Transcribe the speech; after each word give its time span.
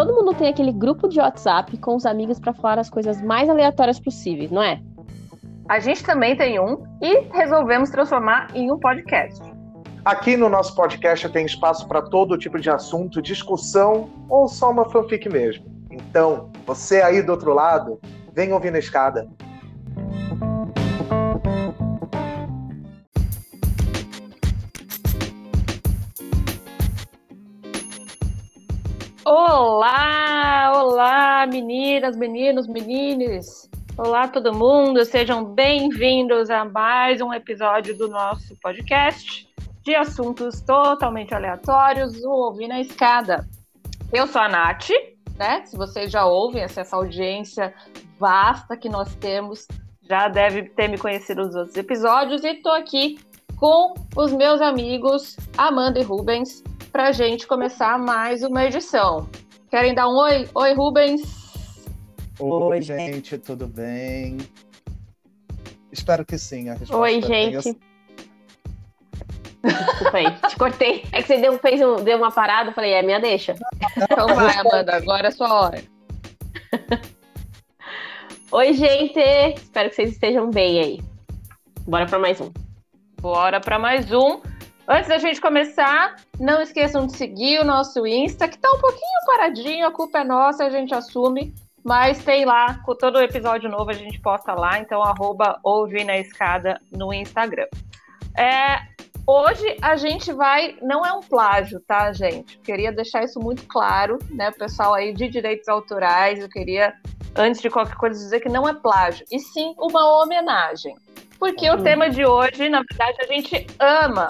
todo 0.00 0.14
mundo 0.14 0.32
tem 0.32 0.48
aquele 0.48 0.72
grupo 0.72 1.06
de 1.06 1.20
WhatsApp 1.20 1.76
com 1.76 1.94
os 1.94 2.06
amigos 2.06 2.40
para 2.40 2.54
falar 2.54 2.78
as 2.78 2.88
coisas 2.88 3.20
mais 3.20 3.50
aleatórias 3.50 4.00
possíveis, 4.00 4.50
não 4.50 4.62
é? 4.62 4.80
A 5.68 5.78
gente 5.78 6.02
também 6.02 6.34
tem 6.34 6.58
um 6.58 6.82
e 7.02 7.26
resolvemos 7.34 7.90
transformar 7.90 8.48
em 8.54 8.72
um 8.72 8.78
podcast. 8.78 9.42
Aqui 10.02 10.38
no 10.38 10.48
nosso 10.48 10.74
podcast 10.74 11.28
tem 11.28 11.44
espaço 11.44 11.86
para 11.86 12.00
todo 12.00 12.38
tipo 12.38 12.58
de 12.58 12.70
assunto, 12.70 13.20
discussão 13.20 14.08
ou 14.26 14.48
só 14.48 14.70
uma 14.70 14.88
fanfic 14.88 15.28
mesmo. 15.28 15.66
Então, 15.90 16.50
você 16.66 17.02
aí 17.02 17.22
do 17.22 17.32
outro 17.32 17.52
lado, 17.52 18.00
vem 18.32 18.54
ouvir 18.54 18.70
na 18.70 18.78
escada. 18.78 19.28
Olá, 29.32 30.72
olá, 30.74 31.46
meninas, 31.46 32.16
meninos, 32.16 32.66
menines. 32.66 33.70
Olá, 33.96 34.26
todo 34.26 34.52
mundo. 34.52 35.04
Sejam 35.04 35.44
bem-vindos 35.44 36.50
a 36.50 36.64
mais 36.64 37.20
um 37.20 37.32
episódio 37.32 37.96
do 37.96 38.08
nosso 38.08 38.56
podcast 38.56 39.48
de 39.84 39.94
assuntos 39.94 40.60
totalmente 40.62 41.32
aleatórios, 41.32 42.20
o 42.24 42.28
Ouvir 42.28 42.66
na 42.66 42.80
Escada. 42.80 43.48
Eu 44.12 44.26
sou 44.26 44.42
a 44.42 44.48
Nath, 44.48 44.88
né? 45.36 45.64
Se 45.64 45.76
vocês 45.76 46.10
já 46.10 46.26
ouvem 46.26 46.64
essa, 46.64 46.84
audiência 46.96 47.72
vasta 48.18 48.76
que 48.76 48.88
nós 48.88 49.14
temos, 49.14 49.68
já 50.08 50.26
deve 50.26 50.64
ter 50.70 50.88
me 50.88 50.98
conhecido 50.98 51.42
nos 51.42 51.54
outros 51.54 51.76
episódios, 51.76 52.42
e 52.42 52.48
estou 52.48 52.72
aqui 52.72 53.20
com 53.56 53.94
os 54.16 54.32
meus 54.32 54.60
amigos 54.60 55.36
Amanda 55.56 56.00
e 56.00 56.02
Rubens 56.02 56.64
para 56.90 57.08
a 57.08 57.12
gente 57.12 57.46
começar 57.46 57.98
mais 57.98 58.42
uma 58.42 58.64
edição. 58.64 59.28
Querem 59.70 59.94
dar 59.94 60.08
um 60.08 60.16
oi? 60.16 60.48
Oi, 60.54 60.74
Rubens. 60.74 61.22
Oi, 62.38 62.82
gente, 62.82 63.38
tudo 63.38 63.66
bem? 63.66 64.38
Espero 65.92 66.24
que 66.24 66.36
sim. 66.36 66.68
A 66.68 66.76
oi, 66.96 67.22
gente. 67.22 67.62
Tenha... 67.62 67.76
Desculpa 69.62 70.16
aí, 70.16 70.30
te 70.48 70.56
cortei. 70.56 71.04
É 71.12 71.22
que 71.22 71.28
você 71.28 71.38
deu, 71.38 71.58
fez 71.58 71.80
um, 71.80 71.96
deu 72.02 72.16
uma 72.18 72.30
parada, 72.30 72.70
eu 72.70 72.74
falei, 72.74 72.92
é 72.92 73.02
minha 73.02 73.20
deixa. 73.20 73.54
Então 73.96 74.26
vai, 74.34 74.56
Amanda, 74.56 74.96
agora 74.96 75.28
é 75.28 75.30
sua 75.30 75.52
hora. 75.52 75.82
Oi, 78.50 78.72
gente! 78.72 79.20
Espero 79.56 79.90
que 79.90 79.96
vocês 79.96 80.12
estejam 80.12 80.50
bem 80.50 80.80
aí. 80.80 81.00
Bora 81.86 82.06
para 82.06 82.18
mais 82.18 82.40
um. 82.40 82.50
Bora 83.20 83.60
para 83.60 83.78
mais 83.78 84.10
um. 84.10 84.40
Antes 84.92 85.08
da 85.08 85.18
gente 85.18 85.40
começar, 85.40 86.16
não 86.36 86.60
esqueçam 86.60 87.06
de 87.06 87.16
seguir 87.16 87.60
o 87.60 87.64
nosso 87.64 88.04
Insta, 88.04 88.48
que 88.48 88.58
tá 88.58 88.68
um 88.72 88.80
pouquinho 88.80 89.24
paradinho, 89.24 89.86
a 89.86 89.92
culpa 89.92 90.18
é 90.18 90.24
nossa, 90.24 90.64
a 90.64 90.70
gente 90.70 90.92
assume. 90.92 91.54
Mas 91.84 92.24
tem 92.24 92.44
lá, 92.44 92.74
com 92.84 92.96
todo 92.96 93.20
episódio 93.20 93.70
novo 93.70 93.88
a 93.90 93.94
gente 93.94 94.20
posta 94.20 94.52
lá, 94.52 94.80
então 94.80 95.00
arroba 95.00 95.60
ouve 95.62 96.02
na 96.02 96.18
escada 96.18 96.80
no 96.90 97.14
Instagram. 97.14 97.68
É, 98.36 98.80
hoje 99.24 99.76
a 99.80 99.94
gente 99.94 100.32
vai. 100.32 100.76
Não 100.82 101.06
é 101.06 101.12
um 101.12 101.20
plágio, 101.20 101.78
tá, 101.86 102.12
gente? 102.12 102.58
Queria 102.58 102.90
deixar 102.90 103.22
isso 103.22 103.38
muito 103.38 103.64
claro, 103.68 104.18
né? 104.28 104.50
Pessoal 104.50 104.94
aí 104.94 105.14
de 105.14 105.28
direitos 105.28 105.68
autorais, 105.68 106.40
eu 106.40 106.48
queria, 106.48 106.94
antes 107.36 107.60
de 107.60 107.70
qualquer 107.70 107.94
coisa, 107.94 108.18
dizer 108.18 108.40
que 108.40 108.48
não 108.48 108.68
é 108.68 108.74
plágio, 108.74 109.24
e 109.30 109.38
sim 109.38 109.72
uma 109.78 110.20
homenagem. 110.20 110.96
Porque 111.38 111.70
uhum. 111.70 111.76
o 111.76 111.82
tema 111.84 112.10
de 112.10 112.26
hoje, 112.26 112.68
na 112.68 112.82
verdade, 112.82 113.18
a 113.22 113.26
gente 113.28 113.66
ama 113.78 114.26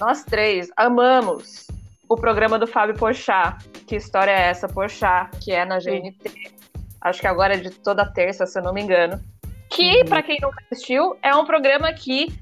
nós 0.00 0.24
três 0.24 0.70
amamos 0.76 1.66
o 2.08 2.16
programa 2.16 2.58
do 2.58 2.66
Fábio 2.66 2.96
Porchat. 2.96 3.68
Que 3.86 3.96
história 3.96 4.30
é 4.30 4.48
essa, 4.48 4.66
Porchat, 4.66 5.30
que 5.38 5.52
é 5.52 5.64
na 5.66 5.78
GNT? 5.78 6.56
Acho 7.02 7.20
que 7.20 7.26
agora 7.26 7.54
é 7.54 7.58
de 7.58 7.70
toda 7.70 8.10
terça, 8.10 8.46
se 8.46 8.58
eu 8.58 8.62
não 8.62 8.72
me 8.72 8.80
engano. 8.82 9.22
Que, 9.68 9.98
uhum. 9.98 10.04
para 10.06 10.22
quem 10.22 10.38
nunca 10.40 10.64
assistiu, 10.64 11.16
é 11.22 11.34
um 11.36 11.44
programa 11.44 11.92
que 11.92 12.32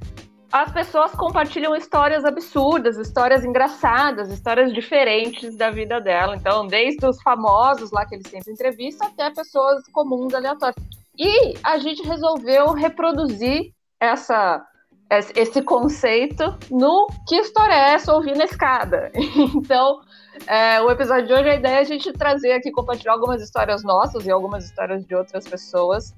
as 0.52 0.72
pessoas 0.72 1.12
compartilham 1.12 1.74
histórias 1.74 2.24
absurdas, 2.24 2.96
histórias 2.96 3.44
engraçadas, 3.44 4.30
histórias 4.30 4.72
diferentes 4.72 5.56
da 5.56 5.70
vida 5.70 6.00
dela. 6.00 6.36
Então, 6.36 6.66
desde 6.66 7.04
os 7.04 7.20
famosos 7.22 7.90
lá 7.90 8.06
que 8.06 8.14
eles 8.14 8.28
sempre 8.28 8.52
entrevistam 8.52 9.08
até 9.08 9.30
pessoas 9.30 9.82
comuns, 9.92 10.32
aleatórias. 10.32 10.76
E 11.18 11.54
a 11.64 11.76
gente 11.78 12.06
resolveu 12.06 12.72
reproduzir 12.72 13.72
essa 14.00 14.64
esse 15.10 15.62
conceito 15.62 16.56
no 16.70 17.06
Que 17.26 17.36
História 17.36 17.74
é 17.74 17.92
essa 17.94 18.14
ouvir 18.14 18.36
na 18.36 18.44
escada. 18.44 19.10
Então, 19.56 20.00
é, 20.46 20.80
o 20.80 20.90
episódio 20.90 21.26
de 21.26 21.32
hoje, 21.32 21.48
a 21.48 21.54
ideia 21.54 21.76
é 21.76 21.80
a 21.80 21.84
gente 21.84 22.12
trazer 22.12 22.52
aqui, 22.52 22.70
compartilhar 22.70 23.12
algumas 23.12 23.42
histórias 23.42 23.82
nossas 23.82 24.26
e 24.26 24.30
algumas 24.30 24.64
histórias 24.64 25.04
de 25.04 25.14
outras 25.14 25.46
pessoas 25.48 26.14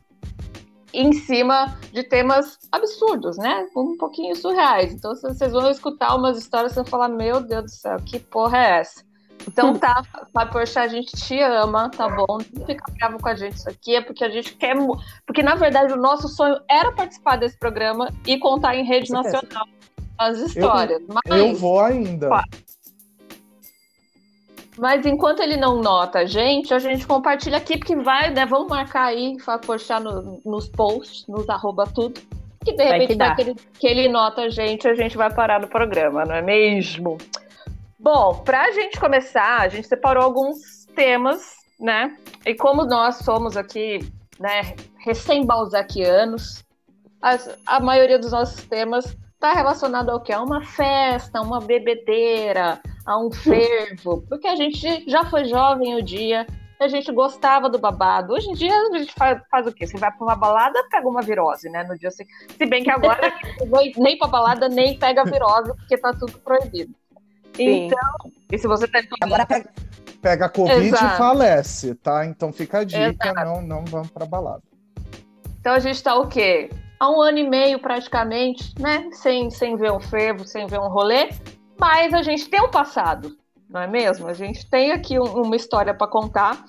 em 0.92 1.12
cima 1.12 1.78
de 1.92 2.02
temas 2.02 2.58
absurdos, 2.72 3.38
né? 3.38 3.66
Um 3.76 3.96
pouquinho 3.96 4.34
surreais. 4.34 4.92
Então, 4.92 5.14
vocês 5.14 5.52
vão 5.52 5.70
escutar 5.70 6.16
umas 6.16 6.36
histórias 6.36 6.76
e 6.76 6.84
falar: 6.84 7.08
Meu 7.08 7.40
Deus 7.40 7.64
do 7.64 7.70
céu, 7.70 7.96
que 8.04 8.18
porra 8.18 8.58
é 8.58 8.78
essa? 8.80 9.09
Então 9.46 9.76
tá, 9.78 10.02
Fábio 10.32 10.52
Porchat, 10.52 10.78
a 10.78 10.88
gente 10.88 11.12
te 11.12 11.40
ama, 11.40 11.90
tá 11.90 12.08
bom? 12.08 12.38
Não 12.52 12.66
fica 12.66 12.84
bravo 12.98 13.18
com 13.20 13.28
a 13.28 13.34
gente 13.34 13.56
isso 13.56 13.68
aqui, 13.68 13.96
é 13.96 14.00
porque 14.00 14.24
a 14.24 14.30
gente 14.30 14.54
quer... 14.54 14.76
Porque, 15.26 15.42
na 15.42 15.54
verdade, 15.54 15.92
o 15.92 15.96
nosso 15.96 16.28
sonho 16.28 16.60
era 16.68 16.92
participar 16.92 17.36
desse 17.36 17.58
programa 17.58 18.12
e 18.26 18.38
contar 18.38 18.76
em 18.76 18.84
rede 18.84 19.10
nacional 19.10 19.66
as 20.18 20.38
histórias. 20.38 21.00
Eu, 21.00 21.06
mas... 21.08 21.40
eu 21.40 21.54
vou 21.54 21.80
ainda. 21.80 22.28
Mas 24.78 25.04
enquanto 25.04 25.40
ele 25.40 25.56
não 25.56 25.80
nota 25.80 26.20
a 26.20 26.24
gente, 26.24 26.72
a 26.72 26.78
gente 26.78 27.06
compartilha 27.06 27.56
aqui, 27.56 27.76
porque 27.76 27.96
vai, 27.96 28.30
né? 28.30 28.46
Vamos 28.46 28.68
marcar 28.68 29.06
aí, 29.06 29.38
Fábio 29.40 29.66
Porchat 29.66 30.02
no, 30.02 30.40
nos 30.44 30.68
posts, 30.68 31.26
nos 31.26 31.48
arroba 31.48 31.84
tudo. 31.86 32.20
Que 32.64 32.72
de 32.72 32.84
repente, 32.84 33.16
que, 33.16 33.34
que, 33.34 33.40
ele, 33.40 33.54
que 33.78 33.86
ele 33.86 34.08
nota 34.08 34.42
a 34.42 34.50
gente, 34.50 34.86
a 34.86 34.94
gente 34.94 35.16
vai 35.16 35.32
parar 35.32 35.60
no 35.60 35.68
programa, 35.68 36.24
não 36.24 36.34
é 36.34 36.42
mesmo? 36.42 37.16
Bom, 38.02 38.42
para 38.44 38.62
a 38.62 38.70
gente 38.72 38.98
começar, 38.98 39.60
a 39.60 39.68
gente 39.68 39.86
separou 39.86 40.24
alguns 40.24 40.86
temas, 40.94 41.54
né? 41.78 42.16
E 42.46 42.54
como 42.54 42.86
nós 42.86 43.16
somos 43.16 43.58
aqui, 43.58 44.00
né, 44.38 44.74
recém-balzaquianos, 45.04 46.64
a 47.66 47.78
maioria 47.78 48.18
dos 48.18 48.32
nossos 48.32 48.64
temas 48.64 49.14
está 49.34 49.52
relacionado 49.52 50.08
ao 50.08 50.22
que? 50.22 50.32
A 50.32 50.42
uma 50.42 50.64
festa, 50.64 51.42
uma 51.42 51.60
bebedeira, 51.60 52.80
a 53.04 53.18
um 53.18 53.30
fervo, 53.30 54.24
porque 54.30 54.48
a 54.48 54.56
gente 54.56 55.04
já 55.06 55.26
foi 55.26 55.44
jovem 55.44 55.94
o 55.96 56.02
dia, 56.02 56.46
a 56.80 56.88
gente 56.88 57.12
gostava 57.12 57.68
do 57.68 57.78
babado. 57.78 58.32
Hoje 58.32 58.48
em 58.48 58.54
dia 58.54 58.74
a 58.74 58.98
gente 58.98 59.12
faz, 59.12 59.42
faz 59.50 59.66
o 59.66 59.72
quê? 59.72 59.86
Você 59.86 59.98
vai 59.98 60.10
para 60.10 60.24
uma 60.24 60.36
balada, 60.36 60.82
pega 60.90 61.06
uma 61.06 61.20
virose, 61.20 61.68
né? 61.68 61.84
No 61.84 61.98
dia. 61.98 62.10
Se 62.10 62.24
bem 62.66 62.82
que 62.82 62.90
agora 62.90 63.30
nem 63.98 64.16
para 64.16 64.28
balada 64.28 64.70
nem 64.70 64.98
pega 64.98 65.22
virose, 65.22 65.74
porque 65.76 65.98
tá 65.98 66.14
tudo 66.14 66.38
proibido. 66.38 66.94
Sim. 67.64 67.86
Então, 67.86 68.32
e 68.50 68.58
se 68.58 68.66
você 68.66 68.86
tá 68.88 69.00
Agora 69.20 69.46
pega, 69.46 69.70
pega 70.20 70.48
Covid 70.48 70.86
Exato. 70.86 71.14
e 71.14 71.18
falece, 71.18 71.94
tá? 71.96 72.26
Então 72.26 72.52
fica 72.52 72.78
a 72.78 72.84
dica, 72.84 73.32
não, 73.44 73.60
não 73.60 73.84
vamos 73.84 74.10
pra 74.10 74.26
balada. 74.26 74.62
Então 75.60 75.74
a 75.74 75.78
gente 75.78 76.02
tá 76.02 76.14
o 76.14 76.26
quê? 76.26 76.70
Há 76.98 77.10
um 77.10 77.20
ano 77.20 77.38
e 77.38 77.48
meio 77.48 77.78
praticamente, 77.78 78.74
né? 78.78 79.08
Sem, 79.12 79.50
sem 79.50 79.76
ver 79.76 79.92
um 79.92 80.00
fervo, 80.00 80.46
sem 80.46 80.66
ver 80.66 80.80
um 80.80 80.88
rolê, 80.88 81.30
mas 81.78 82.12
a 82.14 82.22
gente 82.22 82.48
tem 82.48 82.60
um 82.60 82.70
passado, 82.70 83.36
não 83.68 83.80
é 83.80 83.86
mesmo? 83.86 84.26
A 84.26 84.34
gente 84.34 84.68
tem 84.68 84.92
aqui 84.92 85.18
um, 85.18 85.24
uma 85.24 85.56
história 85.56 85.94
para 85.94 86.06
contar. 86.06 86.64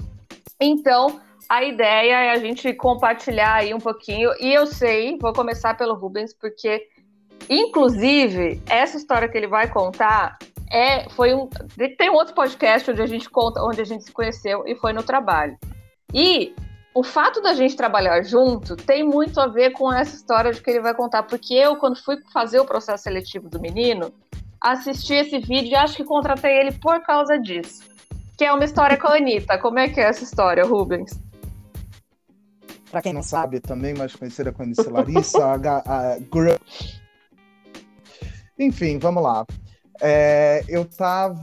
Então, 0.59 1.19
a 1.49 1.63
ideia 1.63 2.13
é 2.13 2.31
a 2.31 2.37
gente 2.37 2.73
compartilhar 2.73 3.55
aí 3.55 3.73
um 3.73 3.79
pouquinho. 3.79 4.31
E 4.39 4.53
eu 4.53 4.65
sei, 4.65 5.17
vou 5.17 5.33
começar 5.33 5.75
pelo 5.75 5.95
Rubens, 5.95 6.33
porque, 6.33 6.87
inclusive, 7.49 8.61
essa 8.69 8.95
história 8.95 9.27
que 9.27 9.37
ele 9.37 9.47
vai 9.47 9.69
contar 9.69 10.37
é, 10.71 11.09
foi 11.09 11.33
um. 11.33 11.49
Tem 11.97 12.09
um 12.09 12.13
outro 12.13 12.33
podcast 12.33 12.89
onde 12.89 13.01
a 13.01 13.05
gente 13.05 13.29
conta 13.29 13.61
onde 13.61 13.81
a 13.81 13.83
gente 13.83 14.05
se 14.05 14.11
conheceu 14.11 14.63
e 14.65 14.75
foi 14.75 14.93
no 14.93 15.03
trabalho. 15.03 15.57
E 16.13 16.55
o 16.95 17.03
fato 17.03 17.41
da 17.41 17.53
gente 17.53 17.75
trabalhar 17.75 18.23
junto 18.23 18.77
tem 18.77 19.03
muito 19.03 19.39
a 19.41 19.47
ver 19.47 19.71
com 19.71 19.91
essa 19.91 20.15
história 20.15 20.51
de 20.53 20.61
que 20.61 20.69
ele 20.69 20.81
vai 20.81 20.95
contar. 20.95 21.23
Porque 21.23 21.53
eu, 21.53 21.75
quando 21.75 22.01
fui 22.01 22.17
fazer 22.31 22.59
o 22.59 22.65
processo 22.65 23.03
seletivo 23.03 23.49
do 23.49 23.59
menino, 23.59 24.13
assisti 24.61 25.13
esse 25.13 25.39
vídeo 25.39 25.71
e 25.71 25.75
acho 25.75 25.97
que 25.97 26.05
contratei 26.05 26.57
ele 26.57 26.71
por 26.71 27.01
causa 27.01 27.37
disso. 27.37 27.83
Que 28.37 28.45
é 28.45 28.53
uma 28.53 28.63
história 28.63 28.97
com 28.97 29.07
a 29.07 29.17
Anitta. 29.17 29.57
Como 29.57 29.77
é 29.77 29.89
que 29.89 29.99
é 29.99 30.03
essa 30.03 30.23
história, 30.23 30.63
Rubens? 30.63 31.19
Para 32.89 33.01
quem 33.01 33.13
não 33.13 33.23
sabe, 33.23 33.59
também 33.59 33.93
mais 33.93 34.15
conhecida 34.15 34.53
como 34.53 34.73
Larissa, 34.89 35.43
a, 35.47 35.55
a, 35.55 36.13
a, 36.13 36.17
Enfim, 38.57 38.99
vamos 38.99 39.21
lá. 39.23 39.45
É, 40.01 40.63
eu 40.67 40.81
estava. 40.81 41.39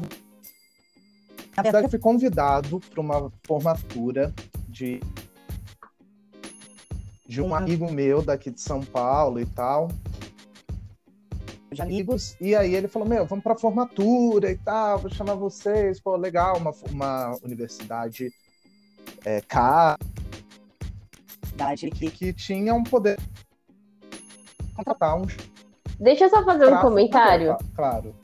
Na 1.56 1.62
verdade, 1.62 1.86
eu 1.86 1.90
fui 1.90 1.98
convidado 1.98 2.80
para 2.80 3.00
uma 3.00 3.32
formatura 3.44 4.34
de, 4.68 5.00
de 7.26 7.40
um 7.40 7.54
amigo 7.54 7.90
meu 7.90 8.20
daqui 8.20 8.50
de 8.50 8.60
São 8.60 8.80
Paulo 8.80 9.40
e 9.40 9.46
tal. 9.46 9.88
de 11.72 11.82
amigos, 11.82 12.36
e 12.40 12.54
aí 12.54 12.74
ele 12.74 12.88
falou, 12.88 13.08
meu, 13.08 13.26
vamos 13.26 13.42
pra 13.42 13.56
formatura 13.56 14.50
e 14.50 14.56
tal, 14.56 14.98
vou 14.98 15.10
chamar 15.10 15.34
vocês, 15.34 16.00
pô, 16.00 16.16
legal, 16.16 16.56
uma, 16.58 16.72
uma 16.90 17.36
universidade 17.42 18.32
é, 19.24 19.40
cara, 19.40 19.98
que, 21.76 22.10
que 22.10 22.32
tinha 22.32 22.72
um 22.72 22.84
poder 22.84 23.18
contratar 24.74 25.16
um 25.16 25.26
Deixa 25.98 26.24
eu 26.24 26.30
só 26.30 26.44
fazer 26.44 26.72
um 26.72 26.80
comentário. 26.80 27.56
Claro. 27.74 28.14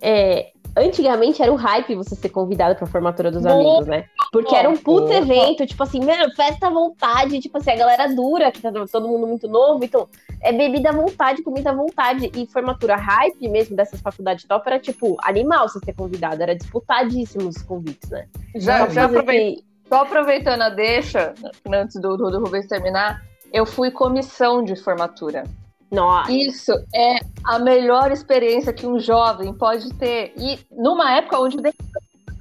É, 0.00 0.52
antigamente 0.76 1.42
era 1.42 1.52
o 1.52 1.56
hype 1.56 1.94
você 1.94 2.14
ser 2.14 2.28
convidado 2.28 2.76
pra 2.76 2.86
formatura 2.86 3.30
dos 3.30 3.44
amigos, 3.44 3.86
né? 3.86 4.04
Porque 4.32 4.54
era 4.54 4.68
um 4.68 4.76
puto 4.76 5.12
evento, 5.12 5.66
tipo 5.66 5.82
assim, 5.82 6.00
mano, 6.04 6.32
festa 6.34 6.68
à 6.68 6.70
vontade, 6.70 7.40
tipo 7.40 7.58
assim, 7.58 7.70
a 7.70 7.76
galera 7.76 8.14
dura, 8.14 8.52
que 8.52 8.60
tá 8.60 8.72
todo 8.90 9.08
mundo 9.08 9.26
muito 9.26 9.48
novo, 9.48 9.84
então 9.84 10.08
é 10.40 10.52
bebida 10.52 10.90
à 10.90 10.92
vontade, 10.92 11.42
comida 11.42 11.70
à 11.70 11.74
vontade. 11.74 12.30
E 12.34 12.46
formatura 12.46 12.96
hype 12.96 13.48
mesmo 13.48 13.76
dessas 13.76 14.00
faculdades 14.00 14.44
top 14.44 14.66
era, 14.66 14.78
tipo, 14.78 15.16
animal 15.22 15.68
você 15.68 15.80
ser 15.80 15.94
convidado, 15.94 16.42
era 16.42 16.54
disputadíssimos 16.54 17.56
os 17.56 17.62
convites, 17.62 18.08
né? 18.10 18.26
Já, 18.54 18.88
já 18.88 19.04
aproveitei. 19.04 19.64
Só 19.88 20.02
aproveitando 20.02 20.62
a 20.62 20.68
deixa, 20.68 21.34
antes 21.66 22.00
do, 22.00 22.16
do, 22.16 22.30
do 22.30 22.38
Rubens 22.38 22.68
terminar, 22.68 23.20
eu 23.52 23.66
fui 23.66 23.90
comissão 23.90 24.62
de 24.62 24.76
formatura. 24.76 25.42
Nossa. 25.90 26.30
Isso 26.30 26.72
é 26.94 27.16
a 27.44 27.58
melhor 27.58 28.12
experiência 28.12 28.72
que 28.72 28.86
um 28.86 28.98
jovem 29.00 29.52
pode 29.52 29.92
ter. 29.94 30.32
E 30.36 30.58
numa 30.70 31.16
época 31.16 31.38
onde 31.40 31.56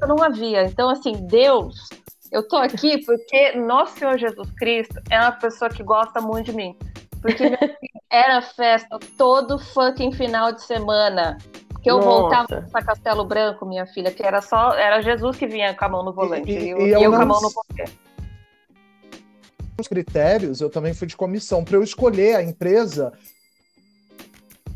não 0.07 0.21
havia. 0.23 0.63
Então, 0.65 0.89
assim, 0.89 1.13
Deus, 1.27 1.89
eu 2.31 2.47
tô 2.47 2.57
aqui 2.57 3.03
porque 3.05 3.53
nosso 3.55 3.97
Senhor 3.97 4.17
Jesus 4.17 4.49
Cristo 4.51 5.01
é 5.09 5.19
uma 5.19 5.31
pessoa 5.31 5.69
que 5.69 5.81
gosta 5.83 6.21
muito 6.21 6.47
de 6.47 6.53
mim. 6.53 6.75
Porque 7.21 7.43
era 8.11 8.41
festa 8.41 8.97
todo 9.17 9.57
fucking 9.57 10.11
final 10.11 10.51
de 10.51 10.61
semana. 10.63 11.37
Que 11.81 11.89
eu 11.89 11.95
Nossa. 11.95 12.07
voltava 12.09 12.67
para 12.71 12.83
Castelo 12.83 13.23
Branco, 13.25 13.65
minha 13.65 13.85
filha, 13.87 14.11
que 14.11 14.21
era 14.21 14.41
só. 14.41 14.73
Era 14.73 15.01
Jesus 15.01 15.37
que 15.37 15.47
vinha 15.47 15.73
com 15.73 15.85
a 15.85 15.89
mão 15.89 16.03
no 16.03 16.11
volante. 16.13 16.51
E- 16.51 16.65
E, 16.65 16.69
eu, 16.69 16.77
e 16.85 16.91
eu 16.91 17.01
eu 17.03 17.11
com 17.11 17.15
a 17.21 17.25
mão 17.25 17.41
no 17.41 17.49
volante. 17.49 17.97
os 19.79 19.87
critérios, 19.87 20.59
eu 20.59 20.69
também 20.69 20.93
fui 20.93 21.07
de 21.07 21.15
comissão. 21.15 21.63
Para 21.63 21.77
eu 21.77 21.83
escolher 21.83 22.35
a 22.35 22.43
empresa, 22.43 23.13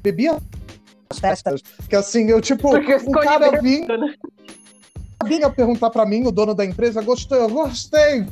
bebia 0.03 0.37
as 1.09 1.19
festas. 1.19 1.61
Que 1.89 1.95
assim, 1.95 2.29
eu 2.29 2.41
tipo, 2.41 2.69
Porque 2.69 2.93
escolhi 2.93 3.25
cara 3.25 3.61
vinha, 3.61 3.97
né? 3.97 4.15
vinha 5.25 5.49
perguntar 5.49 5.89
para 5.89 6.05
mim, 6.05 6.25
o 6.27 6.31
dono 6.31 6.53
da 6.53 6.65
empresa, 6.65 7.01
gostou, 7.01 7.37
eu 7.37 7.49
gostei. 7.49 8.25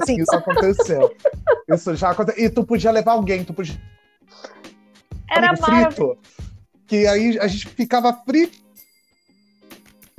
Assim, 0.00 0.20
isso 0.20 0.34
aconteceu. 0.34 1.14
Isso 1.68 1.94
já 1.94 2.10
aconteceu. 2.10 2.44
E 2.44 2.50
tu 2.50 2.64
podia 2.64 2.90
levar 2.90 3.12
alguém, 3.12 3.44
tu 3.44 3.54
podia 3.54 3.80
Era 5.30 5.56
frito. 5.56 6.18
Que 6.86 7.06
aí 7.06 7.38
a 7.38 7.46
gente 7.46 7.68
ficava 7.68 8.12
frito. 8.12 8.58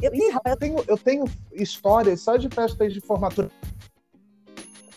Eu, 0.02 0.14
ih, 0.14 0.30
rapaz, 0.32 0.54
Eu 0.54 0.60
tenho, 0.60 0.84
eu 0.88 0.98
tenho 0.98 1.26
histórias 1.52 2.22
só 2.22 2.38
de 2.38 2.48
festas 2.48 2.94
de 2.94 3.02
formatura. 3.02 3.52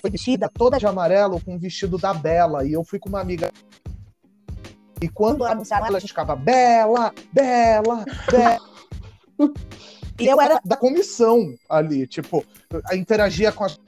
Foi 0.01 0.11
vestida 0.11 0.49
toda 0.49 0.79
de 0.79 0.87
amarelo 0.87 1.41
com 1.41 1.57
o 1.57 1.59
vestido 1.59 1.99
da 1.99 2.15
Bela. 2.15 2.65
E 2.65 2.73
eu 2.73 2.85
fui 2.85 2.99
com 2.99 3.09
uma 3.09 3.21
amiga. 3.21 3.51
E 5.03 5.09
quando 5.09 5.45
ela, 5.45 5.61
a 5.61 5.91
gente 5.99 6.09
ficava 6.09 6.37
Bela, 6.37 7.13
Bela, 7.33 8.05
Bela. 8.31 8.65
E 10.21 10.27
eu 10.27 10.39
era 10.41 10.61
da 10.65 10.77
comissão 10.77 11.55
ali, 11.69 12.07
tipo, 12.07 12.45
a 12.89 12.95
interagia 12.95 13.51
com 13.51 13.65
as. 13.65 13.81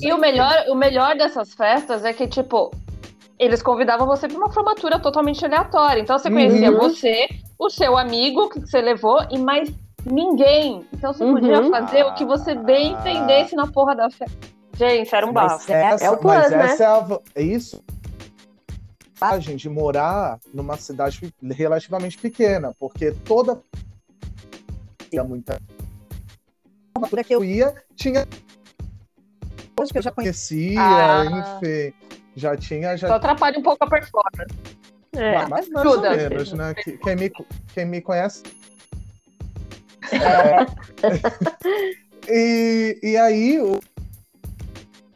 E 0.00 0.12
o 0.12 0.18
melhor, 0.18 0.52
o 0.68 0.74
melhor 0.76 1.16
dessas 1.16 1.54
festas 1.54 2.04
é 2.04 2.12
que, 2.12 2.28
tipo, 2.28 2.70
eles 3.38 3.62
convidavam 3.62 4.06
você 4.06 4.28
para 4.28 4.36
uma 4.36 4.52
formatura 4.52 5.00
totalmente 5.00 5.44
aleatória. 5.44 6.00
Então 6.02 6.16
você 6.18 6.30
conhecia 6.30 6.70
Uhum. 6.70 6.78
você, 6.78 7.26
o 7.58 7.70
seu 7.70 7.96
amigo 7.96 8.50
que 8.50 8.60
você 8.60 8.80
levou 8.82 9.18
e 9.30 9.38
mais 9.38 9.72
ninguém. 10.04 10.84
Então 10.92 11.12
você 11.12 11.24
podia 11.24 11.62
Uhum. 11.62 11.70
fazer 11.70 12.04
o 12.04 12.14
que 12.14 12.24
você 12.24 12.54
bem 12.54 12.92
entendesse 12.92 13.56
na 13.56 13.66
porra 13.66 13.96
da 13.96 14.10
festa. 14.10 14.36
Gente, 14.76 15.12
era 15.12 15.26
um 15.26 15.32
bafo. 15.32 15.72
é- 15.72 15.96
é 16.00 16.10
o 16.10 16.18
plus, 16.18 16.32
mas 16.34 16.50
né? 16.50 16.64
essa 16.66 16.84
é, 16.84 16.86
a, 16.86 17.18
é 17.34 17.42
isso. 17.42 17.82
Vantagem 19.20 19.56
de 19.56 19.68
morar 19.68 20.40
numa 20.52 20.78
cidade 20.78 21.32
relativamente 21.42 22.16
pequena, 22.16 22.74
porque 22.78 23.12
toda 23.12 23.60
tinha 25.10 25.22
muita 25.22 25.60
formatura 26.94 27.22
que 27.22 27.34
eu 27.34 27.44
ia, 27.44 27.74
tinha 27.94 28.26
hoje 29.78 29.92
que 29.92 29.98
eu 29.98 30.02
já 30.02 30.10
conhecia, 30.10 30.80
Ah. 30.80 31.24
enfim, 31.60 31.92
já 32.34 32.56
tinha, 32.56 32.96
Só 32.96 33.08
já 33.08 33.16
atrapalha 33.16 33.58
um 33.58 33.62
pouco 33.62 33.84
a 33.84 33.88
performance. 33.90 34.54
É. 35.12 35.46
mas 35.46 35.68
mais 35.68 35.86
Ajuda. 35.86 36.10
ou 36.10 36.16
menos, 36.16 36.52
né? 36.54 36.72
Que- 36.74 36.96
Quem 36.98 37.16
me, 37.16 37.30
quem 37.74 37.84
me 37.84 38.00
conhece. 38.00 38.42
E, 42.28 42.98
e 43.02 43.16
aí, 43.16 43.60
o... 43.60 43.80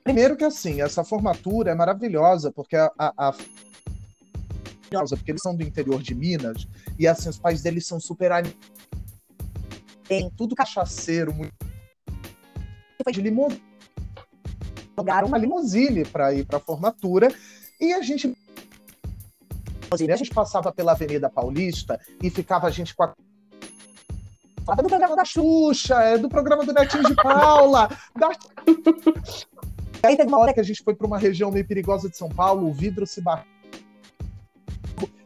primeiro 0.02 0.36
que 0.36 0.42
assim, 0.44 0.80
essa 0.82 1.04
formatura 1.04 1.70
é 1.70 1.74
maravilhosa, 1.74 2.50
porque 2.50 2.74
a, 2.74 2.90
a, 2.98 3.28
a- 3.28 3.34
porque 5.16 5.30
eles 5.30 5.42
são 5.42 5.54
do 5.54 5.62
interior 5.62 6.02
de 6.02 6.14
Minas, 6.14 6.66
e 6.98 7.06
assim, 7.06 7.28
os 7.28 7.38
pais 7.38 7.62
deles 7.62 7.86
são 7.86 8.00
super 8.00 8.32
tem 10.06 10.30
tudo 10.36 10.54
cachaceiro, 10.54 11.32
muito 11.32 11.52
de 13.12 13.20
limousine, 13.20 13.62
Lugar, 14.96 15.24
uma 15.24 15.36
limousine 15.36 16.04
para 16.04 16.32
ir 16.32 16.46
para 16.46 16.58
a 16.58 16.60
formatura, 16.60 17.28
e 17.80 17.92
a 17.92 18.00
gente 18.02 18.34
a 19.92 20.16
gente 20.16 20.30
passava 20.30 20.72
pela 20.72 20.92
Avenida 20.92 21.30
Paulista 21.30 22.00
e 22.20 22.28
ficava 22.28 22.66
a 22.66 22.70
gente 22.70 22.94
com 22.94 23.04
a 23.04 23.14
Fala 24.64 24.82
do 24.82 24.88
programa 24.88 25.14
da 25.14 25.24
Xuxa, 25.26 25.94
é 26.02 26.16
do 26.16 26.28
programa 26.28 26.64
do 26.64 26.72
Netinho 26.72 27.04
de 27.04 27.14
Paula. 27.14 27.86
da... 28.18 28.30
Aí 30.02 30.16
teve 30.16 30.28
uma 30.28 30.38
hora 30.38 30.54
que 30.54 30.60
a 30.60 30.62
gente 30.62 30.82
foi 30.82 30.94
para 30.94 31.06
uma 31.06 31.18
região 31.18 31.50
meio 31.50 31.66
perigosa 31.66 32.08
de 32.08 32.16
São 32.16 32.30
Paulo, 32.30 32.68
o 32.68 32.72
vidro 32.72 33.06
se 33.06 33.20
bateu. 33.20 33.53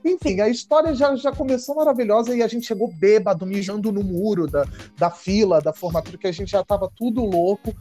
Enfim, 0.08 0.40
a 0.40 0.48
história 0.48 0.94
já, 0.94 1.14
já 1.16 1.30
começou 1.30 1.74
maravilhosa 1.74 2.34
e 2.34 2.42
a 2.42 2.48
gente 2.48 2.66
chegou 2.66 2.92
bêbado, 2.92 3.46
mijando 3.46 3.92
no 3.92 4.02
muro 4.02 4.46
da, 4.46 4.64
da 4.96 5.10
fila, 5.10 5.60
da 5.60 5.72
formatura, 5.72 6.16
que 6.16 6.26
a 6.26 6.32
gente 6.32 6.50
já 6.50 6.64
tava 6.64 6.90
tudo 6.94 7.24
louco. 7.24 7.74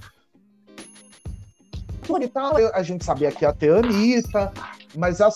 E 2.21 2.27
tal, 2.29 2.56
a 2.74 2.83
gente 2.83 3.03
sabia 3.03 3.31
que 3.31 3.44
ia 3.44 3.53
ter 3.53 3.74
a 3.74 3.79
Anitta, 3.79 4.51
mas 4.95 5.19
a 5.19 5.29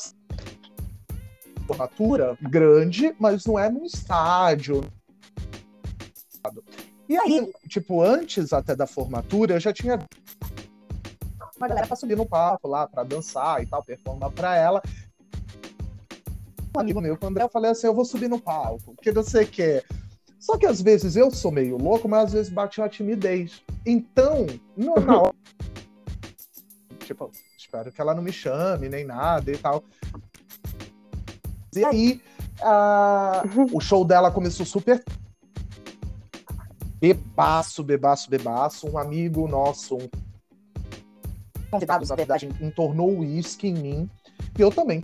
formatura 1.68 2.38
grande, 2.42 3.14
mas 3.20 3.46
não 3.46 3.60
é 3.60 3.70
num 3.70 3.86
estádio. 3.86 4.82
E 7.10 7.18
aí, 7.18 7.52
tipo, 7.68 8.02
antes 8.02 8.54
até 8.54 8.74
da 8.74 8.88
formatura, 8.88 9.56
eu 9.56 9.60
já 9.60 9.74
tinha 9.74 10.00
uma 11.58 11.68
galera 11.68 11.88
pra 11.88 11.96
subir 11.96 12.18
no 12.18 12.26
palco 12.26 12.68
lá, 12.68 12.88
pra 12.88 13.04
dançar 13.04 13.62
e 13.62 13.68
tal, 13.68 13.84
performar 13.84 14.32
pra 14.32 14.56
ela. 14.56 14.82
Um 16.76 16.80
amigo 16.80 17.02
meu, 17.02 17.18
o 17.22 17.26
André, 17.26 17.44
eu 17.44 17.50
falei 17.50 17.72
assim, 17.72 17.88
eu 17.88 17.94
vou 17.94 18.06
subir 18.06 18.30
no 18.30 18.40
palco, 18.40 18.94
porque 18.96 19.12
você 19.12 19.46
quer. 19.46 19.84
Só 20.40 20.58
que 20.58 20.66
às 20.66 20.82
vezes 20.82 21.16
eu 21.16 21.30
sou 21.30 21.52
meio 21.52 21.78
louco, 21.78 22.08
mas 22.08 22.26
às 22.26 22.34
vezes 22.34 22.52
bate 22.52 22.80
uma 22.80 22.90
timidez. 22.90 23.62
Então, 23.86 24.48
na 24.78 25.20
hora. 25.22 25.34
tipo, 27.06 27.30
espero 27.58 27.92
que 27.92 28.00
ela 28.00 28.16
não 28.16 28.24
me 28.24 28.32
chame, 28.32 28.88
nem 28.88 29.04
nada 29.06 29.52
e 29.52 29.58
tal. 29.58 29.84
E 31.76 31.84
aí, 31.86 32.22
a- 32.62 33.44
o 33.72 33.80
show 33.80 34.04
dela 34.06 34.32
começou 34.32 34.66
super 34.66 35.04
bebaço, 37.00 37.84
bebaço, 37.84 38.30
bebaço. 38.30 38.90
Um 38.90 38.98
amigo 38.98 39.48
nosso, 39.48 39.98
um 39.98 40.10
convidado, 41.70 42.06
na 42.08 42.16
verdade, 42.16 42.50
entornou 42.62 43.10
o 43.12 43.20
uísque 43.20 43.68
em 43.68 43.74
mim. 43.74 44.10
E 44.58 44.62
eu 44.62 44.72
também. 44.72 45.04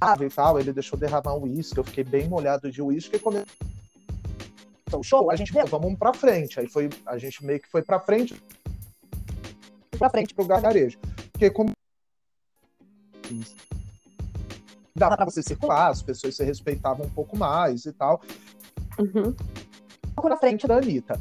Ah, 0.00 0.14
e 0.20 0.28
tal, 0.28 0.60
ele 0.60 0.72
deixou 0.72 0.98
derramar 0.98 1.34
o 1.34 1.44
uísque, 1.44 1.78
eu 1.78 1.84
fiquei 1.84 2.04
bem 2.04 2.28
molhado 2.28 2.70
de 2.70 2.82
uísque 2.82 3.16
e 3.16 3.18
começou 3.18 3.46
o 4.92 5.02
show. 5.02 5.30
A 5.30 5.36
gente, 5.36 5.52
vamos 5.52 5.98
pra 5.98 6.12
frente. 6.12 6.60
Aí 6.60 6.68
foi, 6.68 6.90
a 7.06 7.16
gente 7.18 7.44
meio 7.44 7.60
que 7.60 7.68
foi 7.68 7.82
pra 7.82 7.98
frente, 7.98 8.40
pra 9.98 10.10
frente 10.10 10.34
pro 10.34 10.44
gargarejo. 10.46 10.98
Porque 11.32 11.50
como 11.50 11.70
dá 14.94 15.14
pra 15.14 15.24
você 15.24 15.42
circular, 15.42 15.88
as 15.88 16.02
pessoas 16.02 16.36
se 16.36 16.44
respeitavam 16.44 17.06
um 17.06 17.10
pouco 17.10 17.36
mais 17.36 17.84
e 17.84 17.92
tal 17.92 18.20
Uhum. 18.98 19.34
pouco 20.14 20.28
na 20.28 20.36
frente 20.38 20.66
da 20.66 20.76
Anitta. 20.78 21.20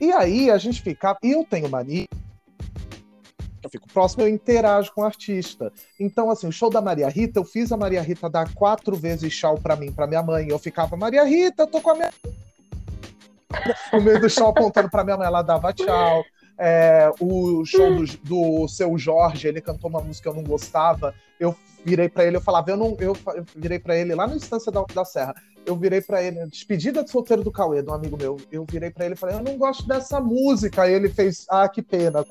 E 0.00 0.12
aí 0.12 0.48
a 0.50 0.58
gente 0.58 0.80
fica. 0.80 1.16
E 1.22 1.32
eu 1.32 1.44
tenho 1.44 1.68
mania. 1.68 2.06
Fico 3.76 3.88
próximo, 3.92 4.22
eu 4.22 4.28
interajo 4.28 4.90
com 4.94 5.02
o 5.02 5.04
artista. 5.04 5.70
Então, 6.00 6.30
assim, 6.30 6.46
o 6.46 6.52
show 6.52 6.70
da 6.70 6.80
Maria 6.80 7.10
Rita, 7.10 7.38
eu 7.38 7.44
fiz 7.44 7.70
a 7.70 7.76
Maria 7.76 8.00
Rita 8.00 8.30
dar 8.30 8.54
quatro 8.54 8.96
vezes 8.96 9.36
tchau 9.36 9.58
pra 9.58 9.76
mim, 9.76 9.92
pra 9.92 10.06
minha 10.06 10.22
mãe. 10.22 10.48
Eu 10.48 10.58
ficava, 10.58 10.96
Maria 10.96 11.24
Rita, 11.24 11.64
eu 11.64 11.66
tô 11.66 11.78
com 11.82 11.90
a 11.90 11.94
minha. 11.94 12.10
No 13.92 14.00
meio 14.00 14.18
do 14.18 14.30
show 14.30 14.48
apontando 14.48 14.88
pra 14.88 15.04
minha 15.04 15.18
mãe, 15.18 15.26
ela 15.26 15.42
dava 15.42 15.74
tchau. 15.74 16.24
É, 16.58 17.12
o 17.20 17.66
show 17.66 17.96
do, 17.96 18.06
do 18.24 18.68
seu 18.68 18.96
Jorge, 18.96 19.46
ele 19.46 19.60
cantou 19.60 19.90
uma 19.90 20.00
música 20.00 20.30
que 20.30 20.38
eu 20.38 20.42
não 20.42 20.48
gostava. 20.48 21.14
Eu 21.38 21.54
virei 21.84 22.08
pra 22.08 22.24
ele, 22.24 22.38
eu 22.38 22.40
falava, 22.40 22.70
eu 22.70 22.78
não. 22.78 22.96
Eu, 22.98 23.14
eu 23.34 23.44
virei 23.54 23.78
pra 23.78 23.94
ele 23.94 24.14
lá 24.14 24.26
na 24.26 24.36
Estância 24.36 24.72
da, 24.72 24.82
da 24.84 25.04
Serra. 25.04 25.34
Eu 25.66 25.76
virei 25.76 26.00
pra 26.00 26.22
ele, 26.22 26.46
despedida 26.46 27.04
de 27.04 27.10
solteiro 27.10 27.44
do 27.44 27.52
Cauê, 27.52 27.82
de 27.82 27.90
um 27.90 27.94
amigo 27.94 28.16
meu. 28.16 28.38
Eu 28.50 28.64
virei 28.66 28.88
pra 28.88 29.04
ele 29.04 29.16
e 29.16 29.18
falei, 29.18 29.36
eu 29.36 29.42
não 29.42 29.58
gosto 29.58 29.86
dessa 29.86 30.18
música. 30.18 30.84
Aí 30.84 30.94
ele 30.94 31.10
fez, 31.10 31.44
ah, 31.50 31.68
que 31.68 31.82
pena. 31.82 32.24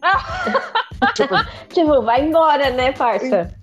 tipo, 1.14 1.34
tipo, 1.72 2.02
vai 2.02 2.26
embora, 2.26 2.70
né, 2.70 2.92
parça? 2.92 3.54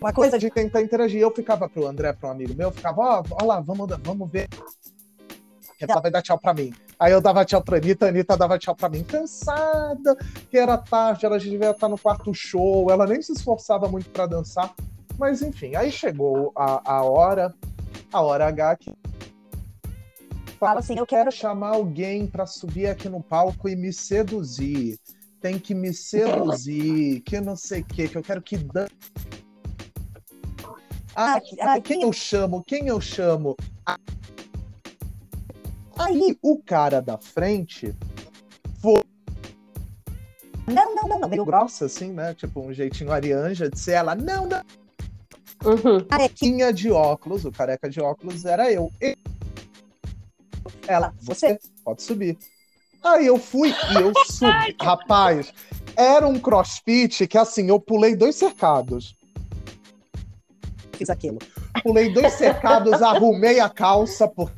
Uma 0.00 0.12
coisa 0.12 0.38
de 0.38 0.50
tentar 0.50 0.80
interagir. 0.80 1.20
Eu 1.20 1.30
ficava 1.30 1.68
pro 1.68 1.86
André, 1.86 2.12
pro 2.12 2.30
amigo 2.30 2.54
meu, 2.54 2.68
eu 2.68 2.72
ficava, 2.72 3.00
ó, 3.00 3.22
oh, 3.22 3.36
ó 3.42 3.44
lá, 3.44 3.60
vamos, 3.60 3.88
vamos 4.02 4.30
ver. 4.30 4.48
Ela 5.78 6.00
vai 6.00 6.10
dar 6.10 6.22
tchau 6.22 6.38
pra 6.38 6.52
mim. 6.52 6.72
Aí 6.98 7.12
eu 7.12 7.20
dava 7.20 7.44
tchau 7.44 7.62
pra 7.62 7.78
Anitta, 7.78 8.06
a 8.06 8.08
Anitta 8.10 8.36
dava 8.36 8.58
tchau 8.58 8.74
pra 8.74 8.88
mim, 8.90 9.02
cansada, 9.02 10.16
que 10.50 10.58
era 10.58 10.76
tarde, 10.76 11.24
ela 11.24 11.38
devia 11.38 11.70
estar 11.70 11.88
no 11.88 11.98
quarto 11.98 12.34
show, 12.34 12.90
ela 12.90 13.06
nem 13.06 13.22
se 13.22 13.32
esforçava 13.32 13.88
muito 13.88 14.10
para 14.10 14.26
dançar. 14.26 14.74
Mas 15.18 15.40
enfim, 15.40 15.74
aí 15.74 15.90
chegou 15.90 16.52
a, 16.54 16.96
a 16.96 17.02
hora, 17.02 17.54
a 18.12 18.20
hora 18.20 18.46
H 18.46 18.76
que 18.76 18.92
fala 20.58 20.80
assim, 20.80 20.98
eu 20.98 21.06
quero 21.06 21.32
chamar 21.32 21.70
alguém 21.70 22.26
para 22.26 22.44
subir 22.44 22.86
aqui 22.86 23.08
no 23.08 23.22
palco 23.22 23.66
e 23.66 23.74
me 23.74 23.90
seduzir. 23.94 24.98
Tem 25.40 25.58
que 25.58 25.74
me 25.74 25.94
seduzir, 25.94 27.20
que 27.22 27.40
não 27.40 27.56
sei 27.56 27.80
o 27.80 27.84
que, 27.84 28.08
que 28.08 28.16
eu 28.16 28.22
quero 28.22 28.42
que 28.42 28.58
dan 28.58 28.86
ah, 31.14 31.40
ah, 31.60 31.80
quem 31.80 32.02
eu 32.02 32.12
chamo? 32.12 32.62
Quem 32.64 32.86
eu 32.86 33.00
chamo? 33.00 33.56
Aí 35.98 36.38
o 36.40 36.62
cara 36.62 37.02
da 37.02 37.18
frente 37.18 37.94
foi. 38.80 39.02
Não, 40.66 40.94
não, 40.94 41.08
não, 41.08 41.18
não. 41.20 41.28
Meio 41.28 41.44
grossa, 41.44 41.86
assim, 41.86 42.12
né? 42.12 42.32
Tipo, 42.34 42.60
um 42.60 42.72
jeitinho 42.72 43.12
Arianja 43.12 43.68
de 43.68 43.78
ser 43.78 43.92
ela. 43.92 44.14
Não, 44.14 44.46
não. 44.46 44.62
Uhum. 45.62 46.00
Carequinha 46.06 46.72
de 46.72 46.90
óculos, 46.90 47.44
o 47.44 47.52
careca 47.52 47.90
de 47.90 48.00
óculos 48.00 48.46
era 48.46 48.72
eu. 48.72 48.90
Ela, 50.86 51.12
você 51.20 51.58
pode 51.84 52.02
subir. 52.02 52.38
Aí 53.02 53.26
eu 53.26 53.38
fui 53.38 53.70
e 53.70 53.94
eu 53.94 54.12
subi. 54.26 54.76
Rapaz, 54.80 55.52
era 55.96 56.26
um 56.26 56.38
crossfit 56.38 57.26
que 57.26 57.38
assim, 57.38 57.68
eu 57.68 57.80
pulei 57.80 58.14
dois 58.14 58.36
cercados 58.36 59.16
fiz 61.00 61.08
aquilo. 61.08 61.38
Pulei 61.82 62.12
dois 62.12 62.34
cercados, 62.34 63.00
arrumei 63.00 63.58
a 63.58 63.70
calça, 63.70 64.28
porque 64.28 64.52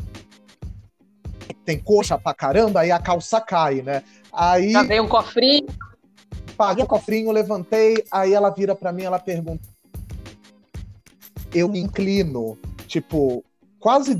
tem 1.64 1.78
coxa 1.78 2.18
pra 2.18 2.34
caramba, 2.34 2.80
aí 2.80 2.90
a 2.90 2.98
calça 2.98 3.40
cai, 3.40 3.80
né? 3.80 4.02
Aí. 4.32 4.72
Veio 4.86 5.04
um 5.04 5.08
cofrinho. 5.08 5.68
Paguei 6.56 6.84
o 6.84 6.86
cofrinho, 6.86 7.30
levantei, 7.30 8.04
aí 8.10 8.34
ela 8.34 8.50
vira 8.50 8.74
pra 8.74 8.92
mim, 8.92 9.04
ela 9.04 9.18
pergunta. 9.18 9.62
Eu 11.54 11.68
me 11.68 11.78
inclino, 11.78 12.58
tipo, 12.88 13.44
quase. 13.78 14.18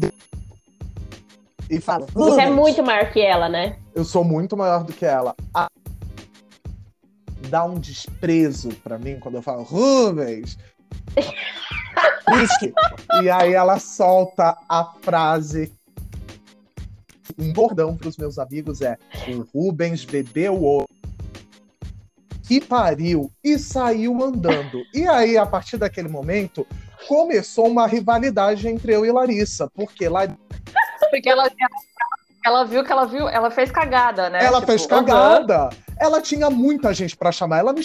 E 1.69 1.81
fala. 1.81 2.07
Você 2.12 2.43
é 2.43 2.50
muito 2.50 2.83
maior 2.83 3.11
que 3.11 3.21
ela, 3.21 3.49
né? 3.49 3.79
Eu 3.95 4.05
sou 4.05 4.25
muito 4.25 4.57
maior 4.57 4.85
do 4.85 4.93
que 4.93 5.05
ela. 5.05 5.35
Dá 7.49 7.65
um 7.65 7.79
desprezo 7.79 8.71
pra 8.77 8.99
mim 8.99 9.19
quando 9.19 9.35
eu 9.35 9.43
falo, 9.43 9.63
Rubens, 9.63 10.57
e 13.23 13.31
aí 13.31 13.53
ela 13.53 13.79
solta 13.79 14.57
a 14.69 14.85
frase. 15.03 15.73
Um 17.39 17.53
bordão 17.53 17.97
para 17.97 18.09
os 18.09 18.17
meus 18.17 18.39
amigos 18.39 18.81
é: 18.81 18.97
o 19.29 19.41
Rubens 19.53 20.05
bebeu 20.05 20.63
o 20.63 20.87
que 22.43 22.61
pariu 22.61 23.31
e 23.43 23.59
saiu 23.59 24.23
andando. 24.23 24.83
E 24.95 25.07
aí, 25.07 25.37
a 25.39 25.47
partir 25.47 25.77
daquele 25.77 26.09
momento, 26.09 26.67
começou 27.09 27.69
uma 27.69 27.87
rivalidade 27.87 28.69
entre 28.69 28.95
eu 28.95 29.07
e 29.07 29.13
Larissa, 29.13 29.71
porque 29.75 30.09
lá. 30.09 30.27
Porque 31.11 31.29
ela, 31.29 31.51
ela 32.45 32.65
viu 32.65 32.85
que 32.85 32.91
ela 32.91 33.07
viu, 33.07 33.29
ela 33.29 33.51
fez 33.51 33.71
cagada, 33.71 34.29
né? 34.29 34.45
Ela 34.45 34.61
tipo, 34.61 34.73
fez 34.73 34.87
cagada. 34.87 35.65
Uhum. 35.65 35.71
Ela 35.99 36.21
tinha 36.21 36.51
muita 36.51 36.93
gente 36.93 37.17
para 37.17 37.31
chamar. 37.31 37.59
Ela 37.59 37.73
me 37.73 37.85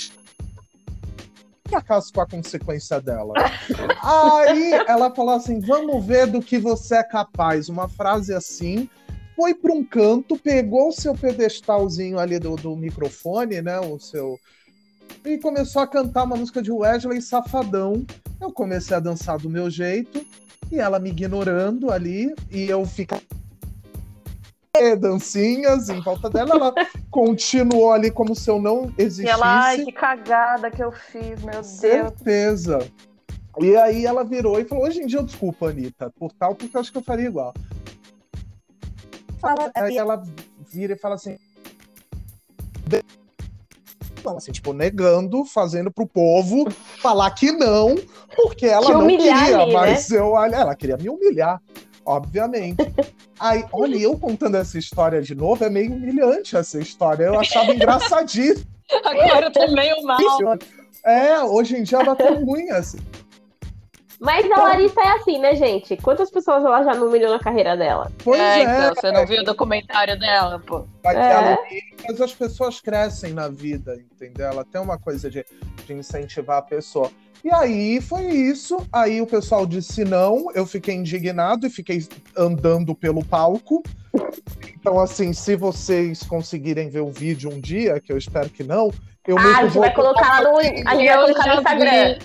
acaso 1.74 2.12
com 2.12 2.22
a 2.22 2.28
consequência 2.28 3.00
dela. 3.00 3.34
Aí 4.04 4.74
ela 4.88 5.14
falou 5.14 5.36
assim: 5.36 5.60
vamos 5.60 6.04
ver 6.04 6.28
do 6.28 6.42
que 6.42 6.58
você 6.58 6.96
é 6.96 7.04
capaz. 7.04 7.70
Uma 7.70 7.88
frase 7.88 8.34
assim. 8.34 8.90
Foi 9.36 9.54
para 9.54 9.72
um 9.72 9.84
canto, 9.84 10.36
pegou 10.36 10.90
o 10.90 10.92
seu 10.92 11.14
pedestalzinho 11.14 12.18
ali 12.18 12.40
do, 12.40 12.56
do 12.56 12.76
microfone, 12.76 13.62
né? 13.62 13.80
O 13.80 14.00
seu. 14.00 14.40
E 15.24 15.38
começou 15.38 15.84
a 15.84 15.88
cantar 15.88 16.24
uma 16.24 16.36
música 16.36 16.60
de 16.60 16.72
Wesley 16.72 17.22
Safadão. 17.22 18.04
Eu 18.42 18.52
comecei 18.52 18.98
a 18.98 19.00
dançar 19.00 19.38
do 19.38 19.50
meu 19.50 19.70
jeito 19.70 20.26
e 20.72 20.80
ela 20.80 21.00
me 21.00 21.12
ignorando 21.12 21.92
ali 21.92 22.34
e 22.50 22.68
eu 22.68 22.84
ficava 22.86 23.22
dancinhas 24.96 25.90
em 25.90 26.02
volta 26.02 26.30
dela. 26.30 26.56
Ela 26.56 26.74
continuou 27.12 27.92
ali 27.92 28.12
como 28.12 28.36
se 28.36 28.50
eu 28.50 28.62
não 28.62 28.94
existisse. 28.98 29.28
E 29.28 29.30
ela, 29.30 29.66
ai, 29.66 29.86
que 29.86 29.92
cagada 29.92 30.72
que 30.72 30.84
eu 30.84 30.92
fiz, 30.92 31.42
meu 31.42 31.54
Deus. 31.54 31.68
Certeza. 31.68 32.80
E 33.60 33.76
aí 33.76 34.06
ela 34.06 34.24
virou 34.24 34.60
e 34.60 34.66
falou: 34.66 34.86
hoje 34.86 35.02
em 35.02 35.08
dia 35.08 35.20
eu 35.20 35.24
desculpo, 35.24 35.66
Anitta, 35.66 36.12
por 36.18 36.32
tal, 36.32 36.56
porque 36.56 36.76
eu 36.76 36.82
acho 36.82 36.92
que 36.92 36.98
eu 36.98 37.04
faria 37.04 37.28
igual. 37.28 37.54
Fala, 39.40 39.72
aí 39.76 39.98
ela 39.98 40.24
vira 40.72 40.94
e 40.94 40.98
fala 40.98 41.16
assim. 41.16 41.38
Não, 44.24 44.38
assim, 44.38 44.52
tipo, 44.52 44.74
negando, 44.74 45.46
fazendo 45.46 45.90
pro 45.90 46.06
povo 46.06 46.70
falar 47.02 47.32
que 47.32 47.52
não, 47.52 47.96
porque 48.36 48.66
ela 48.66 48.90
não 48.92 49.08
queria, 49.08 49.62
ali, 49.62 49.74
mas 49.74 50.10
né? 50.10 50.20
eu, 50.20 50.38
ela 50.38 50.76
queria 50.76 50.98
me 50.98 51.08
humilhar 51.08 51.62
obviamente. 52.08 52.78
Aí, 53.40 53.66
olha, 53.72 53.98
eu 53.98 54.18
contando 54.18 54.56
essa 54.56 54.80
história 54.80 55.22
de 55.22 55.36
novo, 55.36 55.64
é 55.64 55.70
meio 55.70 55.92
humilhante 55.92 56.56
essa 56.56 56.80
história. 56.80 57.26
Eu 57.26 57.40
achava 57.40 57.74
engraçadíssimo. 57.74 58.66
Agora 59.04 59.48
eu 59.48 59.52
tô 59.52 59.72
meio 59.72 60.02
mal. 60.04 60.18
É, 61.06 61.40
hoje 61.42 61.76
em 61.76 61.84
dia 61.84 62.00
ela 62.00 62.16
tá 62.18 62.30
ruim, 62.30 62.70
assim. 62.70 62.98
Mas 64.20 64.50
a 64.52 64.64
Larissa 64.64 65.00
é 65.00 65.12
assim, 65.12 65.38
né, 65.38 65.56
gente? 65.56 65.96
Quantas 65.98 66.32
pessoas 66.32 66.66
ela 66.66 66.84
já 66.84 66.96
não 66.96 67.08
humilhou 67.08 67.32
na 67.32 67.40
carreira 67.40 67.78
dela? 67.78 68.12
Pois 68.24 68.40
é, 68.40 68.62
é 68.62 68.64
então, 68.64 68.96
você 68.96 69.12
não 69.12 69.28
viu 69.28 69.42
o 69.42 69.46
documentário 69.46 70.18
dela, 70.18 70.60
pô. 70.66 70.88
É. 71.06 71.56
Mas 72.08 72.20
as 72.20 72.34
pessoas 72.34 72.82
crescem 72.82 73.32
na 73.32 73.48
vida, 73.48 73.96
entendeu? 73.96 74.48
Ela 74.48 74.66
tem 74.66 74.82
uma 74.82 74.98
coisa 74.98 75.30
de, 75.30 75.46
de 75.86 75.94
incentivar 75.94 76.58
a 76.58 76.62
pessoa. 76.64 77.12
E 77.48 77.54
aí 77.54 78.02
foi 78.02 78.26
isso. 78.26 78.86
Aí 78.92 79.22
o 79.22 79.26
pessoal 79.26 79.66
disse 79.66 80.04
não, 80.04 80.52
eu 80.54 80.66
fiquei 80.66 80.94
indignado 80.94 81.66
e 81.66 81.70
fiquei 81.70 82.06
andando 82.36 82.94
pelo 82.94 83.24
palco. 83.24 83.82
Então, 84.78 85.00
assim, 85.00 85.32
se 85.32 85.56
vocês 85.56 86.24
conseguirem 86.24 86.90
ver 86.90 87.00
o 87.00 87.10
vídeo 87.10 87.50
um 87.50 87.58
dia, 87.58 88.02
que 88.02 88.12
eu 88.12 88.18
espero 88.18 88.50
que 88.50 88.66
não, 88.66 88.92
eu 89.26 89.38
ah, 89.38 89.60
a 89.60 89.64
gente 89.66 89.78
vai 89.78 89.94
colocar 89.94 90.44
no, 90.44 90.58
a 90.58 90.64
gente 90.64 90.84
vai 90.84 91.24
colocar 91.24 91.48
no 91.48 91.54
Instagram. 91.54 92.18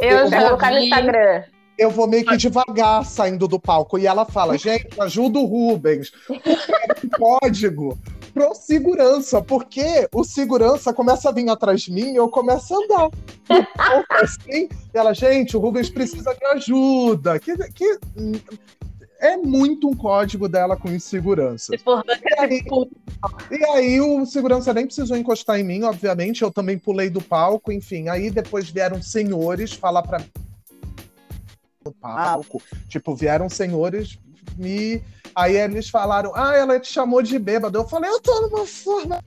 Eu, 0.00 0.08
eu 0.08 0.30
já 0.30 0.38
vou 0.38 0.46
colocar 0.48 0.70
no 0.70 0.78
Instagram. 0.78 1.42
Eu 1.76 1.90
vou 1.90 2.06
meio 2.06 2.24
que 2.24 2.36
devagar 2.38 3.04
saindo 3.04 3.46
do 3.46 3.60
palco. 3.60 3.98
E 3.98 4.06
ela 4.06 4.24
fala, 4.24 4.56
gente, 4.56 4.88
ajuda 4.98 5.40
o 5.40 5.44
Rubens. 5.44 6.10
Um 6.30 7.08
código 7.18 7.98
pro 8.34 8.52
segurança, 8.54 9.40
porque 9.40 10.08
o 10.12 10.24
segurança 10.24 10.92
começa 10.92 11.28
a 11.28 11.32
vir 11.32 11.48
atrás 11.48 11.82
de 11.82 11.92
mim 11.92 12.12
e 12.12 12.16
eu 12.16 12.28
começo 12.28 12.74
a 12.74 12.78
andar. 12.78 13.10
Assim, 14.10 14.68
ela, 14.92 15.14
gente, 15.14 15.56
o 15.56 15.60
Rubens 15.60 15.88
precisa 15.88 16.34
de 16.34 16.44
ajuda. 16.46 17.38
Que, 17.38 17.56
que 17.72 17.98
é 19.20 19.36
muito 19.36 19.88
um 19.88 19.94
código 19.94 20.48
dela 20.48 20.76
com 20.76 20.90
insegurança. 20.90 21.74
E 21.74 22.40
aí, 22.40 22.64
e 23.50 23.64
aí 23.66 24.00
o 24.00 24.26
segurança 24.26 24.74
nem 24.74 24.84
precisou 24.84 25.16
encostar 25.16 25.60
em 25.60 25.64
mim, 25.64 25.84
obviamente. 25.84 26.42
Eu 26.42 26.50
também 26.50 26.76
pulei 26.76 27.08
do 27.08 27.22
palco, 27.22 27.70
enfim. 27.70 28.08
Aí 28.08 28.30
depois 28.30 28.68
vieram 28.68 29.00
senhores 29.00 29.72
falar 29.72 30.02
para 30.02 30.18
mim 30.18 30.30
no 31.84 31.92
palco. 31.92 32.62
Tipo, 32.88 33.14
vieram 33.14 33.48
senhores 33.48 34.18
me 34.56 35.02
Aí 35.34 35.56
eles 35.56 35.88
falaram, 35.90 36.32
ah, 36.34 36.54
ela 36.56 36.78
te 36.78 36.92
chamou 36.92 37.20
de 37.20 37.38
bêbado. 37.38 37.76
Eu 37.76 37.88
falei, 37.88 38.08
eu 38.08 38.20
tô 38.20 38.40
numa 38.42 38.64
forma. 38.64 39.20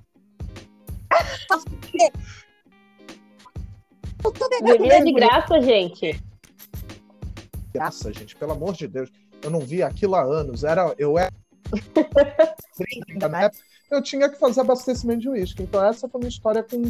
eu 4.24 4.32
tô 4.32 4.50
Bebida 4.64 5.04
de 5.04 5.12
graça, 5.12 5.62
gente. 5.62 6.24
Graça, 7.74 8.14
gente, 8.14 8.36
pelo 8.38 8.54
amor 8.54 8.74
de 8.74 8.88
Deus. 8.88 9.12
Eu 9.42 9.50
não 9.50 9.60
vi 9.60 9.84
aquilo 9.84 10.16
há 10.16 10.24
anos. 10.24 10.64
Era, 10.64 10.96
eu 10.98 11.18
era. 11.18 11.34
né? 13.30 13.52
Eu 13.90 14.02
tinha 14.02 14.30
que 14.30 14.38
fazer 14.38 14.62
abastecimento 14.62 15.22
de 15.22 15.30
uísque. 15.30 15.64
Então, 15.64 15.84
essa 15.84 16.08
foi 16.08 16.20
a 16.20 16.22
minha 16.22 16.30
história 16.30 16.64
com, 16.64 16.82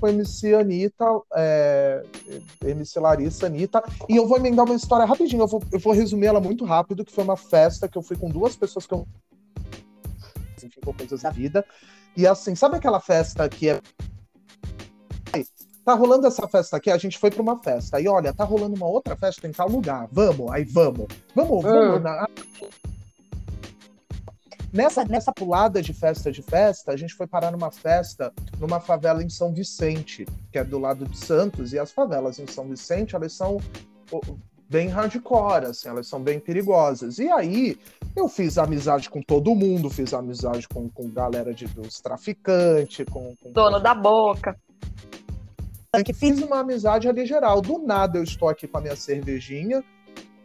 com 0.00 0.08
MC 0.08 0.54
Anitta, 0.54 1.04
é, 1.34 2.02
MC 2.64 2.98
Larissa, 2.98 3.46
Anitta. 3.46 3.82
E 4.08 4.16
eu 4.16 4.26
vou 4.26 4.38
emendar 4.38 4.64
uma 4.64 4.74
história 4.74 5.04
rapidinho, 5.04 5.42
eu 5.42 5.48
vou, 5.48 5.62
eu 5.72 5.78
vou 5.78 5.92
resumir 5.92 6.26
ela 6.26 6.40
muito 6.40 6.64
rápido, 6.64 7.04
que 7.04 7.12
foi 7.12 7.24
uma 7.24 7.36
festa 7.36 7.88
que 7.88 7.98
eu 7.98 8.02
fui 8.02 8.16
com 8.16 8.28
duas 8.28 8.56
pessoas 8.56 8.86
que 8.86 8.94
eu. 8.94 9.06
Enfim, 10.56 10.80
com 10.84 10.92
coisas 10.92 11.22
da 11.22 11.30
vida. 11.30 11.64
E 12.16 12.26
assim, 12.26 12.54
sabe 12.54 12.76
aquela 12.76 13.00
festa 13.00 13.48
que 13.48 13.68
é. 13.68 13.80
Tá 15.84 15.94
rolando 15.94 16.26
essa 16.26 16.46
festa 16.46 16.76
aqui, 16.76 16.90
a 16.90 16.98
gente 16.98 17.18
foi 17.18 17.30
pra 17.30 17.40
uma 17.40 17.58
festa. 17.62 17.96
Aí, 17.96 18.06
olha, 18.06 18.34
tá 18.34 18.44
rolando 18.44 18.76
uma 18.76 18.86
outra 18.86 19.16
festa 19.16 19.46
em 19.48 19.52
tal 19.52 19.70
lugar. 19.70 20.06
Vamos, 20.12 20.50
aí 20.52 20.62
vamos. 20.62 21.06
Vamos, 21.34 21.62
vamos. 21.62 21.96
Hum. 21.96 22.00
na- 22.00 22.28
Nessa, 24.72 25.04
nessa 25.04 25.32
pulada 25.32 25.80
de 25.80 25.94
festa 25.94 26.30
de 26.30 26.42
festa, 26.42 26.92
a 26.92 26.96
gente 26.96 27.14
foi 27.14 27.26
parar 27.26 27.50
numa 27.50 27.70
festa 27.70 28.32
numa 28.58 28.80
favela 28.80 29.22
em 29.22 29.28
São 29.28 29.52
Vicente, 29.52 30.26
que 30.52 30.58
é 30.58 30.64
do 30.64 30.78
lado 30.78 31.06
de 31.06 31.16
Santos, 31.16 31.72
e 31.72 31.78
as 31.78 31.90
favelas 31.90 32.38
em 32.38 32.46
São 32.46 32.66
Vicente, 32.66 33.16
elas 33.16 33.32
são 33.32 33.58
bem 34.68 34.88
hardcore, 34.88 35.66
assim, 35.66 35.88
elas 35.88 36.06
são 36.06 36.20
bem 36.20 36.38
perigosas. 36.38 37.18
E 37.18 37.30
aí, 37.30 37.78
eu 38.14 38.28
fiz 38.28 38.58
amizade 38.58 39.08
com 39.08 39.22
todo 39.22 39.54
mundo, 39.54 39.88
fiz 39.88 40.12
amizade 40.12 40.68
com, 40.68 40.88
com 40.90 41.08
galera 41.08 41.54
de, 41.54 41.66
dos 41.66 42.00
traficantes, 42.00 43.06
com, 43.10 43.34
com 43.42 43.52
Dono 43.52 43.80
da 43.80 43.94
boca. 43.94 44.54
que 46.04 46.12
fiz 46.12 46.42
uma 46.42 46.60
amizade 46.60 47.08
ali 47.08 47.24
geral. 47.24 47.62
Do 47.62 47.78
nada 47.78 48.18
eu 48.18 48.22
estou 48.22 48.48
aqui 48.48 48.68
com 48.68 48.76
a 48.76 48.80
minha 48.82 48.96
cervejinha, 48.96 49.82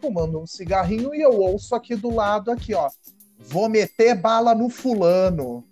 fumando 0.01 0.39
um 0.39 0.47
cigarrinho 0.47 1.13
e 1.13 1.21
eu 1.21 1.33
ouço 1.33 1.75
aqui 1.75 1.95
do 1.95 2.15
lado 2.15 2.49
aqui, 2.49 2.73
ó. 2.73 2.89
Vou 3.47 3.69
meter 3.69 4.15
bala 4.15 4.53
no 4.55 4.69
fulano. 4.69 5.63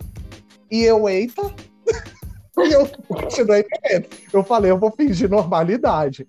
E 0.69 0.83
eu, 0.83 1.07
eita. 1.09 1.41
e 2.57 2.71
eu 2.71 2.87
continuei 3.07 3.63
bebendo. 3.63 4.07
Eu 4.31 4.43
falei, 4.43 4.71
eu 4.71 4.79
vou 4.79 4.91
fingir 4.91 5.29
normalidade. 5.29 6.27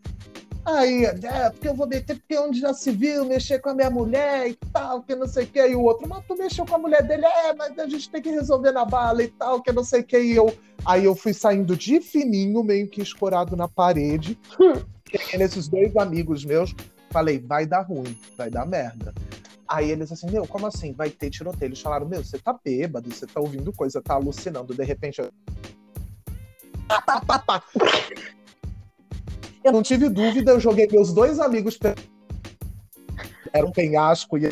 Aí, 0.64 1.04
é, 1.04 1.50
porque 1.50 1.68
eu 1.68 1.74
vou 1.74 1.88
meter, 1.88 2.16
porque 2.16 2.38
onde 2.38 2.60
já 2.60 2.72
se 2.72 2.92
viu, 2.92 3.24
mexer 3.24 3.58
com 3.58 3.70
a 3.70 3.74
minha 3.74 3.90
mulher 3.90 4.48
e 4.48 4.54
tal, 4.72 5.02
que 5.02 5.14
não 5.14 5.26
sei 5.26 5.44
o 5.44 5.46
que. 5.48 5.60
E 5.60 5.74
o 5.74 5.82
outro, 5.82 6.08
mas 6.08 6.24
tu 6.26 6.36
mexeu 6.36 6.64
com 6.64 6.76
a 6.76 6.78
mulher 6.78 7.02
dele, 7.02 7.26
é, 7.26 7.52
mas 7.54 7.76
a 7.78 7.88
gente 7.88 8.08
tem 8.08 8.22
que 8.22 8.30
resolver 8.30 8.70
na 8.70 8.84
bala 8.84 9.24
e 9.24 9.28
tal, 9.28 9.60
que 9.60 9.72
não 9.72 9.82
sei 9.82 10.02
o 10.02 10.04
que. 10.04 10.18
E 10.18 10.36
eu, 10.36 10.54
Aí 10.84 11.04
eu 11.04 11.14
fui 11.14 11.32
saindo 11.32 11.76
de 11.76 12.00
fininho, 12.00 12.62
meio 12.64 12.88
que 12.88 13.00
escorado 13.00 13.56
na 13.56 13.68
parede. 13.68 14.38
Cheguei 15.08 15.38
nesses 15.38 15.68
dois 15.68 15.94
amigos 15.96 16.44
meus, 16.44 16.74
falei, 17.10 17.38
vai 17.38 17.66
dar 17.66 17.82
ruim, 17.82 18.16
vai 18.36 18.50
dar 18.50 18.66
merda. 18.66 19.14
Aí 19.72 19.90
eles 19.90 20.12
assim, 20.12 20.30
meu, 20.30 20.46
como 20.46 20.66
assim? 20.66 20.92
Vai 20.92 21.08
ter 21.08 21.30
tiroteio. 21.30 21.68
Eles 21.70 21.80
falaram, 21.80 22.06
meu, 22.06 22.22
você 22.22 22.38
tá 22.38 22.54
bêbado, 22.62 23.08
você 23.10 23.26
tá 23.26 23.40
ouvindo 23.40 23.72
coisa, 23.72 24.02
tá 24.02 24.12
alucinando. 24.14 24.74
De 24.74 24.84
repente. 24.84 25.22
eu- 25.22 25.32
Pá, 26.86 27.00
pá, 27.00 27.20
pá, 27.22 27.38
pá. 27.38 27.62
Eu 29.64 29.72
não 29.72 29.82
tive 29.82 30.10
dúvida, 30.10 30.52
eu 30.52 30.60
joguei 30.60 30.86
meus 30.92 31.14
dois 31.14 31.38
amigos. 31.40 31.78
Era 33.50 33.64
um 33.64 33.72
penhasco 33.72 34.36
e. 34.36 34.48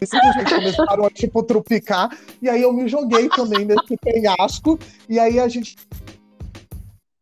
e 0.00 0.06
simplesmente 0.06 0.52
começaram 0.54 1.06
a, 1.06 1.10
tipo, 1.10 1.42
trupicar. 1.42 2.10
E 2.42 2.50
aí 2.50 2.60
eu 2.60 2.74
me 2.74 2.86
joguei 2.88 3.30
também 3.30 3.64
nesse 3.64 3.96
penhasco. 3.96 4.78
E 5.08 5.18
aí 5.18 5.40
a 5.40 5.48
gente 5.48 5.76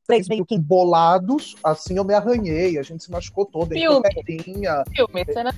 Três 0.04 0.26
meio 0.26 0.44
que 0.44 0.58
bolados, 0.58 1.54
assim 1.62 1.96
eu 1.96 2.02
me 2.04 2.12
arranhei, 2.12 2.76
a 2.76 2.82
gente 2.82 3.04
se 3.04 3.12
machucou 3.12 3.46
todo, 3.46 3.68
Filme. 3.68 4.02
pedrinha, 4.02 4.82
Filme, 4.92 5.24
cena 5.32 5.54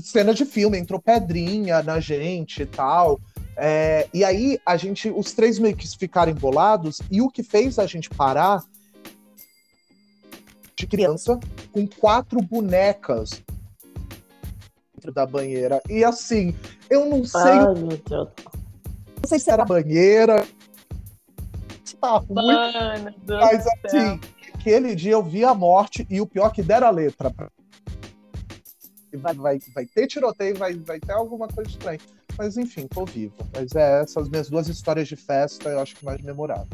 cena 0.00 0.34
de 0.34 0.44
filme, 0.44 0.78
entrou 0.78 1.00
pedrinha 1.00 1.82
na 1.82 2.00
gente 2.00 2.62
e 2.62 2.66
tal. 2.66 3.20
É, 3.56 4.08
e 4.12 4.24
aí 4.24 4.58
a 4.66 4.76
gente, 4.76 5.08
os 5.08 5.32
três 5.32 5.58
meio 5.58 5.76
que 5.76 5.88
ficaram 5.96 6.30
embolados, 6.30 7.00
e 7.10 7.22
o 7.22 7.30
que 7.30 7.42
fez 7.42 7.78
a 7.78 7.86
gente 7.86 8.10
parar 8.10 8.62
de 10.76 10.86
criança 10.86 11.40
com 11.72 11.86
quatro 11.86 12.40
bonecas 12.42 13.42
dentro 14.94 15.12
da 15.12 15.24
banheira. 15.24 15.80
E 15.88 16.04
assim, 16.04 16.54
eu 16.90 17.06
não 17.06 17.24
sei 17.24 17.40
Ai, 17.40 17.74
meu 17.74 17.96
Deus. 18.08 18.28
não 19.22 19.28
sei 19.28 19.38
se 19.38 19.50
era 19.50 19.64
banheira, 19.64 20.46
tá 22.00 22.22
Mano 22.28 23.14
do 23.22 23.34
Mas 23.36 23.64
assim, 23.66 24.20
aquele 24.54 24.94
dia 24.94 25.12
eu 25.12 25.22
vi 25.22 25.44
a 25.44 25.54
morte 25.54 26.06
e 26.10 26.20
o 26.20 26.26
pior 26.26 26.50
que 26.50 26.62
deram 26.62 26.88
a 26.88 26.90
letra. 26.90 27.30
pra- 27.30 27.50
Vai, 29.14 29.34
vai, 29.34 29.58
vai 29.74 29.86
ter 29.86 30.06
tiroteio, 30.06 30.56
vai, 30.56 30.74
vai 30.74 30.98
ter 31.00 31.12
alguma 31.12 31.48
coisa 31.48 31.70
estranha. 31.70 31.98
Mas 32.36 32.56
enfim, 32.56 32.86
tô 32.86 33.04
vivo. 33.04 33.34
Mas 33.54 33.74
é 33.74 34.02
essas 34.02 34.28
minhas 34.28 34.50
duas 34.50 34.68
histórias 34.68 35.08
de 35.08 35.16
festa, 35.16 35.68
eu 35.70 35.80
acho 35.80 35.96
que 35.96 36.04
mais 36.04 36.20
memorável. 36.20 36.66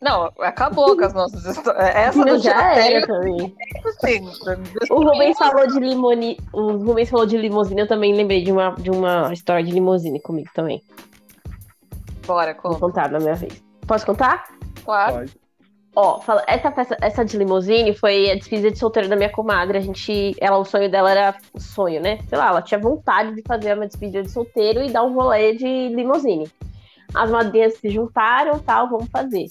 Não, 0.00 0.32
acabou 0.38 0.96
com 0.96 1.04
as 1.04 1.12
nossas 1.12 1.44
histórias. 1.44 1.94
Essa 1.94 2.18
Não, 2.24 2.36
do 2.36 2.38
já 2.42 2.74
era 2.74 3.06
também. 3.06 3.54
sim. 4.00 4.26
O 4.90 5.04
Rubens 5.04 5.36
falou 5.36 5.66
de 5.66 5.78
limoni... 5.78 6.38
O 6.52 6.72
Rubens 6.78 7.10
falou 7.10 7.26
de 7.26 7.36
limusine, 7.36 7.82
eu 7.82 7.88
também 7.88 8.14
lembrei 8.14 8.42
de 8.42 8.50
uma, 8.50 8.70
de 8.76 8.90
uma 8.90 9.30
história 9.32 9.62
de 9.62 9.70
limusine 9.72 10.18
comigo 10.20 10.48
também. 10.54 10.82
Bora, 12.26 12.54
Vou 12.54 12.62
conta. 12.62 12.80
contar 12.80 13.10
na 13.10 13.18
minha 13.18 13.34
vez. 13.34 13.62
Posso 13.86 14.06
contar? 14.06 14.48
Claro. 14.84 15.14
Pode. 15.16 15.36
Ó, 15.94 16.20
fala- 16.20 16.44
essa 16.46 16.70
festa, 16.70 16.96
essa 17.00 17.24
de 17.24 17.36
limusine 17.36 17.92
foi 17.94 18.30
a 18.30 18.34
despedida 18.36 18.70
de 18.70 18.78
solteiro 18.78 19.08
da 19.08 19.16
minha 19.16 19.28
comadre. 19.30 19.78
A 19.78 19.80
gente, 19.80 20.36
ela, 20.40 20.56
o 20.58 20.64
sonho 20.64 20.90
dela 20.90 21.10
era 21.10 21.34
sonho, 21.58 22.00
né? 22.00 22.18
Sei 22.28 22.38
lá, 22.38 22.48
ela 22.48 22.62
tinha 22.62 22.78
vontade 22.78 23.34
de 23.34 23.42
fazer 23.46 23.74
uma 23.74 23.86
despedida 23.86 24.22
de 24.22 24.30
solteiro 24.30 24.82
e 24.82 24.90
dar 24.90 25.02
um 25.02 25.12
rolê 25.14 25.54
de 25.54 25.88
limusine. 25.88 26.48
As 27.12 27.28
madrinhas 27.30 27.74
se 27.78 27.90
juntaram, 27.90 28.58
tal, 28.60 28.88
vamos 28.88 29.08
fazer. 29.10 29.46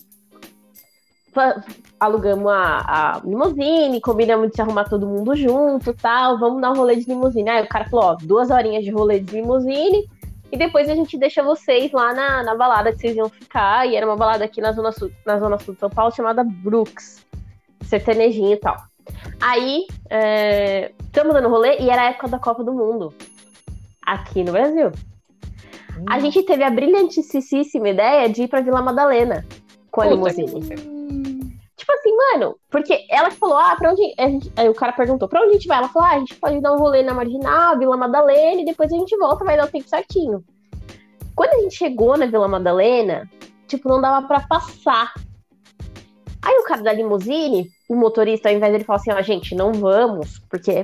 Fa- 1.33 1.61
Alugamos 1.99 2.49
a, 2.49 3.17
a 3.17 3.21
limusine, 3.25 3.99
combinamos 3.99 4.49
de 4.49 4.55
se 4.55 4.61
arrumar 4.61 4.85
todo 4.85 5.05
mundo 5.05 5.35
junto, 5.35 5.93
tal, 5.93 6.39
vamos 6.39 6.61
dar 6.61 6.71
um 6.71 6.75
rolê 6.77 6.95
de 6.95 7.05
limusine. 7.05 7.49
Aí 7.49 7.63
o 7.63 7.67
cara 7.67 7.89
falou, 7.89 8.05
ó, 8.05 8.15
duas 8.15 8.49
horinhas 8.49 8.85
de 8.85 8.91
rolê 8.91 9.19
de 9.19 9.35
limusine 9.35 10.07
e 10.51 10.57
depois 10.57 10.89
a 10.89 10.95
gente 10.95 11.17
deixa 11.17 11.43
vocês 11.43 11.91
lá 11.91 12.13
na, 12.13 12.43
na 12.43 12.55
balada 12.55 12.91
que 12.91 12.99
vocês 12.99 13.15
iam 13.15 13.29
ficar. 13.29 13.87
E 13.87 13.95
era 13.95 14.05
uma 14.05 14.15
balada 14.15 14.43
aqui 14.45 14.61
na 14.61 14.71
Zona 14.71 14.91
Sul, 14.91 15.11
na 15.25 15.37
zona 15.39 15.57
sul 15.59 15.73
de 15.73 15.79
São 15.79 15.89
Paulo 15.89 16.13
chamada 16.13 16.43
Brooks. 16.43 17.25
Sertanejinho 17.83 18.53
e 18.53 18.57
tal. 18.57 18.77
Aí, 19.41 19.85
estamos 21.05 21.33
dando 21.33 21.49
rolê 21.49 21.77
e 21.79 21.89
era 21.89 22.03
a 22.03 22.05
época 22.05 22.27
da 22.27 22.39
Copa 22.39 22.63
do 22.63 22.73
Mundo. 22.73 23.13
Aqui 24.05 24.43
no 24.43 24.51
Brasil. 24.51 24.91
A 26.07 26.17
Hum. 26.17 26.19
gente 26.21 26.43
teve 26.43 26.63
a 26.63 26.69
brilhantíssima 26.69 27.89
ideia 27.89 28.29
de 28.29 28.43
ir 28.43 28.47
pra 28.47 28.61
Vila 28.61 28.81
Madalena 28.81 29.45
com 29.91 30.01
a 30.01 30.05
Puta 30.05 30.15
limusine. 30.15 31.18
Tipo 31.89 31.93
assim, 31.93 32.15
mano, 32.15 32.55
porque 32.69 33.05
ela 33.09 33.29
que 33.29 33.37
falou, 33.37 33.57
ah, 33.57 33.75
pra 33.75 33.91
onde. 33.91 34.13
a 34.17 34.27
gente- 34.27 34.51
Aí 34.55 34.69
o 34.69 34.75
cara 34.75 34.93
perguntou, 34.93 35.27
pra 35.27 35.41
onde 35.41 35.49
a 35.49 35.53
gente 35.53 35.67
vai? 35.67 35.79
Ela 35.79 35.89
falou, 35.89 36.07
ah, 36.07 36.15
a 36.15 36.19
gente 36.19 36.35
pode 36.35 36.61
dar 36.61 36.73
um 36.73 36.77
rolê 36.77 37.01
na 37.01 37.13
Marginal, 37.15 37.77
Vila 37.79 37.97
Madalena, 37.97 38.61
e 38.61 38.65
depois 38.65 38.91
a 38.93 38.95
gente 38.95 39.17
volta, 39.17 39.43
vai 39.43 39.57
dar 39.57 39.65
o 39.65 39.71
tempo 39.71 39.89
certinho. 39.89 40.43
Quando 41.35 41.53
a 41.53 41.61
gente 41.61 41.75
chegou 41.75 42.15
na 42.15 42.27
Vila 42.27 42.47
Madalena, 42.47 43.27
tipo, 43.67 43.89
não 43.89 43.99
dava 43.99 44.27
pra 44.27 44.41
passar. 44.41 45.13
Aí 46.43 46.55
o 46.59 46.63
cara 46.63 46.81
da 46.83 46.93
limusine, 46.93 47.69
o 47.89 47.95
motorista, 47.95 48.49
ao 48.49 48.55
invés 48.55 48.71
dele 48.71 48.83
falar 48.83 48.97
assim, 48.99 49.11
ó, 49.11 49.21
gente, 49.21 49.55
não 49.55 49.73
vamos, 49.73 50.39
porque 50.49 50.83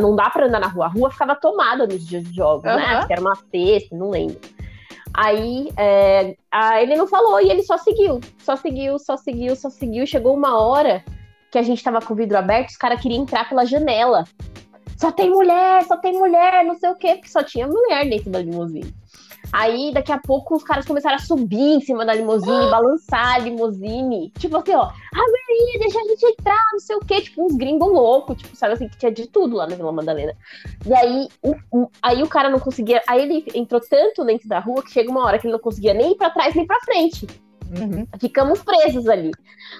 não 0.00 0.16
dá 0.16 0.28
pra 0.28 0.46
andar 0.46 0.60
na 0.60 0.66
rua. 0.68 0.86
A 0.86 0.88
rua 0.88 1.10
ficava 1.10 1.34
tomada 1.36 1.86
nos 1.86 2.04
dias 2.06 2.24
de 2.24 2.34
jogos, 2.34 2.64
né? 2.64 2.72
Aham. 2.72 2.98
Acho 2.98 3.06
que 3.06 3.12
era 3.12 3.22
uma 3.22 3.36
sexta, 3.36 3.96
não 3.96 4.10
lembro. 4.10 4.38
Aí, 5.16 5.70
é, 5.78 6.36
aí 6.50 6.82
ele 6.82 6.94
não 6.94 7.06
falou 7.06 7.40
e 7.40 7.50
ele 7.50 7.62
só 7.62 7.78
seguiu. 7.78 8.20
Só 8.38 8.54
seguiu, 8.54 8.98
só 8.98 9.16
seguiu, 9.16 9.56
só 9.56 9.70
seguiu. 9.70 10.06
Chegou 10.06 10.36
uma 10.36 10.60
hora 10.60 11.02
que 11.50 11.58
a 11.58 11.62
gente 11.62 11.82
tava 11.82 12.02
com 12.02 12.12
o 12.12 12.16
vidro 12.16 12.36
aberto, 12.36 12.68
os 12.68 12.76
caras 12.76 13.00
queriam 13.00 13.22
entrar 13.22 13.48
pela 13.48 13.64
janela. 13.64 14.24
Só 14.98 15.10
tem 15.10 15.30
mulher, 15.30 15.84
só 15.84 15.96
tem 15.96 16.12
mulher, 16.12 16.64
não 16.64 16.74
sei 16.74 16.90
o 16.90 16.96
quê, 16.96 17.14
porque 17.14 17.28
só 17.28 17.42
tinha 17.42 17.66
mulher 17.66 18.08
dentro 18.08 18.30
da 18.30 18.40
limusine. 18.40 18.94
Aí, 19.52 19.92
daqui 19.92 20.12
a 20.12 20.18
pouco, 20.18 20.54
os 20.56 20.62
caras 20.64 20.84
começaram 20.84 21.16
a 21.16 21.20
subir 21.20 21.58
em 21.76 21.80
cima 21.80 22.04
da 22.04 22.12
limusine, 22.14 22.70
balançar 22.70 23.34
a 23.34 23.38
limusine. 23.38 24.30
Tipo 24.38 24.56
assim, 24.58 24.74
ó, 24.74 24.82
a 24.82 24.90
Maria, 25.18 25.78
deixa 25.80 25.98
a 26.00 26.04
gente 26.04 26.26
entrar, 26.26 26.62
não 26.72 26.80
sei 26.80 26.96
o 26.96 27.00
quê. 27.00 27.20
Tipo, 27.22 27.44
uns 27.46 27.56
gringos 27.56 27.88
loucos, 27.90 28.36
tipo, 28.36 28.56
sabe 28.56 28.74
assim, 28.74 28.88
que 28.88 28.98
tinha 28.98 29.12
de 29.12 29.26
tudo 29.26 29.56
lá 29.56 29.66
na 29.66 29.76
Vila 29.76 29.92
Madalena. 29.92 30.34
E 30.84 30.94
aí 30.94 31.28
o, 31.42 31.54
o- 31.72 31.90
aí 32.02 32.22
o 32.22 32.28
cara 32.28 32.50
não 32.50 32.58
conseguia. 32.58 33.02
Aí 33.06 33.22
ele 33.22 33.44
entrou 33.54 33.80
tanto 33.80 34.24
dentro 34.24 34.48
da 34.48 34.58
rua 34.58 34.82
que 34.82 34.90
chega 34.90 35.10
uma 35.10 35.24
hora 35.24 35.38
que 35.38 35.46
ele 35.46 35.52
não 35.52 35.60
conseguia 35.60 35.94
nem 35.94 36.12
ir 36.12 36.16
pra 36.16 36.30
trás 36.30 36.54
nem 36.54 36.66
pra 36.66 36.80
frente. 36.80 37.26
Uhum. 37.80 38.06
Ficamos 38.20 38.62
presos 38.62 39.08
ali. 39.08 39.32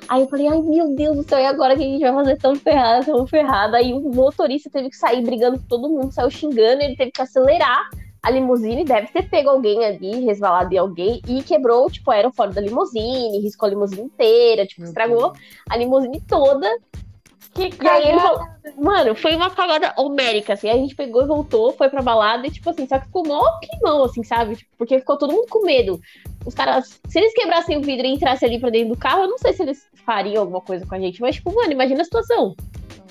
Aí 0.08 0.20
eu 0.20 0.28
falei, 0.28 0.48
ai 0.48 0.60
meu 0.60 0.94
Deus 0.96 1.16
do 1.16 1.22
céu, 1.22 1.38
e 1.38 1.46
agora 1.46 1.74
o 1.74 1.76
que 1.76 1.84
a 1.84 1.86
gente 1.86 2.00
vai 2.00 2.12
fazer 2.12 2.36
tão 2.36 2.56
ferrado, 2.56 3.06
tão 3.06 3.26
ferrado? 3.26 3.76
Aí 3.76 3.92
o 3.92 4.00
motorista 4.12 4.68
teve 4.68 4.90
que 4.90 4.96
sair 4.96 5.22
brigando 5.22 5.58
com 5.60 5.66
todo 5.66 5.88
mundo, 5.88 6.10
saiu 6.12 6.28
xingando, 6.30 6.82
ele 6.82 6.96
teve 6.96 7.12
que 7.12 7.22
acelerar 7.22 7.88
a 8.26 8.30
limusine, 8.30 8.84
deve 8.84 9.06
ter 9.06 9.30
pego 9.30 9.50
alguém 9.50 9.84
ali, 9.84 10.24
resvalado 10.24 10.74
em 10.74 10.78
alguém, 10.78 11.22
e 11.28 11.44
quebrou, 11.44 11.88
tipo, 11.88 12.10
era 12.10 12.28
fora 12.32 12.50
da 12.50 12.60
limusine, 12.60 13.38
riscou 13.38 13.68
a 13.68 13.70
limusine 13.70 14.02
inteira, 14.02 14.66
tipo, 14.66 14.82
estragou 14.82 15.32
a 15.70 15.76
limusine 15.76 16.20
toda. 16.22 16.68
Que 17.54 17.70
E 17.82 17.88
aí 17.88 18.08
ele 18.08 18.18
falou, 18.18 18.44
mano, 18.76 19.14
foi 19.14 19.36
uma 19.36 19.48
cagada 19.48 19.94
homérica, 19.96 20.54
assim. 20.54 20.68
Aí 20.68 20.76
a 20.76 20.80
gente 20.80 20.96
pegou 20.96 21.22
e 21.22 21.26
voltou, 21.26 21.70
foi 21.72 21.88
pra 21.88 22.02
balada 22.02 22.44
e, 22.48 22.50
tipo 22.50 22.68
assim, 22.68 22.84
só 22.88 22.98
que 22.98 23.06
ficou 23.06 23.24
mó 23.24 23.42
climão, 23.60 24.02
assim, 24.02 24.24
sabe? 24.24 24.56
Tipo, 24.56 24.70
Porque 24.76 24.98
ficou 24.98 25.16
todo 25.16 25.32
mundo 25.32 25.46
com 25.48 25.64
medo. 25.64 26.00
Os 26.44 26.52
caras, 26.52 27.00
se 27.08 27.18
eles 27.18 27.32
quebrassem 27.32 27.78
o 27.78 27.80
vidro 27.80 28.06
e 28.06 28.12
entrassem 28.12 28.48
ali 28.48 28.58
pra 28.58 28.70
dentro 28.70 28.88
do 28.88 28.96
carro, 28.98 29.22
eu 29.22 29.28
não 29.28 29.38
sei 29.38 29.52
se 29.52 29.62
eles 29.62 29.86
fariam 30.04 30.42
alguma 30.42 30.60
coisa 30.60 30.84
com 30.84 30.96
a 30.96 30.98
gente. 30.98 31.20
Mas, 31.20 31.36
tipo, 31.36 31.54
mano, 31.54 31.70
imagina 31.72 32.02
a 32.02 32.04
situação. 32.04 32.56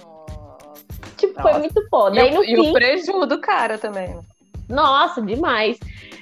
Nossa. 0.03 0.83
Tipo, 1.15 1.33
foi 1.35 1.43
Nossa. 1.43 1.59
muito 1.59 1.87
foda. 1.89 2.15
E, 2.17 2.19
Aí 2.19 2.31
no 2.33 2.41
o, 2.41 2.43
e 2.43 2.59
o 2.59 2.63
fim, 2.65 2.73
prejuízo 2.73 3.25
do 3.25 3.39
cara 3.39 3.77
também. 3.77 4.09
né? 4.09 4.19
Nossa, 4.69 5.21
demais. 5.21 5.77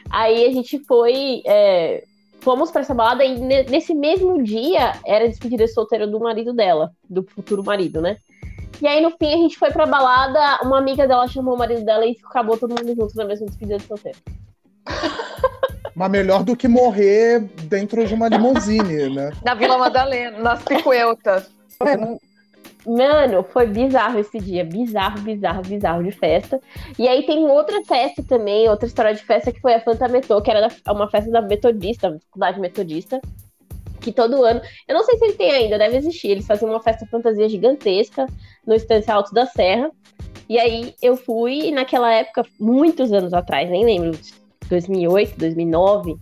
Aí 0.09 0.45
a 0.45 0.51
gente 0.51 0.79
foi. 0.85 1.41
é, 1.45 2.03
fomos 2.41 2.71
pra 2.71 2.81
essa 2.81 2.93
balada 2.93 3.23
e 3.23 3.37
ne- 3.39 3.63
nesse 3.63 3.93
mesmo 3.95 4.43
dia 4.43 4.93
era 5.05 5.25
a 5.25 5.27
despedida 5.27 5.65
solteira 5.67 6.05
do 6.05 6.19
marido 6.19 6.53
dela, 6.53 6.91
do 7.09 7.23
futuro 7.23 7.63
marido, 7.63 8.01
né? 8.01 8.17
E 8.81 8.87
aí, 8.87 8.99
no 8.99 9.11
fim, 9.11 9.33
a 9.33 9.37
gente 9.37 9.57
foi 9.57 9.71
pra 9.71 9.85
balada, 9.85 10.59
uma 10.63 10.77
amiga 10.77 11.07
dela 11.07 11.25
chamou 11.27 11.55
o 11.55 11.57
marido 11.57 11.85
dela 11.85 12.05
e 12.05 12.17
acabou 12.25 12.57
todo 12.57 12.71
mundo 12.71 12.93
junto 12.93 13.15
na 13.15 13.23
mesma 13.23 13.45
despedida 13.45 13.77
de 13.77 13.83
solteiro. 13.83 14.17
Mas 15.95 16.11
melhor 16.11 16.43
do 16.43 16.55
que 16.55 16.67
morrer 16.67 17.39
dentro 17.69 18.05
de 18.05 18.13
uma 18.13 18.27
limusine, 18.27 19.13
né? 19.13 19.31
Na 19.45 19.53
Vila 19.53 19.77
Madalena, 19.77 20.39
nas 20.39 20.63
picueltas. 20.63 21.49
Mano, 22.85 23.43
foi 23.43 23.65
bizarro 23.67 24.19
esse 24.19 24.39
dia. 24.39 24.65
Bizarro, 24.65 25.21
bizarro, 25.21 25.61
bizarro 25.61 26.03
de 26.03 26.11
festa. 26.11 26.59
E 26.99 27.07
aí 27.07 27.25
tem 27.25 27.45
outra 27.49 27.83
festa 27.85 28.21
também, 28.23 28.67
outra 28.69 28.85
história 28.87 29.13
de 29.13 29.23
festa 29.23 29.51
que 29.51 29.61
foi 29.61 29.73
a 29.73 29.79
Fanta 29.79 30.07
Metô, 30.07 30.41
que 30.41 30.51
era 30.51 30.67
da- 30.67 30.93
uma 30.93 31.09
festa 31.09 31.31
da 31.31 31.41
Metodista, 31.41 32.17
faculdade 32.25 32.59
Metodista. 32.59 33.21
Que 34.01 34.11
todo 34.11 34.43
ano. 34.43 34.61
Eu 34.85 34.95
não 34.95 35.03
sei 35.05 35.17
se 35.17 35.23
ele 35.23 35.33
tem 35.33 35.51
ainda, 35.51 35.77
deve 35.77 35.95
existir. 35.95 36.27
Eles 36.31 36.45
faziam 36.45 36.69
uma 36.69 36.81
festa 36.81 37.05
fantasia 37.05 37.47
gigantesca 37.47 38.25
no 38.67 38.73
Estância 38.75 39.13
Alto 39.13 39.33
da 39.33 39.45
Serra. 39.45 39.89
E 40.49 40.59
aí 40.59 40.93
eu 41.01 41.15
fui, 41.15 41.67
e 41.67 41.71
naquela 41.71 42.11
época, 42.13 42.45
muitos 42.59 43.13
anos 43.13 43.33
atrás, 43.33 43.69
nem 43.69 43.85
lembro, 43.85 44.11
2008, 44.67 45.37
2009 45.37 46.17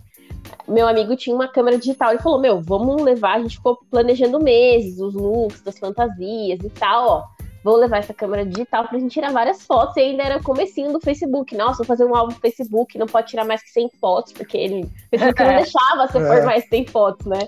meu 0.68 0.86
amigo 0.88 1.16
tinha 1.16 1.34
uma 1.34 1.48
câmera 1.48 1.78
digital. 1.78 2.10
Ele 2.12 2.22
falou: 2.22 2.40
Meu, 2.40 2.60
vamos 2.60 3.00
levar. 3.02 3.36
A 3.36 3.40
gente 3.40 3.56
ficou 3.56 3.78
planejando 3.90 4.38
meses, 4.42 4.98
os 5.00 5.14
looks, 5.14 5.62
das 5.62 5.78
fantasias 5.78 6.60
e 6.62 6.70
tal, 6.70 7.08
ó. 7.08 7.24
Vamos 7.64 7.78
levar 7.80 7.98
essa 7.98 8.12
câmera 8.12 8.44
digital 8.44 8.88
pra 8.88 8.98
gente 8.98 9.12
tirar 9.12 9.30
várias 9.32 9.62
fotos. 9.62 9.96
E 9.96 10.00
ainda 10.00 10.24
era 10.24 10.42
comecinho 10.42 10.92
do 10.92 11.00
Facebook. 11.00 11.56
Nossa, 11.56 11.76
vou 11.78 11.86
fazer 11.86 12.04
um 12.04 12.14
álbum 12.16 12.32
no 12.34 12.40
Facebook, 12.40 12.98
não 12.98 13.06
pode 13.06 13.28
tirar 13.28 13.44
mais 13.44 13.62
que 13.62 13.70
100 13.70 13.88
fotos, 14.00 14.32
porque 14.32 14.56
ele 14.58 14.82
o 14.82 14.88
Facebook 15.18 15.42
não 15.44 15.54
deixava 15.62 16.08
você 16.08 16.18
É. 16.18 16.26
pôr 16.26 16.44
mais 16.44 16.68
100 16.68 16.86
fotos, 16.88 17.24
né? 17.26 17.38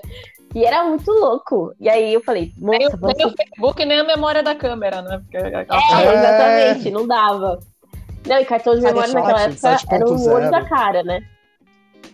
E 0.54 0.64
era 0.64 0.84
muito 0.84 1.10
louco. 1.10 1.72
E 1.80 1.88
aí 1.88 2.14
eu 2.14 2.22
falei, 2.22 2.52
Nem, 2.56 2.84
moça, 2.84 2.96
o- 2.96 3.00
vamos 3.00 3.16
nem 3.18 3.26
o 3.26 3.30
Facebook, 3.36 3.84
nem 3.84 3.98
a 3.98 4.04
memória 4.04 4.40
da 4.40 4.54
câmera, 4.54 5.02
né? 5.02 5.18
Porque 5.18 5.36
é, 5.36 5.52
É. 5.52 6.14
exatamente, 6.14 6.90
não 6.92 7.08
dava. 7.08 7.58
Não, 8.24 8.38
e 8.38 8.44
cartão 8.44 8.74
de 8.76 8.82
memória 8.82 9.12
naquela 9.12 9.42
época 9.42 9.68
era 9.90 10.04
o 10.06 10.16
7.0. 10.16 10.32
olho 10.32 10.50
da 10.52 10.64
cara, 10.64 11.02
né? 11.02 11.20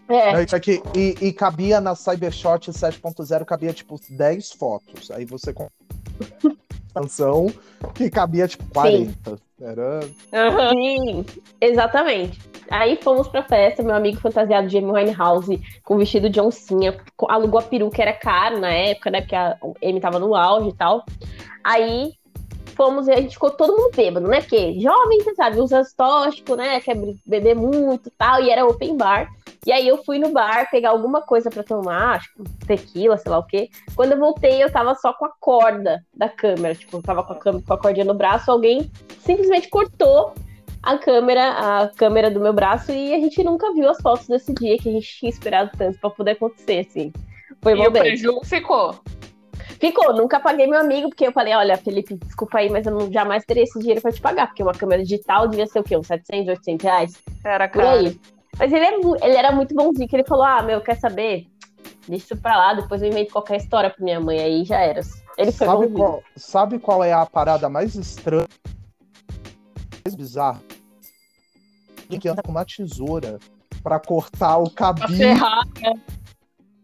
É, 0.08 0.34
Aí 0.34 0.46
tinha 0.46 0.60
que- 0.60 0.82
e, 0.94 1.14
e 1.20 1.32
cabia 1.32 1.80
na 1.80 1.94
Cybershot 1.94 2.70
7.0, 2.72 3.44
cabia 3.44 3.72
tipo 3.72 3.98
10 4.08 4.52
fotos. 4.52 5.10
Aí 5.10 5.24
você 5.24 5.52
com 5.52 5.68
canção 6.94 7.46
que 7.94 8.10
cabia 8.10 8.48
tipo 8.48 8.64
40. 8.72 9.38
Era. 9.62 10.00
Aham. 10.32 10.70
Sim, 10.70 11.26
exatamente. 11.60 12.40
Aí 12.70 12.96
fomos 13.02 13.28
pra 13.28 13.42
festa, 13.42 13.82
meu 13.82 13.94
amigo 13.94 14.20
fantasiado 14.20 14.68
de 14.68 14.78
Amy 14.78 14.90
Winehouse, 14.90 15.60
com 15.84 15.98
vestido 15.98 16.30
de 16.30 16.40
oncinha, 16.40 16.96
alugou 17.28 17.58
a 17.60 17.62
peruca, 17.62 18.00
era 18.00 18.12
caro 18.12 18.58
na 18.58 18.70
época, 18.70 19.10
né? 19.10 19.20
Porque 19.20 19.34
a 19.36 19.56
Amy 19.84 20.00
tava 20.00 20.18
no 20.18 20.34
auge 20.34 20.68
e 20.70 20.72
tal. 20.74 21.04
Aí 21.62 22.12
fomos 22.76 23.06
e 23.08 23.12
a 23.12 23.20
gente 23.20 23.34
ficou 23.34 23.50
todo 23.50 23.76
mundo 23.76 23.94
bêbado, 23.94 24.26
né? 24.28 24.40
Porque 24.40 24.80
jovem, 24.80 25.20
você 25.22 25.34
sabe, 25.34 25.60
usa 25.60 25.82
tóxico, 25.96 26.54
né? 26.56 26.80
Quer 26.80 26.94
be- 26.96 27.18
beber 27.26 27.54
muito 27.54 28.08
e 28.08 28.12
tal, 28.16 28.40
e 28.42 28.48
era 28.50 28.64
open 28.64 28.96
bar. 28.96 29.28
E 29.66 29.72
aí 29.72 29.86
eu 29.86 30.02
fui 30.04 30.18
no 30.18 30.30
bar 30.30 30.70
pegar 30.70 30.90
alguma 30.90 31.20
coisa 31.20 31.50
pra 31.50 31.62
tomar, 31.62 32.16
acho 32.16 32.32
que 32.34 32.66
tequila, 32.66 33.18
sei 33.18 33.30
lá 33.30 33.38
o 33.38 33.46
quê. 33.46 33.68
Quando 33.94 34.12
eu 34.12 34.18
voltei, 34.18 34.62
eu 34.62 34.72
tava 34.72 34.94
só 34.94 35.12
com 35.12 35.26
a 35.26 35.32
corda 35.38 36.02
da 36.14 36.28
câmera. 36.28 36.74
Tipo, 36.74 36.96
eu 36.96 37.02
tava 37.02 37.22
com 37.22 37.32
a, 37.34 37.36
câmera, 37.36 37.64
com 37.66 37.74
a 37.74 37.78
cordinha 37.78 38.06
no 38.06 38.14
braço, 38.14 38.50
alguém 38.50 38.90
simplesmente 39.20 39.68
cortou 39.68 40.34
a 40.82 40.96
câmera, 40.96 41.82
a 41.82 41.88
câmera 41.88 42.30
do 42.30 42.40
meu 42.40 42.54
braço 42.54 42.90
e 42.90 43.12
a 43.12 43.18
gente 43.18 43.42
nunca 43.44 43.72
viu 43.74 43.88
as 43.90 44.00
fotos 44.00 44.26
desse 44.26 44.52
dia 44.54 44.78
que 44.78 44.88
a 44.88 44.92
gente 44.92 45.18
tinha 45.18 45.28
esperado 45.28 45.70
tanto 45.76 45.98
pra 45.98 46.08
poder 46.08 46.32
acontecer, 46.32 46.86
assim. 46.88 47.12
Foi 47.62 47.78
E 47.78 47.86
o 47.86 47.92
prejuízo 47.92 48.40
ficou. 48.44 48.98
Ficou, 49.78 50.14
nunca 50.14 50.40
paguei 50.40 50.66
meu 50.66 50.78
amigo, 50.78 51.08
porque 51.08 51.26
eu 51.26 51.32
falei, 51.32 51.54
olha, 51.54 51.76
Felipe, 51.76 52.14
desculpa 52.14 52.58
aí, 52.58 52.70
mas 52.70 52.86
eu 52.86 52.92
não, 52.92 53.12
jamais 53.12 53.44
teria 53.44 53.62
esse 53.62 53.78
dinheiro 53.78 54.00
pra 54.00 54.12
te 54.12 54.20
pagar, 54.20 54.46
porque 54.48 54.62
uma 54.62 54.72
câmera 54.72 55.02
digital 55.02 55.48
devia 55.48 55.66
ser 55.66 55.80
o 55.80 55.82
quê? 55.82 55.96
Uns 55.96 56.06
700, 56.06 56.48
800 56.48 56.84
reais? 56.84 57.22
Era 57.44 57.68
Por 57.68 57.82
caro. 57.82 57.98
aí. 57.98 58.20
Mas 58.58 58.72
ele, 58.72 58.84
é 58.84 58.94
ele 59.26 59.36
era 59.36 59.52
muito 59.52 59.74
bonzinho, 59.74 60.08
que 60.08 60.16
ele 60.16 60.24
falou, 60.24 60.44
ah, 60.44 60.62
meu, 60.62 60.80
quer 60.80 60.98
saber? 60.98 61.46
Deixa 62.08 62.24
isso 62.24 62.36
pra 62.36 62.56
lá, 62.56 62.74
depois 62.74 63.02
eu 63.02 63.08
invento 63.08 63.32
qualquer 63.32 63.56
história 63.56 63.90
pra 63.90 64.04
minha 64.04 64.20
mãe, 64.20 64.38
aí 64.40 64.64
já 64.64 64.78
era. 64.80 65.00
Ele 65.38 65.52
foi 65.52 65.66
Sabe 65.66 65.86
bonzinho. 65.86 65.96
qual, 65.96 66.22
sabe 66.36 66.78
qual 66.78 67.04
é 67.04 67.12
a 67.12 67.24
parada 67.24 67.68
mais 67.68 67.94
estranha? 67.94 68.48
Mais 70.04 70.14
bizarra? 70.14 70.60
Que 72.08 72.28
anda 72.28 72.42
com 72.42 72.50
uma 72.50 72.64
tesoura 72.64 73.38
pra 73.82 74.00
cortar 74.00 74.58
o 74.58 74.68
cabinho. 74.70 75.16
ferrar. 75.16 75.62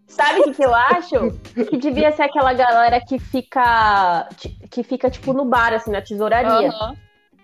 Sabe 0.06 0.40
o 0.40 0.44
que, 0.44 0.54
que 0.54 0.64
eu 0.64 0.74
acho? 0.74 1.32
Que 1.68 1.76
devia 1.76 2.12
ser 2.12 2.22
aquela 2.22 2.54
galera 2.54 3.00
que 3.00 3.18
fica, 3.18 4.28
que 4.70 4.82
fica 4.82 5.10
tipo 5.10 5.32
no 5.32 5.44
bar, 5.44 5.74
assim, 5.74 5.90
na 5.90 6.00
tesouraria. 6.00 6.68
Aham. 6.68 6.96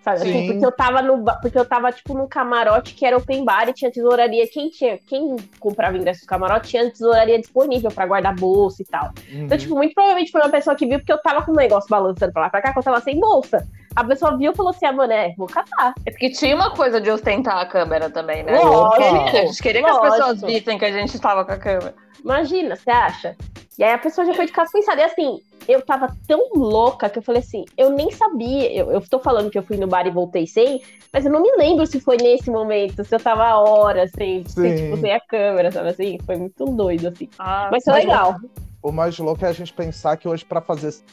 Sabe? 0.02 0.16
Assim, 0.16 0.32
Sim. 0.32 0.46
porque 0.48 0.66
eu 0.66 0.72
tava 0.72 1.00
no 1.00 1.24
porque 1.40 1.58
eu 1.58 1.64
tava 1.64 1.92
tipo 1.92 2.12
num 2.14 2.26
camarote 2.26 2.94
que 2.94 3.06
era 3.06 3.16
open 3.16 3.44
bar 3.44 3.68
e 3.68 3.72
tinha 3.72 3.90
tesouraria. 3.90 4.48
Quem 4.48 4.68
tinha, 4.68 4.98
quem 4.98 5.36
comprava 5.60 5.96
ingresso 5.96 6.22
no 6.22 6.26
camarote 6.26 6.70
tinha 6.70 6.90
tesouraria 6.90 7.38
disponível 7.38 7.90
pra 7.90 8.06
guardar 8.06 8.34
bolsa 8.34 8.82
e 8.82 8.84
tal. 8.84 9.12
Uhum. 9.32 9.44
Então, 9.44 9.56
tipo, 9.56 9.76
muito 9.76 9.94
provavelmente 9.94 10.32
foi 10.32 10.40
uma 10.40 10.50
pessoa 10.50 10.74
que 10.74 10.86
viu 10.86 10.98
porque 10.98 11.12
eu 11.12 11.22
tava 11.22 11.42
com 11.42 11.52
o 11.52 11.56
negócio 11.56 11.88
balançando 11.88 12.32
pra 12.32 12.42
lá 12.42 12.50
pra 12.50 12.60
cá, 12.60 12.72
que 12.72 12.78
eu 12.80 12.82
tava 12.82 13.00
sem 13.00 13.18
bolsa. 13.20 13.66
A 13.94 14.02
pessoa 14.02 14.36
viu 14.36 14.50
e 14.50 14.56
falou 14.56 14.70
assim: 14.70 14.86
ah, 14.86 14.92
mano, 14.92 15.12
é, 15.12 15.34
vou 15.36 15.46
catar. 15.46 15.94
É 16.04 16.10
porque 16.10 16.30
tinha 16.30 16.56
uma 16.56 16.70
coisa 16.72 17.00
de 17.00 17.08
ostentar 17.08 17.58
a 17.58 17.66
câmera 17.66 18.10
também, 18.10 18.42
né? 18.42 18.58
Lógico, 18.58 19.02
a 19.04 19.40
gente 19.40 19.62
queria 19.62 19.84
que 19.84 19.90
as 19.90 20.00
pessoas 20.00 20.40
vissem 20.40 20.78
que 20.78 20.84
a 20.84 20.92
gente 20.92 21.14
estava 21.14 21.44
com 21.44 21.52
a 21.52 21.56
câmera. 21.56 21.94
Imagina, 22.24 22.74
você 22.74 22.90
acha? 22.90 23.36
E 23.78 23.84
aí 23.84 23.92
a 23.92 23.98
pessoa 23.98 24.26
já 24.26 24.34
foi 24.34 24.46
de 24.46 24.52
casa 24.52 24.70
pensada. 24.72 25.00
E 25.00 25.04
assim, 25.04 25.40
eu 25.68 25.82
tava 25.82 26.14
tão 26.26 26.50
louca 26.54 27.08
que 27.08 27.18
eu 27.18 27.22
falei 27.22 27.40
assim, 27.40 27.64
eu 27.76 27.90
nem 27.90 28.10
sabia. 28.10 28.72
Eu, 28.72 28.90
eu 28.90 29.00
tô 29.00 29.18
falando 29.18 29.50
que 29.50 29.58
eu 29.58 29.62
fui 29.62 29.76
no 29.76 29.86
bar 29.86 30.06
e 30.06 30.10
voltei 30.10 30.46
sem, 30.46 30.82
mas 31.12 31.24
eu 31.24 31.32
não 31.32 31.42
me 31.42 31.52
lembro 31.56 31.86
se 31.86 32.00
foi 32.00 32.16
nesse 32.16 32.50
momento, 32.50 33.04
se 33.04 33.14
eu 33.14 33.20
tava 33.20 33.56
horas 33.56 34.10
sem, 34.16 34.44
sem, 34.46 34.76
tipo, 34.76 34.96
sem 34.98 35.12
a 35.12 35.20
câmera, 35.20 35.70
sabe 35.70 35.90
assim? 35.90 36.18
Foi 36.24 36.36
muito 36.36 36.64
doido, 36.64 37.08
assim. 37.08 37.28
Ah, 37.38 37.68
Mas 37.70 37.84
foi 37.84 37.92
mas- 37.94 38.04
legal. 38.04 38.36
O 38.82 38.90
mais 38.90 39.16
louco 39.18 39.44
é 39.44 39.48
a 39.48 39.52
gente 39.52 39.72
pensar 39.72 40.16
que 40.16 40.26
hoje, 40.28 40.44
pra 40.44 40.60
fazer 40.60 40.88
esse 40.88 41.04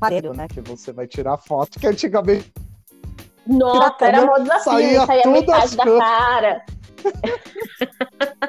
Aparelho, 0.00 0.32
né? 0.32 0.46
que 0.48 0.60
você 0.62 0.92
vai 0.92 1.06
tirar 1.06 1.36
foto, 1.38 1.78
que 1.78 1.86
antigamente 1.86 2.50
Nossa, 3.46 4.06
era 4.06 4.22
câmera, 4.22 4.40
desafio, 4.40 4.62
saía 4.72 5.06
saía, 5.06 5.26
metade 5.26 5.76
da 5.76 5.84
cara. 5.84 6.64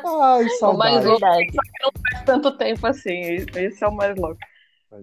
Ai, 0.06 0.44
mais 0.44 0.60
saudade. 0.60 1.06
louco. 1.06 1.20
Verdade. 1.20 1.48
faz 2.12 2.24
tanto 2.26 2.52
tempo 2.58 2.88
assim. 2.88 3.22
Esse 3.56 3.84
é 3.84 3.88
o 3.88 3.92
mais 3.96 4.16
louco. 4.18 4.40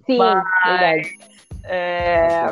Sim, 0.07 0.19
Mas- 0.19 0.45
verdade. 0.67 1.19
É, 1.65 2.47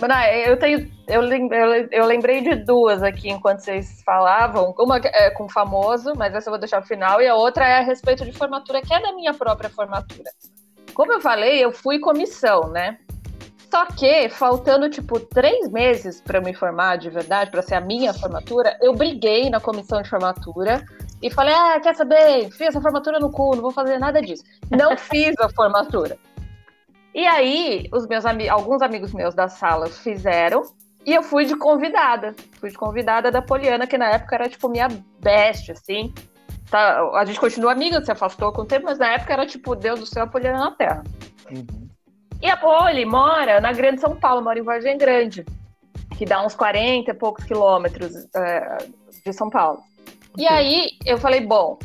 Não, 0.00 0.22
eu 0.46 0.56
tenho. 0.58 0.90
Eu, 1.08 1.20
lem- 1.22 1.48
eu 1.52 1.66
lem- 1.66 1.88
eu 1.90 2.04
lembrei 2.06 2.40
de 2.40 2.54
duas 2.56 3.02
aqui 3.02 3.28
enquanto 3.30 3.60
vocês 3.60 4.00
falavam. 4.04 4.72
Uma 4.78 4.98
é 4.98 5.30
com 5.30 5.48
famoso, 5.48 6.12
mas 6.16 6.32
essa 6.34 6.48
eu 6.48 6.52
vou 6.52 6.58
deixar 6.58 6.78
pro 6.80 6.86
final, 6.88 7.20
e 7.20 7.26
a 7.26 7.34
outra 7.34 7.66
é 7.66 7.78
a 7.78 7.82
respeito 7.82 8.24
de 8.24 8.30
formatura, 8.32 8.80
que 8.80 8.94
é 8.94 9.00
da 9.00 9.12
minha 9.12 9.34
própria 9.34 9.68
formatura. 9.68 10.30
Como 10.94 11.12
eu 11.12 11.20
falei, 11.20 11.64
eu 11.64 11.72
fui 11.72 11.98
comissão, 11.98 12.68
né? 12.68 12.98
Só 13.70 13.84
que, 13.86 14.28
faltando, 14.30 14.88
tipo, 14.88 15.20
três 15.20 15.70
meses 15.70 16.20
para 16.20 16.40
me 16.40 16.54
formar 16.54 16.96
de 16.96 17.10
verdade, 17.10 17.50
para 17.50 17.60
ser 17.60 17.74
a 17.74 17.80
minha 17.80 18.14
formatura, 18.14 18.76
eu 18.80 18.94
briguei 18.94 19.50
na 19.50 19.60
comissão 19.60 20.00
de 20.00 20.08
formatura 20.08 20.84
e 21.22 21.30
falei: 21.30 21.54
ah, 21.54 21.78
quer 21.80 21.94
saber? 21.94 22.50
Fiz 22.50 22.68
essa 22.68 22.80
formatura 22.80 23.18
no 23.18 23.30
cu, 23.30 23.54
não 23.54 23.62
vou 23.62 23.70
fazer 23.70 23.98
nada 23.98 24.22
disso. 24.22 24.42
Não 24.70 24.96
fiz 24.98 25.34
a 25.38 25.50
formatura. 25.50 26.16
E 27.14 27.26
aí, 27.26 27.88
os 27.92 28.06
meus 28.06 28.24
ami 28.24 28.48
alguns 28.48 28.80
amigos 28.80 29.12
meus 29.12 29.34
da 29.34 29.48
sala 29.48 29.88
fizeram, 29.88 30.62
e 31.04 31.14
eu 31.14 31.22
fui 31.22 31.44
de 31.44 31.56
convidada. 31.56 32.34
Fui 32.60 32.70
de 32.70 32.76
convidada 32.76 33.30
da 33.30 33.42
Poliana, 33.42 33.86
que 33.86 33.98
na 33.98 34.10
época 34.10 34.34
era, 34.34 34.48
tipo, 34.48 34.68
minha 34.68 34.88
best, 35.20 35.72
assim. 35.72 36.12
Tá, 36.70 37.00
a 37.14 37.24
gente 37.24 37.40
continua 37.40 37.72
amiga, 37.72 38.02
se 38.04 38.12
afastou 38.12 38.52
com 38.52 38.62
o 38.62 38.66
tempo, 38.66 38.86
mas 38.86 38.98
na 38.98 39.08
época 39.08 39.32
era, 39.32 39.46
tipo, 39.46 39.74
Deus 39.74 40.00
do 40.00 40.06
céu, 40.06 40.24
a 40.24 40.26
Poliana 40.26 40.58
na 40.58 40.70
Terra. 40.70 41.02
Uhum. 41.50 41.87
E 42.40 42.48
a 42.48 42.56
Poli 42.56 43.04
mora 43.04 43.60
na 43.60 43.72
Grande 43.72 44.00
São 44.00 44.14
Paulo, 44.16 44.42
mora 44.42 44.58
em 44.58 44.62
Vargem 44.62 44.96
Grande, 44.96 45.44
que 46.16 46.24
dá 46.24 46.44
uns 46.44 46.54
40 46.54 47.10
e 47.10 47.14
poucos 47.14 47.44
quilômetros 47.44 48.14
é, 48.34 48.78
de 49.24 49.32
São 49.32 49.50
Paulo. 49.50 49.80
E 50.36 50.46
aí 50.46 50.90
eu 51.04 51.18
falei, 51.18 51.40
bom, 51.40 51.78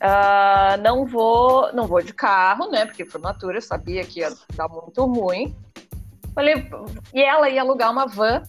ah, 0.00 0.76
não 0.82 1.06
vou, 1.06 1.72
não 1.72 1.86
vou 1.86 2.02
de 2.02 2.12
carro, 2.12 2.68
né? 2.68 2.84
Porque 2.84 3.04
formatura 3.04 3.58
eu 3.58 3.62
sabia 3.62 4.04
que 4.04 4.18
ia 4.18 4.30
dar 4.54 4.68
muito 4.68 5.04
ruim. 5.04 5.54
Falei, 6.34 6.68
e 7.14 7.22
ela 7.22 7.48
ia 7.48 7.60
alugar 7.60 7.92
uma 7.92 8.06
van 8.06 8.42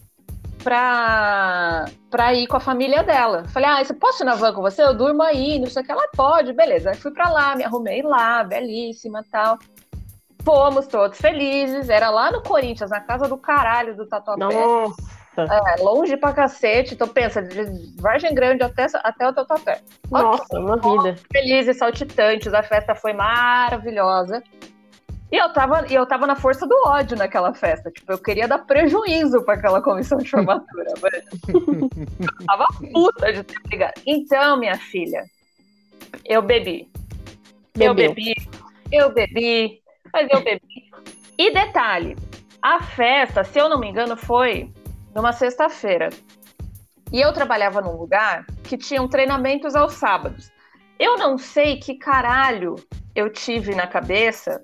pra, 0.64 1.84
pra 2.10 2.34
ir 2.34 2.48
com 2.48 2.56
a 2.56 2.60
família 2.60 3.04
dela. 3.04 3.44
Falei, 3.50 3.68
ah, 3.68 3.84
você 3.84 3.94
posso 3.94 4.24
ir 4.24 4.26
na 4.26 4.34
van 4.34 4.52
com 4.52 4.62
você? 4.62 4.82
Eu 4.82 4.96
durmo 4.96 5.22
aí, 5.22 5.60
não 5.60 5.68
sei 5.68 5.82
o 5.82 5.86
que. 5.86 5.92
Ela 5.92 6.08
pode, 6.16 6.52
beleza. 6.52 6.90
Aí 6.90 6.96
fui 6.96 7.12
pra 7.12 7.30
lá, 7.30 7.54
me 7.54 7.62
arrumei 7.62 8.02
lá, 8.02 8.42
belíssima 8.42 9.24
tal. 9.30 9.56
Fomos 10.44 10.86
todos 10.86 11.18
felizes. 11.18 11.88
Era 11.88 12.10
lá 12.10 12.30
no 12.30 12.42
Corinthians, 12.42 12.90
na 12.90 13.00
casa 13.00 13.28
do 13.28 13.36
caralho 13.36 13.96
do 13.96 14.06
Tatuapé. 14.06 14.44
Nossa. 14.44 15.14
É, 15.36 15.82
longe 15.82 16.16
pra 16.16 16.32
cacete. 16.32 16.94
Então 16.94 17.08
pensa, 17.08 17.42
de 17.42 17.64
Vargem 18.00 18.34
Grande 18.34 18.62
até, 18.62 18.86
até 19.02 19.28
o 19.28 19.32
Tatuapé. 19.32 19.80
Nossa, 20.10 20.58
uma 20.58 20.76
vida. 20.76 21.16
Felizes, 21.32 21.78
saltitantes, 21.78 22.52
a 22.54 22.62
festa 22.62 22.94
foi 22.94 23.12
maravilhosa. 23.12 24.42
E 25.32 25.36
eu 25.36 25.52
tava, 25.52 25.84
e 25.90 25.94
eu 25.94 26.06
tava 26.06 26.28
na 26.28 26.36
força 26.36 26.64
do 26.64 26.76
ódio 26.86 27.16
naquela 27.16 27.52
festa. 27.52 27.90
Tipo, 27.90 28.12
eu 28.12 28.18
queria 28.18 28.46
dar 28.46 28.58
prejuízo 28.58 29.42
para 29.42 29.54
aquela 29.54 29.82
comissão 29.82 30.18
de 30.18 30.30
formatura. 30.30 30.92
eu 31.48 32.46
tava 32.46 32.66
puta 32.92 33.32
de 33.32 33.42
ter 33.42 33.60
brigado. 33.64 34.00
Então, 34.06 34.56
minha 34.56 34.78
filha, 34.78 35.24
eu 36.24 36.40
bebi. 36.40 36.88
Eu 37.74 37.92
Bebeu. 37.92 38.14
bebi, 38.14 38.34
eu 38.92 39.12
bebi, 39.12 39.82
mas 40.14 40.28
eu 40.30 40.42
bebi. 40.42 40.90
E 41.36 41.52
detalhe, 41.52 42.16
a 42.62 42.80
festa, 42.80 43.42
se 43.42 43.58
eu 43.58 43.68
não 43.68 43.80
me 43.80 43.88
engano, 43.88 44.16
foi 44.16 44.72
numa 45.12 45.32
sexta-feira. 45.32 46.08
E 47.12 47.20
eu 47.20 47.32
trabalhava 47.32 47.80
num 47.80 47.96
lugar 47.96 48.46
que 48.62 48.78
tinham 48.78 49.08
treinamentos 49.08 49.74
aos 49.74 49.94
sábados. 49.94 50.52
Eu 50.98 51.18
não 51.18 51.36
sei 51.36 51.80
que 51.80 51.98
caralho 51.98 52.76
eu 53.14 53.28
tive 53.28 53.74
na 53.74 53.88
cabeça 53.88 54.62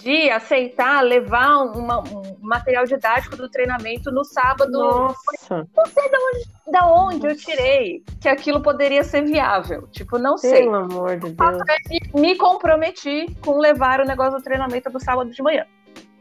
de 0.00 0.30
aceitar 0.30 1.02
levar 1.02 1.58
uma- 1.64 2.00
um 2.00 2.36
material 2.40 2.84
didático 2.84 3.36
do 3.36 3.48
treinamento 3.50 4.10
no 4.10 4.24
sábado. 4.24 4.70
Nossa, 4.72 5.68
Não 5.76 5.86
sei 5.86 6.08
de 6.08 6.16
onde, 6.16 6.48
da 6.72 6.86
onde 6.86 7.26
eu 7.26 7.36
tirei 7.36 8.02
que 8.20 8.28
aquilo 8.28 8.60
poderia 8.62 9.02
ser 9.04 9.22
viável. 9.24 9.86
Tipo, 9.88 10.18
não 10.18 10.36
sei. 10.38 10.62
pelo 10.64 10.74
amor 10.76 11.16
de 11.18 11.30
Deus. 11.30 11.58
E 11.90 12.18
me 12.20 12.36
comprometi 12.36 13.26
com 13.44 13.58
levar 13.58 14.00
o 14.00 14.04
negócio 14.04 14.38
do 14.38 14.42
treinamento 14.44 14.90
no 14.90 15.00
sábado 15.00 15.30
de 15.30 15.42
manhã. 15.42 15.64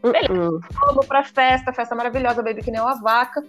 Beleza. 0.02 0.32
Uh-uh. 0.34 0.60
Vamos 0.86 1.06
pra 1.06 1.24
festa, 1.24 1.74
festa 1.74 1.94
maravilhosa, 1.96 2.42
bebi 2.42 2.62
que 2.64 2.72
nem 2.72 2.80
uma 2.82 2.96
vaca. 3.02 3.44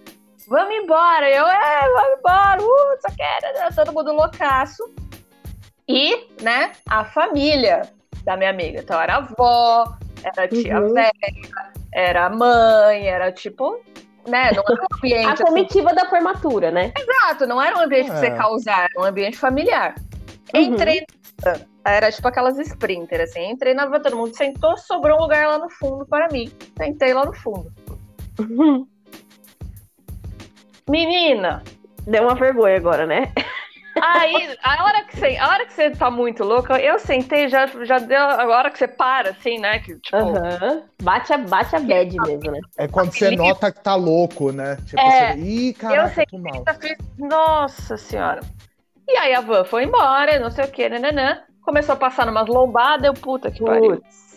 Vamos 0.47 0.75
embora. 0.75 1.29
Eu, 1.29 1.47
é, 1.47 1.81
vamos 1.93 2.17
embora. 2.19 2.61
Uh, 2.61 3.01
só 3.01 3.15
quero. 3.15 3.75
Todo 3.75 3.93
mundo 3.93 4.11
loucaço. 4.11 4.83
E, 5.87 6.27
né, 6.41 6.71
a 6.89 7.03
família 7.05 7.81
da 8.23 8.37
minha 8.37 8.49
amiga. 8.49 8.79
Então, 8.79 8.99
era 9.01 9.15
a 9.15 9.17
avó, 9.17 9.97
era 10.23 10.43
a 10.43 10.47
tia 10.47 10.79
Uhum. 10.79 10.93
velha, 10.93 11.11
era 11.93 12.25
a 12.25 12.29
mãe, 12.29 13.07
era 13.07 13.31
tipo, 13.31 13.79
né, 14.27 14.51
não 14.51 14.63
era 14.63 14.81
um 14.81 14.85
A 14.91 14.97
ambiente 14.97 15.27
assim, 15.33 15.43
comitiva 15.43 15.93
da 15.93 16.05
formatura, 16.09 16.71
né? 16.71 16.91
Exato, 16.97 17.45
não 17.47 17.61
era 17.61 17.77
um 17.77 17.81
ambiente 17.81 18.07
pra 18.07 18.17
você 18.19 18.27
É. 18.27 18.35
causar, 18.35 18.87
era 18.91 19.01
um 19.01 19.05
ambiente 19.05 19.37
familiar. 19.37 19.95
Uhum. 20.53 20.61
Entrei, 20.61 21.05
era 21.85 22.11
tipo 22.11 22.27
aquelas 22.27 22.57
sprinter, 22.59 23.21
assim, 23.21 23.51
entrei 23.51 23.73
na 23.73 23.87
todo 23.99 24.15
mundo 24.17 24.35
sentou, 24.35 24.77
sobrou 24.77 25.17
um 25.17 25.21
lugar 25.21 25.47
lá 25.47 25.57
no 25.57 25.69
fundo 25.69 26.05
para 26.05 26.27
mim. 26.29 26.51
Sentei 26.77 27.13
lá 27.13 27.25
no 27.25 27.33
fundo. 27.33 27.71
Menina, 30.89 31.63
Deu 32.05 32.23
uma 32.23 32.35
vergonha 32.35 32.77
agora, 32.77 33.05
né? 33.05 33.31
Aí, 33.99 34.57
a 34.63 34.83
hora 34.83 35.03
que 35.03 35.17
você, 35.17 35.37
a 35.37 35.49
hora 35.49 35.65
que 35.65 35.73
você 35.73 35.89
tá 35.91 36.11
muito 36.11 36.43
louca, 36.43 36.79
eu 36.79 36.99
sentei, 36.99 37.47
já, 37.49 37.65
já 37.83 37.99
deu, 37.99 38.19
a 38.19 38.45
hora 38.47 38.69
que 38.69 38.77
você 38.77 38.87
para, 38.87 39.31
assim, 39.31 39.59
né, 39.59 39.79
que 39.79 39.95
tipo... 39.99 40.15
Aham. 40.15 40.83
Bate, 41.01 41.33
a, 41.33 41.37
bate 41.37 41.75
a 41.75 41.79
bad 41.79 42.15
mesmo, 42.15 42.51
né? 42.51 42.59
É 42.77 42.87
quando 42.87 43.11
você 43.11 43.35
nota 43.35 43.71
que 43.71 43.81
tá 43.81 43.95
louco, 43.95 44.51
né? 44.51 44.77
Tipo, 44.85 45.01
É, 45.01 45.33
você... 45.33 45.39
Ih, 45.39 45.73
caraca, 45.73 46.13
sei 46.13 46.25
tô 46.25 46.37
mal. 46.37 46.63
Eu 46.67 46.73
fiz, 46.75 46.97
Nossa 47.17 47.97
senhora. 47.97 48.41
E 49.07 49.17
aí 49.17 49.33
a 49.33 49.41
van 49.41 49.65
foi 49.65 49.83
embora, 49.83 50.39
não 50.39 50.51
sei 50.51 50.65
o 50.65 50.71
que, 50.71 50.87
nananã. 50.87 51.41
Começou 51.61 51.93
a 51.93 51.97
passar 51.97 52.25
numas 52.25 52.47
lombadas, 52.47 53.05
eu, 53.05 53.13
puta 53.13 53.51
que 53.51 53.63
pariu. 53.63 53.97
Putz. 53.97 54.31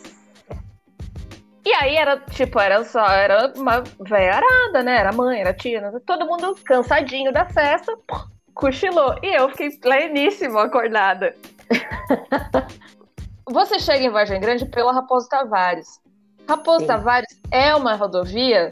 E 1.64 1.72
aí 1.72 1.96
era, 1.96 2.18
tipo, 2.18 2.60
era 2.60 2.84
só, 2.84 3.06
era 3.06 3.52
uma 3.56 3.82
velha 4.00 4.34
arada, 4.34 4.82
né? 4.82 4.98
Era 4.98 5.12
mãe, 5.12 5.40
era 5.40 5.54
tia, 5.54 5.80
né? 5.80 5.98
todo 6.04 6.26
mundo 6.26 6.54
cansadinho 6.62 7.32
da 7.32 7.46
festa, 7.46 7.96
pô, 8.06 8.16
cochilou. 8.54 9.16
E 9.22 9.34
eu 9.34 9.48
fiquei 9.50 9.70
pleníssimo 9.78 10.58
acordada. 10.58 11.34
Você 13.50 13.78
chega 13.78 14.04
em 14.04 14.10
Vargem 14.10 14.40
Grande 14.40 14.64
pela 14.66 14.92
Raposo 14.92 15.28
Tavares. 15.28 16.00
Raposo 16.48 16.80
Sim. 16.80 16.86
Tavares 16.86 17.40
é 17.50 17.74
uma 17.74 17.94
rodovia 17.94 18.70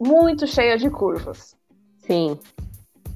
muito 0.00 0.46
cheia 0.46 0.78
de 0.78 0.88
curvas. 0.88 1.56
Sim. 1.98 2.38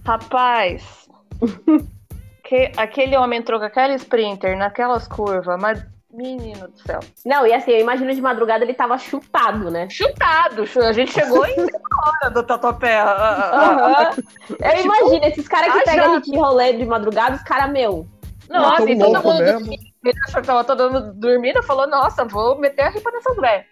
Rapaz, 0.07 1.09
que, 2.45 2.71
aquele 2.77 3.17
homem 3.17 3.41
entrou 3.41 3.59
com 3.59 3.67
aquela 3.67 3.95
sprinter 3.95 4.57
naquelas 4.57 5.09
curvas, 5.09 5.59
mas 5.61 5.85
menino 6.15 6.69
do 6.69 6.79
céu. 6.81 7.01
Não, 7.25 7.47
e 7.47 7.53
assim, 7.53 7.73
eu 7.73 7.81
imagino 7.81 8.15
de 8.15 8.21
madrugada 8.21 8.65
ele 8.65 8.75
tava 8.75 8.97
chutado, 8.99 9.71
né? 9.71 9.89
Chutado, 9.91 10.67
chu- 10.67 10.81
a 10.81 10.93
gente 10.93 11.13
chegou 11.13 11.45
em 11.47 11.55
uma 11.61 11.69
hora 12.23 12.31
do 12.31 12.43
Tatuapé. 12.43 13.01
Aham. 13.01 14.11
Eu 14.49 14.71
tipo, 14.71 14.83
imagino, 14.85 15.25
esses 15.27 15.49
caras 15.49 15.73
que 15.73 15.85
pegam 15.85 16.11
a 16.13 16.15
gente 16.17 16.31
de 16.31 16.37
rolê 16.37 16.73
de 16.75 16.85
madrugada, 16.87 17.37
os 17.37 17.43
caras, 17.43 17.71
meu. 17.71 18.07
Nossa, 18.49 18.77
Tão 18.77 18.89
e 18.89 18.99
todo 18.99 19.13
louco 19.13 19.29
mundo 19.29 19.45
dormindo, 19.45 19.83
ele 20.05 20.19
achou 20.29 20.41
que 20.41 20.47
tava 20.47 20.65
todo 20.65 20.91
mundo 20.91 21.13
dormindo, 21.15 21.63
falou, 21.63 21.87
nossa, 21.87 22.25
vou 22.25 22.59
meter 22.59 22.83
a 22.83 22.91
ripa 22.91 23.11
nessas 23.11 23.37
velhas. 23.37 23.65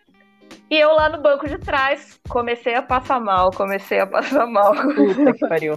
E 0.71 0.79
eu 0.79 0.93
lá 0.95 1.11
no 1.11 1.21
banco 1.21 1.47
de 1.47 1.59
trás, 1.59 2.19
comecei 2.29 2.75
a 2.75 2.81
passar 2.83 3.21
mal, 3.21 3.51
comecei 3.51 4.01
a 4.01 4.07
passar 4.07 4.47
mal. 4.47 4.73
Puta 4.75 5.33
que 5.35 5.47
pariu. 5.47 5.77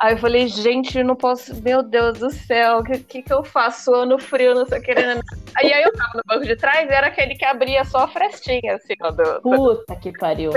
Aí 0.00 0.14
eu 0.14 0.18
falei, 0.18 0.48
gente, 0.48 0.98
eu 0.98 1.04
não 1.04 1.14
posso, 1.14 1.54
meu 1.62 1.82
Deus 1.82 2.18
do 2.18 2.30
céu, 2.30 2.78
o 2.78 2.82
que, 2.82 2.98
que, 3.00 3.22
que 3.22 3.32
eu 3.32 3.44
faço? 3.44 3.94
Ano 3.94 4.18
frio, 4.18 4.54
não 4.54 4.64
sei 4.64 4.78
o 4.78 4.82
que. 4.82 4.94
né, 4.94 5.16
né. 5.16 5.20
Aí, 5.54 5.70
aí 5.74 5.82
eu 5.82 5.92
tava 5.92 6.12
no 6.14 6.22
banco 6.26 6.46
de 6.46 6.56
trás 6.56 6.88
e 6.88 6.92
era 6.92 7.08
aquele 7.08 7.34
que 7.34 7.44
abria 7.44 7.84
só 7.84 7.98
a 8.04 8.08
frestinha, 8.08 8.76
assim, 8.76 8.94
ó, 9.02 9.10
do, 9.10 9.22
do 9.22 9.40
Puta 9.40 9.94
que 9.96 10.10
pariu. 10.16 10.52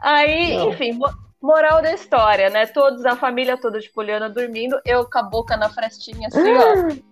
Aí, 0.00 0.56
Não. 0.56 0.70
enfim, 0.70 0.92
mo- 0.94 1.14
moral 1.40 1.80
da 1.80 1.92
história, 1.92 2.50
né? 2.50 2.66
Todos, 2.66 3.06
a 3.06 3.14
família 3.14 3.56
toda 3.56 3.78
de 3.78 3.88
Poliana 3.90 4.28
dormindo, 4.28 4.80
eu 4.84 5.08
com 5.08 5.18
a 5.18 5.22
boca 5.22 5.56
na 5.56 5.68
frestinha, 5.70 6.26
assim, 6.26 6.40
ó, 6.40 7.04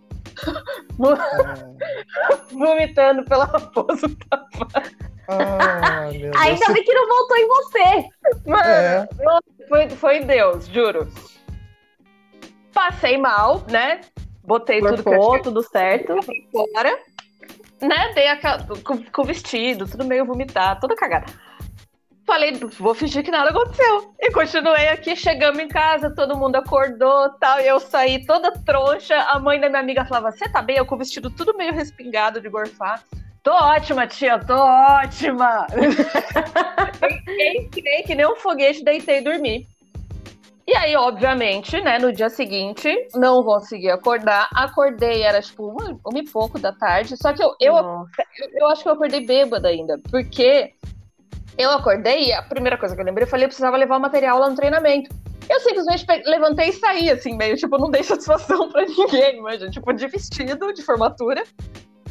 vomitando 2.51 3.25
pela 3.25 3.45
raposa. 3.47 4.09
Ah, 5.29 6.09
meu 6.11 6.21
Deus. 6.21 6.37
Ainda 6.37 6.73
bem 6.73 6.85
que 6.85 6.93
não 6.93 7.09
voltou 7.09 7.37
em 7.37 7.49
você. 7.49 8.09
Mano, 8.47 8.65
É. 8.65 9.09
foi, 9.69 9.91
foi 9.91 10.21
Deus, 10.21 10.67
juro. 10.67 11.09
Passei 12.73 13.19
mal, 13.19 13.65
né? 13.71 14.01
Botei 14.45 14.81
tudo 14.81 15.03
que 15.03 15.09
eu 15.09 15.43
tudo 15.43 15.63
certo. 15.63 16.15
fora, 16.51 16.99
né? 17.81 18.13
Dei 18.15 18.29
aquela, 18.29 18.67
com, 18.85 19.03
com 19.05 19.23
o 19.23 19.25
vestido, 19.25 19.87
tudo 19.87 20.05
meio 20.05 20.25
vomitado, 20.25 20.81
toda 20.81 20.97
cagada. 20.97 21.27
Falei, 22.25 22.53
vou 22.79 22.95
fingir 22.95 23.25
que 23.25 23.31
nada 23.31 23.51
aconteceu. 23.51 24.15
E 24.21 24.31
continuei 24.31 24.89
aqui, 24.89 25.15
chegamos 25.17 25.59
em 25.59 25.69
casa, 25.69 26.15
todo 26.15 26.37
mundo 26.37 26.57
acordou 26.57 27.31
tal. 27.39 27.61
E 27.61 27.67
eu 27.67 27.81
saí 27.81 28.25
toda 28.25 28.53
troncha. 28.65 29.17
A 29.23 29.39
mãe 29.39 29.61
da 29.61 29.69
minha 29.69 29.81
amiga 29.81 30.05
falava: 30.05 30.31
Você 30.31 30.49
tá 30.49 30.63
bem? 30.63 30.77
Eu 30.77 30.87
com 30.87 30.95
o 30.95 30.99
vestido 30.99 31.31
tudo 31.31 31.57
meio 31.57 31.75
respingado 31.75 32.41
de 32.41 32.49
gorfar. 32.49 33.03
Tô 33.43 33.51
ótima, 33.53 34.07
tia, 34.07 34.39
tô 34.39 34.55
ótima. 34.55 35.67
Entrei 37.57 38.03
que 38.05 38.15
nem 38.15 38.27
um 38.27 38.37
foguete, 38.37 38.85
deitei 38.85 39.19
e 39.19 39.21
dormi. 39.21 39.67
E 40.65 40.77
aí, 40.77 40.95
obviamente, 40.95 41.81
né, 41.81 41.99
no 41.99 42.13
dia 42.13 42.31
seguinte, 42.31 42.89
não 43.17 43.43
consegui 43.43 43.91
acordar. 43.91 44.49
Acordei, 44.55 45.23
era 45.23 45.43
tipo 45.43 45.67
uma, 45.67 45.99
uma 46.07 46.19
e 46.21 46.25
pouco 46.25 46.57
da 46.57 46.73
tarde. 46.73 47.17
Só 47.17 47.33
que 47.33 47.43
eu, 47.43 47.53
eu, 47.61 47.77
eu, 47.77 48.07
eu 48.55 48.67
acho 48.69 48.85
que 48.85 48.89
eu 48.89 48.93
acordei 48.93 49.27
bêbada 49.27 49.69
ainda. 49.69 49.99
Porque 50.09 50.73
eu 51.59 51.71
acordei 51.73 52.27
e 52.27 52.33
a 52.33 52.43
primeira 52.43 52.79
coisa 52.79 52.95
que 52.95 53.01
eu 53.01 53.05
lembrei, 53.05 53.25
eu 53.25 53.31
falei, 53.31 53.47
eu 53.47 53.49
precisava 53.49 53.77
levar 53.77 53.97
o 53.97 54.01
material 54.01 54.39
lá 54.39 54.49
no 54.49 54.55
treinamento. 54.55 55.13
Eu 55.51 55.59
simplesmente 55.59 56.07
levantei 56.27 56.69
e 56.69 56.73
saí, 56.75 57.11
assim, 57.11 57.37
meio, 57.37 57.57
tipo, 57.57 57.77
não 57.77 57.91
dei 57.91 58.05
satisfação 58.05 58.71
pra 58.71 58.87
ninguém, 58.87 59.39
imagina. 59.39 59.69
Tipo, 59.69 59.93
de 59.93 60.07
vestido, 60.07 60.73
de 60.73 60.83
formatura. 60.83 61.43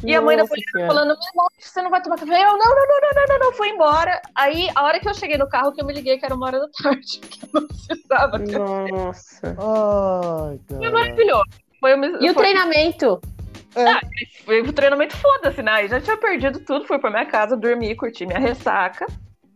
E 0.04 0.14
a 0.14 0.20
mãe 0.20 0.36
da 0.36 0.44
Senhora. 0.46 0.86
falando, 0.86 1.16
"Mas 1.34 1.64
você 1.64 1.82
não 1.82 1.90
vai 1.90 2.02
tomar 2.02 2.16
café? 2.18 2.32
Eu, 2.42 2.56
não, 2.56 2.58
não, 2.58 2.74
não, 2.74 3.00
não, 3.00 3.10
não, 3.14 3.26
não, 3.28 3.38
não, 3.46 3.52
fui 3.52 3.68
embora. 3.68 4.20
Aí, 4.34 4.68
a 4.74 4.82
hora 4.84 4.98
que 5.00 5.08
eu 5.08 5.14
cheguei 5.14 5.38
no 5.38 5.48
carro, 5.48 5.72
que 5.72 5.80
eu 5.80 5.86
me 5.86 5.92
liguei 5.92 6.18
que 6.18 6.24
era 6.24 6.34
uma 6.34 6.46
hora 6.46 6.58
da 6.60 6.68
tarde, 6.82 7.18
que 7.30 7.44
eu 7.44 7.60
não 7.60 7.66
precisava. 7.68 8.38
ter- 8.40 8.58
Nossa. 8.58 9.46
Ai, 9.48 10.60
Foi 10.68 10.78
cara. 10.78 10.90
maravilhoso. 10.92 11.44
Foi, 11.80 11.94
uma- 11.94 12.06
E 12.06 12.30
o 12.30 12.34
foi- 12.34 12.42
treinamento? 12.42 13.20
foi 14.44 14.60
o 14.60 14.72
treinamento 14.72 15.16
foda-se, 15.16 15.62
né? 15.62 15.72
Aí 15.72 15.88
já 15.88 16.00
tinha 16.00 16.16
perdido 16.16 16.60
tudo, 16.60 16.86
fui 16.86 16.98
pra 16.98 17.10
minha 17.10 17.26
casa, 17.26 17.56
dormi, 17.56 17.94
curti 17.96 18.26
minha 18.26 18.38
ressaca. 18.38 19.06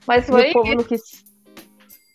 Mas 0.07 0.29
E 0.29 0.33
foi. 0.33 0.51
o 0.51 0.53
povo 0.53 0.75
não 0.75 0.85
quis, 0.85 1.01
o 1.03 1.26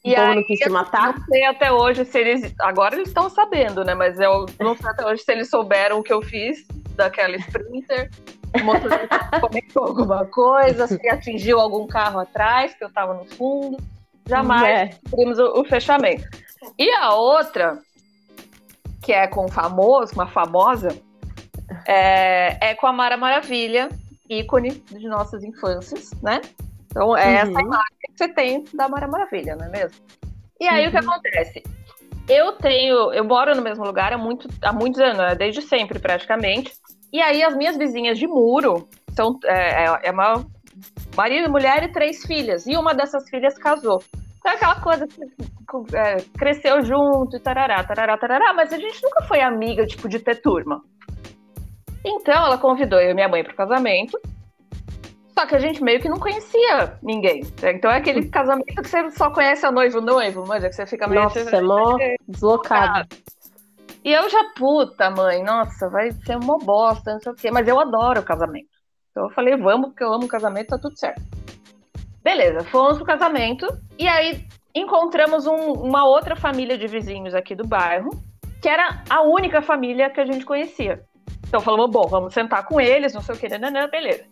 E 0.04 0.16
povo 0.16 0.28
aí, 0.28 0.36
não 0.36 0.44
quis 0.44 0.60
se 0.60 0.70
matar? 0.70 1.18
Não 1.18 1.26
sei 1.26 1.46
até 1.46 1.72
hoje 1.72 2.06
se 2.06 2.18
eles. 2.18 2.54
Agora 2.60 2.96
eles 2.96 3.08
estão 3.10 3.30
sabendo, 3.30 3.84
né? 3.84 3.94
Mas 3.94 4.20
eu 4.20 4.46
não 4.60 4.76
sei 4.76 4.90
até 4.90 5.06
hoje 5.06 5.24
se 5.24 5.32
eles 5.32 5.50
souberam 5.50 6.00
o 6.00 6.04
que 6.04 6.12
eu 6.12 6.22
fiz 6.22 6.66
daquela 6.96 7.36
Sprinter. 7.38 8.10
O 8.54 8.64
motorista 8.64 9.40
comentou 9.40 9.84
alguma 9.84 10.26
coisa, 10.26 10.88
se 10.88 11.08
atingiu 11.08 11.60
algum 11.60 11.88
carro 11.88 12.20
atrás, 12.20 12.74
que 12.74 12.84
eu 12.84 12.92
tava 12.92 13.14
no 13.14 13.26
fundo. 13.26 13.78
Jamais 14.28 14.68
É. 14.68 14.86
descobrimos 14.86 15.40
o, 15.40 15.62
o 15.62 15.66
fechamento. 15.66 16.28
E 16.78 16.90
a 16.92 17.14
outra, 17.14 17.80
que 19.02 19.14
é 19.14 19.28
com 19.28 19.46
o 19.46 19.52
famoso, 19.52 20.14
uma 20.14 20.28
famosa, 20.28 20.90
é, 21.88 22.72
é 22.72 22.76
com 22.76 22.88
a 22.88 22.94
Mara 22.94 23.18
Maravilha, 23.18 23.90
ícone 24.30 24.72
de 24.72 25.08
nossas 25.08 25.44
infâncias, 25.44 26.12
né? 26.22 26.42
Então, 26.92 27.16
é 27.18 27.36
essa 27.38 27.52
Uhum. 27.52 27.62
imagem 27.62 27.96
que 28.02 28.18
você 28.18 28.28
tem 28.28 28.66
da 28.74 28.88
Mara 28.90 29.08
Maravilha, 29.08 29.56
não 29.56 29.66
é 29.66 29.70
mesmo? 29.70 29.98
E 30.60 30.68
aí, 30.68 30.88
o 30.88 30.92
que 30.92 30.98
acontece? 30.98 31.64
Eu 32.30 32.52
tenho, 32.54 33.12
eu 33.14 33.24
moro 33.24 33.56
no 33.56 33.62
mesmo 33.62 33.84
lugar 33.84 34.14
há, 34.14 34.18
muito, 34.18 34.48
há 34.62 34.72
muitos 34.72 35.00
anos, 35.02 35.18
né? 35.18 35.36
desde 35.36 35.62
sempre, 35.62 35.98
praticamente. 36.00 36.74
E 37.12 37.20
aí, 37.22 37.42
as 37.44 37.56
minhas 37.56 37.78
vizinhas 37.78 38.20
de 38.20 38.28
muro 38.28 38.88
são 39.16 39.40
é, 39.46 39.86
é- 39.86 40.00
é 40.04 40.12
uma 40.12 40.46
marido, 41.16 41.50
mulher 41.50 41.84
e 41.84 41.88
três 41.92 42.26
filhas. 42.26 42.68
E 42.68 42.76
uma 42.78 42.94
dessas 42.94 43.28
filhas 43.30 43.58
casou. 43.58 44.04
Então, 44.40 44.52
é 44.52 44.56
aquela 44.56 44.76
coisa 44.76 45.08
que 45.08 45.22
é, 45.96 46.18
cresceu 46.38 46.84
junto 46.84 47.36
e 47.38 47.40
tarará, 47.40 47.84
tarará, 47.84 48.18
tarará, 48.18 48.54
mas 48.54 48.72
a 48.74 48.78
gente 48.78 49.02
nunca 49.04 49.24
foi 49.24 49.42
amiga, 49.42 49.86
tipo, 49.86 50.08
de 50.10 50.20
ter 50.20 50.42
turma. 50.42 50.82
Então, 52.06 52.46
ela 52.46 52.58
convidou 52.58 53.00
eu 53.00 53.12
e 53.12 53.14
minha 53.14 53.28
mãe 53.30 53.44
pro 53.44 53.56
casamento. 53.56 54.20
Só 55.42 55.48
que 55.48 55.56
a 55.56 55.60
gente 55.60 55.84
meio 55.84 56.00
que 56.00 56.08
não 56.08 56.20
conhecia 56.20 57.00
ninguém. 57.02 57.42
Então 57.64 57.90
é 57.90 57.98
aquele 57.98 58.28
casamento 58.28 58.80
que 58.80 58.88
você 58.88 59.10
só 59.10 59.32
conhece 59.32 59.66
a 59.66 59.72
noiva 59.72 59.96
e 59.96 60.00
o 60.00 60.04
noivo, 60.04 60.46
mas 60.46 60.64
é 60.64 60.70
que 60.70 60.76
você 60.76 60.86
fica 60.86 61.08
meio. 61.08 61.24
Nossa, 61.24 61.40
é 61.40 61.62
mó 61.62 61.98
deslocado. 62.28 63.08
E 64.06 64.14
eu 64.14 64.30
já, 64.30 64.52
puta, 64.56 65.10
mãe, 65.10 65.42
nossa, 65.44 65.90
vai 65.90 66.12
ser 66.12 66.38
uma 66.38 66.60
bosta, 66.60 67.14
não 67.14 67.20
sei 67.20 67.32
o 67.32 67.36
quê. 67.36 67.50
Mas 67.50 67.68
eu 67.68 67.80
adoro 67.80 68.20
o 68.20 68.24
casamento. 68.24 68.70
Então 69.10 69.24
eu 69.24 69.30
falei, 69.32 69.58
vamos, 69.58 69.88
porque 69.90 70.04
eu 70.04 70.14
amo 70.14 70.26
o 70.26 70.28
casamento, 70.28 70.68
tá 70.68 70.78
tudo 70.78 70.96
certo. 70.96 71.24
Beleza, 72.24 72.64
fomos 72.66 72.98
pro 72.98 73.06
casamento. 73.06 73.66
E 73.98 74.08
aí 74.08 74.46
encontramos 74.76 75.48
um- 75.48 75.74
uma 75.74 76.06
outra 76.06 76.36
família 76.36 76.78
de 76.78 76.86
vizinhos 76.86 77.34
aqui 77.34 77.56
do 77.56 77.66
bairro, 77.66 78.12
que 78.62 78.70
era 78.70 79.02
a 79.10 79.24
única 79.24 79.60
família 79.64 80.12
que 80.12 80.22
a 80.22 80.26
gente 80.26 80.46
conhecia. 80.46 81.02
Então 81.48 81.60
falamos, 81.60 81.90
bom, 81.90 82.08
vamos 82.08 82.32
sentar 82.32 82.64
com 82.68 82.80
eles, 82.80 83.12
não 83.16 83.24
sei 83.24 83.34
o 83.34 83.38
que, 83.40 83.50
nananã, 83.50 83.90
beleza. 83.90 84.24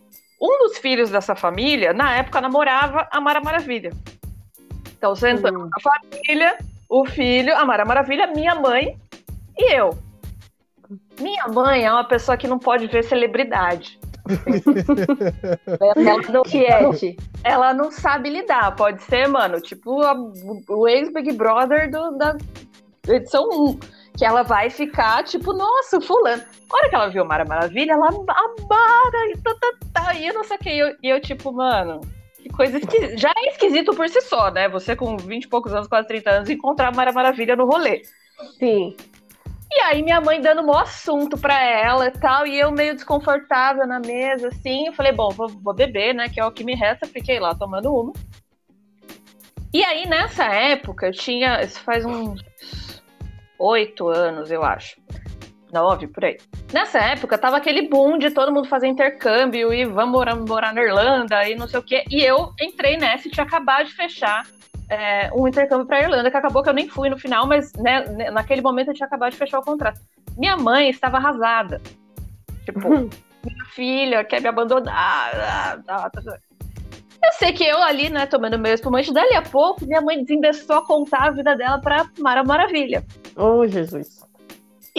Um 0.41 0.57
dos 0.59 0.77
filhos 0.77 1.09
dessa 1.09 1.35
família, 1.35 1.93
na 1.93 2.15
época, 2.15 2.39
namorava 2.41 3.07
a 3.11 3.19
Mara 3.19 3.41
Maravilha. 3.41 3.91
Então 4.97 5.15
sentamos 5.15 5.63
Hum. 5.63 5.69
a 5.73 5.79
família, 5.81 6.57
o 6.89 7.05
filho, 7.05 7.55
a 7.55 7.65
Mara 7.65 7.85
Maravilha, 7.85 8.27
minha 8.27 8.55
mãe 8.55 8.97
e 9.57 9.73
eu. 9.73 9.97
Minha 11.19 11.47
mãe 11.47 11.85
é 11.85 11.91
uma 11.91 12.03
pessoa 12.05 12.37
que 12.37 12.47
não 12.47 12.57
pode 12.57 12.87
ver 12.87 13.03
celebridade. 13.03 13.99
Ela 15.79 15.95
não, 15.97 16.43
ela 17.43 17.73
não 17.73 17.91
sabe 17.91 18.29
lidar. 18.29 18.75
Pode 18.75 19.01
ser, 19.03 19.27
mano, 19.27 19.59
tipo 19.59 20.01
a- 20.03 20.15
o 20.69 20.87
ex-Big 20.87 21.33
Brother 21.33 21.89
do- 21.89 22.17
da 22.17 22.37
edição 23.07 23.47
1. 23.49 23.79
Que 24.17 24.25
ela 24.25 24.43
vai 24.43 24.69
ficar, 24.69 25.23
tipo, 25.23 25.53
nossa, 25.53 25.99
fulano. 26.01 26.43
A 26.71 26.75
hora 26.75 26.89
que 26.89 26.95
ela 26.95 27.09
viu 27.09 27.25
Mara 27.25 27.45
Maravilha, 27.45 27.93
ela 27.93 28.07
amara 28.07 29.31
e 29.31 29.37
tá, 29.37 29.55
tá, 29.55 29.73
tá, 29.93 30.13
e 30.13 30.27
eu 30.27 30.33
não 30.33 30.43
sei 30.43 30.57
o 30.57 30.59
que. 30.59 30.69
E 30.69 30.79
eu, 30.79 30.95
e 31.01 31.09
eu, 31.09 31.21
tipo, 31.21 31.51
mano, 31.51 32.01
que 32.37 32.49
coisa 32.49 32.77
esquisita. 32.77 33.17
Já 33.17 33.31
é 33.35 33.49
esquisito 33.49 33.95
por 33.95 34.07
si 34.07 34.21
só, 34.21 34.51
né? 34.51 34.69
Você 34.69 34.95
com 34.95 35.17
20 35.17 35.43
e 35.43 35.47
poucos 35.47 35.73
anos, 35.73 35.87
quase 35.87 36.07
30 36.07 36.29
anos, 36.29 36.49
encontrar 36.49 36.89
a 36.89 36.95
Mara 36.95 37.11
Maravilha 37.11 37.55
no 37.55 37.65
rolê. 37.65 38.03
Sim. 38.59 38.95
E 39.71 39.81
aí 39.81 40.01
minha 40.01 40.19
mãe 40.19 40.41
dando 40.41 40.63
um 40.63 40.75
assunto 40.75 41.37
pra 41.37 41.61
ela 41.63 42.07
e 42.07 42.11
tal, 42.11 42.47
e 42.47 42.59
eu 42.59 42.71
meio 42.71 42.95
desconfortável 42.95 43.85
na 43.85 43.99
mesa, 43.99 44.47
assim, 44.47 44.87
eu 44.87 44.93
falei, 44.93 45.11
bom, 45.11 45.29
vou, 45.29 45.47
vou 45.47 45.73
beber, 45.75 46.15
né, 46.15 46.27
que 46.27 46.39
é 46.39 46.45
o 46.45 46.51
que 46.51 46.63
me 46.63 46.73
resta, 46.73 47.05
fiquei 47.05 47.39
lá 47.39 47.53
tomando 47.53 47.93
uma. 47.93 48.13
E 49.71 49.83
aí, 49.83 50.07
nessa 50.07 50.45
época, 50.45 51.07
eu 51.07 51.11
tinha, 51.11 51.61
isso 51.61 51.79
faz 51.81 52.03
uns 52.03 52.43
oito 53.59 54.07
anos, 54.07 54.49
eu 54.49 54.63
acho, 54.63 54.99
nove, 55.71 56.07
por 56.07 56.25
aí. 56.25 56.37
Nessa 56.73 56.99
época, 56.99 57.37
tava 57.37 57.57
aquele 57.57 57.87
boom 57.87 58.17
de 58.17 58.31
todo 58.31 58.51
mundo 58.51 58.67
fazer 58.67 58.87
intercâmbio 58.87 59.73
e 59.73 59.85
vamos 59.85 60.11
morar, 60.11 60.35
morar 60.35 60.73
na 60.73 60.81
Irlanda 60.81 61.47
e 61.47 61.55
não 61.55 61.67
sei 61.67 61.79
o 61.79 61.83
quê, 61.83 62.03
e 62.09 62.21
eu 62.21 62.51
entrei 62.59 62.97
nessa 62.97 63.27
e 63.27 63.31
tinha 63.31 63.45
acabado 63.45 63.87
de 63.87 63.93
fechar 63.93 64.45
é, 64.89 65.31
um 65.33 65.47
intercâmbio 65.47 65.85
para 65.85 66.01
Irlanda, 66.01 66.31
que 66.31 66.37
acabou 66.37 66.63
que 66.63 66.69
eu 66.69 66.73
nem 66.73 66.87
fui 66.89 67.09
no 67.09 67.17
final, 67.17 67.45
mas 67.45 67.71
né, 67.73 68.05
né, 68.05 68.31
naquele 68.31 68.61
momento 68.61 68.89
eu 68.89 68.93
tinha 68.93 69.07
acabado 69.07 69.31
de 69.31 69.37
fechar 69.37 69.59
o 69.59 69.63
contrato. 69.63 70.01
Minha 70.37 70.57
mãe 70.57 70.89
estava 70.89 71.17
arrasada. 71.17 71.79
Tipo, 72.65 72.89
minha 72.89 73.65
filha 73.73 74.23
quer 74.23 74.41
me 74.41 74.47
abandonar. 74.47 74.95
ah, 74.95 75.79
tá, 75.85 76.09
tá, 76.09 76.21
tá. 76.21 76.39
Eu 77.21 77.33
sei 77.33 77.51
que 77.51 77.63
eu 77.63 77.77
ali, 77.83 78.09
né, 78.09 78.25
tomando 78.25 78.57
meu 78.57 78.73
espumante, 78.73 79.13
dali 79.13 79.35
a 79.35 79.41
pouco, 79.41 79.85
minha 79.85 80.01
mãe 80.01 80.23
desembestou 80.23 80.77
a 80.77 80.85
contar 80.85 81.27
a 81.27 81.31
vida 81.31 81.55
dela 81.55 81.79
pra 81.79 82.09
Mara 82.17 82.43
Maravilha. 82.43 83.05
Oh, 83.35 83.67
Jesus. 83.67 84.23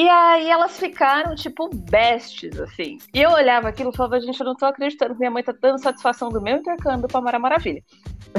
E 0.00 0.08
aí 0.08 0.48
elas 0.48 0.78
ficaram, 0.78 1.34
tipo, 1.34 1.68
bestes, 1.68 2.58
assim. 2.58 2.96
E 3.12 3.20
eu 3.20 3.32
olhava 3.32 3.68
aquilo 3.68 3.90
e 3.90 3.94
falava, 3.94 4.18
gente, 4.18 4.40
eu 4.40 4.46
não 4.46 4.56
tô 4.56 4.64
acreditando 4.64 5.12
que 5.12 5.18
minha 5.18 5.30
mãe 5.30 5.42
tá 5.42 5.52
dando 5.52 5.78
satisfação 5.78 6.30
do 6.30 6.40
meu 6.40 6.56
intercâmbio 6.56 7.06
pra 7.06 7.20
Mara 7.20 7.38
Maravilha. 7.38 7.82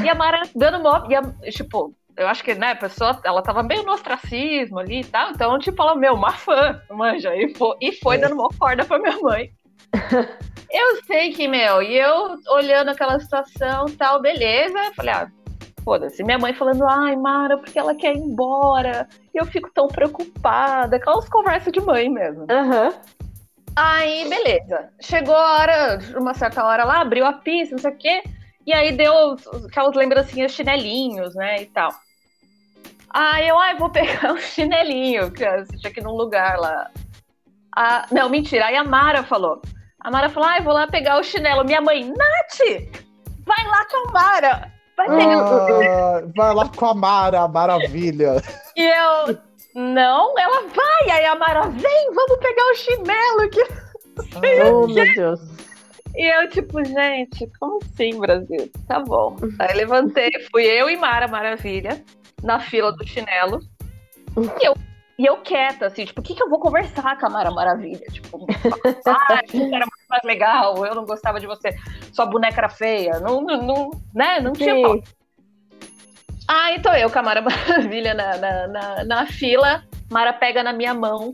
E 0.03 0.09
a 0.09 0.15
Mara 0.15 0.41
dando 0.55 0.81
mó. 0.81 1.05
E 1.07 1.13
a, 1.13 1.21
tipo, 1.51 1.95
eu 2.17 2.27
acho 2.27 2.43
que, 2.43 2.55
né, 2.55 2.71
a 2.71 2.75
pessoa, 2.75 3.21
ela 3.23 3.43
tava 3.43 3.61
meio 3.61 3.83
no 3.83 3.91
ostracismo 3.91 4.79
ali 4.79 5.01
e 5.01 5.03
tal. 5.03 5.29
Então, 5.29 5.59
tipo, 5.59 5.79
ela, 5.83 5.95
meu, 5.95 6.15
uma 6.15 6.31
fã, 6.31 6.81
manja. 6.89 7.35
E 7.35 7.53
foi, 7.53 7.75
e 7.79 7.91
foi 7.91 8.17
dando 8.17 8.37
mó 8.37 8.49
corda 8.57 8.83
pra 8.83 8.97
minha 8.97 9.19
mãe. 9.19 9.51
eu 10.71 11.03
sei 11.05 11.31
que, 11.31 11.47
meu, 11.47 11.83
e 11.83 11.95
eu 11.95 12.39
olhando 12.49 12.89
aquela 12.89 13.19
situação 13.19 13.85
tal, 13.99 14.19
beleza. 14.19 14.93
Falei, 14.95 15.13
ah, 15.13 15.31
foda-se. 15.83 16.23
Minha 16.23 16.39
mãe 16.39 16.53
falando, 16.53 16.85
ai, 16.85 17.15
Mara, 17.15 17.57
porque 17.57 17.77
ela 17.77 17.95
quer 17.95 18.15
ir 18.15 18.19
embora. 18.19 19.07
E 19.33 19.37
eu 19.37 19.45
fico 19.45 19.69
tão 19.73 19.87
preocupada. 19.87 20.95
Aquelas 20.95 21.27
conversas 21.29 21.71
de 21.71 21.81
mãe 21.81 22.09
mesmo. 22.09 22.45
Aham. 22.49 22.93
Aí, 23.75 24.27
beleza. 24.27 24.89
Chegou 24.99 25.35
a 25.35 25.59
hora, 25.59 25.99
uma 26.15 26.33
certa 26.33 26.65
hora 26.65 26.83
lá, 26.83 27.01
abriu 27.01 27.25
a 27.25 27.33
pista, 27.33 27.75
não 27.75 27.81
sei 27.81 27.91
o 27.91 27.97
quê. 27.97 28.23
E 28.65 28.73
aí 28.73 28.91
deu 28.91 29.35
aquelas 29.67 29.95
lembrancinhas 29.95 30.51
chinelinhos, 30.51 31.33
né, 31.35 31.63
e 31.63 31.65
tal. 31.67 31.91
Aí 33.09 33.47
eu, 33.47 33.57
ai, 33.57 33.75
vou 33.77 33.89
pegar 33.89 34.33
um 34.33 34.37
chinelinho, 34.39 35.31
que 35.31 35.43
eu 35.43 35.61
assisti 35.61 35.87
aqui 35.87 36.01
num 36.01 36.15
lugar 36.15 36.57
lá. 36.57 36.89
Ah, 37.75 38.05
não, 38.11 38.29
mentira. 38.29 38.65
Aí 38.65 38.75
a 38.75 38.83
Mara 38.83 39.23
falou. 39.23 39.61
A 39.99 40.11
Mara 40.11 40.29
falou, 40.29 40.49
ai, 40.49 40.61
vou 40.61 40.73
lá 40.73 40.87
pegar 40.87 41.19
o 41.19 41.23
chinelo. 41.23 41.63
Minha 41.63 41.81
mãe, 41.81 42.03
Nath, 42.03 42.89
vai 43.45 43.65
lá 43.65 43.85
com 43.85 44.09
a 44.09 44.11
Mara. 44.11 44.71
Vai. 45.07 45.87
Ah, 45.87 46.23
vai 46.35 46.53
lá 46.53 46.69
com 46.69 46.85
a 46.85 46.93
Mara, 46.93 47.47
maravilha. 47.47 48.41
E 48.75 48.83
eu, 48.83 49.37
não, 49.75 50.37
ela 50.37 50.61
vai. 50.67 51.17
Aí 51.17 51.25
a 51.25 51.35
Mara, 51.35 51.67
vem, 51.67 52.13
vamos 52.13 52.37
pegar 52.39 52.63
o 52.71 52.75
chinelo 52.75 53.49
que 53.49 53.63
Oh, 54.35 54.87
meu 54.87 55.13
Deus. 55.15 55.39
E 56.15 56.25
eu, 56.25 56.49
tipo, 56.49 56.83
gente, 56.83 57.49
como 57.59 57.79
assim, 57.81 58.19
Brasil? 58.19 58.69
Tá 58.87 58.99
bom. 58.99 59.37
Aí 59.59 59.75
levantei, 59.75 60.29
fui 60.51 60.65
eu 60.65 60.89
e 60.89 60.97
Mara 60.97 61.27
Maravilha 61.27 62.03
na 62.43 62.59
fila 62.59 62.91
do 62.91 63.07
chinelo. 63.07 63.61
E 64.61 64.65
eu, 64.65 64.75
e 65.17 65.25
eu 65.25 65.37
quieta, 65.37 65.87
assim, 65.87 66.05
tipo, 66.05 66.19
o 66.19 66.23
que, 66.23 66.35
que 66.35 66.43
eu 66.43 66.49
vou 66.49 66.59
conversar 66.59 67.17
com 67.17 67.27
a 67.27 67.29
Mara 67.29 67.51
Maravilha? 67.51 68.05
Tipo, 68.11 68.45
ah, 69.07 69.39
muito 69.53 69.87
mais 70.11 70.23
legal, 70.23 70.85
eu 70.85 70.93
não 70.93 71.05
gostava 71.05 71.39
de 71.39 71.47
você, 71.47 71.75
sua 72.11 72.25
boneca 72.25 72.59
era 72.59 72.69
feia. 72.69 73.19
Não, 73.19 73.41
não, 73.41 73.61
não 73.63 73.91
né? 74.13 74.39
Não 74.39 74.53
tinha 74.53 74.79
pau. 74.81 74.95
Sim. 74.95 75.03
Ah, 76.47 76.73
então 76.73 76.93
eu 76.93 77.09
com 77.09 77.19
a 77.19 77.23
Mara 77.23 77.41
Maravilha 77.41 78.13
na, 78.13 78.37
na, 78.37 78.67
na, 78.67 79.05
na 79.05 79.25
fila, 79.25 79.83
Mara 80.11 80.33
pega 80.33 80.61
na 80.61 80.73
minha 80.73 80.93
mão 80.93 81.31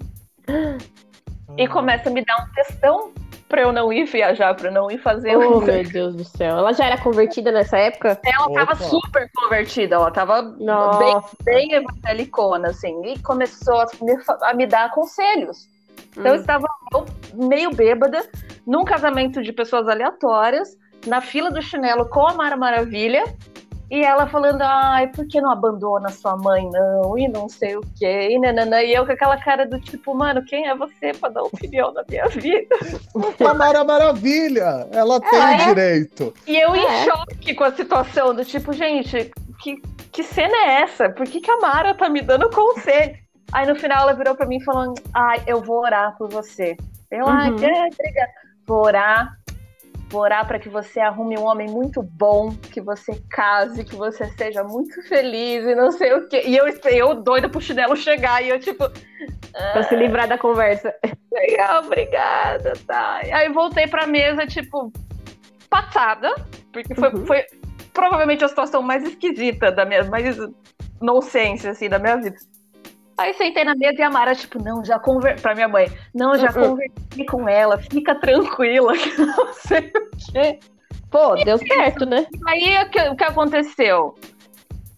e 1.58 1.68
começa 1.68 2.10
a 2.10 2.12
me 2.12 2.24
dar 2.24 2.38
um 2.44 2.54
textão 2.54 3.12
pra 3.50 3.62
eu 3.62 3.72
não 3.72 3.92
ir 3.92 4.06
viajar, 4.06 4.54
pra 4.56 4.68
eu 4.68 4.74
não 4.74 4.92
ir 4.92 4.98
fazer 5.00 5.36
Oh, 5.36 5.58
o 5.58 5.62
meu 5.62 5.84
Deus 5.84 6.16
do 6.16 6.24
céu. 6.24 6.58
Ela 6.58 6.74
já 6.74 6.86
era 6.86 6.98
convertida 6.98 7.52
nessa 7.52 7.78
época? 7.78 8.20
Ela 8.24 8.54
tava 8.54 8.74
Opa. 8.74 8.84
super 8.84 9.32
convertida, 9.36 9.96
ela 9.96 10.12
tava 10.12 10.42
bem, 10.42 10.66
Nossa. 10.66 11.36
bem 11.44 11.74
evangelicona, 11.74 12.70
assim, 12.70 13.02
e 13.06 13.20
começou 13.20 13.80
a 13.80 13.88
me, 14.02 14.18
a 14.44 14.54
me 14.54 14.68
dar 14.68 14.92
conselhos. 14.92 15.68
Então 16.18 16.32
eu 16.34 16.38
Hum. 16.38 16.42
estava 16.42 16.68
eu, 16.94 17.06
meio 17.34 17.72
bêbada, 17.72 18.28
num 18.66 18.84
casamento 18.84 19.42
de 19.42 19.52
pessoas 19.54 19.88
aleatórias, 19.88 20.70
na 21.06 21.22
fila 21.22 21.52
do 21.52 21.62
chinelo 21.62 22.08
com 22.10 22.28
a 22.28 22.34
Mara 22.34 22.58
Maravilha, 22.58 23.24
e 23.90 24.04
ela 24.04 24.28
falando, 24.28 24.62
ai, 24.64 25.08
por 25.08 25.26
que 25.28 25.40
não 25.40 25.50
abandona 25.50 26.10
sua 26.10 26.36
mãe, 26.36 26.70
não? 26.70 27.18
E 27.18 27.26
não 27.30 27.48
sei 27.48 27.78
o 27.78 27.82
quê, 27.98 28.30
e 28.32 28.38
nananã. 28.40 28.82
E 28.82 28.94
eu 28.94 29.06
com 29.06 29.14
aquela 29.14 29.38
cara 29.38 29.66
do 29.66 29.80
tipo, 29.80 30.14
mano, 30.14 30.44
quem 30.44 30.68
é 30.68 30.76
você 30.76 31.14
pra 31.14 31.30
dar 31.30 31.44
opinião 31.44 31.94
na 31.94 32.04
minha 32.10 32.28
vida? 32.28 32.76
A 33.50 33.54
Mara 33.54 33.86
Maravilha, 33.86 34.88
ela 34.92 35.22
tem 35.22 35.40
é? 35.40 35.56
direito. 35.68 36.34
E 36.46 36.58
eu 36.58 36.76
em 36.76 36.86
É. 36.86 37.06
choque 37.06 37.54
com 37.56 37.64
a 37.64 37.72
situação, 37.72 38.34
do 38.36 38.44
tipo, 38.44 38.74
gente, 38.74 39.32
que, 39.62 39.76
que 40.12 40.22
cena 40.24 40.54
é 40.66 40.82
essa? 40.82 41.10
Por 41.10 41.26
que, 41.26 41.40
que 41.40 41.50
a 41.52 41.58
Mara 41.60 41.94
tá 41.94 42.10
me 42.10 42.22
dando 42.22 42.50
conselho? 42.50 43.16
Aí 43.52 43.66
no 43.66 43.76
final 43.76 44.04
ela 44.04 44.14
virou 44.14 44.36
pra 44.36 44.46
mim 44.46 44.62
falando, 44.64 44.94
ai, 45.14 45.42
eu 45.48 45.62
vou 45.62 45.82
orar 45.82 46.16
por 46.18 46.30
você. 46.30 46.76
Eu, 47.10 47.28
ai, 47.28 47.50
Uhum. 47.52 47.64
é, 47.64 47.88
obrigada. 47.94 48.32
Vou 48.68 48.84
orar, 48.84 49.38
vou 50.10 50.22
orar 50.22 50.46
pra 50.46 50.60
que 50.60 50.68
você 50.68 51.00
arrume 51.00 51.38
um 51.38 51.44
homem 51.46 51.70
muito 51.70 52.04
bom, 52.04 52.54
que 52.56 52.82
você 52.82 53.22
case, 53.32 53.86
que 53.86 53.96
você 53.96 54.28
seja 54.38 54.64
muito 54.64 55.02
feliz 55.08 55.64
e 55.66 55.74
não 55.76 55.92
sei 55.92 56.14
o 56.14 56.28
quê. 56.28 56.44
E 56.46 56.58
eu, 56.58 56.68
eu 56.68 57.16
doida 57.16 57.48
pro 57.48 57.62
chinelo 57.62 57.96
chegar, 57.96 58.44
e 58.44 58.50
eu 58.50 58.60
tipo, 58.60 58.90
Pra 59.74 59.84
se 59.84 59.96
livrar 59.96 60.28
da 60.28 60.38
conversa. 60.38 60.94
legal, 61.32 61.84
obrigada, 61.86 62.74
tá. 62.86 63.22
E 63.26 63.32
aí 63.32 63.50
voltei 63.52 63.88
pra 63.88 64.06
mesa, 64.06 64.46
tipo, 64.46 64.92
passada, 65.70 66.36
porque 66.74 66.94
foi, 66.94 67.10
Uhum. 67.14 67.26
foi, 67.26 67.46
provavelmente 67.94 68.44
a 68.44 68.48
situação 68.48 68.82
mais 68.82 69.04
esquisita 69.04 69.72
da 69.72 69.86
minha, 69.86 70.04
mais 70.04 70.38
nonsense, 71.02 71.68
assim, 71.68 71.88
da 71.90 71.98
minha 71.98 72.18
vida. 72.18 72.36
Aí 73.18 73.34
sentei 73.34 73.64
na 73.64 73.74
mesa 73.74 74.00
e 74.00 74.04
a 74.04 74.10
Mara, 74.12 74.36
tipo, 74.36 74.62
não, 74.62 74.86
já 74.86 75.00
conversei. 75.00 75.42
Pra 75.42 75.56
minha 75.56 75.68
mãe, 75.68 75.92
não, 76.14 76.38
já 76.38 76.50
uhum. 76.50 76.70
conversei 76.70 77.26
com 77.26 77.50
ela, 77.50 77.78
fica 77.80 78.14
tranquila, 78.14 78.94
que 78.96 79.20
não 79.20 79.54
sei 79.54 79.92
o 79.96 80.32
quê. 80.32 80.60
Pô, 81.10 81.36
deu 81.36 81.58
certo, 81.58 82.06
né? 82.06 82.28
Aí 82.48 82.78
o 82.84 82.90
que, 82.90 83.02
o 83.10 83.16
que 83.16 83.24
aconteceu? 83.24 84.16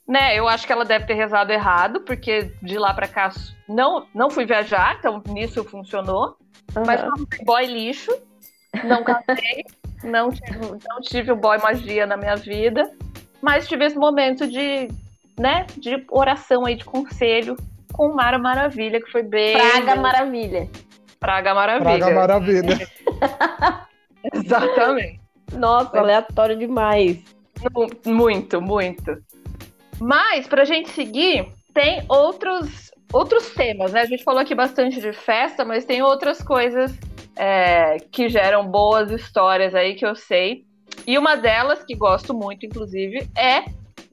Né, 0.06 0.38
eu 0.38 0.48
acho 0.48 0.66
que 0.66 0.74
ela 0.74 0.84
deve 0.84 1.06
ter 1.06 1.14
rezado 1.14 1.54
errado, 1.54 2.02
porque 2.02 2.52
de 2.64 2.80
lá 2.80 2.94
pra 2.94 3.08
cá 3.08 3.30
não, 3.68 4.08
não 4.14 4.30
fui 4.30 4.44
viajar, 4.44 4.98
então 4.98 5.22
nisso 5.28 5.64
funcionou. 5.64 6.36
Uhum. 6.76 6.84
Mas 6.86 7.00
foi 7.00 7.46
boy 7.46 7.66
lixo, 7.68 8.12
não 8.84 9.04
casei, 9.04 9.64
não, 10.04 10.32
tive, 10.32 10.60
não 10.90 11.00
tive 11.02 11.32
o 11.32 11.36
boy 11.36 11.60
magia 11.60 12.08
na 12.08 12.18
minha 12.18 12.36
vida, 12.36 12.92
mas 13.40 13.68
tive 13.68 13.86
esse 13.86 13.98
momento 13.98 14.48
de, 14.48 14.90
né, 15.40 15.68
de 15.78 16.04
oração 16.10 16.66
aí, 16.66 16.76
de 16.76 16.86
conselho 16.86 17.56
com 18.00 18.14
Mara 18.14 18.40
Maravilha, 18.40 19.02
que 19.02 19.12
foi 19.12 19.24
bem. 19.24 19.58
Praga 19.58 19.96
Maravilha. 19.98 20.70
Praga 21.20 21.54
Maravilha. 21.54 21.98
Praga 21.98 22.16
Maravilha. 22.16 22.88
Exatamente. 24.34 25.20
Nossa, 25.52 25.90
foi... 25.90 26.00
aleatório 26.00 26.58
demais. 26.58 27.22
Muito, 28.06 28.62
muito. 28.62 29.18
Mas, 30.00 30.48
para 30.48 30.62
a 30.62 30.66
gente 30.66 30.90
seguir, 30.92 31.52
tem 31.74 32.06
outros, 32.08 32.90
outros 33.12 33.54
temas, 33.54 33.92
né? 33.92 34.04
A 34.04 34.06
gente 34.06 34.24
falou 34.24 34.40
aqui 34.40 34.56
bastante 34.56 35.02
de 35.02 35.12
festa, 35.12 35.66
mas 35.66 35.84
tem 35.84 36.02
outras 36.02 36.42
coisas 36.42 36.98
é, 37.36 37.98
que 38.14 38.30
geram 38.30 38.66
boas 38.66 39.12
histórias 39.12 39.76
aí 39.76 39.96
que 39.96 40.06
eu 40.06 40.16
sei. 40.16 40.64
E 41.06 41.18
uma 41.18 41.36
delas, 41.36 41.84
que 41.84 41.96
gosto 41.96 42.34
muito, 42.34 42.66
inclusive, 42.66 43.28
é 43.38 43.66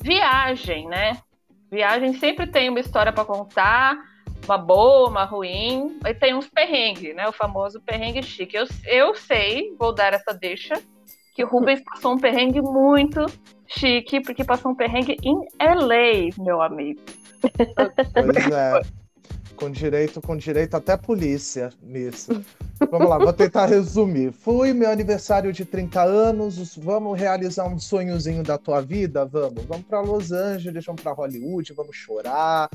viagem, 0.03 0.89
né? 0.89 1.19
Viagem 1.71 2.15
sempre 2.15 2.47
tem 2.47 2.69
uma 2.69 2.81
história 2.81 3.13
para 3.13 3.25
contar, 3.25 3.97
uma 4.45 4.57
boa, 4.57 5.09
uma 5.09 5.25
ruim, 5.25 5.99
e 6.07 6.15
tem 6.15 6.35
uns 6.35 6.49
perrengues, 6.49 7.15
né? 7.15 7.29
O 7.29 7.33
famoso 7.33 7.81
perrengue 7.81 8.23
chique. 8.23 8.57
Eu, 8.57 8.67
eu 8.87 9.15
sei, 9.15 9.75
vou 9.79 9.93
dar 9.93 10.13
essa 10.13 10.33
deixa, 10.33 10.75
que 11.35 11.45
o 11.45 11.49
Rubens 11.49 11.83
passou 11.85 12.15
um 12.15 12.19
perrengue 12.19 12.61
muito 12.63 13.27
chique, 13.67 14.21
porque 14.21 14.45
passou 14.45 14.73
um 14.73 14.75
perrengue 14.75 15.17
em 15.23 15.37
LA, 15.61 16.33
meu 16.39 16.63
amigo. 16.63 17.01
Pois 18.15 18.51
é. 18.51 19.06
Com 19.57 19.71
direito, 19.71 20.21
com 20.21 20.37
direito 20.37 20.77
até 20.77 20.97
polícia 20.97 21.71
nisso. 21.83 22.45
Vamos 22.91 23.09
lá, 23.09 23.19
vou 23.19 23.33
tentar 23.33 23.67
resumir. 23.67 24.31
Fui 24.31 24.73
meu 24.73 24.91
aniversário 24.91 25.53
de 25.53 25.65
30 25.65 26.03
anos, 26.03 26.77
vamos 26.77 27.19
realizar 27.19 27.67
um 27.67 27.79
sonhozinho 27.79 28.43
da 28.43 28.59
tua 28.59 28.83
vida? 28.83 29.25
Vamos. 29.25 29.65
Vamos 29.65 29.87
para 29.87 30.01
Los 30.01 30.31
Angeles, 30.31 30.85
vamos 30.85 31.03
para 31.03 31.13
Hollywood, 31.13 31.73
vamos 31.73 31.97
chorar. 31.97 32.69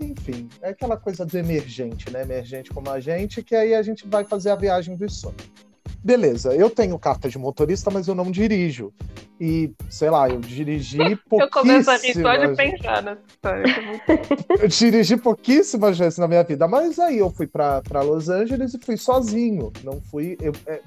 Enfim, 0.00 0.48
é 0.62 0.70
aquela 0.70 0.96
coisa 0.96 1.26
do 1.26 1.36
emergente, 1.36 2.10
né? 2.10 2.22
Emergente 2.22 2.70
como 2.70 2.88
a 2.88 3.00
gente, 3.00 3.42
que 3.42 3.56
aí 3.56 3.74
a 3.74 3.82
gente 3.82 4.06
vai 4.06 4.24
fazer 4.24 4.50
a 4.50 4.56
viagem 4.56 4.96
dos 4.96 5.18
sonhos. 5.18 5.67
Beleza, 6.02 6.54
eu 6.54 6.70
tenho 6.70 6.98
carta 6.98 7.28
de 7.28 7.38
motorista, 7.38 7.90
mas 7.90 8.06
eu 8.06 8.14
não 8.14 8.30
dirijo. 8.30 8.92
E, 9.40 9.72
sei 9.88 10.10
lá, 10.10 10.28
eu 10.28 10.40
dirigi 10.40 11.16
pouquíssimas... 11.28 11.40
Eu 11.40 11.50
começo 11.50 11.90
a 11.90 11.96
rir 11.96 12.14
só 12.14 12.36
de 12.36 12.56
pensar 12.56 13.02
nessa 13.02 13.22
história. 13.28 13.64
eu 14.62 14.68
dirigi 14.68 15.16
pouquíssimas 15.16 15.98
vezes 15.98 16.18
na 16.18 16.26
minha 16.26 16.42
vida, 16.42 16.66
mas 16.66 16.98
aí 16.98 17.18
eu 17.18 17.30
fui 17.30 17.46
para 17.46 18.02
Los 18.02 18.28
Angeles 18.28 18.74
e 18.74 18.78
fui 18.78 18.96
sozinho. 18.96 19.72
Não 19.84 20.00
fui... 20.00 20.36
Eu, 20.40 20.52
é... 20.66 20.80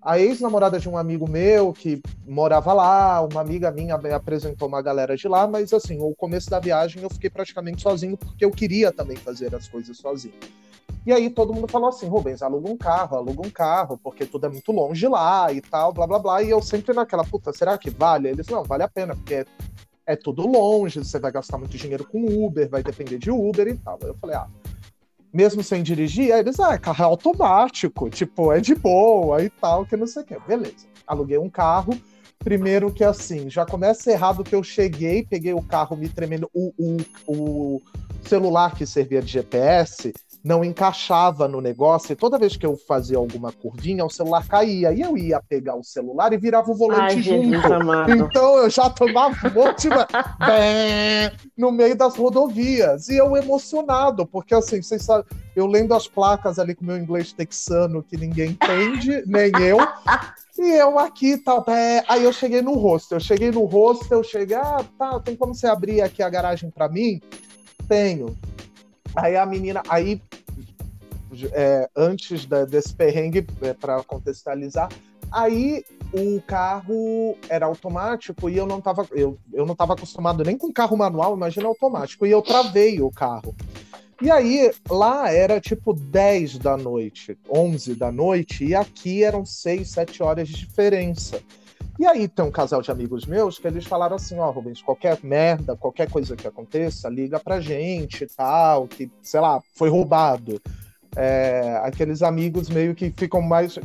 A 0.00 0.18
ex-namorada 0.18 0.78
de 0.78 0.88
um 0.88 0.96
amigo 0.96 1.28
meu 1.28 1.72
que 1.72 2.00
morava 2.26 2.72
lá, 2.72 3.20
uma 3.20 3.40
amiga 3.40 3.70
minha 3.70 3.98
me 3.98 4.12
apresentou 4.12 4.68
uma 4.68 4.80
galera 4.80 5.16
de 5.16 5.26
lá, 5.26 5.46
mas 5.46 5.72
assim, 5.72 5.98
o 6.00 6.14
começo 6.14 6.48
da 6.48 6.60
viagem 6.60 7.02
eu 7.02 7.10
fiquei 7.10 7.28
praticamente 7.28 7.82
sozinho 7.82 8.16
porque 8.16 8.44
eu 8.44 8.50
queria 8.50 8.92
também 8.92 9.16
fazer 9.16 9.54
as 9.54 9.68
coisas 9.68 9.96
sozinho. 9.98 10.34
E 11.06 11.12
aí 11.12 11.30
todo 11.30 11.54
mundo 11.54 11.66
falou 11.68 11.88
assim, 11.88 12.06
Rubens, 12.06 12.42
aluga 12.42 12.70
um 12.70 12.76
carro, 12.76 13.16
aluga 13.16 13.46
um 13.46 13.50
carro, 13.50 13.96
porque 13.96 14.26
tudo 14.26 14.46
é 14.46 14.48
muito 14.50 14.70
longe 14.72 15.08
lá 15.08 15.50
e 15.52 15.60
tal, 15.60 15.92
blá 15.92 16.06
blá 16.06 16.18
blá. 16.18 16.42
E 16.42 16.50
eu 16.50 16.60
sempre 16.60 16.94
naquela, 16.94 17.24
puta, 17.24 17.52
será 17.52 17.78
que 17.78 17.88
vale? 17.88 18.28
Eles, 18.28 18.46
não, 18.48 18.62
vale 18.62 18.82
a 18.82 18.88
pena, 18.88 19.16
porque 19.16 19.34
é, 19.36 19.46
é 20.06 20.16
tudo 20.16 20.46
longe, 20.46 20.98
você 20.98 21.18
vai 21.18 21.32
gastar 21.32 21.56
muito 21.56 21.76
dinheiro 21.76 22.06
com 22.06 22.24
Uber, 22.44 22.68
vai 22.68 22.82
depender 22.82 23.18
de 23.18 23.30
Uber 23.30 23.68
e 23.68 23.74
tal. 23.76 23.98
Eu 24.02 24.14
falei, 24.20 24.36
ah, 24.36 24.48
mesmo 25.32 25.62
sem 25.62 25.82
dirigir, 25.82 26.32
aí 26.32 26.40
eles, 26.40 26.60
ah, 26.60 26.78
carro 26.78 27.02
é 27.02 27.06
automático, 27.06 28.10
tipo, 28.10 28.52
é 28.52 28.60
de 28.60 28.74
boa 28.74 29.42
e 29.42 29.48
tal, 29.48 29.86
que 29.86 29.96
não 29.96 30.06
sei 30.06 30.22
o 30.22 30.26
que. 30.26 30.38
Beleza. 30.40 30.86
Aluguei 31.06 31.38
um 31.38 31.48
carro. 31.48 31.98
Primeiro 32.38 32.92
que 32.92 33.02
assim, 33.02 33.50
já 33.50 33.66
começa 33.66 34.12
errado 34.12 34.44
que 34.44 34.54
eu 34.54 34.62
cheguei, 34.62 35.24
peguei 35.24 35.52
o 35.52 35.62
carro 35.62 35.96
me 35.96 36.08
tremendo, 36.08 36.48
o, 36.54 36.72
o, 36.78 36.96
o 37.26 37.82
celular 38.22 38.76
que 38.76 38.86
servia 38.86 39.20
de 39.20 39.32
GPS, 39.32 40.12
não 40.42 40.64
encaixava 40.64 41.48
no 41.48 41.60
negócio, 41.60 42.12
e 42.12 42.16
toda 42.16 42.38
vez 42.38 42.56
que 42.56 42.64
eu 42.64 42.76
fazia 42.76 43.18
alguma 43.18 43.52
curvinha, 43.52 44.04
o 44.04 44.10
celular 44.10 44.46
caía, 44.46 44.92
e 44.92 45.00
eu 45.00 45.16
ia 45.16 45.40
pegar 45.40 45.74
o 45.76 45.84
celular 45.84 46.32
e 46.32 46.36
virava 46.36 46.70
o 46.70 46.74
volante 46.74 47.16
Ai, 47.16 47.22
junto. 47.22 47.56
Então 48.10 48.58
eu 48.58 48.70
já 48.70 48.88
tomava 48.88 49.34
um 49.46 49.52
monte 49.52 49.88
no 51.56 51.72
meio 51.72 51.96
das 51.96 52.16
rodovias, 52.16 53.08
e 53.08 53.16
eu 53.16 53.36
emocionado, 53.36 54.26
porque 54.26 54.54
assim, 54.54 54.80
vocês 54.80 55.02
sabem, 55.02 55.24
eu 55.56 55.66
lendo 55.66 55.92
as 55.92 56.06
placas 56.06 56.58
ali 56.58 56.74
com 56.74 56.84
meu 56.84 56.96
inglês 56.96 57.32
texano, 57.32 58.02
que 58.02 58.16
ninguém 58.16 58.50
entende, 58.50 59.24
nem 59.26 59.50
eu, 59.60 59.78
e 60.58 60.70
eu 60.76 60.98
aqui, 60.98 61.36
tal, 61.36 61.62
tá, 61.62 61.72
aí 62.08 62.24
eu 62.24 62.32
cheguei 62.32 62.62
no 62.62 62.74
hostel, 62.74 63.16
eu 63.16 63.20
cheguei 63.20 63.50
no 63.50 63.64
hostel, 63.64 64.18
eu 64.18 64.24
cheguei, 64.24 64.56
ah, 64.56 64.84
tá, 64.98 65.20
tem 65.20 65.36
como 65.36 65.54
você 65.54 65.66
abrir 65.66 66.00
aqui 66.00 66.22
a 66.22 66.30
garagem 66.30 66.70
para 66.70 66.88
mim? 66.88 67.20
Tenho. 67.88 68.36
Aí 69.14 69.36
a 69.36 69.46
menina, 69.46 69.82
aí 69.88 70.20
é, 71.52 71.88
antes 71.96 72.46
da, 72.46 72.64
desse 72.64 72.94
perrengue, 72.94 73.46
é, 73.62 73.72
para 73.72 74.02
contextualizar, 74.02 74.88
aí 75.30 75.84
o 76.12 76.40
carro 76.40 77.36
era 77.48 77.66
automático 77.66 78.48
e 78.48 78.56
eu 78.56 78.66
não 78.66 78.78
estava 78.78 79.06
eu, 79.12 79.38
eu 79.52 79.66
não 79.66 79.74
tava 79.74 79.92
acostumado 79.92 80.42
nem 80.42 80.56
com 80.56 80.72
carro 80.72 80.96
manual, 80.96 81.36
imagina 81.36 81.68
automático, 81.68 82.26
e 82.26 82.30
eu 82.30 82.42
travei 82.42 83.00
o 83.00 83.10
carro. 83.10 83.54
E 84.20 84.32
aí, 84.32 84.72
lá 84.90 85.32
era 85.32 85.60
tipo 85.60 85.92
10 85.92 86.58
da 86.58 86.76
noite, 86.76 87.38
11 87.48 87.94
da 87.94 88.10
noite, 88.10 88.64
e 88.64 88.74
aqui 88.74 89.22
eram 89.22 89.44
6, 89.44 89.88
7 89.88 90.22
horas 90.24 90.48
de 90.48 90.54
diferença. 90.56 91.40
E 91.98 92.06
aí 92.06 92.28
tem 92.28 92.44
um 92.44 92.50
casal 92.50 92.80
de 92.80 92.90
amigos 92.90 93.26
meus 93.26 93.58
que 93.58 93.66
eles 93.66 93.84
falaram 93.84 94.14
assim, 94.14 94.38
ó, 94.38 94.48
oh, 94.48 94.52
Rubens, 94.52 94.80
qualquer 94.80 95.18
merda, 95.22 95.76
qualquer 95.76 96.08
coisa 96.08 96.36
que 96.36 96.46
aconteça, 96.46 97.08
liga 97.08 97.40
pra 97.40 97.60
gente 97.60 98.26
tal, 98.36 98.86
que, 98.86 99.10
sei 99.20 99.40
lá, 99.40 99.60
foi 99.74 99.88
roubado. 99.88 100.62
É, 101.16 101.80
aqueles 101.82 102.22
amigos 102.22 102.68
meio 102.68 102.94
que 102.94 103.10
ficam 103.10 103.42
mais 103.42 103.76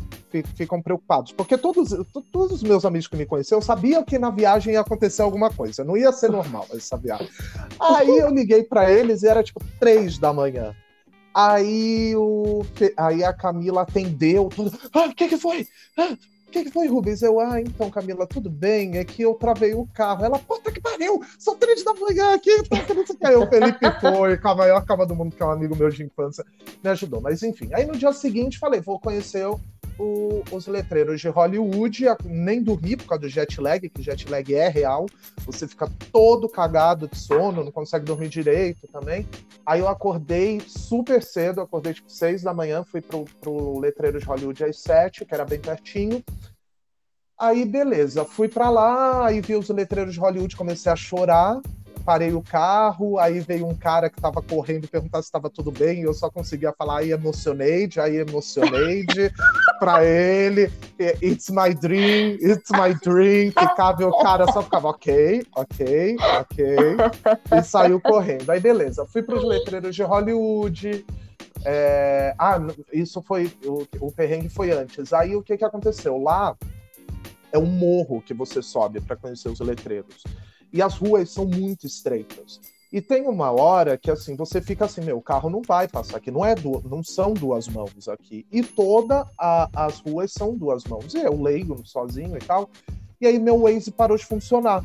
ficam 0.55 0.81
preocupados. 0.81 1.31
Porque 1.31 1.57
todos, 1.57 1.89
todos 2.31 2.51
os 2.51 2.61
meus 2.61 2.85
amigos 2.85 3.07
que 3.07 3.15
me 3.15 3.25
conheciam 3.25 3.61
sabiam 3.61 4.03
que 4.03 4.19
na 4.19 4.29
viagem 4.29 4.73
ia 4.73 4.81
acontecer 4.81 5.23
alguma 5.23 5.49
coisa. 5.49 5.83
Não 5.83 5.97
ia 5.97 6.11
ser 6.11 6.29
normal 6.29 6.67
essa 6.71 6.97
viagem. 6.97 7.29
Aí 7.79 8.17
eu 8.17 8.29
liguei 8.29 8.63
para 8.63 8.91
eles 8.91 9.23
e 9.23 9.27
era 9.27 9.41
tipo 9.41 9.59
três 9.79 10.19
da 10.19 10.31
manhã. 10.31 10.75
Aí 11.33 12.15
o 12.15 12.63
aí 12.95 13.23
a 13.23 13.33
Camila 13.33 13.81
atendeu 13.81 14.49
tudo 14.49 14.71
ah 14.93 15.05
o 15.05 15.15
que 15.15 15.27
que 15.27 15.37
foi? 15.37 15.67
Ah, 15.97 16.15
que, 16.53 16.65
que 16.65 16.71
foi, 16.71 16.87
Rubens? 16.87 17.21
Eu, 17.21 17.39
ah, 17.39 17.59
então, 17.59 17.89
Camila, 17.89 18.27
tudo 18.27 18.49
bem, 18.49 18.97
é 18.97 19.03
que 19.03 19.23
eu 19.23 19.33
travei 19.33 19.73
o 19.73 19.87
carro. 19.87 20.23
Ela, 20.23 20.37
puta 20.37 20.71
que 20.71 20.79
pariu, 20.79 21.21
são 21.39 21.57
três 21.57 21.83
da 21.83 21.93
manhã 21.95 22.35
aqui, 22.35 22.63
tá, 22.69 22.77
que 22.79 23.25
aí 23.25 23.35
o 23.35 23.47
Felipe 23.47 23.79
foi, 23.99 24.37
com 24.37 24.47
a 24.49 24.55
maior 24.55 24.85
cama 24.85 25.05
do 25.05 25.15
mundo, 25.15 25.35
que 25.35 25.41
é 25.41 25.45
um 25.45 25.51
amigo 25.51 25.75
meu 25.75 25.89
de 25.89 26.03
infância, 26.03 26.45
me 26.83 26.89
ajudou. 26.91 27.19
Mas 27.19 27.41
enfim, 27.41 27.69
aí 27.73 27.85
no 27.85 27.97
dia 27.97 28.13
seguinte 28.13 28.59
falei, 28.59 28.79
vou 28.79 28.99
conhecer 28.99 29.47
o, 29.97 30.43
os 30.51 30.67
letreiros 30.67 31.21
de 31.21 31.29
Hollywood, 31.29 32.05
nem 32.25 32.61
dormi 32.61 32.95
por 32.95 33.07
causa 33.07 33.21
do 33.21 33.29
jet 33.29 33.59
lag, 33.59 33.89
que 33.89 34.01
jet 34.01 34.29
lag 34.29 34.53
é 34.53 34.67
real, 34.67 35.05
você 35.45 35.67
fica 35.67 35.89
todo 36.11 36.49
cagado 36.49 37.07
de 37.07 37.17
sono, 37.17 37.63
não 37.63 37.71
consegue 37.71 38.05
dormir 38.05 38.29
direito 38.29 38.87
também. 38.87 39.27
Aí 39.65 39.79
eu 39.79 39.87
acordei 39.87 40.61
super 40.65 41.21
cedo, 41.21 41.61
acordei 41.61 41.93
tipo 41.93 42.11
seis 42.11 42.41
da 42.41 42.53
manhã, 42.53 42.83
fui 42.83 43.01
pro, 43.01 43.25
pro 43.39 43.79
letreiro 43.79 44.19
de 44.19 44.25
Hollywood 44.25 44.63
às 44.63 44.79
sete, 44.79 45.25
que 45.25 45.33
era 45.33 45.45
bem 45.45 45.59
pertinho. 45.59 46.23
Aí 47.39 47.65
beleza, 47.65 48.23
fui 48.25 48.47
para 48.47 48.69
lá, 48.69 49.25
aí 49.27 49.41
vi 49.41 49.55
os 49.55 49.69
letreiros 49.69 50.13
de 50.13 50.19
Hollywood, 50.19 50.55
comecei 50.55 50.91
a 50.91 50.95
chorar, 50.95 51.61
parei 52.05 52.33
o 52.33 52.41
carro, 52.41 53.17
aí 53.17 53.39
veio 53.39 53.67
um 53.67 53.75
cara 53.75 54.09
que 54.09 54.21
tava 54.21 54.41
correndo 54.41 54.87
perguntar 54.87 55.21
se 55.21 55.27
estava 55.27 55.49
tudo 55.49 55.71
bem, 55.71 56.01
e 56.01 56.03
eu 56.03 56.13
só 56.13 56.29
conseguia 56.29 56.73
falar 56.73 56.99
aí 56.99 57.11
emocionei, 57.11 57.89
aí 57.97 58.17
emocionei 58.17 59.05
para 59.79 60.05
ele, 60.05 60.71
it's 61.21 61.49
my 61.49 61.73
dream, 61.73 62.37
it's 62.41 62.69
my 62.71 62.93
dream, 62.93 63.51
ficava 63.51 64.05
o 64.07 64.17
cara 64.19 64.51
só 64.51 64.61
ficava 64.61 64.89
ok, 64.89 65.45
ok, 65.55 66.17
ok, 66.39 66.75
e 67.51 67.63
saiu 67.63 67.99
correndo. 67.99 68.49
Aí 68.49 68.59
beleza, 68.59 69.05
fui 69.05 69.23
para 69.23 69.35
os 69.35 69.43
letreiros 69.43 69.95
de 69.95 70.03
Hollywood, 70.03 71.05
é... 71.65 72.35
ah, 72.37 72.59
isso 72.91 73.21
foi, 73.21 73.51
o, 73.65 73.85
o 73.99 74.11
perrengue 74.11 74.49
foi 74.49 74.71
antes. 74.71 75.13
Aí 75.13 75.35
o 75.35 75.41
que 75.41 75.57
que 75.57 75.65
aconteceu? 75.65 76.17
Lá 76.21 76.55
é 77.51 77.57
um 77.57 77.65
morro 77.65 78.21
que 78.21 78.33
você 78.33 78.61
sobe 78.61 78.99
para 78.99 79.15
conhecer 79.15 79.47
os 79.47 79.59
letreiros. 79.59 80.23
E 80.73 80.81
as 80.81 80.97
ruas 80.97 81.29
são 81.29 81.45
muito 81.45 81.85
estreitas. 81.85 82.59
E 82.91 83.01
tem 83.01 83.27
uma 83.27 83.51
hora 83.51 83.97
que 83.97 84.11
assim, 84.11 84.35
você 84.35 84.61
fica 84.61 84.85
assim, 84.85 85.01
meu, 85.01 85.17
o 85.17 85.21
carro 85.21 85.49
não 85.49 85.61
vai 85.61 85.87
passar 85.87 86.17
aqui, 86.17 86.29
não 86.29 86.45
é 86.45 86.53
não 86.83 87.03
são 87.03 87.33
duas 87.33 87.67
mãos 87.67 88.07
aqui. 88.07 88.45
E 88.51 88.61
todas 88.61 89.25
as 89.37 89.99
ruas 89.99 90.31
são 90.31 90.55
duas 90.55 90.83
mãos. 90.83 91.13
E 91.13 91.19
eu 91.19 91.41
leigo 91.41 91.81
sozinho 91.85 92.35
e 92.35 92.39
tal. 92.39 92.69
E 93.21 93.25
aí 93.25 93.39
meu 93.39 93.61
Waze 93.61 93.91
parou 93.91 94.17
de 94.17 94.25
funcionar. 94.25 94.83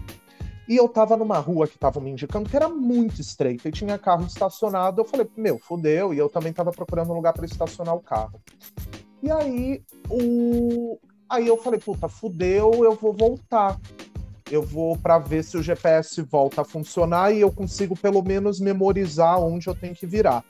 E 0.68 0.76
eu 0.76 0.86
tava 0.86 1.16
numa 1.16 1.38
rua 1.38 1.66
que 1.66 1.76
estavam 1.76 2.02
me 2.02 2.10
indicando 2.10 2.48
que 2.48 2.56
era 2.56 2.68
muito 2.68 3.20
estreita 3.20 3.68
e 3.68 3.72
tinha 3.72 3.98
carro 3.98 4.26
estacionado. 4.26 5.00
Eu 5.00 5.04
falei, 5.04 5.26
meu, 5.34 5.58
fodeu. 5.58 6.12
E 6.12 6.18
eu 6.18 6.28
também 6.28 6.52
tava 6.52 6.70
procurando 6.70 7.10
um 7.10 7.14
lugar 7.14 7.32
para 7.32 7.46
estacionar 7.46 7.94
o 7.94 8.00
carro. 8.00 8.40
E 9.22 9.30
aí, 9.30 9.82
o... 10.10 10.98
aí 11.28 11.46
eu 11.46 11.56
falei, 11.56 11.80
puta, 11.80 12.06
fudeu, 12.06 12.84
eu 12.84 12.94
vou 12.94 13.14
voltar. 13.14 13.80
Eu 14.50 14.62
vou 14.62 14.96
para 14.96 15.18
ver 15.18 15.44
se 15.44 15.56
o 15.56 15.62
GPS 15.62 16.22
volta 16.22 16.62
a 16.62 16.64
funcionar 16.64 17.32
e 17.32 17.40
eu 17.40 17.52
consigo 17.52 17.96
pelo 17.96 18.22
menos 18.22 18.60
memorizar 18.60 19.38
onde 19.38 19.68
eu 19.68 19.74
tenho 19.74 19.94
que 19.94 20.06
virar. 20.06 20.44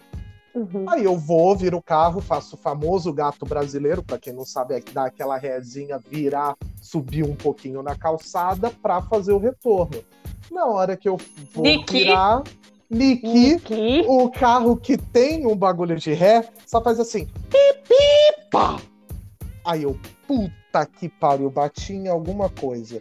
Uhum. 0.55 0.89
Aí 0.89 1.05
eu 1.05 1.17
vou, 1.17 1.55
viro 1.57 1.77
o 1.77 1.83
carro, 1.83 2.21
faço 2.21 2.57
o 2.57 2.59
famoso 2.59 3.13
gato 3.13 3.45
brasileiro, 3.45 4.03
para 4.03 4.19
quem 4.19 4.33
não 4.33 4.45
sabe, 4.45 4.75
é 4.75 4.81
dar 4.93 5.07
aquela 5.07 5.37
rezinha, 5.37 5.99
virar, 5.99 6.57
subir 6.81 7.25
um 7.25 7.35
pouquinho 7.35 7.83
na 7.83 7.95
calçada 7.95 8.71
para 8.71 9.01
fazer 9.03 9.33
o 9.33 9.39
retorno. 9.39 10.03
Na 10.51 10.65
hora 10.67 10.97
que 10.97 11.09
eu 11.09 11.17
vou 11.53 11.65
Niki. 11.65 12.05
virar, 12.05 12.43
Niki, 12.91 13.27
Niki, 13.27 14.05
o 14.09 14.31
carro 14.31 14.77
que 14.77 14.97
tem 14.97 15.47
um 15.47 15.55
bagulho 15.55 15.97
de 15.97 16.13
ré, 16.13 16.49
só 16.67 16.81
faz 16.81 16.99
assim, 16.99 17.27
pipi, 17.51 18.49
pá. 18.51 18.81
Aí 19.65 19.83
eu, 19.83 19.99
puta 20.27 20.87
que 20.87 21.09
pariu, 21.09 21.51
bati 21.51 21.93
em 21.93 22.09
alguma 22.09 22.49
coisa. 22.49 22.99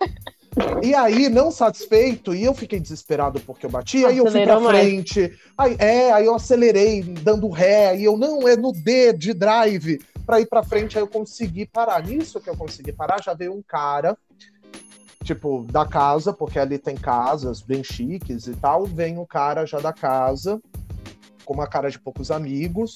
E 0.81 0.93
aí, 0.93 1.29
não 1.29 1.51
satisfeito, 1.51 2.33
e 2.33 2.43
eu 2.43 2.53
fiquei 2.53 2.79
desesperado 2.79 3.39
porque 3.41 3.65
eu 3.65 3.69
bati, 3.69 4.05
aí 4.05 4.17
eu 4.17 4.29
fui 4.29 4.43
pra 4.43 4.61
frente. 4.61 5.31
Aí, 5.57 5.75
é, 5.79 6.11
aí 6.11 6.25
eu 6.25 6.35
acelerei, 6.35 7.01
dando 7.01 7.49
ré, 7.49 7.97
e 7.97 8.03
eu, 8.03 8.17
não, 8.17 8.47
é 8.47 8.55
no 8.55 8.71
D 8.71 9.13
de 9.13 9.33
drive, 9.33 9.99
pra 10.25 10.39
ir 10.39 10.45
pra 10.45 10.63
frente, 10.63 10.97
aí 10.97 11.03
eu 11.03 11.07
consegui 11.07 11.65
parar. 11.65 12.03
Nisso 12.03 12.39
que 12.39 12.49
eu 12.49 12.55
consegui 12.55 12.91
parar, 12.91 13.21
já 13.21 13.33
veio 13.33 13.53
um 13.53 13.61
cara, 13.61 14.17
tipo, 15.23 15.65
da 15.69 15.85
casa, 15.85 16.31
porque 16.31 16.59
ali 16.59 16.77
tem 16.77 16.95
casas 16.95 17.61
bem 17.61 17.83
chiques 17.83 18.47
e 18.47 18.53
tal, 18.53 18.85
vem 18.85 19.17
o 19.17 19.25
cara 19.25 19.65
já 19.65 19.79
da 19.79 19.93
casa, 19.93 20.61
com 21.43 21.53
uma 21.53 21.67
cara 21.67 21.89
de 21.89 21.99
poucos 21.99 22.31
amigos, 22.31 22.95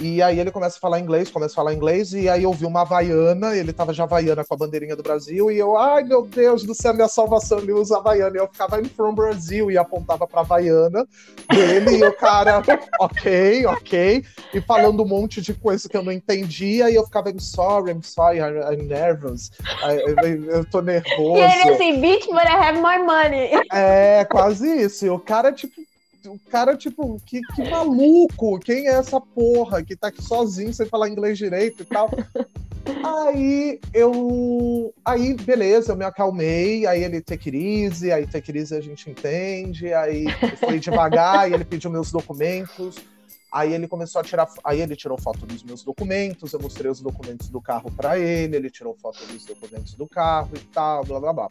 e 0.00 0.22
aí 0.22 0.38
ele 0.38 0.50
começa 0.50 0.76
a 0.76 0.80
falar 0.80 1.00
inglês, 1.00 1.30
começa 1.30 1.52
a 1.52 1.56
falar 1.56 1.74
inglês, 1.74 2.12
e 2.12 2.28
aí 2.28 2.42
eu 2.42 2.52
vi 2.52 2.64
uma 2.64 2.82
havaiana, 2.82 3.56
ele 3.56 3.72
tava 3.72 3.92
já 3.92 4.04
havaiana 4.04 4.44
com 4.44 4.54
a 4.54 4.56
bandeirinha 4.56 4.96
do 4.96 5.02
Brasil, 5.02 5.50
e 5.50 5.58
eu, 5.58 5.76
ai 5.76 6.04
meu 6.04 6.26
Deus 6.26 6.64
do 6.64 6.74
céu, 6.74 6.94
minha 6.94 7.08
salvação, 7.08 7.58
ele 7.58 7.72
usa 7.72 7.98
havaiana. 7.98 8.36
E 8.36 8.40
eu 8.40 8.48
ficava 8.48 8.80
in 8.80 8.84
from 8.84 9.14
Brasil 9.14 9.70
e 9.70 9.78
apontava 9.78 10.26
pra 10.26 10.40
havaiana 10.40 11.06
dele, 11.50 11.98
e 11.98 12.04
o 12.04 12.12
cara, 12.12 12.62
ok, 13.00 13.66
ok, 13.66 14.24
e 14.54 14.60
falando 14.60 15.02
um 15.02 15.08
monte 15.08 15.40
de 15.40 15.54
coisa 15.54 15.88
que 15.88 15.96
eu 15.96 16.02
não 16.02 16.12
entendia, 16.12 16.90
e 16.90 16.94
eu 16.94 17.04
ficava, 17.04 17.30
I'm 17.30 17.40
sorry, 17.40 17.92
I'm 17.92 18.02
sorry, 18.02 18.38
I'm, 18.38 18.82
nervous, 18.82 19.50
I, 19.82 19.98
eu 20.48 20.64
tô 20.70 20.80
nervoso. 20.80 21.36
E 21.36 21.40
ele 21.40 21.70
assim, 21.70 22.00
bitch, 22.00 22.26
but 22.26 22.44
I 22.44 22.56
have 22.56 22.78
my 22.78 22.98
money. 22.98 23.50
É, 23.72 24.24
quase 24.24 24.66
isso. 24.82 25.06
E 25.06 25.10
o 25.10 25.18
cara, 25.18 25.52
tipo, 25.52 25.74
o 26.28 26.38
cara, 26.50 26.76
tipo, 26.76 27.20
que, 27.24 27.40
que 27.54 27.70
maluco, 27.70 28.58
quem 28.58 28.88
é 28.88 28.92
essa 28.92 29.20
porra 29.20 29.82
que 29.82 29.96
tá 29.96 30.08
aqui 30.08 30.22
sozinho 30.22 30.72
sem 30.72 30.86
falar 30.86 31.08
inglês 31.08 31.38
direito 31.38 31.82
e 31.82 31.86
tal. 31.86 32.10
Aí 33.04 33.80
eu. 33.92 34.94
Aí, 35.04 35.34
beleza, 35.34 35.92
eu 35.92 35.96
me 35.96 36.04
acalmei. 36.04 36.86
Aí 36.86 37.04
ele 37.04 37.20
take 37.20 37.50
it 37.50 37.58
easy, 37.58 38.12
aí 38.12 38.26
it 38.32 38.58
easy 38.58 38.74
a 38.74 38.80
gente 38.80 39.10
entende. 39.10 39.92
Aí 39.92 40.26
foi 40.58 40.78
devagar, 40.78 41.50
e 41.50 41.54
ele 41.54 41.64
pediu 41.64 41.90
meus 41.90 42.10
documentos. 42.10 42.96
Aí 43.52 43.72
ele 43.72 43.88
começou 43.88 44.20
a 44.20 44.24
tirar. 44.24 44.48
Aí 44.64 44.80
ele 44.80 44.96
tirou 44.96 45.18
foto 45.18 45.46
dos 45.46 45.62
meus 45.62 45.82
documentos, 45.82 46.52
eu 46.52 46.60
mostrei 46.60 46.90
os 46.90 47.00
documentos 47.00 47.48
do 47.48 47.60
carro 47.60 47.90
para 47.90 48.18
ele, 48.18 48.56
ele 48.56 48.70
tirou 48.70 48.96
foto 49.00 49.24
dos 49.26 49.44
documentos 49.44 49.94
do 49.94 50.06
carro 50.06 50.50
e 50.54 50.60
tal, 50.72 51.04
blá 51.04 51.20
blá 51.20 51.32
blá. 51.32 51.48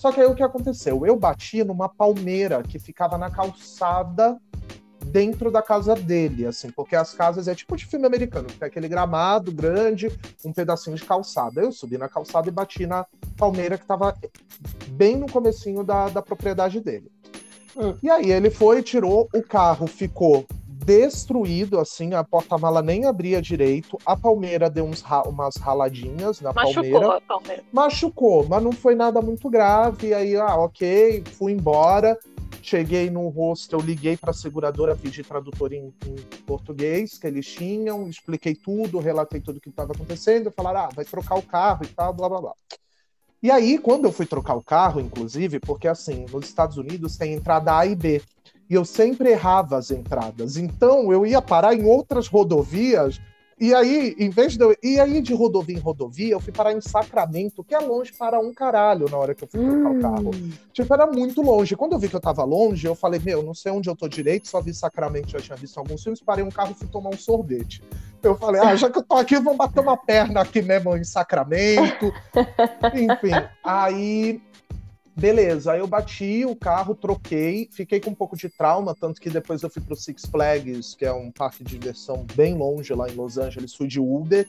Só 0.00 0.10
que 0.10 0.18
aí 0.18 0.26
o 0.26 0.34
que 0.34 0.42
aconteceu? 0.42 1.04
Eu 1.04 1.14
bati 1.14 1.62
numa 1.62 1.86
palmeira 1.86 2.62
que 2.62 2.78
ficava 2.78 3.18
na 3.18 3.30
calçada 3.30 4.40
dentro 5.04 5.50
da 5.50 5.60
casa 5.60 5.94
dele, 5.94 6.46
assim, 6.46 6.70
porque 6.70 6.96
as 6.96 7.12
casas 7.12 7.46
é 7.46 7.54
tipo 7.54 7.76
de 7.76 7.84
filme 7.84 8.06
americano, 8.06 8.46
tem 8.46 8.66
aquele 8.66 8.88
gramado 8.88 9.52
grande, 9.52 10.08
um 10.42 10.54
pedacinho 10.54 10.96
de 10.96 11.04
calçada. 11.04 11.60
Eu 11.60 11.70
subi 11.70 11.98
na 11.98 12.08
calçada 12.08 12.48
e 12.48 12.50
bati 12.50 12.86
na 12.86 13.04
palmeira 13.36 13.76
que 13.76 13.84
estava 13.84 14.16
bem 14.88 15.16
no 15.16 15.30
comecinho 15.30 15.84
da, 15.84 16.08
da 16.08 16.22
propriedade 16.22 16.80
dele. 16.80 17.12
Hum. 17.76 17.94
E 18.02 18.08
aí 18.08 18.30
ele 18.30 18.48
foi, 18.48 18.82
tirou, 18.82 19.28
o 19.34 19.42
carro 19.42 19.86
ficou 19.86 20.46
destruído, 20.84 21.78
assim, 21.78 22.14
a 22.14 22.24
porta-mala 22.24 22.82
nem 22.82 23.04
abria 23.04 23.40
direito, 23.40 23.98
a 24.04 24.16
palmeira 24.16 24.70
deu 24.70 24.84
uns 24.84 25.02
ra 25.02 25.22
umas 25.22 25.56
raladinhas 25.56 26.40
na 26.40 26.52
Machucou 26.52 26.74
palmeira. 26.74 27.16
A 27.16 27.20
palmeira. 27.20 27.64
Machucou, 27.72 28.48
mas 28.48 28.62
não 28.62 28.72
foi 28.72 28.94
nada 28.94 29.20
muito 29.20 29.48
grave. 29.50 30.14
Aí, 30.14 30.36
ah, 30.36 30.56
ok, 30.56 31.22
fui 31.32 31.52
embora. 31.52 32.18
Cheguei 32.62 33.08
no 33.08 33.26
hostel, 33.28 33.80
liguei 33.80 34.18
para 34.18 34.32
a 34.32 34.34
seguradora, 34.34 34.94
pedi 34.94 35.22
tradutor 35.22 35.72
em, 35.72 35.94
em, 36.06 36.16
português 36.44 37.18
que 37.18 37.26
eles 37.26 37.46
tinham, 37.46 38.06
expliquei 38.06 38.54
tudo, 38.54 38.98
relatei 38.98 39.40
tudo 39.40 39.56
o 39.56 39.60
que 39.60 39.70
estava 39.70 39.92
acontecendo. 39.92 40.52
Falaram, 40.54 40.80
ah, 40.80 40.88
vai 40.94 41.04
trocar 41.04 41.36
o 41.36 41.42
carro 41.42 41.84
e 41.84 41.88
tal, 41.88 42.12
blá 42.12 42.28
blá 42.28 42.40
blá. 42.40 42.52
E 43.42 43.50
aí, 43.50 43.78
quando 43.78 44.04
eu 44.04 44.12
fui 44.12 44.26
trocar 44.26 44.54
o 44.54 44.62
carro, 44.62 45.00
inclusive, 45.00 45.58
porque 45.60 45.88
assim, 45.88 46.26
nos 46.30 46.44
Estados 46.44 46.76
Unidos 46.76 47.16
tem 47.16 47.32
entrada 47.32 47.74
A 47.76 47.86
e 47.86 47.94
B 47.94 48.20
e 48.70 48.74
eu 48.74 48.84
sempre 48.84 49.30
errava 49.30 49.76
as 49.76 49.90
entradas. 49.90 50.56
Então 50.56 51.12
eu 51.12 51.26
ia 51.26 51.42
parar 51.42 51.74
em 51.74 51.84
outras 51.84 52.28
rodovias. 52.28 53.20
E 53.58 53.74
aí, 53.74 54.14
em 54.18 54.30
vez 54.30 54.56
de 54.56 54.64
eu 54.64 54.74
ir 54.82 54.98
aí 55.00 55.20
de 55.20 55.34
rodovia 55.34 55.76
em 55.76 55.80
rodovia, 55.80 56.32
eu 56.32 56.40
fui 56.40 56.50
parar 56.50 56.72
em 56.72 56.80
Sacramento, 56.80 57.62
que 57.62 57.74
é 57.74 57.78
longe 57.78 58.10
para 58.10 58.40
um 58.40 58.54
caralho 58.54 59.06
na 59.10 59.18
hora 59.18 59.34
que 59.34 59.44
eu 59.44 59.48
fui 59.48 59.60
trocar 59.60 59.90
hum. 59.90 59.98
o 59.98 60.00
carro. 60.00 60.30
Tipo, 60.72 60.94
era 60.94 61.06
muito 61.06 61.42
longe. 61.42 61.76
Quando 61.76 61.92
eu 61.92 61.98
vi 61.98 62.08
que 62.08 62.16
eu 62.16 62.20
tava 62.20 62.42
longe, 62.42 62.86
eu 62.86 62.94
falei, 62.94 63.20
meu, 63.22 63.42
não 63.42 63.52
sei 63.52 63.70
onde 63.70 63.90
eu 63.90 63.94
tô 63.94 64.08
direito, 64.08 64.48
só 64.48 64.62
vi 64.62 64.72
Sacramento, 64.72 65.32
já 65.32 65.40
tinha 65.40 65.56
visto 65.56 65.76
alguns 65.76 66.02
filmes, 66.02 66.22
parei 66.22 66.42
um 66.42 66.48
carro 66.48 66.70
e 66.70 66.74
fui 66.74 66.88
tomar 66.88 67.10
um 67.10 67.18
sorvete. 67.18 67.82
Eu 68.22 68.34
falei, 68.34 68.62
ah, 68.62 68.74
já 68.76 68.88
que 68.88 68.98
eu 68.98 69.02
tô 69.02 69.16
aqui, 69.16 69.38
vou 69.38 69.54
bater 69.54 69.80
uma 69.80 69.96
perna 69.96 70.40
aqui 70.40 70.62
mesmo 70.62 70.96
em 70.96 71.04
Sacramento. 71.04 72.10
Enfim, 72.94 73.34
aí 73.62 74.40
Beleza, 75.16 75.72
aí 75.72 75.80
eu 75.80 75.86
bati 75.86 76.44
o 76.46 76.56
carro, 76.56 76.94
troquei, 76.94 77.68
fiquei 77.72 78.00
com 78.00 78.10
um 78.10 78.14
pouco 78.14 78.36
de 78.36 78.48
trauma, 78.48 78.94
tanto 78.94 79.20
que 79.20 79.28
depois 79.28 79.62
eu 79.62 79.68
fui 79.68 79.82
pro 79.82 79.96
Six 79.96 80.24
Flags, 80.26 80.94
que 80.94 81.04
é 81.04 81.12
um 81.12 81.30
parque 81.30 81.62
de 81.62 81.78
diversão 81.78 82.24
bem 82.34 82.54
longe 82.54 82.94
lá 82.94 83.08
em 83.08 83.14
Los 83.14 83.36
Angeles, 83.36 83.74
fui 83.74 83.86
de 83.86 84.00
Uber, 84.00 84.48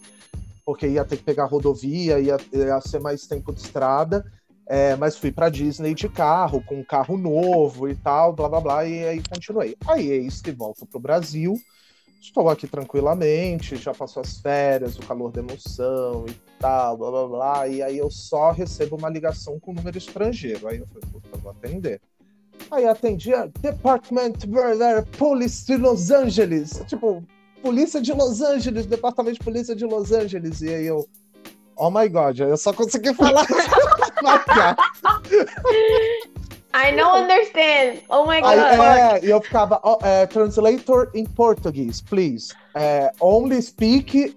porque 0.63 0.87
ia 0.87 1.03
ter 1.03 1.17
que 1.17 1.23
pegar 1.23 1.45
rodovia, 1.45 2.19
ia, 2.19 2.37
ia 2.53 2.79
ser 2.81 2.99
mais 2.99 3.27
tempo 3.27 3.51
de 3.51 3.61
estrada. 3.61 4.23
É, 4.67 4.95
mas 4.95 5.17
fui 5.17 5.33
para 5.33 5.49
Disney 5.49 5.93
de 5.93 6.07
carro, 6.07 6.63
com 6.63 6.79
um 6.79 6.83
carro 6.83 7.17
novo 7.17 7.89
e 7.89 7.95
tal, 7.95 8.31
blá 8.31 8.47
blá 8.47 8.61
blá, 8.61 8.85
e 8.85 9.05
aí 9.05 9.21
continuei. 9.21 9.75
Aí 9.85 10.09
é 10.11 10.15
isso 10.15 10.41
que 10.41 10.51
volto 10.51 10.85
pro 10.85 10.99
Brasil 10.99 11.57
estou 12.21 12.49
aqui 12.49 12.67
tranquilamente, 12.67 13.75
já 13.75 13.93
passou 13.93 14.21
as 14.21 14.39
férias, 14.39 14.97
o 14.97 15.01
calor 15.01 15.31
da 15.31 15.41
emoção 15.41 16.25
e 16.27 16.33
tal, 16.59 16.95
blá 16.95 17.09
blá 17.09 17.27
blá. 17.27 17.67
E 17.67 17.81
aí 17.81 17.97
eu 17.97 18.11
só 18.11 18.51
recebo 18.51 18.95
uma 18.95 19.09
ligação 19.09 19.59
com 19.59 19.73
número 19.73 19.97
estrangeiro. 19.97 20.67
Aí 20.67 20.77
eu 20.77 20.87
falei, 20.87 21.09
puta, 21.11 21.37
vou 21.39 21.51
atender. 21.51 21.99
Aí 22.69 22.85
atendi 22.85 23.33
a 23.33 23.47
Department 23.47 24.33
Police 25.17 25.65
de 25.65 25.77
Los 25.77 26.11
Angeles. 26.11 26.83
Tipo, 26.87 27.23
Polícia 27.61 27.99
de 27.99 28.13
Los 28.13 28.39
Angeles, 28.41 28.85
Departamento 28.85 29.39
de 29.39 29.43
Polícia 29.43 29.75
de 29.75 29.85
Los 29.85 30.11
Angeles. 30.11 30.61
E 30.61 30.69
aí 30.69 30.85
eu, 30.85 31.09
oh 31.75 31.89
my 31.89 32.07
god, 32.07 32.39
eu 32.39 32.55
só 32.55 32.71
consegui 32.71 33.15
falar. 33.15 33.47
I 36.73 36.91
don't 36.95 37.23
understand. 37.23 38.01
Oh 38.09 38.25
my 38.25 38.41
God. 38.41 38.57
é, 38.57 39.25
e 39.25 39.29
eu 39.29 39.41
ficava, 39.41 39.79
oh, 39.83 39.99
é, 40.03 40.25
translator 40.25 41.09
in 41.13 41.25
Portuguese, 41.25 42.03
please. 42.03 42.53
É, 42.75 43.11
only 43.19 43.61
speak 43.61 44.35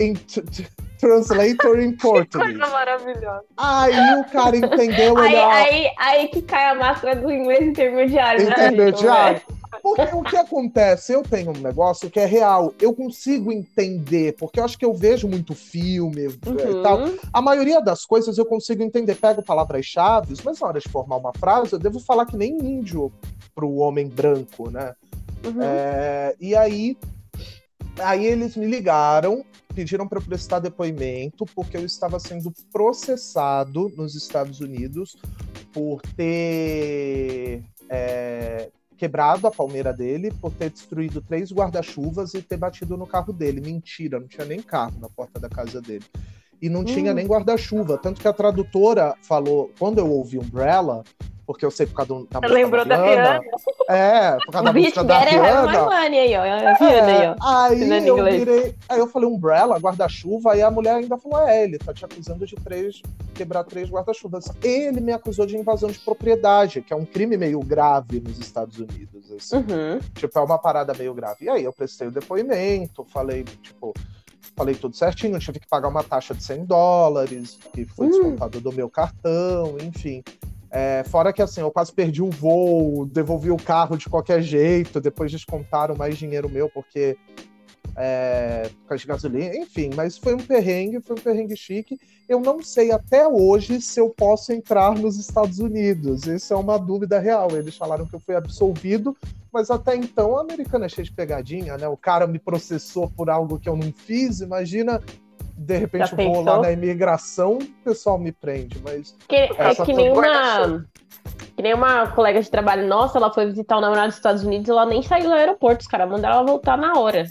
in 0.00 0.14
translator 0.98 1.80
in 1.80 1.96
Portuguese. 1.96 2.58
Coisa 2.58 2.72
maravilhosa. 2.72 3.44
Aí 3.56 4.20
o 4.20 4.24
cara 4.24 4.56
entendeu. 4.56 5.16
Aí, 5.18 5.36
aí, 5.36 5.90
aí 5.98 6.28
que 6.28 6.42
cai 6.42 6.70
a 6.70 6.74
máscara 6.74 7.16
do 7.16 7.30
inglês 7.30 7.62
intermediário. 7.62 8.44
Né, 8.44 8.50
intermediário. 8.50 9.40
Né? 9.48 9.56
Porque 9.82 10.14
o 10.14 10.22
que 10.22 10.36
acontece? 10.36 11.12
Eu 11.12 11.22
tenho 11.22 11.50
um 11.50 11.60
negócio 11.60 12.10
que 12.10 12.20
é 12.20 12.26
real. 12.26 12.74
Eu 12.78 12.92
consigo 12.92 13.50
entender, 13.50 14.36
porque 14.38 14.60
eu 14.60 14.64
acho 14.64 14.76
que 14.76 14.84
eu 14.84 14.92
vejo 14.92 15.26
muito 15.26 15.54
filme 15.54 16.26
uhum. 16.26 16.80
e 16.80 16.82
tal. 16.82 16.98
A 17.32 17.40
maioria 17.40 17.80
das 17.80 18.04
coisas 18.04 18.36
eu 18.36 18.44
consigo 18.44 18.82
entender. 18.82 19.14
Pego 19.14 19.42
palavras-chave, 19.42 20.34
mas 20.44 20.60
na 20.60 20.66
hora 20.66 20.80
de 20.80 20.88
formar 20.88 21.16
uma 21.16 21.32
frase, 21.32 21.72
eu 21.72 21.78
devo 21.78 21.98
falar 22.00 22.26
que 22.26 22.36
nem 22.36 22.58
índio 22.58 23.12
pro 23.54 23.76
homem 23.76 24.06
branco, 24.06 24.70
né? 24.70 24.94
Uhum. 25.44 25.62
É, 25.62 26.34
e 26.38 26.54
aí, 26.54 26.96
aí 27.98 28.26
eles 28.26 28.56
me 28.56 28.66
ligaram 28.66 29.44
pediram 29.74 30.06
para 30.06 30.18
eu 30.18 30.22
prestar 30.22 30.58
depoimento 30.58 31.46
porque 31.54 31.76
eu 31.76 31.84
estava 31.84 32.18
sendo 32.18 32.52
processado 32.72 33.90
nos 33.96 34.14
Estados 34.14 34.60
Unidos 34.60 35.16
por 35.72 36.02
ter 36.16 37.62
é, 37.88 38.70
quebrado 38.96 39.46
a 39.46 39.50
palmeira 39.50 39.92
dele, 39.92 40.32
por 40.40 40.52
ter 40.52 40.70
destruído 40.70 41.22
três 41.22 41.52
guarda-chuvas 41.52 42.34
e 42.34 42.42
ter 42.42 42.56
batido 42.56 42.96
no 42.96 43.06
carro 43.06 43.32
dele. 43.32 43.60
Mentira, 43.60 44.18
não 44.18 44.26
tinha 44.26 44.44
nem 44.44 44.60
carro 44.60 44.98
na 45.00 45.08
porta 45.08 45.38
da 45.38 45.48
casa 45.48 45.80
dele. 45.80 46.04
E 46.60 46.68
não 46.68 46.80
hum. 46.80 46.84
tinha 46.84 47.14
nem 47.14 47.26
guarda-chuva. 47.26 47.96
Tanto 47.96 48.20
que 48.20 48.28
a 48.28 48.32
tradutora 48.32 49.14
falou, 49.22 49.70
quando 49.78 49.98
eu 49.98 50.10
ouvi 50.10 50.38
Umbrella, 50.38 51.02
porque 51.50 51.66
eu 51.66 51.70
sei 51.72 51.84
por 51.84 51.94
causa 51.94 52.12
da 52.30 52.40
música 52.40 52.46
Lembrou 52.46 52.84
da 52.84 52.96
Rihanna? 52.96 53.40
É, 53.88 54.36
por 54.36 54.52
causa 54.52 54.64
da 54.66 54.72
música 54.72 55.02
da 55.02 55.18
Rihanna. 55.18 55.72
aí, 56.20 56.36
ó. 56.36 56.44
É, 56.44 56.76
aí, 57.00 57.26
ó. 57.26 57.44
Aí 57.44 58.06
eu 58.06 58.24
virei, 58.24 58.74
aí 58.88 58.98
eu 59.00 59.08
falei 59.08 59.28
Umbrella, 59.28 59.76
guarda-chuva, 59.76 60.52
aí 60.52 60.62
a 60.62 60.70
mulher 60.70 60.94
ainda 60.94 61.18
falou, 61.18 61.48
é, 61.48 61.64
ele 61.64 61.76
tá 61.76 61.92
te 61.92 62.04
acusando 62.04 62.46
de 62.46 62.54
três, 62.54 63.02
quebrar 63.34 63.64
três 63.64 63.90
guarda-chuvas. 63.90 64.44
Ele 64.62 65.00
me 65.00 65.12
acusou 65.12 65.44
de 65.44 65.56
invasão 65.56 65.90
de 65.90 65.98
propriedade, 65.98 66.82
que 66.82 66.92
é 66.92 66.96
um 66.96 67.04
crime 67.04 67.36
meio 67.36 67.58
grave 67.58 68.20
nos 68.20 68.38
Estados 68.38 68.78
Unidos, 68.78 69.32
assim. 69.32 69.56
Uhum. 69.56 69.98
Tipo, 70.14 70.38
é 70.38 70.42
uma 70.42 70.56
parada 70.58 70.94
meio 70.94 71.12
grave. 71.12 71.46
E 71.46 71.48
aí 71.48 71.64
eu 71.64 71.72
prestei 71.72 72.06
o 72.06 72.12
depoimento, 72.12 73.04
falei, 73.06 73.42
tipo, 73.42 73.92
falei 74.54 74.76
tudo 74.76 74.94
certinho, 74.94 75.36
tive 75.40 75.58
que 75.58 75.66
pagar 75.66 75.88
uma 75.88 76.04
taxa 76.04 76.32
de 76.32 76.44
100 76.44 76.64
dólares, 76.64 77.58
que 77.72 77.84
foi 77.86 78.06
hum. 78.06 78.10
descontado 78.10 78.60
do 78.60 78.70
meu 78.70 78.88
cartão, 78.88 79.76
enfim. 79.80 80.22
É, 80.70 81.02
fora 81.04 81.32
que 81.32 81.42
assim, 81.42 81.60
eu 81.60 81.70
quase 81.70 81.92
perdi 81.92 82.22
o 82.22 82.30
voo, 82.30 83.04
devolvi 83.06 83.50
o 83.50 83.56
carro 83.56 83.96
de 83.96 84.08
qualquer 84.08 84.40
jeito, 84.40 85.00
depois 85.00 85.32
descontaram 85.32 85.96
mais 85.96 86.16
dinheiro 86.16 86.48
meu, 86.48 86.70
porque 86.70 87.18
é, 87.96 88.70
por 88.82 88.88
causa 88.88 89.02
de 89.02 89.06
gasolina, 89.08 89.56
enfim, 89.56 89.90
mas 89.94 90.16
foi 90.16 90.34
um 90.34 90.38
perrengue, 90.38 91.00
foi 91.00 91.16
um 91.16 91.20
perrengue 91.20 91.56
chique. 91.56 91.98
Eu 92.28 92.40
não 92.40 92.62
sei 92.62 92.92
até 92.92 93.26
hoje 93.26 93.80
se 93.80 94.00
eu 94.00 94.10
posso 94.10 94.52
entrar 94.52 94.94
nos 94.94 95.18
Estados 95.18 95.58
Unidos. 95.58 96.26
Isso 96.26 96.54
é 96.54 96.56
uma 96.56 96.78
dúvida 96.78 97.18
real. 97.18 97.50
Eles 97.50 97.76
falaram 97.76 98.06
que 98.06 98.14
eu 98.14 98.20
fui 98.20 98.36
absolvido, 98.36 99.16
mas 99.52 99.70
até 99.70 99.96
então 99.96 100.36
a 100.36 100.42
americana 100.42 100.86
é 100.86 100.88
cheia 100.88 101.04
de 101.04 101.12
pegadinha, 101.12 101.76
né? 101.76 101.88
O 101.88 101.96
cara 101.96 102.26
me 102.26 102.38
processou 102.38 103.10
por 103.10 103.28
algo 103.28 103.58
que 103.58 103.68
eu 103.68 103.76
não 103.76 103.92
fiz. 103.92 104.40
Imagina 104.40 105.02
de 105.60 105.76
repente 105.76 106.12
eu 106.12 106.32
vou 106.32 106.42
lá 106.42 106.58
na 106.58 106.72
imigração, 106.72 107.58
o 107.58 107.66
pessoal 107.84 108.18
me 108.18 108.32
prende, 108.32 108.80
mas. 108.82 109.14
Que, 109.28 109.36
é 109.36 109.74
que 109.74 109.92
nem 109.92 110.10
uma. 110.10 110.86
Que 111.54 111.62
nem 111.62 111.74
uma 111.74 112.06
colega 112.06 112.40
de 112.40 112.50
trabalho 112.50 112.88
nossa, 112.88 113.18
ela 113.18 113.30
foi 113.32 113.46
visitar 113.46 113.76
o 113.76 113.80
namorado 113.80 114.08
dos 114.08 114.16
Estados 114.16 114.42
Unidos 114.42 114.68
e 114.68 114.70
ela 114.70 114.86
nem 114.86 115.02
saiu 115.02 115.28
do 115.28 115.34
aeroporto, 115.34 115.82
os 115.82 115.86
caras 115.86 116.08
mandaram 116.08 116.36
ela 116.36 116.46
voltar 116.46 116.78
na 116.78 116.94
hora. 116.98 117.26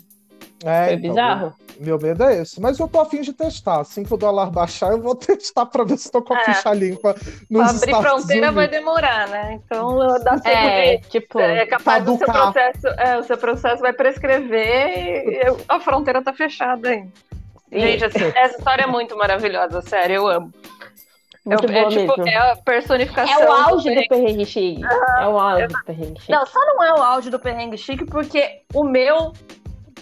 É, 0.64 0.86
foi 0.86 0.94
então, 0.94 1.10
bizarro. 1.10 1.54
Meu, 1.80 1.98
meu 1.98 2.00
medo 2.00 2.24
é 2.24 2.42
esse. 2.42 2.62
Mas 2.62 2.78
eu 2.78 2.88
tô 2.88 3.00
afim 3.00 3.22
de 3.22 3.34
testar. 3.34 3.80
Assim 3.80 4.04
que 4.04 4.14
o 4.14 4.18
dólar 4.18 4.52
baixar, 4.52 4.92
eu 4.92 5.02
vou 5.02 5.16
testar 5.16 5.66
pra 5.66 5.84
ver 5.84 5.98
se 5.98 6.12
tô 6.12 6.22
com 6.22 6.34
a 6.36 6.42
é. 6.42 6.44
ficha 6.44 6.72
limpa 6.74 7.16
nos 7.50 7.64
pra 7.64 7.70
abrir 7.72 7.92
Estados 7.92 8.08
fronteira 8.08 8.52
Unidos. 8.52 8.56
vai 8.56 8.68
demorar, 8.68 9.28
né? 9.30 9.60
Então 9.66 9.98
dá 10.24 10.40
tempo 10.40 10.48
é, 10.48 10.98
de, 10.98 11.10
tipo, 11.10 11.40
é 11.40 11.66
capaz 11.66 12.04
do 12.04 12.16
seu 12.18 12.28
processo. 12.28 12.88
É, 12.90 13.18
o 13.18 13.24
seu 13.24 13.38
processo 13.38 13.82
vai 13.82 13.94
prescrever 13.94 15.28
e 15.28 15.42
a 15.68 15.80
fronteira 15.80 16.22
tá 16.22 16.34
fechada 16.34 16.90
ainda. 16.90 17.29
Gente, 17.72 18.06
assim, 18.06 18.32
essa 18.36 18.58
história 18.58 18.84
é 18.84 18.88
muito 18.88 19.16
maravilhosa, 19.18 19.82
sério, 19.82 20.16
eu 20.16 20.28
amo. 20.28 20.54
Muito 21.46 21.72
é, 21.72 21.80
é, 21.80 21.88
tipo, 21.88 22.22
é 22.28 22.36
a 22.36 22.56
personificação. 22.56 23.42
É 23.42 23.50
o 23.50 23.52
auge 23.52 23.96
do 23.96 24.08
perrengue, 24.08 24.46
chique. 24.46 24.82
é 25.20 25.28
o 25.28 25.40
auge 25.40 25.68
do 25.68 25.84
perrengue 25.84 26.20
chique. 26.20 26.32
Não, 26.32 26.46
só 26.46 26.60
não 26.60 26.84
é 26.84 26.94
o 26.94 27.02
auge 27.02 27.30
do 27.30 27.40
perrengue 27.40 27.78
chique, 27.78 28.06
porque 28.06 28.62
o 28.74 28.84
meu 28.84 29.34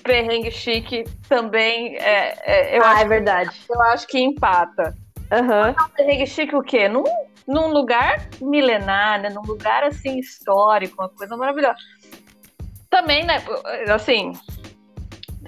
perrengue 0.04 0.52
chique 0.52 1.04
também 1.30 1.96
é. 1.98 2.38
é 2.44 2.78
eu 2.78 2.84
ah, 2.84 2.92
acho 2.92 3.02
é 3.02 3.08
verdade. 3.08 3.50
Que, 3.50 3.74
eu 3.74 3.82
acho 3.84 4.08
que 4.08 4.20
empata. 4.20 4.96
Uhum. 5.32 5.74
Mas 5.76 5.92
perrengue 5.92 6.28
chique 6.28 6.56
o 6.56 6.64
quê? 6.64 6.90
Num, 6.90 7.04
num 7.48 7.68
lugar 7.68 8.28
milenar, 8.42 9.22
né? 9.22 9.30
Num 9.30 9.44
lugar 9.44 9.84
assim 9.84 10.18
histórico, 10.20 11.02
uma 11.02 11.10
coisa 11.10 11.38
maravilhosa. 11.38 11.78
Também, 12.90 13.24
né? 13.24 13.44
Assim, 13.94 14.34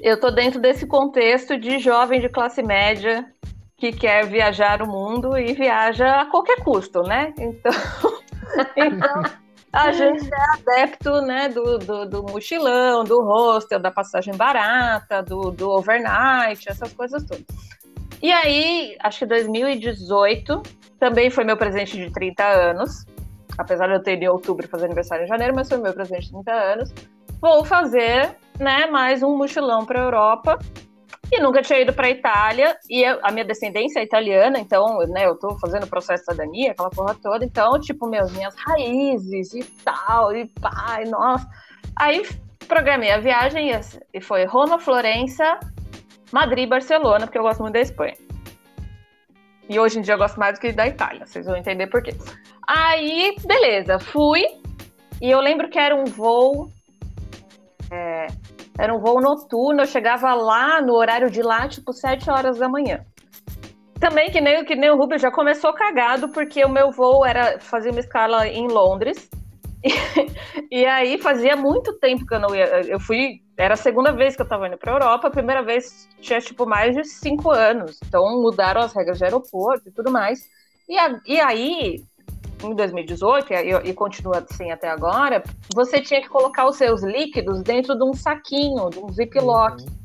eu 0.02 0.20
tô 0.20 0.32
dentro 0.32 0.60
desse 0.60 0.86
contexto 0.86 1.58
de 1.58 1.80
jovem 1.80 2.20
de 2.20 2.30
classe 2.30 2.62
média 2.62 3.26
que 3.78 3.92
quer 3.92 4.26
viajar 4.26 4.82
o 4.82 4.88
mundo 4.88 5.38
e 5.38 5.54
viaja 5.54 6.22
a 6.22 6.26
qualquer 6.26 6.64
custo, 6.64 7.02
né? 7.04 7.34
Então, 7.38 7.72
então 8.76 9.24
a 9.72 9.92
gente 9.92 10.28
é 10.28 10.54
adepto 10.54 11.22
né, 11.22 11.48
do, 11.48 11.78
do, 11.78 12.06
do, 12.06 12.24
mochilão, 12.24 13.04
do 13.04 13.22
hostel, 13.22 13.80
da 13.80 13.92
passagem 13.92 14.36
barata, 14.36 15.22
do, 15.22 15.52
do 15.52 15.70
overnight, 15.70 16.68
essas 16.68 16.92
coisas 16.94 17.24
todas. 17.24 17.46
E 18.22 18.32
aí, 18.32 18.98
acho 19.02 19.20
que 19.20 19.26
2018 19.28 20.62
também 21.00 21.30
foi 21.30 21.46
meu 21.46 21.56
presente 21.56 21.96
de 21.98 22.12
30 22.12 22.44
anos. 22.44 23.06
Apesar 23.58 23.88
de 23.88 23.94
eu 23.94 24.04
ter 24.04 24.22
em 24.22 24.28
outubro 24.28 24.68
fazer 24.68 24.86
aniversário 24.86 25.24
em 25.24 25.28
janeiro, 25.28 25.54
mas 25.56 25.70
foi 25.70 25.78
meu 25.78 25.94
presente 25.94 26.26
de 26.26 26.32
30 26.32 26.52
anos. 26.52 26.94
Vou 27.42 27.64
fazer 27.64 28.36
né, 28.60 28.86
mais 28.88 29.24
um 29.24 29.38
mochilão 29.38 29.86
para 29.86 30.02
a 30.02 30.04
Europa. 30.04 30.60
E 31.32 31.40
nunca 31.40 31.62
tinha 31.62 31.80
ido 31.80 31.94
para 31.94 32.08
a 32.08 32.10
Itália, 32.10 32.76
e 32.90 33.06
a 33.06 33.32
minha 33.32 33.46
descendência 33.46 34.00
é 34.00 34.04
italiana, 34.04 34.60
então, 34.60 34.98
né, 35.08 35.28
eu 35.28 35.34
estou 35.34 35.60
fazendo 35.60 35.84
o 35.84 35.88
processo 35.88 36.24
de 36.24 36.32
cidadania, 36.32 36.72
aquela 36.72 36.90
porra 36.90 37.16
toda, 37.22 37.46
então, 37.46 37.80
tipo, 37.80 38.10
meus, 38.10 38.32
minhas 38.32 38.56
raízes 38.56 39.54
e 39.54 39.64
tal, 39.86 40.36
e 40.36 40.48
pai, 40.60 41.06
nossa. 41.06 41.48
Aí 41.96 42.28
programei 42.68 43.12
a 43.12 43.20
viagem 43.20 43.70
e 44.12 44.20
foi 44.20 44.44
Roma, 44.46 44.80
Florença, 44.80 45.60
Madrid 46.32 46.68
Barcelona, 46.68 47.28
porque 47.28 47.38
eu 47.38 47.44
gosto 47.44 47.62
muito 47.62 47.74
da 47.74 47.82
Espanha. 47.82 48.18
E 49.70 49.80
hoje 49.80 50.00
em 50.00 50.02
dia 50.02 50.16
eu 50.16 50.18
gosto 50.18 50.40
mais 50.40 50.56
do 50.58 50.62
que 50.62 50.72
da 50.72 50.88
Itália, 50.88 51.28
vocês 51.28 51.46
vão 51.46 51.56
entender 51.56 51.88
por 51.88 52.02
quê. 52.02 52.12
Aí, 52.68 53.36
beleza, 53.46 54.00
fui, 54.00 54.44
e 55.22 55.30
eu 55.30 55.40
lembro 55.40 55.70
que 55.70 55.78
era 55.78 55.96
um 55.96 56.06
voo 56.06 56.72
é, 57.92 58.28
era 58.78 58.94
um 58.96 59.00
voo 59.00 59.20
noturno, 59.22 59.82
eu 59.82 59.88
chegava 59.88 60.34
lá 60.34 60.82
no 60.82 60.94
horário 60.94 61.30
de 61.30 61.42
lá, 61.42 61.68
tipo, 61.68 61.92
7 61.92 62.30
horas 62.30 62.58
da 62.58 62.70
manhã. 62.70 63.06
Também, 64.00 64.32
que 64.32 64.40
nem, 64.40 64.64
que 64.64 64.76
nem 64.76 64.90
o 64.90 64.96
Rubio, 64.96 65.20
já 65.20 65.30
começou 65.30 65.74
cagado, 65.74 66.30
porque 66.30 66.64
o 66.64 66.70
meu 66.70 66.92
voo 66.92 67.26
era 67.26 67.60
fazer 67.60 67.92
uma 67.92 68.00
escala 68.00 68.48
em 68.48 68.68
Londres. 68.68 69.30
E, 70.72 70.82
e, 70.82 70.86
aí 70.86 71.18
fazia 71.18 71.56
muito 71.56 71.98
tempo 72.00 72.26
que 72.26 72.36
eu 72.36 72.40
não 72.40 72.54
ia. 72.54 72.82
Eu 72.82 73.00
fui. 73.00 73.42
Era 73.58 73.76
a 73.76 73.78
segunda 73.78 74.12
vez 74.12 74.36
que 74.36 74.42
eu 74.42 74.48
tava 74.48 74.68
indo 74.68 74.78
pra 74.78 74.92
Europa, 74.92 75.28
a 75.28 75.32
primeira 75.32 75.64
vez 75.64 76.08
tinha 76.20 76.40
tipo 76.40 76.66
mais 76.66 76.94
de 76.96 77.04
cinco 77.06 77.50
anos. 77.50 77.98
Então 78.06 78.24
mudaram 78.42 78.82
as 78.82 78.94
regras 78.94 79.18
de 79.18 79.24
aeroporto 79.24 79.88
e 79.88 79.92
tudo 79.92 80.12
mais. 80.12 80.40
E, 80.88 80.98
a, 80.98 81.20
e 81.26 81.40
aí 81.40 82.04
em 82.64 82.76
2018, 82.76 83.54
e, 83.54 83.90
e 83.90 83.94
continua 83.94 84.46
assim 84.50 84.72
até 84.72 84.90
agora, 84.90 85.44
você 85.74 86.02
tinha 86.02 86.22
que 86.22 86.30
colocar 86.30 86.68
os 86.68 86.78
seus 86.78 87.04
líquidos 87.04 87.62
dentro 87.62 87.96
de 87.98 88.04
um 88.04 88.14
saquinho, 88.14 88.90
de 88.90 89.00
um 89.00 89.10
ziplock. 89.12 89.82
Uhum. 89.82 90.00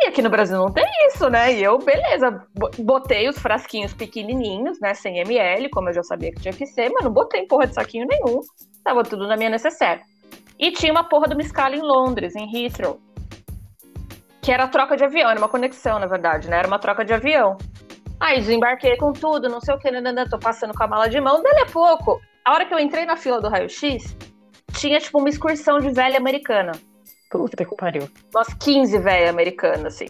E 0.00 0.06
aqui 0.06 0.20
no 0.20 0.28
Brasil 0.28 0.58
não 0.58 0.72
tem 0.72 0.84
isso, 1.06 1.28
né? 1.30 1.54
E 1.54 1.62
eu, 1.62 1.78
beleza, 1.78 2.44
botei 2.78 3.28
os 3.28 3.38
frasquinhos 3.38 3.94
pequenininhos, 3.94 4.80
né, 4.80 4.92
100 4.92 5.20
ml, 5.20 5.70
como 5.70 5.88
eu 5.88 5.94
já 5.94 6.02
sabia 6.02 6.32
que 6.32 6.40
tinha 6.40 6.52
que 6.52 6.66
ser, 6.66 6.90
mas 6.90 7.04
não 7.04 7.12
botei 7.12 7.46
porra 7.46 7.66
de 7.66 7.74
saquinho 7.74 8.06
nenhum. 8.06 8.40
Tava 8.82 9.02
tudo 9.02 9.26
na 9.26 9.36
minha 9.36 9.50
necessaire. 9.50 10.02
E 10.58 10.72
tinha 10.72 10.92
uma 10.92 11.04
porra 11.04 11.28
de 11.28 11.34
uma 11.34 11.42
escala 11.42 11.76
em 11.76 11.80
Londres, 11.80 12.34
em 12.34 12.48
Heathrow. 12.54 13.00
Que 14.42 14.52
era 14.52 14.68
troca 14.68 14.96
de 14.96 15.04
avião, 15.04 15.30
era 15.30 15.38
uma 15.38 15.48
conexão, 15.48 15.98
na 15.98 16.06
verdade, 16.06 16.50
né? 16.50 16.58
Era 16.58 16.68
uma 16.68 16.78
troca 16.78 17.04
de 17.04 17.14
avião. 17.14 17.56
Aí 18.24 18.40
desembarquei 18.40 18.96
com 18.96 19.12
tudo, 19.12 19.50
não 19.50 19.60
sei 19.60 19.74
o 19.74 19.78
que, 19.78 19.90
né, 19.90 20.00
né, 20.00 20.10
né, 20.10 20.24
tô 20.24 20.38
passando 20.38 20.72
com 20.72 20.82
a 20.82 20.86
mala 20.86 21.10
de 21.10 21.20
mão. 21.20 21.42
Dali 21.42 21.60
a 21.60 21.66
pouco, 21.66 22.22
a 22.42 22.54
hora 22.54 22.64
que 22.64 22.72
eu 22.72 22.78
entrei 22.78 23.04
na 23.04 23.18
fila 23.18 23.38
do 23.38 23.50
raio-x, 23.50 24.16
tinha 24.72 24.98
tipo 24.98 25.18
uma 25.18 25.28
excursão 25.28 25.78
de 25.78 25.90
velha 25.90 26.16
americana. 26.16 26.72
Puta 27.30 27.62
que 27.62 27.76
pariu. 27.76 28.08
Umas 28.34 28.48
15 28.54 28.96
velhas 28.96 29.28
americanas, 29.28 29.94
assim. 29.94 30.06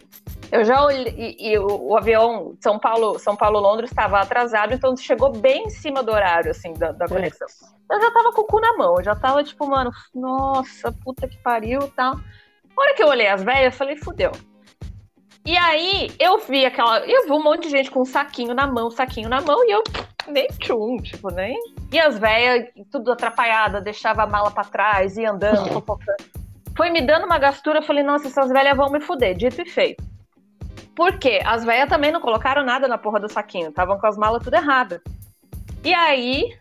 Eu 0.53 0.65
já 0.65 0.85
olhei, 0.85 1.13
e, 1.19 1.55
e 1.55 1.59
o, 1.59 1.89
o, 1.89 1.99
avião 1.99 2.57
São 2.61 2.79
Paulo, 2.79 3.19
São 3.19 3.35
Paulo 3.35 3.59
Londres 3.59 3.91
estava 3.91 4.21
atrasado, 4.21 4.73
então 4.73 4.97
chegou 4.97 5.33
bem 5.33 5.65
em 5.65 5.71
cima 5.71 6.01
do 6.01 6.13
horário, 6.13 6.53
assim, 6.53 6.73
da, 6.75 6.93
da 6.93 7.09
conexão. 7.09 7.49
Eu 7.91 8.01
já 8.01 8.13
tava 8.13 8.33
com 8.33 8.43
o 8.43 8.47
cu 8.47 8.61
na 8.61 8.77
mão, 8.77 8.95
eu 8.99 9.03
já 9.03 9.17
tava 9.17 9.43
tipo, 9.43 9.67
mano, 9.67 9.91
nossa, 10.15 10.93
puta 11.03 11.27
que 11.27 11.43
pariu 11.43 11.81
e 11.81 11.91
tal. 11.91 12.15
A 12.15 12.81
hora 12.81 12.95
que 12.95 13.03
eu 13.03 13.09
olhei 13.09 13.27
as 13.27 13.43
velhas, 13.43 13.73
eu 13.75 13.79
falei, 13.79 13.97
fudeu. 13.97 14.31
E 15.47 15.59
aí 15.59 16.11
eu 16.19 16.39
vi 16.39 16.65
aquela. 16.65 17.01
Eu 17.01 17.25
vi 17.25 17.33
um 17.33 17.43
monte 17.43 17.65
de 17.65 17.69
gente 17.69 17.91
com 17.91 18.01
um 18.01 18.05
saquinho 18.07 18.55
na 18.55 18.67
mão, 18.67 18.91
saquinho 18.91 19.29
na 19.29 19.43
mão, 19.43 19.63
e 19.67 19.73
eu 19.73 19.83
nem 20.27 20.47
tchum, 20.59 20.97
tipo, 20.97 21.31
nem. 21.31 21.59
E 21.93 22.01
as 22.01 22.19
velhas, 22.19 22.71
tudo 22.91 23.13
atrapalhada, 23.13 23.79
deixava 23.79 24.23
a 24.23 24.27
mala 24.27 24.51
para 24.51 24.65
trás, 24.65 25.19
ia 25.19 25.31
andando, 25.31 25.69
fofocando. 25.73 26.25
Foi 26.75 26.89
me 26.89 27.03
dando 27.03 27.27
uma 27.27 27.39
gastura, 27.39 27.81
eu 27.81 27.83
falei, 27.83 28.03
nossa, 28.03 28.29
essas 28.29 28.49
velhas 28.49 28.77
vão 28.77 28.91
me 28.91 29.01
fuder, 29.01 29.37
dito 29.37 29.61
e 29.61 29.69
feito. 29.69 30.03
Por 30.97 31.19
quê? 31.19 31.41
As 31.45 31.63
velhas 31.63 31.91
também 31.91 32.11
não 32.11 32.21
colocaram 32.21 32.65
nada 32.65 32.89
na 32.89 32.97
porra 32.97 33.21
do 33.21 33.31
saquinho, 33.31 33.69
estavam 33.69 33.99
com 33.99 34.07
as 34.07 34.17
malas 34.17 34.43
tudo 34.43 34.55
errada. 34.55 35.03
E 35.85 35.93
aí, 35.93 36.57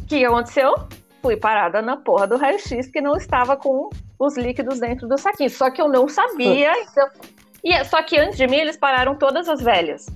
o 0.00 0.06
que 0.06 0.24
aconteceu? 0.24 0.72
Fui 1.20 1.36
parada 1.36 1.82
na 1.82 1.96
porra 1.96 2.28
do 2.28 2.36
raio-x, 2.36 2.86
que 2.86 3.00
não 3.00 3.16
estava 3.16 3.56
com 3.56 3.90
os 4.18 4.36
líquidos 4.36 4.78
dentro 4.78 5.08
do 5.08 5.18
saquinho. 5.18 5.50
Só 5.50 5.68
que 5.68 5.82
eu 5.82 5.88
não 5.88 6.08
sabia, 6.08 6.72
então 6.82 7.08
E, 7.70 7.84
só 7.84 8.02
que 8.02 8.18
antes 8.18 8.36
de 8.36 8.46
mim, 8.46 8.56
eles 8.56 8.76
pararam 8.76 9.14
todas 9.16 9.48
as 9.48 9.60
velhas. 9.60 10.06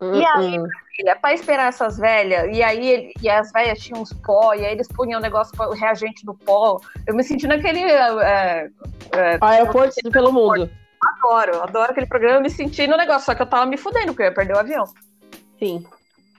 Hum, 0.00 0.14
E 0.14 0.24
aí, 0.26 0.58
hum. 0.58 0.66
filha, 0.96 1.14
pra 1.16 1.32
esperar 1.32 1.68
essas 1.68 1.96
velhas, 1.96 2.56
e 2.56 2.62
aí 2.62 2.88
ele- 2.88 3.12
e 3.22 3.28
as 3.30 3.52
velhas 3.52 3.78
tinham 3.78 4.02
uns 4.02 4.12
pó, 4.12 4.52
e 4.54 4.64
aí 4.66 4.72
eles 4.72 4.88
punham 4.88 5.20
o 5.20 5.22
negócio, 5.22 5.52
o 5.60 5.74
reagente 5.74 6.26
do 6.26 6.34
pó. 6.34 6.80
Eu 7.06 7.14
me 7.14 7.22
senti 7.22 7.46
naquele. 7.46 7.80
é, 7.80 8.68
é, 9.12 9.38
Aeroportos 9.40 9.96
pelo 10.10 10.32
mundo. 10.32 10.68
adoro, 11.00 11.62
adoro 11.62 11.90
aquele 11.92 12.06
programa, 12.06 12.36
eu 12.38 12.42
me 12.42 12.50
senti 12.50 12.86
no 12.86 12.96
negócio, 12.96 13.26
só 13.26 13.34
que 13.34 13.42
eu 13.42 13.46
tava 13.46 13.66
me 13.66 13.76
fudendo, 13.76 14.06
porque 14.06 14.22
eu 14.22 14.26
ia 14.26 14.34
perder 14.34 14.54
o 14.54 14.58
avião. 14.58 14.84
Sim. 15.58 15.84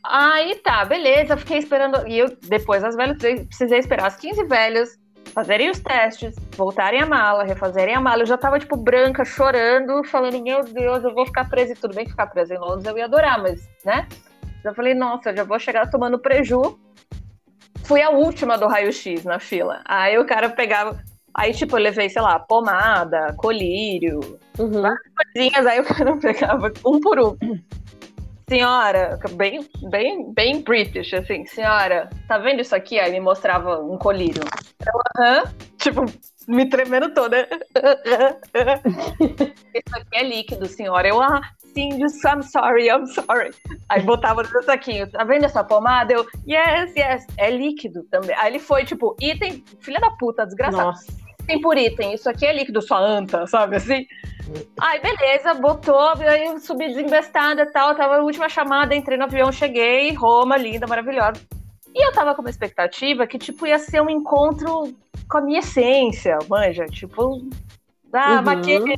Aí 0.05 0.55
tá, 0.55 0.83
beleza, 0.83 1.37
fiquei 1.37 1.57
esperando. 1.59 2.05
E 2.07 2.19
eu, 2.19 2.35
depois 2.43 2.83
as 2.83 2.95
velhas, 2.95 3.17
precisei 3.17 3.79
esperar 3.79 4.07
as 4.07 4.17
15 4.17 4.43
velhas 4.43 4.97
fazerem 5.33 5.69
os 5.69 5.79
testes, 5.79 6.35
voltarem 6.55 7.01
a 7.01 7.05
mala, 7.05 7.43
refazerem 7.43 7.95
a 7.95 7.99
mala. 8.01 8.21
Eu 8.21 8.25
já 8.27 8.37
tava, 8.37 8.59
tipo, 8.59 8.77
branca, 8.77 9.25
chorando, 9.25 10.03
falando, 10.03 10.41
meu 10.41 10.63
Deus, 10.63 11.03
eu 11.03 11.13
vou 11.13 11.25
ficar 11.25 11.49
presa. 11.49 11.73
E 11.73 11.75
tudo 11.75 11.95
bem 11.95 12.05
que 12.05 12.11
ficar 12.11 12.27
presa 12.27 12.53
em 12.55 12.59
Londres 12.59 12.85
eu 12.85 12.97
ia 12.97 13.05
adorar, 13.05 13.41
mas, 13.41 13.67
né? 13.83 14.07
Já 14.63 14.73
falei, 14.73 14.93
nossa, 14.93 15.31
eu 15.31 15.37
já 15.37 15.43
vou 15.43 15.59
chegar 15.59 15.89
tomando 15.89 16.19
preju. 16.19 16.77
Fui 17.83 18.01
a 18.01 18.09
última 18.09 18.57
do 18.57 18.67
raio-x 18.67 19.25
na 19.25 19.39
fila. 19.39 19.81
Aí 19.85 20.17
o 20.17 20.25
cara 20.25 20.49
pegava. 20.49 20.97
Aí, 21.35 21.51
tipo, 21.53 21.75
eu 21.77 21.81
levei, 21.81 22.09
sei 22.09 22.21
lá, 22.21 22.39
pomada, 22.39 23.33
colírio, 23.37 24.19
Uhum. 24.59 24.83
coisinhas, 25.33 25.65
aí 25.65 25.79
o 25.79 25.83
cara 25.83 26.15
pegava 26.21 26.71
um 26.85 26.99
por 26.99 27.19
um. 27.19 27.35
Senhora, 28.47 29.17
bem, 29.35 29.67
bem, 29.89 30.33
bem 30.33 30.61
British, 30.61 31.13
assim, 31.13 31.45
senhora, 31.45 32.09
tá 32.27 32.37
vendo 32.37 32.61
isso 32.61 32.75
aqui? 32.75 32.99
Aí 32.99 33.11
me 33.11 33.19
mostrava 33.19 33.79
um 33.79 33.97
colírio. 33.97 34.43
Eu, 34.85 35.23
aham, 35.23 35.43
tipo, 35.77 36.05
me 36.47 36.69
tremendo 36.69 37.13
toda. 37.13 37.47
Isso 39.73 39.95
aqui 39.95 40.17
é 40.17 40.23
líquido, 40.23 40.65
senhora. 40.67 41.07
Eu, 41.07 41.21
ah, 41.21 41.41
sim, 41.73 41.97
just, 41.99 42.23
I'm 42.25 42.43
sorry, 42.43 42.87
I'm 42.87 43.07
sorry. 43.07 43.51
Aí 43.89 44.01
botava 44.01 44.43
no 44.43 44.63
saquinho, 44.63 45.09
tá 45.09 45.23
vendo 45.23 45.45
essa 45.45 45.63
pomada? 45.63 46.13
Eu, 46.13 46.25
yes, 46.47 46.93
yes, 46.95 47.25
é 47.37 47.49
líquido 47.49 48.03
também. 48.11 48.35
Aí 48.37 48.51
ele 48.51 48.59
foi, 48.59 48.83
tipo, 48.85 49.15
item, 49.21 49.63
filha 49.79 49.99
da 49.99 50.11
puta, 50.11 50.45
desgraçado 50.45 50.87
Nossa. 50.87 51.22
Item 51.43 51.61
por 51.61 51.77
item, 51.77 52.13
isso 52.13 52.29
aqui 52.29 52.45
é 52.45 52.53
líquido, 52.53 52.81
sua 52.81 52.99
anta, 52.99 53.45
sabe 53.47 53.75
assim? 53.77 54.05
Aí, 54.79 54.99
beleza, 54.99 55.53
botou, 55.53 55.97
aí 56.19 56.45
eu 56.45 56.59
subi 56.59 56.87
desembestada 56.87 57.61
e 57.61 57.65
tal, 57.67 57.95
tava 57.95 58.17
a 58.17 58.23
última 58.23 58.49
chamada, 58.49 58.93
entrei 58.95 59.17
no 59.17 59.23
avião, 59.25 59.51
cheguei, 59.51 60.13
Roma, 60.13 60.57
linda, 60.57 60.85
maravilhosa. 60.87 61.41
E 61.95 62.05
eu 62.07 62.11
tava 62.11 62.33
com 62.33 62.41
uma 62.41 62.49
expectativa 62.49 63.27
que, 63.27 63.37
tipo, 63.37 63.67
ia 63.67 63.77
ser 63.77 64.01
um 64.01 64.09
encontro 64.09 64.93
com 65.29 65.37
a 65.37 65.41
minha 65.41 65.59
essência, 65.59 66.37
manja, 66.49 66.85
tipo, 66.85 67.41
ah, 68.11 68.37
Uhum. 68.37 68.41
maquete, 68.43 68.95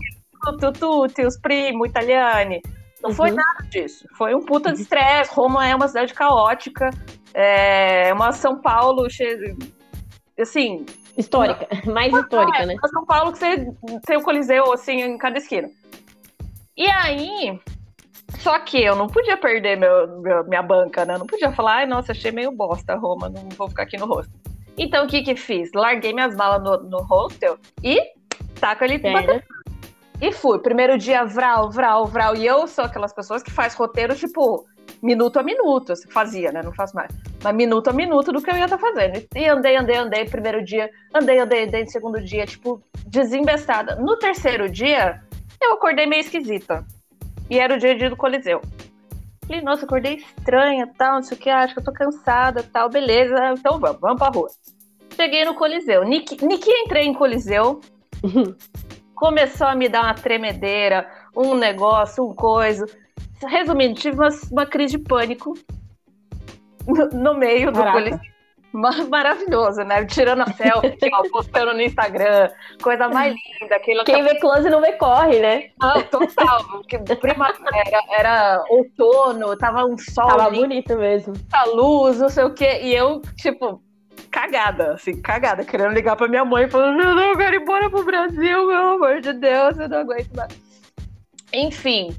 os 1.26 1.38
primo, 1.38 1.86
italiani. 1.86 2.62
Não 3.04 3.12
foi 3.14 3.30
Uhum. 3.30 3.36
nada 3.36 3.64
disso. 3.70 4.08
Foi 4.18 4.34
um 4.34 4.42
puta 4.42 4.72
de 4.72 4.82
estresse. 4.82 5.32
Roma 5.34 5.68
é 5.68 5.76
uma 5.76 5.88
cidade 5.88 6.14
caótica, 6.14 6.90
é 7.34 8.12
uma 8.14 8.32
São 8.32 8.60
Paulo 8.60 9.10
cheia. 9.10 9.56
Assim, 10.40 10.86
Histórica. 11.18 11.68
Mais 11.86 12.14
histórica, 12.14 12.58
é, 12.64 12.66
né? 12.66 12.76
São 12.92 13.06
Paulo 13.06 13.32
que 13.32 13.40
você 13.40 13.72
tem 14.06 14.18
o 14.18 14.24
Coliseu 14.24 14.74
assim 14.74 15.02
em 15.02 15.18
cada 15.18 15.38
esquina. 15.38 15.70
E 16.78 16.88
aí, 16.88 17.60
só 18.40 18.60
que 18.60 18.84
eu 18.84 18.96
não 18.96 19.08
podia 19.08 19.38
perder 19.38 19.78
meu, 19.78 20.20
meu- 20.20 20.44
minha 20.46 20.62
banca, 20.62 21.06
né? 21.06 21.16
Eu 21.16 21.20
não 21.20 21.28
podia 21.28 21.52
falar, 21.52 21.78
ai, 21.78 21.86
nossa, 21.86 22.12
achei 22.12 22.32
meio 22.32 22.52
bosta 22.52 22.96
Roma, 22.96 23.30
não 23.30 23.48
vou 23.50 23.70
ficar 23.70 23.84
aqui 23.84 23.98
no 23.98 24.06
hostel. 24.06 24.34
Então 24.78 25.06
o 25.06 25.08
que 25.08 25.22
que 25.22 25.36
fiz? 25.36 25.72
Larguei 25.74 26.12
minhas 26.12 26.36
malas 26.36 26.62
no, 26.62 26.90
no 26.90 27.02
hostel 27.04 27.58
e 27.82 27.98
ali 28.82 29.00
Pera. 29.00 29.44
e 30.22 30.32
fui. 30.32 30.60
Primeiro 30.60 30.98
dia, 30.98 31.24
vral, 31.24 31.70
vral, 31.70 32.06
vral. 32.08 32.36
E 32.36 32.46
eu 32.46 32.68
sou 32.68 32.84
aquelas 32.84 33.14
pessoas 33.14 33.44
que 33.44 33.52
faz 33.52 33.74
roteiro, 33.76 34.16
tipo, 34.16 34.66
minuto 35.02 35.38
a 35.40 35.44
minuto. 35.44 35.94
Fazia, 36.12 36.52
né? 36.52 36.62
Não 36.64 36.74
faço 36.74 36.96
mais. 36.96 37.12
Mas 37.46 37.56
minuto 37.56 37.90
a 37.90 37.94
minuto 37.94 38.32
do 38.32 38.42
que 38.42 38.50
eu 38.50 38.58
ia 38.58 38.64
estar 38.64 38.80
fazendo. 38.80 39.24
E 39.36 39.48
andei, 39.48 39.76
andei, 39.78 39.98
andei. 39.98 40.26
Primeiro 40.26 40.66
dia, 40.66 40.90
andei, 41.14 41.38
andei, 41.38 41.66
andei. 41.66 41.86
Segundo 41.86 42.20
dia, 42.20 42.44
tipo, 42.44 42.82
desembestada. 43.06 43.98
No 43.98 44.18
terceiro 44.18 44.68
dia, 44.68 45.22
eu 45.62 45.74
acordei 45.74 46.08
meio 46.08 46.22
esquisita. 46.22 46.84
E 47.48 47.60
era 47.60 47.76
o 47.76 47.78
dia, 47.78 47.96
dia 47.96 48.10
do 48.10 48.18
Coliseu. 48.18 48.62
Falei, 49.46 49.62
nossa, 49.62 49.86
acordei 49.86 50.16
estranha, 50.16 50.92
tal, 50.98 51.18
não 51.18 51.22
sei 51.22 51.38
o 51.38 51.40
que, 51.40 51.48
acho 51.52 51.76
que 51.76 51.80
eu 51.82 51.84
tô 51.84 51.94
cansada, 51.94 52.64
tal, 52.64 52.90
beleza, 52.90 53.36
então 53.56 53.80
vamos, 53.80 54.02
vamos 54.02 54.18
pra 54.18 54.30
rua. 54.30 54.48
Cheguei 55.16 55.46
no 55.46 55.54
Coliseu. 55.54 56.04
Niki, 56.04 56.44
Niki 56.44 56.72
entrei 56.72 57.06
em 57.06 57.14
Coliseu, 57.14 57.80
começou 59.14 59.68
a 59.68 59.76
me 59.76 59.88
dar 59.88 60.02
uma 60.02 60.16
tremedeira, 60.16 61.08
um 61.38 61.54
negócio, 61.54 62.26
um 62.26 62.34
coisa. 62.34 62.88
Resumindo, 63.48 63.94
tive 63.94 64.18
uma, 64.18 64.30
uma 64.52 64.66
crise 64.66 64.98
de 64.98 65.04
pânico 65.04 65.54
no, 67.14 67.34
meio 67.36 67.72
do. 67.72 67.80
Ma- 68.72 69.06
Maravilhoso, 69.10 69.84
né? 69.84 70.04
Tirando 70.06 70.42
a 70.42 70.48
selfie, 70.52 70.98
ó, 71.14 71.24
postando 71.30 71.74
no 71.74 71.82
Instagram, 71.82 72.50
coisa 72.82 73.08
mais 73.08 73.34
linda. 73.62 73.76
Aquilo 73.78 74.04
Quem 74.04 74.22
vê 74.22 74.36
close 74.36 74.70
não 74.70 74.82
vê 74.82 74.92
corre, 74.94 75.40
né? 75.40 75.70
não, 75.80 76.02
total. 76.04 76.64
porque 76.70 76.98
primavera, 77.00 78.02
era 78.10 78.64
outono, 78.70 79.58
tava 79.58 79.86
um 79.86 79.98
sol 79.98 80.28
Tava 80.28 80.50
lindo, 80.50 80.68
bonito 80.68 80.98
mesmo. 80.98 81.34
muita 81.34 81.64
luz, 81.66 82.20
não 82.20 82.28
sei 82.30 82.44
o 82.44 82.54
quê. 82.54 82.80
E 82.82 82.94
eu, 82.94 83.22
tipo, 83.38 83.82
cagada, 84.30 84.94
assim, 84.96 85.22
cagada, 85.22 85.64
querendo 85.64 85.94
ligar 85.94 86.18
pra 86.18 86.28
minha 86.28 86.44
mãe, 86.44 86.68
falando, 86.70 86.98
não, 86.98 87.16
não, 87.16 87.24
eu 87.32 87.38
quero 87.38 87.56
ir 87.56 87.62
embora 87.62 87.90
pro 87.90 88.04
Brasil, 88.04 88.68
meu 88.68 88.78
amor 88.96 89.22
de 89.22 89.32
Deus, 89.32 89.78
eu 89.80 89.88
não 89.88 90.00
aguento 90.00 90.36
mais. 90.36 90.54
Enfim, 91.54 92.14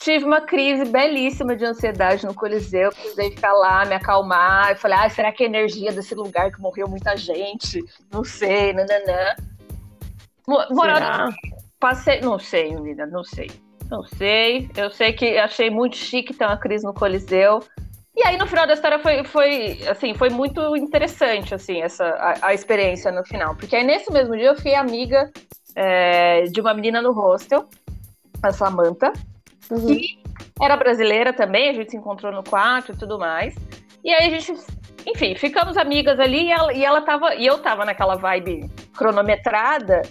tive 0.00 0.24
uma 0.24 0.40
crise 0.40 0.86
belíssima 0.86 1.54
de 1.54 1.64
ansiedade 1.64 2.26
no 2.26 2.34
Coliseu, 2.34 2.90
precisei 2.90 3.30
ficar 3.30 3.52
lá, 3.52 3.84
me 3.84 3.94
acalmar. 3.94 4.70
Eu 4.70 4.76
falei, 4.76 4.98
ah, 4.98 5.08
será 5.10 5.30
que 5.30 5.44
é 5.44 5.46
a 5.46 5.48
energia 5.48 5.92
desse 5.92 6.14
lugar 6.14 6.50
que 6.50 6.60
morreu 6.60 6.88
muita 6.88 7.16
gente? 7.16 7.84
Não 8.10 8.24
sei, 8.24 8.72
nananã. 8.72 9.34
Mo- 10.48 10.66
Morando 10.70 11.04
Será? 11.04 11.28
Passei, 11.78 12.20
não 12.20 12.38
sei, 12.38 12.74
menina, 12.74 13.06
não 13.06 13.22
sei. 13.22 13.50
Não 13.90 14.02
sei. 14.04 14.70
Eu 14.76 14.90
sei 14.90 15.12
que 15.12 15.36
achei 15.38 15.70
muito 15.70 15.96
chique 15.96 16.34
ter 16.34 16.44
uma 16.44 16.56
crise 16.56 16.84
no 16.84 16.94
Coliseu. 16.94 17.62
E 18.16 18.22
aí, 18.26 18.36
no 18.36 18.46
final 18.46 18.66
da 18.66 18.74
história, 18.74 18.98
foi, 18.98 19.24
foi, 19.24 19.80
assim, 19.88 20.14
foi 20.14 20.30
muito 20.30 20.76
interessante, 20.76 21.54
assim, 21.54 21.80
essa, 21.80 22.04
a, 22.04 22.48
a 22.48 22.54
experiência 22.54 23.10
no 23.12 23.24
final. 23.24 23.54
Porque 23.54 23.76
aí, 23.76 23.84
nesse 23.84 24.12
mesmo 24.12 24.36
dia, 24.36 24.48
eu 24.48 24.56
fui 24.60 24.74
amiga 24.74 25.30
é, 25.74 26.42
de 26.44 26.60
uma 26.60 26.74
menina 26.74 27.00
no 27.00 27.12
hostel, 27.12 27.68
a 28.42 28.52
Samantha. 28.52 29.12
Uhum. 29.70 29.98
Era 30.60 30.76
brasileira 30.76 31.32
também, 31.32 31.70
a 31.70 31.72
gente 31.72 31.90
se 31.90 31.96
encontrou 31.96 32.32
no 32.32 32.42
quarto 32.42 32.92
e 32.92 32.96
tudo 32.96 33.18
mais. 33.18 33.54
E 34.04 34.12
aí, 34.12 34.26
a 34.26 34.38
gente, 34.38 34.54
enfim, 35.06 35.34
ficamos 35.34 35.76
amigas 35.76 36.18
ali 36.18 36.46
e 36.46 36.50
ela, 36.52 36.72
e 36.72 36.84
ela 36.84 37.02
tava, 37.02 37.34
e 37.34 37.46
eu 37.46 37.58
tava 37.58 37.84
naquela 37.84 38.16
vibe 38.16 38.70
cronometrada. 38.96 40.02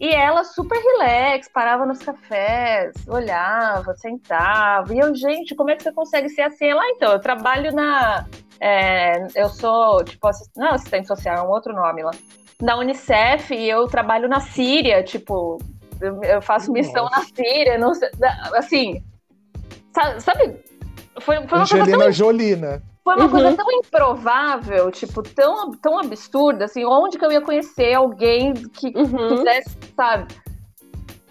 E 0.00 0.08
ela 0.08 0.42
super 0.44 0.76
relax, 0.76 1.48
parava 1.48 1.86
nos 1.86 2.00
cafés, 2.00 2.92
olhava, 3.06 3.94
sentava. 3.94 4.92
E 4.92 4.98
eu, 4.98 5.14
gente, 5.14 5.54
como 5.54 5.70
é 5.70 5.76
que 5.76 5.82
você 5.82 5.92
consegue 5.92 6.28
ser 6.28 6.42
assim? 6.42 6.66
Ela, 6.66 6.82
"Ah, 6.82 6.90
então, 6.90 7.12
eu 7.12 7.20
trabalho 7.20 7.72
na. 7.72 8.26
é, 8.60 9.26
eu 9.36 9.48
sou, 9.48 10.02
tipo, 10.04 10.26
assist... 10.26 10.50
não 10.56 10.70
assistente 10.72 11.06
social, 11.06 11.36
é 11.36 11.42
um 11.42 11.50
outro 11.50 11.72
nome 11.72 12.02
lá. 12.02 12.10
Na 12.60 12.76
Unicef 12.76 13.54
e 13.54 13.68
eu 13.68 13.86
trabalho 13.86 14.28
na 14.28 14.40
Síria, 14.40 15.02
tipo, 15.02 15.58
eu, 16.00 16.42
faço 16.42 16.72
missão 16.72 17.04
Nossa. 17.04 17.20
na 17.20 17.24
Síria, 17.24 17.78
não 17.78 17.94
sei, 17.94 18.08
assim. 18.56 19.02
sa- 19.94 20.20
Sabe? 20.20 20.62
Foi, 21.20 21.36
foi 21.36 21.36
uma 21.36 21.46
coisa 21.48 21.74
tão 21.74 21.80
Angelina 21.82 22.12
Jolie, 22.12 22.56
né? 22.56 22.82
foi 23.04 23.14
uma 23.16 23.24
Uhum. 23.24 23.30
coisa 23.30 23.52
tão 23.54 23.70
improvável, 23.72 24.90
tipo, 24.90 25.22
tão, 25.22 25.70
tão 25.72 25.98
absurda, 25.98 26.64
assim, 26.64 26.84
onde 26.86 27.18
que 27.18 27.24
eu 27.24 27.30
ia 27.30 27.40
conhecer 27.42 27.92
alguém 27.94 28.54
que 28.54 28.88
Uhum. 28.96 29.28
quisesse, 29.28 29.76
sabe? 29.94 30.34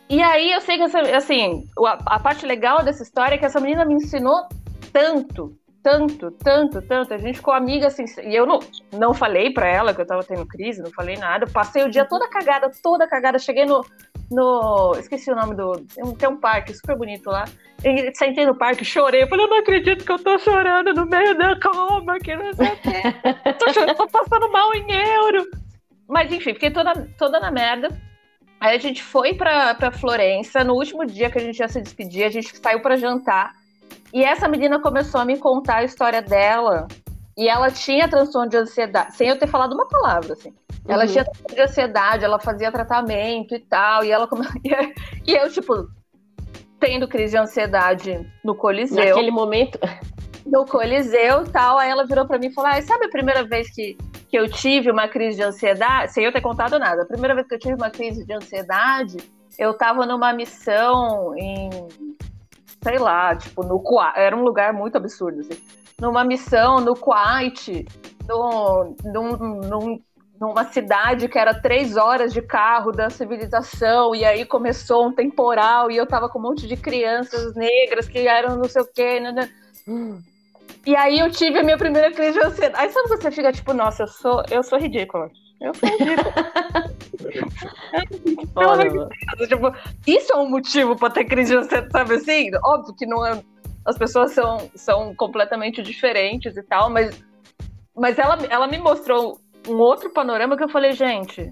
E 0.10 0.22
aí 0.22 0.52
eu 0.52 0.62
sei 0.62 0.78
que, 0.78 0.84
essa, 0.84 1.00
assim, 1.18 1.68
a, 1.84 2.16
a 2.16 2.20
parte 2.20 2.46
legal 2.46 2.84
dessa 2.84 3.02
história 3.02 3.34
é 3.36 3.38
que 3.40 3.46
essa 3.46 3.60
menina 3.60 3.84
me 3.86 3.96
ensinou 3.96 4.48
tanto, 4.92 5.58
tanto, 5.82 6.30
tanto, 6.32 6.82
tanto. 6.84 7.14
A 7.14 7.18
gente 7.18 7.38
ficou 7.38 7.54
amiga, 7.54 7.88
assim, 7.88 8.06
e 8.24 8.36
eu 8.36 8.46
não, 8.46 8.60
não 8.92 9.14
falei 9.14 9.52
pra 9.52 9.68
ela 9.68 9.94
que 9.96 10.00
eu 10.00 10.06
tava 10.06 10.24
tendo 10.24 10.46
crise, 10.46 10.82
não 10.84 10.92
falei 10.92 11.18
nada. 11.18 11.48
Passei 11.48 11.84
o 11.84 11.90
dia 11.90 12.06
toda 12.06 12.30
cagada, 12.30 12.70
toda 12.84 13.08
cagada. 13.08 13.40
Cheguei 13.40 13.66
no. 13.66 13.84
No 14.32 14.94
esqueci 14.98 15.32
o 15.32 15.36
nome 15.36 15.56
do. 15.56 15.74
Tem 16.18 16.30
um, 16.30 16.38
parque 16.38 16.74
super 16.74 16.98
bonito 16.98 17.30
lá. 17.30 17.46
Sentei 18.14 18.46
no 18.46 18.56
parque, 18.56 18.86
chorei. 18.86 19.24
Eu 19.24 19.28
falei, 19.28 19.46
eu 19.46 19.50
não 19.50 19.60
acredito 19.60 20.06
que 20.06 20.12
eu 20.12 20.20
tô 20.20 20.38
chorando 20.40 20.94
no 20.94 21.06
meio 21.06 21.38
da 21.38 21.60
coma, 21.60 22.18
que 22.20 22.36
não 22.36 22.54
sei 22.54 22.68
o 22.68 22.78
quê. 22.78 23.54
tô, 23.60 23.74
chorando, 23.74 23.96
tô 23.96 24.08
passando 24.08 24.52
mal 24.52 24.74
em 24.74 24.92
euro. 24.92 25.46
Mas 26.08 26.32
enfim, 26.32 26.54
fiquei 26.54 26.72
toda, 26.72 26.94
toda 27.18 27.40
na 27.40 27.52
merda. 27.52 27.90
Aí 28.60 28.76
a 28.76 28.80
gente 28.80 29.04
foi 29.04 29.34
pra, 29.34 29.76
pra 29.76 29.92
Florença. 29.92 30.64
No 30.64 30.76
último 30.76 31.06
dia 31.06 31.30
que 31.30 31.38
a 31.38 31.42
gente 31.42 31.60
ia 31.60 31.68
se 31.68 31.82
despedir, 31.82 32.24
a 32.24 32.30
gente 32.30 32.58
saiu 32.58 32.82
pra 32.82 32.96
jantar. 32.96 33.54
E 34.14 34.24
essa 34.24 34.48
menina 34.48 34.80
começou 34.80 35.20
a 35.20 35.26
me 35.26 35.38
contar 35.38 35.78
a 35.78 35.84
história 35.84 36.22
dela. 36.22 36.88
E 37.38 37.50
ela 37.50 37.72
tinha 37.72 38.08
transtorno 38.08 38.50
de 38.50 38.58
ansiedade, 38.58 39.16
sem 39.16 39.28
eu 39.28 39.38
ter 39.38 39.48
falado 39.48 39.74
uma 39.74 39.88
palavra, 39.88 40.34
assim. 40.34 40.54
Ela 40.88 41.06
Uhum. 41.06 41.12
tinha 41.12 41.24
de 41.24 41.62
ansiedade, 41.62 42.26
ela 42.26 42.40
fazia 42.40 42.72
tratamento 42.72 43.56
e 43.56 43.60
tal. 43.60 44.04
E 44.04 44.12
ela 44.12 44.28
come... 44.28 44.46
e 45.26 45.34
eu, 45.34 45.50
tipo, 45.50 45.88
tendo 46.80 47.08
crise 47.08 47.32
de 47.32 47.38
ansiedade 47.38 48.30
no 48.44 48.54
Coliseu. 48.56 49.06
Naquele 49.06 49.32
momento. 49.32 49.80
No 50.46 50.66
Coliseu 50.66 51.46
tal. 51.46 51.78
Aí 51.78 51.90
ela 51.90 52.06
virou 52.06 52.26
pra 52.28 52.38
mim 52.38 52.48
e 52.48 52.54
falou: 52.54 52.70
ah, 52.72 52.82
sabe 52.82 53.06
a 53.06 53.10
primeira 53.10 53.44
vez 53.44 53.74
que, 53.74 53.98
que 54.30 54.38
eu 54.38 54.50
tive 54.50 54.92
uma 54.92 55.08
crise 55.08 55.38
de 55.38 55.44
ansiedade? 55.44 56.12
Sem 56.12 56.26
eu 56.26 56.34
ter 56.34 56.42
contado 56.42 56.78
nada. 56.78 57.04
A 57.04 57.06
primeira 57.06 57.34
vez 57.34 57.48
que 57.48 57.56
eu 57.56 57.60
tive 57.60 57.76
uma 57.76 57.90
crise 57.90 58.26
de 58.26 58.34
ansiedade, 58.34 59.18
eu 59.58 59.74
tava 59.74 60.06
numa 60.06 60.34
missão 60.34 61.34
em. 61.38 61.70
Sei 62.84 62.98
lá, 63.00 63.34
tipo, 63.34 63.64
no 63.64 63.80
Kuwait. 63.80 64.20
Era 64.20 64.36
um 64.36 64.44
lugar 64.44 64.74
muito 64.74 64.98
absurdo, 64.98 65.40
assim. 65.40 65.58
Numa 66.02 66.26
missão 66.26 66.82
no 66.82 66.94
Kuwait, 66.94 67.86
no, 68.28 68.94
num, 69.06 69.38
num 69.38 70.02
numa 70.44 70.66
cidade 70.66 71.30
que 71.30 71.40
era 71.40 71.54
três 71.54 71.96
horas 71.96 72.34
de 72.34 72.42
carro 72.42 72.92
da 72.92 73.10
civilização, 73.10 74.14
e 74.14 74.26
aí 74.26 74.44
começou 74.44 75.08
um 75.08 75.14
temporal, 75.14 75.90
e 75.90 75.96
eu 75.96 76.06
tava 76.06 76.28
com 76.28 76.38
um 76.38 76.42
monte 76.42 76.68
de 76.68 76.76
crianças 76.76 77.56
negras 77.56 78.10
que 78.10 78.28
eram 78.28 78.58
não 78.58 78.68
sei 78.68 78.82
o 78.82 78.94
quê. 78.94 79.22
Né, 79.22 79.32
né. 79.32 79.50
E 80.86 80.98
aí 80.98 81.20
eu 81.20 81.32
tive 81.32 81.60
a 81.60 81.64
minha 81.64 81.78
primeira 81.78 82.12
crise 82.12 82.34
de 82.34 82.46
ansiedade. 82.46 82.84
Aí 82.84 82.90
sabe 82.90 83.08
você 83.08 83.32
fica 83.32 83.54
tipo, 83.54 83.74
nossa, 83.74 84.04
eu 84.04 84.08
sou, 84.08 84.44
eu 84.52 84.62
sou 84.62 84.78
ridícula. 84.78 85.32
Eu 85.62 85.74
sou 85.74 85.88
ridícula. 85.88 86.34
Olha, 88.54 88.90
tipo, 89.48 89.74
isso 90.06 90.34
é 90.34 90.38
um 90.38 90.50
motivo 90.50 90.98
pra 90.98 91.10
ter 91.10 91.24
crise 91.24 91.54
de 91.54 91.60
ansiedade, 91.60 91.90
sabe 91.90 92.16
assim? 92.16 92.52
Óbvio 92.66 92.94
que 92.96 93.06
não 93.06 93.26
é. 93.26 93.42
As 93.86 93.98
pessoas 93.98 94.34
são, 94.34 94.70
são 94.76 95.16
completamente 95.16 95.82
diferentes 95.82 96.58
e 96.58 96.64
tal, 96.64 96.90
mas, 96.90 97.18
mas 97.96 98.20
ela, 98.20 98.38
ela 98.50 98.68
me 98.68 98.78
mostrou 98.78 99.42
um 99.68 99.78
outro 99.78 100.12
panorama 100.12 100.58
que 100.58 100.64
eu 100.64 100.70
falei, 100.70 100.94
gente. 100.94 101.52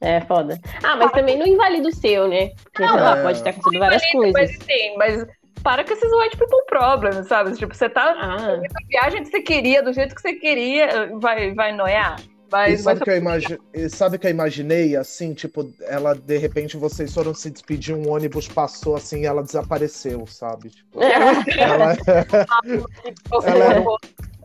É 0.00 0.20
foda. 0.22 0.58
Ah, 0.82 0.96
mas 0.96 1.12
também 1.12 1.38
não 1.38 1.46
invalida 1.46 1.88
o 1.88 1.94
seu, 1.94 2.26
né? 2.26 2.50
Porque, 2.64 2.82
não, 2.82 2.94
sei 2.94 3.00
lá, 3.00 3.22
pode 3.22 3.38
estar 3.38 3.50
acontecendo 3.50 3.78
várias 3.80 4.10
coisas. 4.10 4.32
Mas 4.32 4.50
sim, 4.50 4.96
mas 4.96 5.26
para 5.62 5.84
com 5.84 5.92
esses 5.92 6.10
white 6.10 6.36
people 6.38 6.64
problems, 6.66 7.28
sabe? 7.28 7.52
Tipo, 7.54 7.74
você 7.74 7.88
tá 7.88 8.14
ah. 8.18 8.56
na 8.56 8.86
viagem 8.88 9.22
que 9.22 9.30
você 9.30 9.42
queria, 9.42 9.82
do 9.82 9.92
jeito 9.92 10.14
que 10.14 10.22
você 10.22 10.34
queria, 10.34 11.10
vai, 11.20 11.52
vai 11.54 11.76
noiar. 11.76 12.16
Mas, 12.50 12.80
e 12.80 12.82
sabe, 12.82 13.00
que 13.00 13.10
eu 13.10 13.16
imagi... 13.16 13.58
sabe 13.90 14.18
que 14.18 14.26
eu 14.26 14.30
imaginei, 14.30 14.96
assim, 14.96 15.32
tipo, 15.34 15.72
ela, 15.82 16.14
de 16.14 16.36
repente, 16.36 16.76
vocês 16.76 17.14
foram 17.14 17.32
se 17.32 17.48
despedir, 17.48 17.94
um 17.94 18.10
ônibus 18.10 18.48
passou, 18.48 18.96
assim, 18.96 19.20
e 19.20 19.26
ela 19.26 19.42
desapareceu, 19.42 20.26
sabe? 20.26 20.70
Tipo, 20.70 21.00
é. 21.00 21.12
ela... 21.60 21.96
ela, 23.44 23.64
era... 23.64 23.84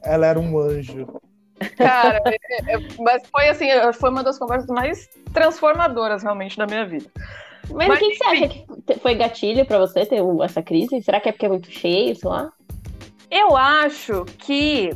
ela 0.03 0.27
era 0.27 0.39
um 0.39 0.59
anjo. 0.59 1.07
Cara, 1.77 2.21
é, 2.25 2.73
é, 2.73 2.79
mas 2.99 3.23
foi 3.29 3.47
assim, 3.47 3.67
foi 3.93 4.09
uma 4.09 4.23
das 4.23 4.37
conversas 4.37 4.69
mais 4.69 5.09
transformadoras 5.33 6.23
realmente 6.23 6.57
da 6.57 6.65
minha 6.65 6.85
vida. 6.85 7.09
Mas, 7.71 7.87
mas 7.87 7.97
o 7.97 7.99
que, 7.99 8.09
que, 8.11 8.17
você 8.17 8.23
acha 8.25 8.47
que 8.47 8.99
foi 9.01 9.15
gatilho 9.15 9.65
para 9.65 9.79
você 9.79 10.05
ter 10.05 10.21
essa 10.43 10.61
crise? 10.61 11.01
Será 11.01 11.19
que 11.19 11.29
é 11.29 11.31
porque 11.31 11.45
é 11.45 11.49
muito 11.49 11.71
cheio, 11.71 12.15
sei 12.15 12.29
lá? 12.29 12.51
Eu 13.31 13.57
acho 13.57 14.23
que 14.37 14.91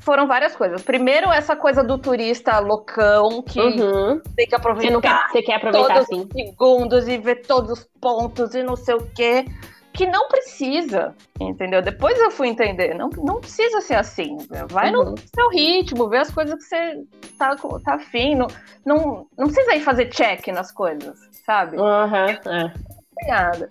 foram 0.00 0.26
várias 0.26 0.56
coisas. 0.56 0.82
Primeiro, 0.82 1.30
essa 1.30 1.54
coisa 1.54 1.84
do 1.84 1.96
turista 1.96 2.58
loucão 2.58 3.42
que 3.42 3.60
uhum. 3.60 4.20
tem 4.36 4.46
que 4.46 4.54
aproveitar. 4.54 4.92
Você, 4.92 5.00
quer, 5.00 5.28
você 5.30 5.42
quer 5.42 5.54
aproveitar 5.54 6.04
todos 6.04 6.24
os 6.24 6.32
segundos 6.32 7.08
e 7.08 7.18
ver 7.18 7.46
todos 7.46 7.70
os 7.70 7.84
pontos 8.00 8.54
e 8.54 8.62
não 8.62 8.74
sei 8.74 8.96
o 8.96 9.06
quê 9.14 9.44
que 9.92 10.06
não 10.06 10.28
precisa, 10.28 11.14
entendeu? 11.40 11.82
Depois 11.82 12.18
eu 12.18 12.30
fui 12.30 12.48
entender, 12.48 12.94
não, 12.94 13.08
não 13.22 13.40
precisa 13.40 13.80
ser 13.80 13.94
assim. 13.94 14.36
Vai 14.70 14.92
uhum. 14.92 15.10
no 15.10 15.18
seu 15.18 15.48
ritmo, 15.50 16.08
vê 16.08 16.18
as 16.18 16.30
coisas 16.30 16.54
que 16.54 16.62
você 16.62 17.04
tá, 17.38 17.54
tá 17.56 17.94
afim. 17.94 18.34
Não, 18.34 18.46
não, 18.84 19.26
não 19.36 19.46
precisa 19.46 19.74
ir 19.74 19.80
fazer 19.80 20.06
check 20.06 20.48
nas 20.48 20.72
coisas, 20.72 21.18
sabe? 21.44 21.76
Uhum, 21.76 22.52
é. 22.52 22.72
Obrigada. 23.12 23.68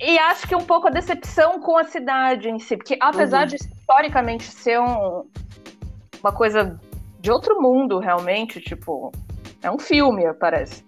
E 0.00 0.18
acho 0.18 0.48
que 0.48 0.56
um 0.56 0.64
pouco 0.64 0.88
a 0.88 0.90
decepção 0.90 1.60
com 1.60 1.78
a 1.78 1.84
cidade 1.84 2.48
em 2.48 2.58
si, 2.58 2.76
porque 2.76 2.96
apesar 3.00 3.42
uhum. 3.42 3.46
de 3.46 3.56
historicamente 3.56 4.44
ser 4.44 4.80
um, 4.80 5.24
uma 6.22 6.32
coisa 6.32 6.78
de 7.20 7.30
outro 7.30 7.60
mundo, 7.60 7.98
realmente, 7.98 8.60
tipo, 8.60 9.12
é 9.62 9.70
um 9.70 9.78
filme, 9.78 10.24
parece. 10.34 10.84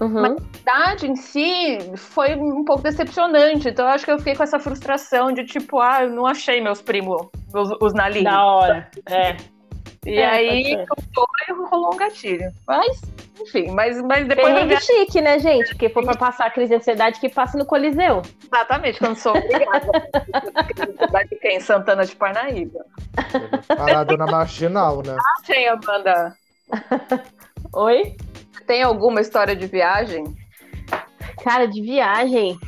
Uhum. 0.00 0.22
Mas 0.22 0.32
a 0.32 0.58
cidade 0.58 1.06
em 1.06 1.16
si 1.16 1.78
foi 1.96 2.34
um 2.36 2.64
pouco 2.64 2.82
decepcionante. 2.82 3.68
Então 3.68 3.86
eu 3.86 3.92
acho 3.92 4.04
que 4.04 4.10
eu 4.10 4.18
fiquei 4.18 4.34
com 4.34 4.42
essa 4.42 4.58
frustração 4.58 5.32
de 5.32 5.44
tipo, 5.44 5.80
ah, 5.80 6.04
eu 6.04 6.10
não 6.10 6.26
achei 6.26 6.60
meus 6.60 6.80
primos, 6.80 7.28
os, 7.52 7.70
os 7.80 7.94
nalinhos. 7.94 8.24
Da 8.24 8.44
hora, 8.44 8.90
é. 9.08 9.36
E 10.06 10.18
é, 10.18 10.26
aí 10.26 10.86
rolou 11.70 11.92
um 11.92 11.96
gatilho. 11.96 12.50
Mas, 12.66 13.02
enfim, 13.40 13.70
mas, 13.72 14.00
mas 14.00 14.26
depois. 14.26 14.54
É 14.54 14.68
já... 14.68 14.80
chique, 14.80 15.20
né, 15.20 15.38
gente? 15.38 15.68
Porque 15.70 15.88
for 15.88 16.04
pra 16.04 16.16
passar 16.16 16.46
a 16.46 16.50
crise 16.50 16.70
de 16.70 16.76
ansiedade 16.76 17.20
que 17.20 17.28
passa 17.28 17.58
no 17.58 17.66
Coliseu. 17.66 18.22
Exatamente, 18.44 18.98
quando 18.98 19.16
sou 19.16 19.36
obrigada. 19.36 19.90
ansiedade 20.88 21.28
que 21.28 21.48
em 21.48 21.60
Santana 21.60 22.06
de 22.06 22.16
Parnaíba. 22.16 22.84
Parado 23.66 24.16
na 24.16 24.26
marginal, 24.26 25.02
né? 25.04 25.16
Ah, 25.18 25.44
sim, 25.44 25.66
Amanda. 25.66 26.36
Oi? 27.74 28.16
Tem 28.64 28.82
alguma 28.82 29.20
história 29.20 29.54
de 29.54 29.66
viagem? 29.66 30.24
Cara, 31.42 31.66
de 31.66 31.80
viagem. 31.80 32.58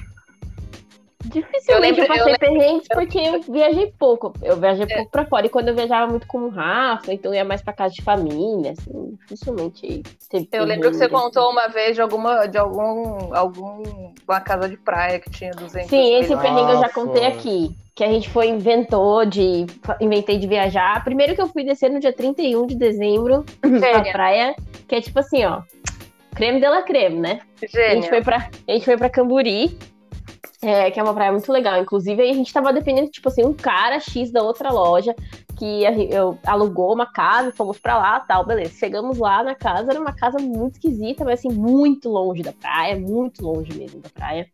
Dificilmente 1.24 1.70
eu, 1.70 1.78
lembro, 1.78 2.03
eu 2.03 2.07
passei 2.09 2.38
perrengues 2.38 2.88
porque 2.88 3.18
eu 3.18 3.41
viajei 3.43 3.93
pouco. 3.99 4.32
Eu 4.43 4.57
viajei 4.57 4.86
é. 4.88 4.97
pouco 4.97 5.11
pra 5.11 5.26
fora. 5.26 5.47
E 5.47 5.51
quando 5.51 5.68
eu 5.68 5.74
viajava 5.74 6.11
muito 6.11 6.26
com 6.26 6.38
o 6.38 6.49
Rafa, 6.49 7.12
então 7.12 7.30
eu 7.30 7.36
ia 7.36 7.45
mais 7.45 7.61
pra 7.61 7.74
casa 7.74 7.95
de 7.95 8.03
família, 8.03 8.72
assim, 8.72 9.18
dificilmente 9.20 10.03
teve 10.30 10.49
Eu 10.53 10.64
lembro 10.64 10.91
que 10.91 10.97
você 10.97 11.09
contou 11.09 11.51
uma 11.51 11.68
vez 11.68 11.95
de 11.95 12.01
alguma, 12.01 12.47
de 12.47 12.57
algum, 12.57 13.34
algum, 13.34 14.12
uma 14.26 14.41
casa 14.41 14.68
de 14.68 14.78
praia 14.78 15.20
que 15.20 15.30
tinha 15.30 15.51
200 15.53 15.91
Sim, 15.91 16.14
esse 16.16 16.34
perrengue 16.36 16.72
eu 16.72 16.80
já 16.80 16.88
contei 16.88 17.26
aqui. 17.26 17.76
Que 17.95 18.05
a 18.05 18.09
gente 18.09 18.30
foi, 18.30 18.49
inventou 18.49 19.26
de, 19.26 19.66
inventei 20.01 20.38
de 20.38 20.47
viajar. 20.47 21.05
Primeiro 21.05 21.34
que 21.34 21.43
eu 21.43 21.49
fui 21.49 21.64
descer 21.64 21.91
no 21.91 22.01
dia 22.01 22.14
31 22.14 22.66
de 22.66 22.74
dezembro 22.74 23.45
na 23.62 24.11
praia, 24.11 24.55
que 24.88 24.95
é 24.95 25.01
tipo 25.03 25.18
assim, 25.18 25.45
ó, 25.45 25.61
creme 26.35 26.61
de 26.61 26.68
la 26.68 26.83
creme, 26.83 27.20
né? 27.20 27.41
A 27.62 27.95
gente 27.95 28.09
foi 28.09 28.22
pra, 28.22 28.51
a 28.66 28.72
gente 28.72 28.85
foi 28.85 28.97
pra 28.97 29.11
Camburi, 29.11 29.78
é, 30.62 30.91
que 30.91 31.01
é 31.01 31.03
uma 31.03 31.14
praia 31.14 31.33
muito 31.33 31.51
legal. 31.51 31.81
Inclusive, 31.81 32.20
aí 32.20 32.31
a 32.31 32.35
gente 32.35 32.53
tava 32.53 32.72
dependendo, 32.72 33.11
tipo 33.11 33.28
assim, 33.28 33.45
um 33.45 33.55
cara 33.55 33.99
X 33.99 34.31
da 34.31 34.43
outra 34.43 34.70
loja 34.70 35.14
que 35.59 35.83
eu, 36.11 36.39
alugou 36.47 36.95
uma 36.95 37.07
casa, 37.07 37.53
fomos 37.53 37.78
pra 37.78 37.99
lá 37.99 38.20
tal, 38.20 38.47
beleza. 38.47 38.74
Chegamos 38.74 39.18
lá 39.18 39.43
na 39.43 39.55
casa, 39.55 39.91
era 39.91 40.01
uma 40.01 40.12
casa 40.12 40.39
muito 40.39 40.74
esquisita, 40.74 41.24
mas 41.24 41.41
assim, 41.41 41.51
muito 41.51 42.09
longe 42.09 42.43
da 42.43 42.53
praia, 42.53 42.99
muito 42.99 43.45
longe 43.45 43.72
mesmo 43.74 44.01
da 44.01 44.09
praia. 44.09 44.49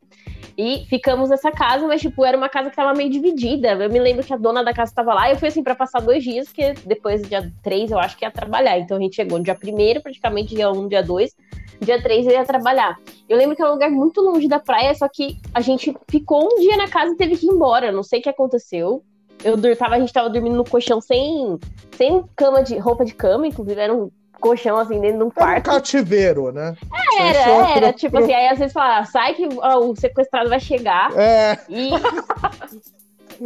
E 0.59 0.87
ficamos 0.89 1.29
nessa 1.29 1.51
casa, 1.53 1.87
mas, 1.87 2.01
tipo, 2.01 2.25
era 2.25 2.37
uma 2.37 2.49
casa 2.49 2.71
que 2.71 2.77
tava 2.77 2.95
meio 2.95 3.11
dividida. 3.11 3.73
Eu 3.73 3.91
me 3.91 3.99
lembro 3.99 4.25
que 4.25 4.33
a 4.33 4.39
dona 4.39 4.65
da 4.65 4.73
casa 4.73 4.93
tava 4.95 5.13
lá, 5.13 5.31
eu 5.31 5.37
fui, 5.37 5.49
assim, 5.49 5.63
para 5.63 5.75
passar 5.75 6.01
dois 6.01 6.25
dias, 6.25 6.47
porque 6.47 6.73
depois, 6.87 7.23
dia 7.29 7.53
três, 7.63 7.91
eu 7.91 7.99
acho 7.99 8.17
que 8.17 8.25
ia 8.25 8.31
trabalhar. 8.31 8.79
Então 8.79 8.97
a 8.97 9.01
gente 9.01 9.17
chegou 9.17 9.37
no 9.39 9.45
dia 9.45 9.55
primeiro, 9.55 10.01
praticamente 10.01 10.55
dia 10.55 10.71
um, 10.71 10.89
dia 10.89 11.03
dois. 11.03 11.37
Dia 11.81 12.03
três 12.03 12.27
eu 12.27 12.33
ia 12.33 12.45
trabalhar. 12.45 12.99
Eu 13.29 13.37
lembro 13.37 13.55
que 13.55 13.61
era 13.61 13.71
um 13.71 13.75
lugar 13.75 13.91
muito 13.91 14.23
longe 14.23 14.49
da 14.49 14.59
praia, 14.59 14.95
só 14.95 15.07
que 15.09 15.39
a 15.53 15.61
gente 15.61 15.95
ficou 16.11 16.45
um 16.45 16.61
dia 16.61 16.77
na 16.79 16.89
casa 16.89 17.13
e 17.13 17.17
teve 17.17 17.37
que 17.37 17.47
ir 17.47 17.51
embora. 17.51 17.93
Não 17.93 18.03
sei 18.03 18.21
o 18.21 18.23
que 18.23 18.31
aconteceu. 18.31 19.03
Eu 19.45 19.61
tava, 19.77 19.97
a 19.97 20.01
gente 20.01 20.13
tava 20.13 20.31
dormindo 20.31 20.57
no 20.57 20.65
colchão 20.65 21.03
sem, 21.03 21.59
sem 21.93 22.25
cama 22.35 22.63
de 22.63 22.79
roupa 22.79 23.05
de 23.05 23.13
cama, 23.13 23.47
inclusive 23.47 23.79
era 23.79 23.95
um 23.95 24.11
colchão, 24.41 24.79
assim, 24.79 25.01
dentro 25.01 25.19
de 25.19 25.25
um 25.25 25.31
quarto. 25.31 25.51
Era 25.51 25.59
um 25.59 25.63
cativeiro, 25.63 26.53
né? 26.53 26.75
Era, 27.19 27.71
era. 27.77 27.93
Tipo 27.93 28.19
assim, 28.19 28.33
aí 28.33 28.49
às 28.49 28.59
vezes 28.59 28.73
fala, 28.73 29.05
sai 29.05 29.35
que 29.35 29.49
ó, 29.59 29.79
o 29.79 29.97
sequestrado 29.97 30.49
vai 30.49 30.61
chegar. 30.61 31.11
É. 31.17 31.59
E, 31.69 31.91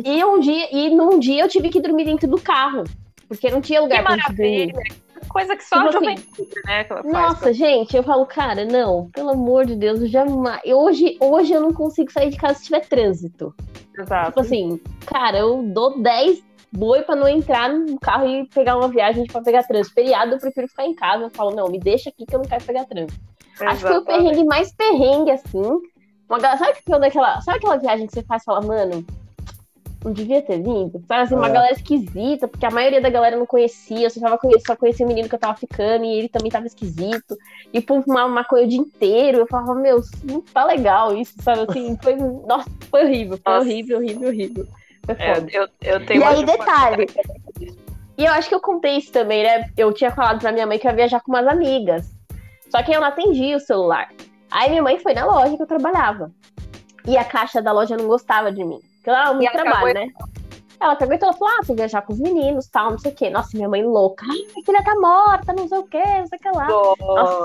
e 0.05 0.25
um 0.25 0.41
dia, 0.41 0.69
e 0.73 0.91
num 0.91 1.19
dia 1.19 1.43
eu 1.43 1.49
tive 1.49 1.69
que 1.69 1.81
dormir 1.81 2.05
dentro 2.05 2.29
do 2.29 2.41
carro. 2.41 2.85
Porque 3.29 3.51
não 3.51 3.61
tinha 3.61 3.81
lugar 3.81 3.99
que 3.99 4.05
pra 4.05 4.35
dormir. 4.35 4.73
Coisa 5.29 5.55
que 5.55 5.63
só 5.63 5.89
tipo 5.89 6.05
a 6.05 6.13
assim, 6.13 6.49
né? 6.67 6.85
Que 6.85 7.09
nossa, 7.09 7.37
faz. 7.37 7.57
gente, 7.57 7.97
eu 7.97 8.03
falo, 8.03 8.27
cara, 8.27 8.65
não, 8.65 9.09
pelo 9.13 9.31
amor 9.31 9.65
de 9.65 9.77
Deus, 9.77 10.01
eu 10.01 10.09
jamais. 10.09 10.61
Hoje, 10.67 11.17
hoje 11.21 11.53
eu 11.53 11.61
não 11.61 11.73
consigo 11.73 12.11
sair 12.11 12.31
de 12.31 12.37
casa 12.37 12.55
se 12.55 12.65
tiver 12.65 12.81
trânsito. 12.81 13.55
Exato. 13.97 14.29
Tipo 14.29 14.41
assim, 14.41 14.81
cara, 15.07 15.39
eu 15.39 15.63
dou 15.63 16.03
10 16.03 16.43
boi 16.73 17.03
para 17.03 17.17
não 17.17 17.29
entrar 17.29 17.69
no 17.73 17.99
carro 17.99 18.27
e 18.27 18.47
pegar 18.49 18.77
uma 18.77 18.89
viagem 18.89 19.27
para 19.27 19.43
pegar 19.43 19.65
trânsito. 19.65 19.95
Feriado, 19.95 20.35
eu 20.35 20.39
prefiro 20.39 20.69
ficar 20.69 20.85
em 20.85 20.95
casa. 20.95 21.25
Eu 21.25 21.31
falo, 21.31 21.55
não, 21.55 21.69
me 21.69 21.79
deixa 21.79 22.11
aqui 22.11 22.25
que 22.27 22.35
eu 22.35 22.41
não 22.41 22.47
quero 22.47 22.65
pegar 22.65 22.85
trânsito. 22.85 23.21
Exatamente. 23.55 23.73
Acho 23.73 23.83
que 23.83 23.89
foi 23.89 23.99
o 23.99 24.05
perrengue 24.05 24.45
mais 24.45 24.73
perrengue, 24.73 25.31
assim. 25.31 25.81
Uma, 26.29 26.41
sabe, 26.41 26.79
que 26.85 26.99
daquela, 26.99 27.41
sabe 27.41 27.59
aquela 27.59 27.77
viagem 27.77 28.07
que 28.07 28.13
você 28.13 28.23
faz 28.23 28.43
e 28.43 28.45
fala, 28.45 28.61
mano, 28.61 29.05
não 30.05 30.13
devia 30.13 30.41
ter 30.41 30.63
vindo? 30.63 31.03
Sabe 31.07 31.23
assim, 31.23 31.35
uma 31.35 31.49
é. 31.49 31.53
galera 31.53 31.73
esquisita, 31.75 32.49
porque 32.49 32.65
a 32.65 32.71
maioria 32.71 33.01
da 33.01 33.11
galera 33.11 33.37
não 33.37 33.45
conhecia, 33.45 34.07
eu 34.07 34.11
só, 34.11 34.21
tava 34.21 34.39
conhecendo, 34.39 34.67
só 34.67 34.77
conhecia 34.77 35.05
o 35.05 35.09
menino 35.09 35.29
que 35.29 35.35
eu 35.35 35.39
tava 35.39 35.59
ficando 35.59 36.05
e 36.05 36.19
ele 36.19 36.29
também 36.29 36.51
tava 36.51 36.67
esquisito. 36.67 37.37
E 37.73 37.81
pô, 37.81 38.01
fumava 38.01 38.29
maconha 38.29 38.65
o 38.65 38.69
dia 38.69 38.79
inteiro. 38.79 39.39
Eu 39.39 39.47
falava, 39.47 39.75
meu, 39.75 40.01
não 40.25 40.41
tá 40.41 40.65
legal 40.65 41.15
isso, 41.17 41.35
sabe? 41.43 41.67
Assim, 41.69 41.99
foi, 42.03 42.15
nossa, 42.15 42.71
foi 42.89 43.05
horrível, 43.05 43.39
foi 43.43 43.53
nossa. 43.53 43.67
horrível, 43.67 43.99
horrível, 43.99 44.29
horrível. 44.29 44.69
É, 45.19 45.39
eu, 45.51 45.69
eu 45.81 46.07
tenho 46.07 46.21
e 46.21 46.25
aí, 46.25 46.45
detalhe. 46.45 47.07
E 48.17 48.25
eu 48.25 48.33
acho 48.33 48.49
que 48.49 48.55
eu 48.55 48.61
contei 48.61 48.99
isso 48.99 49.11
também, 49.13 49.43
né? 49.43 49.71
Eu 49.77 49.93
tinha 49.93 50.11
falado 50.11 50.41
pra 50.41 50.53
minha 50.53 50.67
mãe 50.67 50.79
que 50.79 50.87
eu 50.87 50.91
ia 50.91 50.97
viajar 50.97 51.21
com 51.21 51.33
umas 51.33 51.47
amigas. 51.47 52.15
Só 52.69 52.83
que 52.83 52.93
eu 52.93 53.01
não 53.01 53.09
atendi 53.09 53.55
o 53.55 53.61
celular. 53.61 54.11
Aí 54.51 54.69
minha 54.69 54.83
mãe 54.83 54.99
foi 54.99 55.15
na 55.15 55.25
loja 55.25 55.57
que 55.57 55.63
eu 55.63 55.67
trabalhava. 55.67 56.31
E 57.07 57.17
a 57.17 57.25
caixa 57.25 57.63
da 57.63 57.73
loja 57.73 57.97
não 57.97 58.07
gostava 58.07 58.53
de 58.53 58.63
mim. 58.63 58.79
Porque 58.97 59.11
ela 59.11 59.21
era 59.21 59.33
muito 59.33 59.53
trabalho, 59.53 59.95
né? 59.95 60.09
Ela 60.79 60.97
pegou 60.97 61.15
e 61.15 61.19
falou: 61.19 61.49
ah, 61.49 61.65
fui 61.65 61.77
viajar 61.77 62.03
com 62.03 62.13
os 62.13 62.21
meninos, 62.21 62.67
tal, 62.69 62.91
não 62.91 62.99
sei 62.99 63.13
o 63.13 63.15
quê. 63.15 63.31
Nossa, 63.31 63.57
minha 63.57 63.69
mãe 63.69 63.83
louca. 63.83 64.25
Ai, 64.29 64.37
minha 64.37 64.65
filha 64.65 64.85
tá 64.85 64.95
morta, 64.95 65.53
não 65.53 65.69
sei 65.69 65.79
o 65.79 65.85
quê, 65.85 66.03
não 66.05 66.27
sei 66.27 66.39
o 66.39 66.43
que 66.43 66.51
lá. 66.51 66.69
Nossa, 66.69 67.45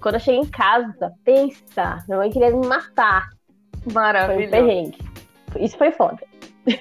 quando 0.00 0.14
eu 0.14 0.20
cheguei 0.20 0.40
em 0.40 0.46
casa, 0.46 1.12
pensa, 1.24 2.04
minha 2.06 2.18
mãe 2.18 2.30
queria 2.30 2.50
me 2.50 2.66
matar. 2.66 3.28
Maravilha. 3.92 4.36
Foi 4.36 4.46
um 4.46 4.50
perrengue. 4.50 4.98
Isso 5.58 5.76
foi 5.76 5.90
foda. 5.92 6.18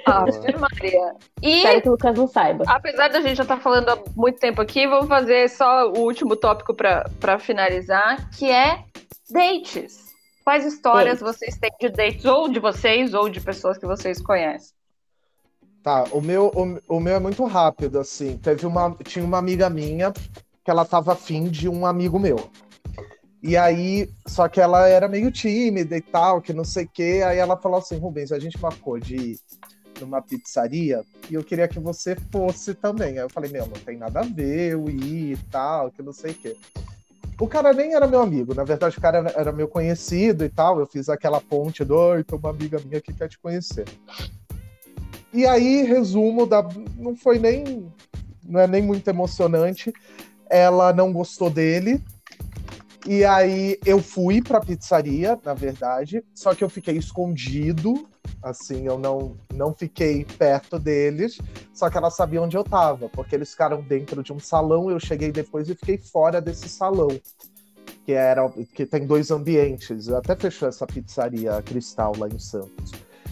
Ah, 0.05 0.25
Maria. 0.59 1.15
E 1.41 1.57
Espero 1.57 1.81
que 1.81 1.87
o 1.89 1.91
Lucas 1.91 2.17
não 2.17 2.27
saiba. 2.27 2.63
apesar 2.67 3.07
da 3.07 3.21
gente 3.21 3.37
já 3.37 3.43
estar 3.43 3.59
falando 3.59 3.89
há 3.89 3.97
muito 4.15 4.39
tempo 4.39 4.61
aqui, 4.61 4.87
vamos 4.87 5.07
fazer 5.07 5.49
só 5.49 5.89
o 5.91 5.99
último 5.99 6.35
tópico 6.35 6.73
para 6.73 7.39
finalizar, 7.39 8.29
que 8.31 8.49
é 8.51 8.83
dates. 9.29 10.09
Quais 10.43 10.65
histórias 10.65 11.19
vocês 11.19 11.57
têm 11.57 11.71
de 11.79 11.89
dates, 11.89 12.25
ou 12.25 12.49
de 12.49 12.59
vocês, 12.59 13.13
ou 13.13 13.29
de 13.29 13.39
pessoas 13.39 13.77
que 13.77 13.85
vocês 13.85 14.21
conhecem? 14.21 14.73
Tá, 15.83 16.05
o 16.11 16.19
meu, 16.19 16.51
o, 16.55 16.97
o 16.97 16.99
meu 16.99 17.15
é 17.15 17.19
muito 17.19 17.43
rápido, 17.45 17.99
assim. 17.99 18.37
Teve 18.37 18.65
uma, 18.65 18.95
tinha 19.03 19.23
uma 19.23 19.37
amiga 19.37 19.69
minha 19.69 20.11
que 20.11 20.69
ela 20.69 20.83
tava 20.83 21.13
afim 21.13 21.45
de 21.45 21.69
um 21.69 21.85
amigo 21.85 22.19
meu. 22.19 22.49
E 23.41 23.55
aí, 23.55 24.09
só 24.27 24.47
que 24.49 24.59
ela 24.59 24.87
era 24.87 25.07
meio 25.07 25.31
tímida 25.31 25.95
e 25.95 26.01
tal, 26.01 26.41
que 26.41 26.51
não 26.51 26.65
sei 26.65 26.85
o 26.85 26.89
quê. 26.89 27.21
Aí 27.25 27.37
ela 27.37 27.55
falou 27.55 27.79
assim, 27.79 27.97
Rubens, 27.97 28.31
a 28.31 28.39
gente 28.39 28.61
marcou 28.61 28.99
de 28.99 29.15
ir 29.15 29.39
numa 30.01 30.21
pizzaria 30.21 31.03
e 31.29 31.33
eu 31.35 31.43
queria 31.43 31.67
que 31.67 31.79
você 31.79 32.15
fosse 32.31 32.73
também. 32.73 33.11
Aí 33.11 33.23
eu 33.23 33.29
falei, 33.29 33.49
meu, 33.49 33.65
não 33.65 33.73
tem 33.73 33.97
nada 33.97 34.19
a 34.19 34.23
ver 34.23 34.73
eu 34.73 34.89
ir 34.89 35.33
e 35.33 35.37
tal, 35.49 35.91
que 35.91 36.01
não 36.01 36.11
sei 36.13 36.31
o 36.31 36.35
quê. 36.35 36.57
O 37.39 37.47
cara 37.47 37.71
nem 37.71 37.93
era 37.93 38.05
meu 38.05 38.21
amigo, 38.21 38.53
na 38.53 38.65
verdade 38.65 38.97
o 38.97 39.01
cara 39.01 39.31
era- 39.33 39.51
meu 39.53 39.67
conhecido 39.67 40.43
e 40.43 40.49
tal. 40.49 40.77
Eu 40.77 40.85
fiz 40.85 41.07
aquela 41.07 41.39
ponte 41.39 41.85
do, 41.85 41.95
oi, 41.95 42.25
uma 42.33 42.49
amiga 42.49 42.77
minha 42.85 42.99
que 42.99 43.13
quer 43.13 43.29
te 43.29 43.39
conhecer. 43.39 43.85
E 45.31 45.45
aí, 45.45 45.83
resumo 45.83 46.45
da. 46.45 46.67
Não 46.97 47.15
foi 47.15 47.39
nem. 47.39 47.89
Não 48.43 48.59
é 48.59 48.67
nem 48.67 48.81
muito 48.81 49.07
emocionante. 49.07 49.93
Ela 50.49 50.91
não 50.91 51.13
gostou 51.13 51.49
dele. 51.49 52.01
E 53.07 53.23
aí 53.23 53.79
eu 53.85 54.01
fui 54.01 54.41
pra 54.41 54.59
pizzaria, 54.59 55.39
na 55.43 55.53
verdade. 55.53 56.23
Só 56.33 56.53
que 56.53 56.63
eu 56.63 56.69
fiquei 56.69 56.97
escondido. 56.97 58.07
Assim, 58.43 58.85
eu 58.85 58.97
não, 58.97 59.35
não 59.53 59.73
fiquei 59.73 60.25
perto 60.25 60.77
deles. 60.77 61.39
Só 61.73 61.89
que 61.89 61.97
ela 61.97 62.09
sabia 62.09 62.41
onde 62.41 62.57
eu 62.57 62.63
tava. 62.63 63.09
Porque 63.09 63.35
eles 63.35 63.51
ficaram 63.51 63.81
dentro 63.81 64.21
de 64.21 64.33
um 64.33 64.39
salão. 64.39 64.91
Eu 64.91 64.99
cheguei 64.99 65.31
depois 65.31 65.69
e 65.69 65.75
fiquei 65.75 65.97
fora 65.97 66.41
desse 66.41 66.67
salão. 66.67 67.09
Que, 68.05 68.13
era, 68.13 68.49
que 68.75 68.85
tem 68.85 69.05
dois 69.05 69.31
ambientes. 69.31 70.09
Até 70.09 70.35
fechou 70.35 70.67
essa 70.67 70.85
pizzaria 70.85 71.61
Cristal 71.61 72.13
lá 72.17 72.27
em 72.27 72.39
Santos. 72.39 72.91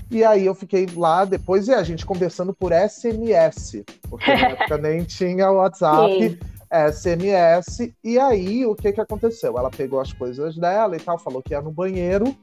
E 0.09 0.23
aí 0.23 0.45
eu 0.45 0.55
fiquei 0.55 0.87
lá 0.95 1.25
depois 1.25 1.67
e 1.67 1.73
a 1.73 1.83
gente 1.83 2.05
conversando 2.05 2.53
por 2.53 2.71
SMS, 2.71 3.83
porque 4.09 4.33
na 4.33 4.49
época 4.51 4.77
nem 4.77 5.03
tinha 5.03 5.51
WhatsApp, 5.51 6.29
Sim. 6.29 6.39
SMS. 6.71 7.93
E 8.03 8.19
aí 8.19 8.65
o 8.65 8.75
que 8.75 8.91
que 8.91 9.01
aconteceu? 9.01 9.57
Ela 9.57 9.69
pegou 9.69 9.99
as 9.99 10.13
coisas 10.13 10.55
dela 10.57 10.95
e 10.95 10.99
tal, 10.99 11.17
falou 11.17 11.41
que 11.41 11.53
ia 11.53 11.61
no 11.61 11.71
banheiro, 11.71 12.35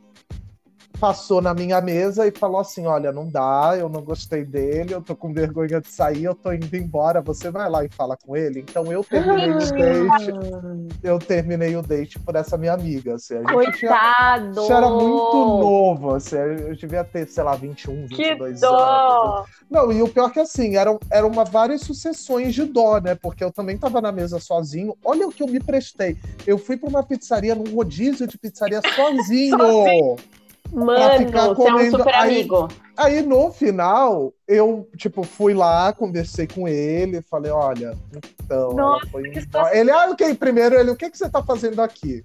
passou 0.99 1.41
na 1.41 1.53
minha 1.55 1.81
mesa 1.81 2.27
e 2.27 2.31
falou 2.31 2.61
assim: 2.61 2.87
Olha, 2.87 3.13
não 3.13 3.29
dá, 3.29 3.75
eu 3.79 3.89
não 3.89 4.03
gostei 4.03 4.45
dele, 4.45 4.95
eu 4.95 5.03
tô 5.03 5.15
com 5.15 5.33
vergonha 5.33 5.81
de 5.81 5.89
sair, 5.89 6.25
eu 6.25 6.35
tô 6.35 6.53
indo 6.53 6.75
embora, 6.77 7.21
você 7.21 7.51
vai 7.51 7.69
lá 7.69 7.85
e 7.85 7.89
fala 7.89 8.17
com 8.17 8.37
ele. 8.37 8.61
Então 8.61 8.91
eu 8.93 9.03
terminei 9.05 9.51
o 9.51 9.59
date, 9.59 10.33
eu 11.03 11.19
terminei 11.19 11.77
o 11.77 11.83
date 11.83 12.19
por 12.19 12.37
essa 12.37 12.57
minha 12.57 12.73
amiga. 12.73 13.15
Assim, 13.15 13.35
a 13.35 13.39
gente 13.39 13.79
tinha 13.79 13.91
Coitado! 13.91 14.61
isso 14.63 14.73
era 14.73 14.89
muito 14.89 15.37
novo, 15.37 16.15
assim, 16.15 16.37
eu 16.37 16.77
devia 16.77 17.05
ter, 17.05 17.27
sei 17.29 17.45
lá, 17.45 17.55
21, 17.55 18.09
Que 18.09 18.31
22 18.31 18.63
anos. 18.63 18.79
dó! 18.79 19.45
Não, 19.71 19.93
e 19.93 20.03
o 20.03 20.09
pior 20.09 20.31
que 20.31 20.41
assim, 20.41 20.77
eram, 20.77 20.99
eram 21.11 21.29
uma, 21.29 21.45
várias 21.45 21.83
sucessões 21.83 22.55
de 22.55 22.65
dó, 22.65 22.99
né? 22.99 23.15
Porque 23.15 23.43
eu 23.43 23.53
também 23.53 23.77
tava 23.77 24.01
na 24.01 24.13
mesa 24.13 24.39
sozinho. 24.39 24.97
Olha 25.05 25.27
o 25.27 25.33
que 25.33 25.43
eu 25.43 25.49
me 25.49 25.61
prestei. 25.61 26.17
Eu 26.47 26.59
fui 26.59 26.77
pra 26.77 26.89
uma 26.89 27.03
pizzaria, 27.03 27.55
num 27.55 27.75
rodízio 27.75 28.27
de 28.27 28.39
pizzaria 28.39 28.81
sozinho. 28.95 29.59
Sozinho. 29.59 30.17
Mano, 30.73 31.31
você 31.55 31.69
é 31.69 31.75
um 31.75 31.91
super 31.91 32.15
aí- 32.15 32.31
amigo. 32.41 32.69
Aí 32.97 33.23
no 33.23 33.51
final, 33.53 34.33
eu, 34.47 34.89
tipo, 34.97 35.23
fui 35.25 35.53
lá, 35.53 35.93
conversei 35.93 36.47
com 36.47 36.67
ele, 36.69 37.21
falei, 37.23 37.51
olha, 37.51 37.97
então. 38.43 38.73
Nossa, 38.73 39.07
foi. 39.09 39.33
Ele, 39.73 39.91
ah, 39.91 40.09
ok, 40.11 40.35
primeiro 40.35 40.77
ele, 40.77 40.91
o 40.91 40.97
que, 40.97 41.11
que 41.11 41.19
você 41.19 41.29
tá 41.29 41.43
fazendo 41.43 41.81
aqui? 41.83 42.25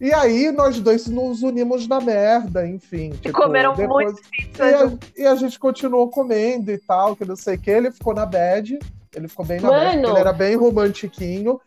E 0.00 0.14
aí 0.14 0.50
nós 0.50 0.80
dois 0.80 1.06
nos 1.08 1.42
unimos 1.42 1.86
na 1.86 2.00
merda, 2.00 2.66
enfim. 2.66 3.10
E 3.12 3.18
tipo, 3.18 3.36
comeram 3.38 3.74
depois- 3.74 4.06
muito 4.14 4.20
E 4.26 4.46
pizza 4.46 4.64
a, 4.64 4.86
junto. 4.88 5.06
e 5.14 5.26
a 5.26 5.34
gente 5.34 5.58
continuou 5.58 6.08
comendo 6.08 6.70
e 6.72 6.78
tal, 6.78 7.14
que 7.14 7.24
não 7.26 7.36
sei 7.36 7.56
o 7.56 7.58
que. 7.58 7.70
Ele 7.70 7.90
ficou 7.92 8.14
na 8.14 8.24
bad. 8.24 8.78
Ele 9.14 9.28
ficou 9.28 9.44
bem 9.44 9.60
na 9.60 9.68
Mano. 9.68 9.84
bad, 9.84 9.98
ele 10.06 10.18
era 10.18 10.32
bem 10.32 10.56
romantiquinho. 10.56 11.60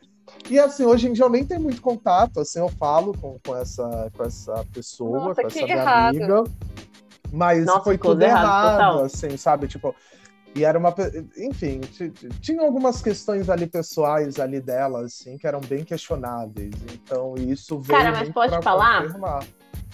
E 0.50 0.60
assim, 0.60 0.86
hoje 0.86 1.08
em 1.08 1.14
dia 1.14 1.26
eu 1.26 1.30
nem 1.30 1.46
tenho 1.46 1.62
muito 1.62 1.82
contato, 1.82 2.40
assim, 2.40 2.60
eu 2.60 2.70
falo 2.70 3.18
com, 3.18 3.40
com, 3.46 3.56
essa, 3.56 4.12
com 4.16 4.24
essa 4.24 4.66
pessoa, 4.74 5.20
Nossa, 5.20 5.42
com 5.42 5.48
essa 5.48 5.62
minha 5.62 5.76
errado. 5.76 6.16
amiga. 6.16 6.44
Mas 7.32 7.66
Nossa, 7.66 7.84
foi 7.84 7.98
tudo 7.98 8.22
errado, 8.22 8.80
errado, 8.80 9.00
assim, 9.06 9.36
sabe? 9.38 9.68
Tipo, 9.68 9.96
e 10.56 10.64
era 10.64 10.78
uma. 10.78 10.94
Enfim, 11.36 11.82
tinha 12.40 12.62
algumas 12.62 13.02
questões 13.02 13.50
ali 13.50 13.66
pessoais 13.66 14.40
ali 14.40 14.62
dela, 14.62 15.02
assim, 15.02 15.38
que 15.38 15.48
eram 15.48 15.60
bem 15.62 15.84
questionáveis. 15.84 16.76
Então, 16.94 17.34
isso 17.36 17.80
veio. 17.80 18.00
Cara, 18.00 18.12
mas 18.12 18.30
pode 18.30 18.62
falar? 18.62 19.04
confirmar. 19.04 19.44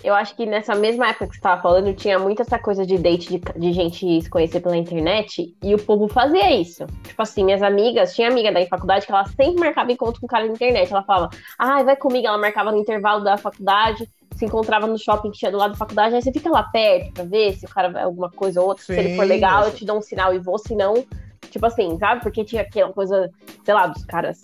Eu 0.03 0.15
acho 0.15 0.35
que 0.35 0.45
nessa 0.45 0.75
mesma 0.75 1.09
época 1.09 1.27
que 1.27 1.35
você 1.35 1.41
tava 1.41 1.61
falando, 1.61 1.93
tinha 1.93 2.17
muito 2.17 2.41
essa 2.41 2.57
coisa 2.57 2.85
de 2.85 2.97
date 2.97 3.29
de, 3.29 3.59
de 3.59 3.73
gente 3.73 4.21
se 4.21 4.29
conhecer 4.29 4.61
pela 4.61 4.77
internet 4.77 5.53
e 5.61 5.75
o 5.75 5.77
povo 5.77 6.07
fazia 6.07 6.55
isso. 6.55 6.85
Tipo 7.03 7.21
assim, 7.21 7.43
minhas 7.43 7.61
amigas, 7.61 8.15
tinha 8.15 8.29
amiga 8.29 8.51
da 8.51 8.65
faculdade 8.65 9.05
que 9.05 9.11
ela 9.11 9.25
sempre 9.25 9.59
marcava 9.59 9.91
encontro 9.91 10.21
com 10.21 10.25
o 10.25 10.29
cara 10.29 10.45
na 10.45 10.53
internet. 10.53 10.91
Ela 10.91 11.03
falava, 11.03 11.29
ai, 11.57 11.83
vai 11.83 11.95
comigo. 11.97 12.27
Ela 12.27 12.37
marcava 12.37 12.71
no 12.71 12.77
intervalo 12.77 13.23
da 13.23 13.37
faculdade, 13.37 14.09
se 14.35 14.45
encontrava 14.45 14.87
no 14.87 14.97
shopping 14.97 15.31
que 15.31 15.39
tinha 15.39 15.51
do 15.51 15.57
lado 15.57 15.71
da 15.71 15.77
faculdade. 15.77 16.15
Aí 16.15 16.21
você 16.21 16.31
fica 16.31 16.49
lá 16.49 16.63
perto 16.63 17.13
pra 17.13 17.23
ver 17.25 17.53
se 17.53 17.65
o 17.65 17.69
cara 17.69 17.89
vai 17.89 18.03
alguma 18.03 18.29
coisa 18.29 18.61
ou 18.61 18.67
outra. 18.67 18.83
se 18.83 18.93
ele 18.93 19.15
for 19.15 19.23
Sim, 19.23 19.29
legal, 19.29 19.65
eu 19.65 19.73
te 19.73 19.85
dou 19.85 19.97
um 19.97 20.01
sinal 20.01 20.33
e 20.33 20.39
vou, 20.39 20.57
se 20.57 20.75
não. 20.75 21.05
Tipo 21.49 21.65
assim, 21.65 21.97
sabe? 21.97 22.21
Porque 22.21 22.45
tinha 22.45 22.61
aquela 22.61 22.93
coisa, 22.93 23.29
sei 23.65 23.73
lá, 23.73 23.87
dos 23.87 24.05
caras. 24.05 24.39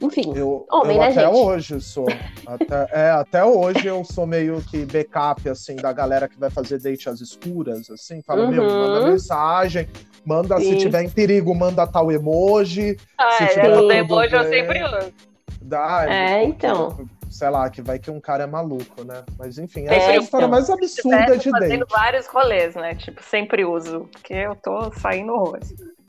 Enfim. 0.00 0.32
Eu, 0.34 0.64
Homem, 0.70 0.96
eu 0.96 1.02
né, 1.02 1.08
até 1.10 1.20
gente? 1.26 1.34
hoje 1.34 1.80
sou. 1.80 2.06
Até, 2.46 2.88
é, 2.92 3.10
até 3.10 3.44
hoje 3.44 3.86
eu 3.86 4.04
sou 4.04 4.26
meio 4.26 4.60
que 4.62 4.84
backup, 4.86 5.48
assim, 5.48 5.74
da 5.76 5.92
galera 5.92 6.28
que 6.28 6.38
vai 6.38 6.50
fazer 6.50 6.78
date 6.78 7.08
às 7.08 7.20
escuras, 7.20 7.90
assim. 7.90 8.22
Fala, 8.22 8.46
meu, 8.48 8.62
Uhum. 8.62 8.78
manda 8.92 9.06
mensagem, 9.10 9.88
manda, 10.24 10.56
se 10.58 10.66
Sim. 10.66 10.76
tiver 10.76 11.02
em 11.02 11.10
perigo, 11.10 11.52
manda 11.54 11.84
tal 11.86 12.12
emoji. 12.12 12.96
Ah, 13.18 13.32
se 13.32 13.44
é, 13.44 13.46
tiver 13.48 13.72
o 13.72 13.80
tudo 13.80 13.92
emoji 13.92 14.34
eu 14.36 14.44
sempre 14.44 14.84
uso. 14.84 15.12
Dá, 15.60 16.04
É, 16.08 16.44
porque, 16.46 16.66
então. 16.66 17.08
Sei 17.30 17.50
lá, 17.50 17.68
que 17.68 17.82
vai 17.82 17.98
que 17.98 18.10
um 18.10 18.20
cara 18.20 18.44
é 18.44 18.46
maluco, 18.46 19.04
né? 19.04 19.22
Mas 19.38 19.58
enfim, 19.58 19.86
É, 19.86 19.96
essa 19.96 20.12
é 20.12 20.14
a 20.14 20.18
história 20.18 20.44
então. 20.46 20.48
mais 20.48 20.70
absurda 20.70 21.36
de 21.36 21.50
fazendo 21.50 21.80
date. 21.80 21.90
vários 21.90 22.26
rolês, 22.26 22.74
né? 22.74 22.94
Tipo, 22.94 23.22
sempre 23.22 23.64
uso. 23.66 24.08
Porque 24.12 24.32
eu 24.32 24.54
tô 24.56 24.90
saindo 24.94 25.32
horrores. 25.34 25.74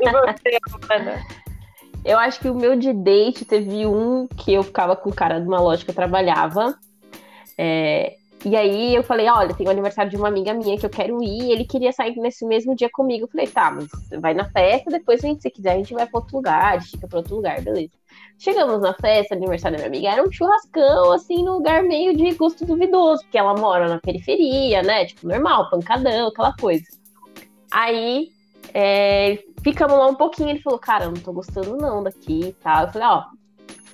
E 0.00 0.10
você, 0.10 0.58
Ana? 0.92 1.22
Eu 2.04 2.18
acho 2.18 2.38
que 2.38 2.48
o 2.48 2.54
meu 2.54 2.76
de 2.76 2.92
date 2.92 3.44
teve 3.44 3.86
um 3.86 4.26
que 4.26 4.52
eu 4.52 4.62
ficava 4.62 4.94
com 4.94 5.08
o 5.08 5.14
cara 5.14 5.40
de 5.40 5.48
uma 5.48 5.60
loja 5.60 5.84
que 5.84 5.90
eu 5.90 5.94
trabalhava. 5.94 6.76
É, 7.56 8.16
e 8.44 8.54
aí 8.56 8.94
eu 8.94 9.02
falei, 9.02 9.26
olha, 9.26 9.54
tem 9.54 9.66
o 9.66 9.70
aniversário 9.70 10.10
de 10.10 10.18
uma 10.18 10.28
amiga 10.28 10.52
minha 10.52 10.76
que 10.76 10.84
eu 10.84 10.90
quero 10.90 11.22
ir, 11.22 11.50
ele 11.50 11.64
queria 11.64 11.92
sair 11.92 12.14
nesse 12.16 12.44
mesmo 12.44 12.76
dia 12.76 12.90
comigo. 12.92 13.24
Eu 13.24 13.28
falei, 13.28 13.46
tá, 13.46 13.70
mas 13.70 13.88
vai 14.20 14.34
na 14.34 14.44
festa, 14.50 14.90
depois 14.90 15.24
a 15.24 15.28
gente, 15.28 15.40
se 15.40 15.50
quiser, 15.50 15.72
a 15.72 15.76
gente 15.76 15.94
vai 15.94 16.06
pra 16.06 16.20
outro 16.20 16.36
lugar, 16.36 16.74
a 16.74 16.78
gente 16.78 16.90
fica 16.90 17.08
pra 17.08 17.18
outro 17.20 17.36
lugar, 17.36 17.62
beleza. 17.62 17.92
Chegamos 18.38 18.82
na 18.82 18.92
festa, 18.92 19.34
aniversário 19.34 19.78
da 19.78 19.88
minha 19.88 20.10
amiga, 20.10 20.12
era 20.12 20.28
um 20.28 20.30
churrascão, 20.30 21.12
assim, 21.12 21.42
num 21.42 21.54
lugar 21.54 21.82
meio 21.84 22.14
de 22.14 22.34
gosto 22.34 22.66
duvidoso, 22.66 23.22
porque 23.22 23.38
ela 23.38 23.54
mora 23.54 23.88
na 23.88 23.98
periferia, 23.98 24.82
né? 24.82 25.06
Tipo, 25.06 25.26
normal, 25.26 25.70
pancadão, 25.70 26.28
aquela 26.28 26.54
coisa. 26.54 26.84
Aí 27.70 28.28
é, 28.74 29.38
ficamos 29.62 29.96
lá 29.96 30.08
um 30.08 30.16
pouquinho, 30.16 30.50
ele 30.50 30.60
falou, 30.60 30.80
cara, 30.80 31.04
eu 31.04 31.12
não 31.12 31.20
tô 31.20 31.32
gostando 31.32 31.76
não 31.76 32.02
daqui 32.02 32.48
e 32.48 32.52
tal. 32.54 32.82
Eu 32.82 32.92
falei, 32.92 33.08
ó, 33.08 33.24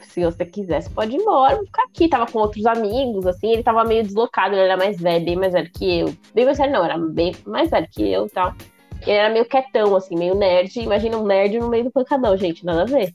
se 0.05 0.24
você 0.24 0.47
quiser, 0.47 0.81
você 0.81 0.89
pode 0.91 1.14
ir 1.14 1.20
embora, 1.20 1.57
vou 1.57 1.66
ficar 1.66 1.85
aqui. 1.85 2.09
Tava 2.09 2.26
com 2.26 2.39
outros 2.39 2.64
amigos, 2.64 3.26
assim, 3.26 3.53
ele 3.53 3.62
tava 3.62 3.85
meio 3.85 4.03
deslocado, 4.03 4.55
ele 4.55 4.62
era 4.62 4.78
mais 4.78 4.99
velho, 4.99 5.24
bem 5.24 5.37
mais 5.37 5.53
velho 5.53 5.70
que 5.70 6.01
eu. 6.01 6.14
Bem 6.35 6.47
mais 6.47 6.57
velho 6.57 6.72
não, 6.72 6.85
era 6.85 6.99
bem 6.99 7.37
mais 7.47 7.70
velho 7.70 7.87
que 7.91 8.11
eu 8.11 8.26
e 8.26 8.31
tal. 8.31 8.55
Ele 9.03 9.12
era 9.12 9.31
meio 9.31 9.45
quietão, 9.45 9.95
assim, 9.95 10.16
meio 10.16 10.35
nerd. 10.35 10.81
Imagina 10.81 11.18
um 11.18 11.26
nerd 11.26 11.59
no 11.59 11.68
meio 11.68 11.85
do 11.85 11.91
pancadão, 11.91 12.37
gente, 12.37 12.64
nada 12.64 12.83
a 12.83 12.87
ver. 12.87 13.14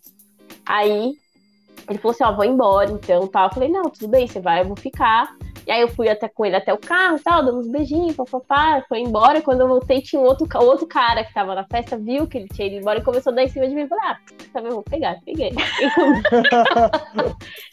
Aí 0.66 1.14
ele 1.90 2.00
falou 2.00 2.14
assim, 2.14 2.24
ó, 2.24 2.36
vou 2.36 2.46
embora, 2.46 2.92
então, 2.92 3.28
tal. 3.28 3.48
Eu 3.48 3.54
falei, 3.54 3.70
não, 3.70 3.84
tudo 3.84 4.08
bem, 4.08 4.28
você 4.28 4.40
vai, 4.40 4.62
eu 4.62 4.66
vou 4.66 4.78
ficar. 4.78 5.36
E 5.66 5.72
aí 5.72 5.82
eu 5.82 5.88
fui 5.88 6.08
até 6.08 6.28
com 6.28 6.46
ele 6.46 6.56
até 6.56 6.72
o 6.74 6.78
carro, 6.78 7.20
tal, 7.24 7.44
dando 7.44 7.58
uns 7.60 7.68
beijinhos, 7.68 8.16
papapá, 8.16 8.84
foi 8.88 9.00
embora. 9.00 9.42
Quando 9.42 9.62
eu 9.62 9.68
voltei, 9.68 10.00
tinha 10.02 10.22
um 10.22 10.26
outro, 10.26 10.48
outro 10.62 10.86
cara 10.86 11.24
que 11.24 11.34
tava 11.34 11.56
na 11.56 11.66
festa, 11.66 11.98
viu 11.98 12.28
que 12.28 12.38
ele 12.38 12.48
tinha 12.48 12.68
ido 12.68 12.76
embora 12.78 13.00
e 13.00 13.04
começou 13.04 13.34
a 13.34 13.36
dar 13.36 13.44
em 13.44 13.48
cima 13.48 13.68
de 13.68 13.74
mim. 13.74 13.82
Eu 13.82 13.88
falei, 13.88 14.04
ah, 14.06 14.20
eu 14.56 14.72
vou 14.72 14.84
pegar, 14.84 15.18
peguei. 15.26 15.52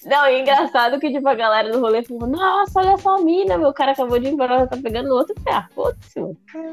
Não, 0.06 0.26
e 0.26 0.40
engraçado 0.40 0.98
que, 0.98 1.12
tipo, 1.12 1.28
a 1.28 1.34
galera 1.34 1.70
do 1.70 1.80
rolê 1.80 2.02
falou, 2.02 2.26
nossa, 2.26 2.80
olha 2.80 2.96
só 2.96 3.16
a 3.16 3.20
mina, 3.20 3.58
meu 3.58 3.74
cara 3.74 3.92
acabou 3.92 4.18
de 4.18 4.28
ir 4.28 4.32
embora, 4.32 4.54
ela 4.54 4.66
tá 4.66 4.76
pegando 4.76 5.14
outro. 5.14 5.34
Eu 5.36 5.42
falei, 5.42 5.58
ah, 5.58 5.68
foda-se. 5.74 6.20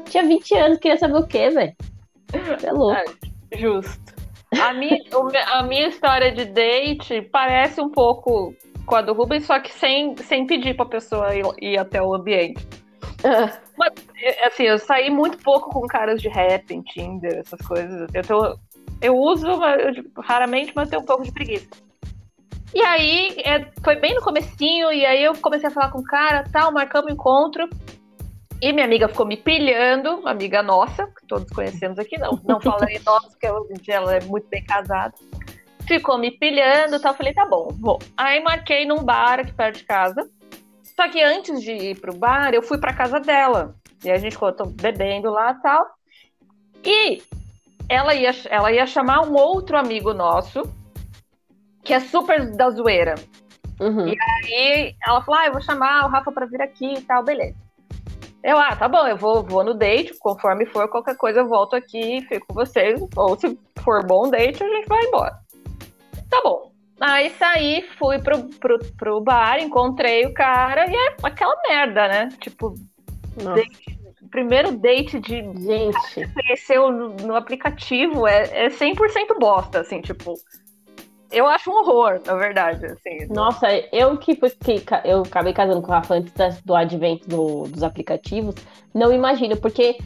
Tinha 0.06 0.22
20 0.22 0.54
anos, 0.54 0.78
queria 0.78 0.96
saber 0.96 1.18
o 1.18 1.26
quê, 1.26 1.50
velho? 1.50 1.74
É 2.62 2.72
louco. 2.72 3.02
É, 3.50 3.58
justo. 3.58 4.14
A 4.58 4.72
minha, 4.72 4.98
a 5.46 5.62
minha 5.62 5.88
história 5.88 6.32
de 6.32 6.46
date 6.46 7.22
parece 7.30 7.80
um 7.80 7.88
pouco 7.88 8.52
com 8.90 8.96
a 8.96 9.02
do 9.02 9.12
Rubens, 9.12 9.46
só 9.46 9.60
que 9.60 9.72
sem, 9.72 10.16
sem 10.16 10.44
pedir 10.44 10.74
pra 10.74 10.84
pessoa 10.84 11.32
ir, 11.32 11.44
ir 11.62 11.78
até 11.78 12.02
o 12.02 12.12
ambiente. 12.12 12.66
Ah, 13.22 13.56
Mas, 13.78 13.92
é, 14.20 14.48
assim, 14.48 14.64
eu 14.64 14.80
saí 14.80 15.08
muito 15.10 15.38
pouco 15.38 15.70
com 15.70 15.86
caras 15.86 16.20
de 16.20 16.28
rap, 16.28 16.74
em 16.74 16.82
Tinder, 16.82 17.38
essas 17.38 17.60
coisas. 17.60 18.10
Eu, 18.12 18.22
tô, 18.24 18.58
eu 19.00 19.16
uso 19.16 19.46
eu, 19.46 20.04
raramente, 20.18 20.72
mas 20.74 20.90
tenho 20.90 21.02
um 21.02 21.04
pouco 21.04 21.22
de 21.22 21.30
preguiça. 21.30 21.68
E 22.74 22.82
aí, 22.82 23.36
é, 23.44 23.70
foi 23.84 23.94
bem 23.94 24.12
no 24.12 24.22
comecinho, 24.22 24.92
e 24.92 25.06
aí 25.06 25.22
eu 25.22 25.36
comecei 25.36 25.68
a 25.68 25.72
falar 25.72 25.92
com 25.92 26.00
o 26.00 26.04
cara, 26.04 26.44
tal, 26.52 26.72
marcamos 26.72 27.12
um 27.12 27.14
encontro. 27.14 27.70
E 28.60 28.72
minha 28.72 28.86
amiga 28.86 29.08
ficou 29.08 29.24
me 29.24 29.36
pilhando, 29.36 30.16
uma 30.16 30.32
amiga 30.32 30.64
nossa, 30.64 31.06
que 31.06 31.26
todos 31.28 31.48
conhecemos 31.50 31.96
aqui, 31.96 32.18
não, 32.18 32.38
não 32.44 32.60
falarei 32.60 33.00
nossa, 33.06 33.28
porque 33.28 33.48
hoje 33.48 33.72
em 33.72 33.80
dia 33.80 33.94
ela 33.94 34.16
é 34.16 34.20
muito 34.24 34.48
bem 34.48 34.64
casada. 34.64 35.14
Ficou 35.90 36.18
me 36.18 36.30
pilhando 36.30 36.94
e 36.94 37.00
tal, 37.00 37.16
falei, 37.16 37.34
tá 37.34 37.44
bom, 37.44 37.66
vou. 37.80 37.98
Aí 38.16 38.40
marquei 38.40 38.86
num 38.86 39.02
bar 39.02 39.40
aqui 39.40 39.52
perto 39.52 39.78
de 39.78 39.84
casa. 39.84 40.30
Só 40.94 41.08
que 41.08 41.20
antes 41.20 41.60
de 41.60 41.72
ir 41.72 42.00
pro 42.00 42.16
bar, 42.16 42.54
eu 42.54 42.62
fui 42.62 42.78
pra 42.78 42.94
casa 42.94 43.18
dela. 43.18 43.74
E 44.04 44.08
a 44.08 44.16
gente 44.16 44.34
ficou 44.34 44.54
bebendo 44.80 45.32
lá 45.32 45.50
e 45.50 45.60
tal. 45.60 45.86
E 46.84 47.22
ela 47.88 48.14
ia, 48.14 48.30
ela 48.48 48.70
ia 48.70 48.86
chamar 48.86 49.22
um 49.22 49.34
outro 49.34 49.76
amigo 49.76 50.14
nosso, 50.14 50.62
que 51.82 51.92
é 51.92 51.98
super 51.98 52.54
da 52.54 52.70
zoeira. 52.70 53.16
uhum. 53.80 54.06
E 54.46 54.94
ela 55.04 55.24
falou: 55.24 55.40
ah, 55.40 55.46
eu 55.46 55.52
vou 55.52 55.60
chamar 55.60 56.06
o 56.06 56.08
Rafa 56.08 56.30
pra 56.30 56.46
vir 56.46 56.62
aqui 56.62 56.94
e 56.98 57.02
tal, 57.02 57.24
beleza. 57.24 57.56
Eu, 58.44 58.56
ah, 58.56 58.76
tá 58.76 58.86
bom, 58.86 59.08
eu 59.08 59.16
vou, 59.16 59.42
vou 59.42 59.64
no 59.64 59.74
date, 59.74 60.16
conforme 60.20 60.66
for 60.66 60.88
qualquer 60.88 61.16
coisa, 61.16 61.40
eu 61.40 61.48
volto 61.48 61.74
aqui 61.74 62.18
e 62.18 62.22
fico 62.22 62.46
com 62.46 62.54
vocês. 62.54 63.00
Ou 63.16 63.36
se 63.36 63.58
for 63.82 64.06
bom 64.06 64.30
date, 64.30 64.62
a 64.62 64.68
gente 64.68 64.86
vai 64.86 65.04
embora. 65.04 65.49
Tá 66.30 66.40
bom. 66.42 66.70
Aí 67.00 67.30
saí, 67.30 67.82
fui 67.98 68.18
pro, 68.18 68.44
pro, 68.60 68.78
pro 68.96 69.20
bar, 69.20 69.58
encontrei 69.58 70.26
o 70.26 70.34
cara 70.34 70.90
e 70.90 70.94
é 70.94 71.16
aquela 71.22 71.54
merda, 71.66 72.06
né? 72.08 72.28
Tipo, 72.40 72.74
Nossa, 73.42 73.62
primeiro 74.30 74.72
date 74.72 75.18
de 75.18 75.36
gente. 75.36 76.28
conheceu 76.34 76.92
no, 76.92 77.08
no 77.16 77.34
aplicativo 77.34 78.26
é, 78.28 78.66
é 78.66 78.68
100% 78.68 79.38
bosta, 79.38 79.80
assim, 79.80 80.00
tipo. 80.02 80.34
Eu 81.32 81.46
acho 81.46 81.70
um 81.70 81.74
horror, 81.74 82.20
na 82.26 82.34
verdade, 82.34 82.84
assim. 82.86 83.26
Nossa, 83.30 83.68
eu 83.92 84.16
que, 84.18 84.34
que 84.34 84.84
eu 85.04 85.22
acabei 85.22 85.52
casando 85.52 85.80
com 85.80 85.88
o 85.88 85.94
Rafa 85.94 86.14
antes 86.14 86.60
do 86.64 86.74
advento 86.74 87.28
do- 87.28 87.68
dos 87.68 87.84
aplicativos, 87.84 88.56
não 88.92 89.12
imagino, 89.12 89.56
porque 89.56 89.96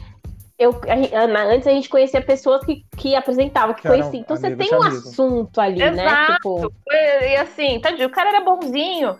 eu, 0.57 0.79
a 0.87 0.95
gente- 0.95 1.13
Ana, 1.13 1.43
antes 1.45 1.67
a 1.67 1.71
gente 1.71 1.89
conhecia 1.89 2.21
pessoas 2.21 2.63
que, 2.65 2.85
que 2.97 3.15
apresentavam, 3.15 3.73
que 3.75 3.81
Que 3.81 3.87
eram 3.87 3.99
conheciam. 3.99 4.21
Então 4.21 4.37
você 4.37 4.55
tem 4.55 4.73
um 4.73 4.81
amigo. 4.83 4.97
assunto 4.97 5.61
ali, 5.61 5.77
né? 5.79 6.03
Exato. 6.05 6.33
Tipo, 6.35 6.73
E, 6.91 7.27
e 7.29 7.35
assim, 7.37 7.79
tadinho, 7.79 8.07
o 8.07 8.11
cara 8.11 8.29
era 8.29 8.41
bonzinho, 8.41 9.19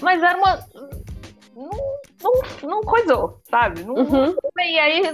mas 0.00 0.22
era 0.22 0.36
uma. 0.38 0.58
Não, 1.54 1.70
não, 2.22 2.68
não 2.68 2.80
coisou, 2.80 3.38
sabe? 3.48 3.84
Não, 3.84 3.94
Uhum. 3.94 4.34
E 4.58 4.78
aí 4.78 5.12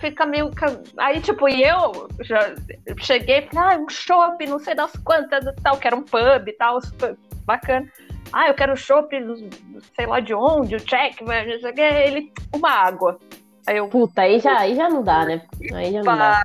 fica 0.00 0.24
meio. 0.24 0.50
Aí, 0.96 1.20
tipo, 1.20 1.46
e 1.48 1.62
eu 1.62 2.08
já 2.20 2.54
cheguei 2.98 3.38
e 3.40 3.42
falei, 3.48 3.74
ah, 3.76 3.78
um 3.78 3.88
shopping, 3.90 4.46
não 4.46 4.58
sei 4.58 4.74
das 4.74 4.92
quantas 5.04 5.44
tal, 5.62 5.76
que 5.76 5.86
era 5.86 5.96
um 5.96 6.02
pub 6.02 6.46
e 6.48 6.52
tal, 6.54 6.80
super 6.80 7.14
bacana. 7.44 7.86
Ah, 8.32 8.48
eu 8.48 8.54
quero 8.54 8.74
shopping, 8.74 9.50
sei 9.94 10.06
lá 10.06 10.18
de 10.20 10.32
onde, 10.32 10.76
o 10.76 10.80
check, 10.80 11.20
mas. 11.26 11.46
Ele, 11.76 12.32
uma 12.54 12.70
água. 12.70 13.18
Aí 13.66 13.76
eu, 13.76 13.88
puta, 13.88 14.22
aí 14.22 14.38
já, 14.40 14.58
aí 14.58 14.74
já 14.74 14.88
não 14.88 15.02
dá, 15.02 15.24
né? 15.24 15.42
Aí 15.74 15.92
já 15.92 16.02
não 16.02 16.16
dá. 16.16 16.42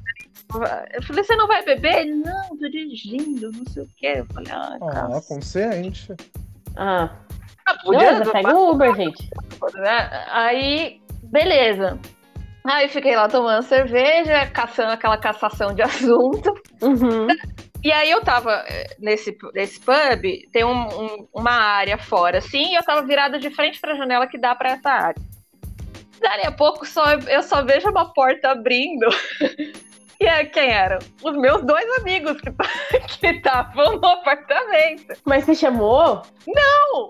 eu 0.94 1.02
falei, 1.04 1.24
você 1.24 1.36
não 1.36 1.48
vai 1.48 1.64
beber? 1.64 1.96
Ele, 2.00 2.16
não, 2.16 2.50
tô 2.58 2.70
dirigindo, 2.70 3.52
não 3.52 3.66
sei 3.66 3.84
o 3.84 3.90
quê. 3.98 4.14
Eu 4.18 4.26
falei, 4.28 4.52
ah, 4.52 4.78
Ah, 4.82 4.92
cara. 4.92 5.22
consciente. 5.22 6.14
Ah, 6.76 7.10
podia 7.84 8.12
beleza, 8.14 8.32
pega 8.32 8.56
o 8.56 8.72
Uber, 8.72 8.96
gente. 8.96 9.30
né? 9.76 10.26
Aí, 10.32 11.02
beleza. 11.24 12.00
Aí 12.66 12.88
fiquei 12.90 13.16
lá 13.16 13.28
tomando 13.30 13.64
cerveja, 13.64 14.46
caçando 14.48 14.92
aquela 14.92 15.18
cassação 15.18 15.74
de 15.74 15.82
assunto. 16.12 16.54
Uhum. 16.82 17.28
E 17.84 17.92
aí 17.92 18.12
eu 18.12 18.22
tava 18.22 18.52
eh, 18.68 18.96
nesse, 19.00 19.38
nesse 19.54 19.80
pub, 19.80 20.22
tem 20.52 20.64
um- 20.66 20.88
um- 20.88 21.28
uma 21.34 21.52
área 21.52 21.98
fora, 21.98 22.40
assim, 22.40 22.74
e 22.74 22.76
eu 22.76 22.84
tava 22.84 23.06
virada 23.08 23.40
de 23.40 23.50
frente 23.50 23.80
pra 23.80 23.96
janela 23.96 24.28
que 24.28 24.38
dá 24.38 24.54
pra 24.54 24.72
essa 24.72 24.90
área. 24.90 25.22
Dali 26.22 26.44
a 26.46 26.52
pouco 26.52 26.86
só, 26.86 27.14
eu 27.14 27.44
só 27.44 27.64
vejo 27.64 27.90
uma 27.90 28.12
porta 28.14 28.52
abrindo. 28.52 29.06
E 30.20 30.26
é, 30.26 30.44
quem 30.46 30.68
eram? 30.72 30.98
Os 31.22 31.38
meus 31.38 31.62
dois 31.62 31.86
amigos 32.00 32.42
que 32.42 32.50
que 33.22 33.28
estavam 33.28 33.98
no 33.98 34.08
apartamento. 34.08 35.14
Mas 35.24 35.44
você 35.44 35.54
chamou? 35.54 36.24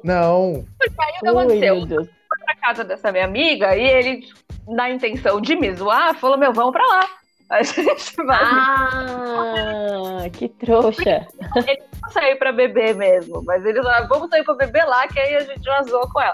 Não. 0.03 0.65
Aí 0.81 0.89
o 0.89 1.19
que 1.21 1.29
Ui, 1.29 1.29
aconteceu? 1.29 2.09
pra 2.45 2.55
casa 2.57 2.83
dessa 2.83 3.09
minha 3.13 3.23
amiga 3.23 3.77
e 3.77 3.81
ele, 3.81 4.27
na 4.67 4.89
intenção 4.89 5.39
de 5.39 5.55
me 5.55 5.73
zoar, 5.73 6.15
falou: 6.15 6.37
Meu, 6.37 6.51
vamos 6.51 6.73
pra 6.73 6.85
lá. 6.85 7.07
A 7.49 7.63
gente 7.63 8.13
vai 8.25 8.37
Ah, 8.43 10.25
que 10.33 10.49
trouxa. 10.49 11.25
sair 12.11 12.35
pra 12.35 12.51
beber 12.51 12.93
mesmo. 12.93 13.41
Mas 13.45 13.63
eles 13.65 13.81
falaram: 13.83 14.07
Vamos 14.09 14.29
sair 14.29 14.43
pra 14.43 14.55
beber 14.55 14.83
lá, 14.83 15.07
que 15.07 15.17
aí 15.17 15.33
a 15.35 15.39
gente 15.45 15.63
já 15.63 15.81
zoou 15.83 16.09
com 16.11 16.19
ela. 16.19 16.33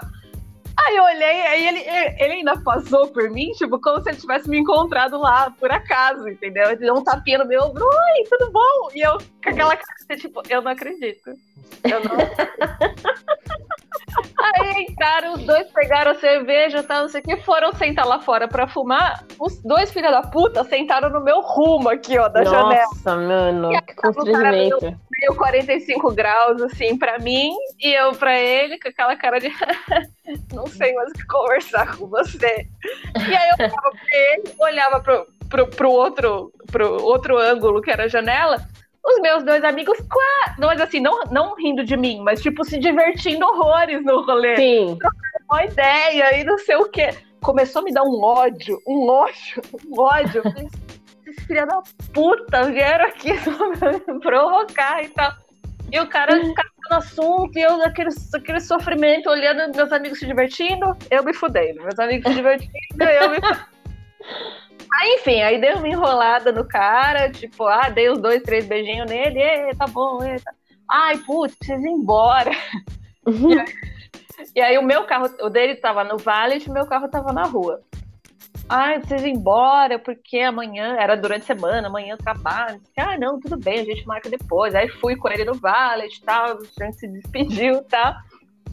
Aí 0.76 0.96
eu 0.96 1.04
olhei, 1.04 1.40
aí 1.42 1.68
ele, 1.68 1.80
ele 2.18 2.32
ainda 2.34 2.60
passou 2.60 3.08
por 3.08 3.30
mim, 3.30 3.52
tipo, 3.52 3.80
como 3.80 4.02
se 4.02 4.10
ele 4.10 4.18
tivesse 4.18 4.48
me 4.48 4.58
encontrado 4.58 5.18
lá, 5.18 5.50
por 5.50 5.70
acaso, 5.70 6.28
entendeu? 6.28 6.64
Ele 6.64 6.76
deu 6.76 6.94
um 6.94 7.04
tapinha 7.04 7.38
no 7.38 7.46
meu 7.46 7.62
ombro, 7.62 7.84
oi, 7.84 8.28
tudo 8.28 8.50
bom? 8.50 8.90
E 8.94 9.00
eu, 9.00 9.18
com 9.18 9.50
aquela 9.50 9.76
cara, 9.76 10.20
tipo, 10.20 10.42
eu 10.48 10.62
não 10.62 10.72
acredito. 10.72 11.30
Eu 11.84 12.00
não 12.00 12.16
Aí 14.44 14.82
entraram, 14.82 15.34
os 15.34 15.44
dois 15.44 15.66
pegaram 15.72 16.12
a 16.12 16.14
cerveja, 16.14 16.82
tal, 16.82 17.02
não 17.02 17.08
sei 17.08 17.20
o 17.20 17.24
que, 17.24 17.36
foram 17.38 17.72
sentar 17.72 18.06
lá 18.06 18.20
fora 18.20 18.46
pra 18.46 18.68
fumar. 18.68 19.24
Os 19.40 19.60
dois 19.62 19.90
filha 19.90 20.10
da 20.10 20.22
puta 20.22 20.62
sentaram 20.64 21.08
no 21.10 21.20
meu 21.20 21.40
rumo 21.40 21.88
aqui, 21.88 22.18
ó, 22.18 22.28
da 22.28 22.44
janela. 22.44 22.74
Nossa, 22.74 23.16
mano, 23.16 23.72
E 23.72 23.76
aí, 23.76 23.82
que 23.82 23.94
cara 23.94 24.14
constrangimento. 24.14 24.98
Meio 25.20 25.36
45 25.36 26.12
graus, 26.12 26.60
assim, 26.62 26.98
pra 26.98 27.18
mim, 27.18 27.52
e 27.80 27.92
eu 27.92 28.12
pra 28.12 28.38
ele, 28.38 28.78
com 28.78 28.88
aquela 28.88 29.16
cara 29.16 29.40
de 29.40 29.50
não 30.52 30.66
sei 30.66 30.92
mais 30.94 31.10
o 31.10 31.14
que 31.14 31.26
conversar 31.26 31.96
com 31.96 32.06
você. 32.06 32.68
E 33.28 33.36
aí 33.36 33.48
eu 33.50 33.64
olhava 33.64 33.90
pra 33.90 34.18
ele, 34.18 34.54
olhava 34.58 35.00
pro, 35.00 35.26
pro, 35.48 35.66
pro, 35.68 35.90
outro, 35.90 36.52
pro 36.70 37.02
outro 37.02 37.38
ângulo, 37.38 37.80
que 37.80 37.90
era 37.90 38.04
a 38.04 38.08
janela, 38.08 38.58
os 39.04 39.20
meus 39.20 39.44
dois 39.44 39.62
amigos, 39.62 39.98
quá, 39.98 40.56
mas 40.58 40.80
assim, 40.80 40.98
não, 40.98 41.20
não 41.30 41.54
rindo 41.54 41.84
de 41.84 41.96
mim, 41.96 42.20
mas 42.22 42.40
tipo, 42.40 42.64
se 42.64 42.78
divertindo 42.78 43.44
horrores 43.44 44.02
no 44.02 44.24
rolê. 44.24 44.56
Sim. 44.56 44.98
Uma 45.50 45.64
ideia 45.64 46.40
e 46.40 46.44
não 46.44 46.56
sei 46.58 46.76
o 46.76 46.88
quê. 46.88 47.10
Começou 47.42 47.82
a 47.82 47.84
me 47.84 47.92
dar 47.92 48.02
um 48.02 48.22
ódio, 48.22 48.78
um 48.88 49.06
ódio, 49.06 49.62
um 49.86 50.00
ódio. 50.00 50.42
Esses 51.26 51.44
filha 51.44 51.66
da 51.66 51.82
puta 52.14 52.70
vieram 52.70 53.04
aqui 53.04 53.36
só 53.44 53.52
pra 53.76 53.92
me 53.92 54.20
provocar 54.20 55.04
e 55.04 55.08
tal. 55.08 55.32
E 55.92 56.00
o 56.00 56.08
cara 56.08 56.32
catando 56.32 56.64
assunto, 56.92 57.56
e 57.58 57.62
eu 57.62 57.76
naquele, 57.76 58.08
aquele 58.34 58.60
sofrimento, 58.60 59.28
olhando 59.28 59.76
meus 59.76 59.92
amigos 59.92 60.18
se 60.18 60.26
divertindo, 60.26 60.96
eu 61.10 61.22
me 61.22 61.34
fudei. 61.34 61.74
Meus 61.74 61.98
amigos 61.98 62.26
se 62.26 62.34
divertindo, 62.34 63.04
eu 63.04 63.30
me 63.30 63.36
fudei. 63.36 63.74
Aí, 64.94 65.14
enfim, 65.14 65.42
aí 65.42 65.60
dei 65.60 65.72
uma 65.72 65.88
enrolada 65.88 66.52
no 66.52 66.66
cara, 66.66 67.30
tipo, 67.30 67.66
ah, 67.66 67.88
dei 67.88 68.08
os 68.10 68.18
dois, 68.18 68.42
três 68.42 68.64
beijinhos 68.66 69.10
nele, 69.10 69.40
e, 69.40 69.74
tá 69.74 69.86
bom, 69.86 70.22
e, 70.24 70.38
tá. 70.40 70.52
Ai, 70.88 71.18
putz, 71.18 71.54
preciso 71.56 71.84
ir 71.84 71.90
embora. 71.90 72.50
E 74.54 74.60
aí 74.60 74.76
o 74.78 74.82
meu 74.82 75.04
carro, 75.04 75.30
o 75.40 75.48
dele 75.48 75.76
tava 75.76 76.04
no 76.04 76.18
valet, 76.18 76.68
o 76.68 76.72
meu 76.72 76.86
carro 76.86 77.08
tava 77.08 77.32
na 77.32 77.44
rua. 77.44 77.80
Ai, 78.68 78.98
preciso 78.98 79.26
ir 79.26 79.30
embora, 79.30 79.98
porque 79.98 80.38
amanhã, 80.38 80.96
era 80.98 81.16
durante 81.16 81.42
a 81.42 81.46
semana, 81.46 81.88
amanhã 81.88 82.14
eu 82.14 82.18
trabalho. 82.18 82.80
Ah, 82.96 83.18
não, 83.18 83.38
tudo 83.38 83.56
bem, 83.56 83.80
a 83.80 83.84
gente 83.84 84.06
marca 84.06 84.28
depois. 84.28 84.74
Aí 84.74 84.88
fui 84.88 85.16
com 85.16 85.28
ele 85.28 85.44
no 85.44 85.54
valet 85.54 86.16
e 86.16 86.22
tal, 86.22 86.58
a 86.58 86.84
gente 86.84 86.96
se 86.96 87.08
despediu 87.08 87.76
e 87.76 87.82
tal. 87.82 88.14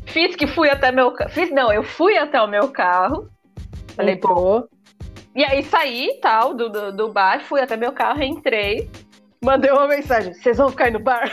Fiz 0.06 0.36
que 0.36 0.48
fui 0.48 0.70
até 0.70 0.92
meu 0.92 1.12
carro. 1.12 1.32
Fiz, 1.32 1.52
não, 1.52 1.72
eu 1.72 1.84
fui 1.84 2.18
até 2.18 2.42
o 2.42 2.48
meu 2.48 2.70
carro. 2.70 3.30
Falei, 3.96 4.16
pô, 4.16 4.32
Entrou. 4.32 4.70
E 5.36 5.44
aí 5.44 5.64
saí 5.64 6.20
tal 6.22 6.54
do, 6.54 6.70
do, 6.70 6.92
do 6.92 7.12
bar, 7.12 7.42
fui 7.42 7.62
até 7.62 7.78
meu 7.78 7.92
carro, 7.92 8.22
entrei, 8.22 8.90
mandei 9.44 9.72
uma 9.72 9.88
mensagem: 9.88 10.34
vocês 10.34 10.58
vão 10.58 10.70
ficar 10.70 10.86
aí 10.86 10.92
no 10.92 11.00
bar? 11.00 11.30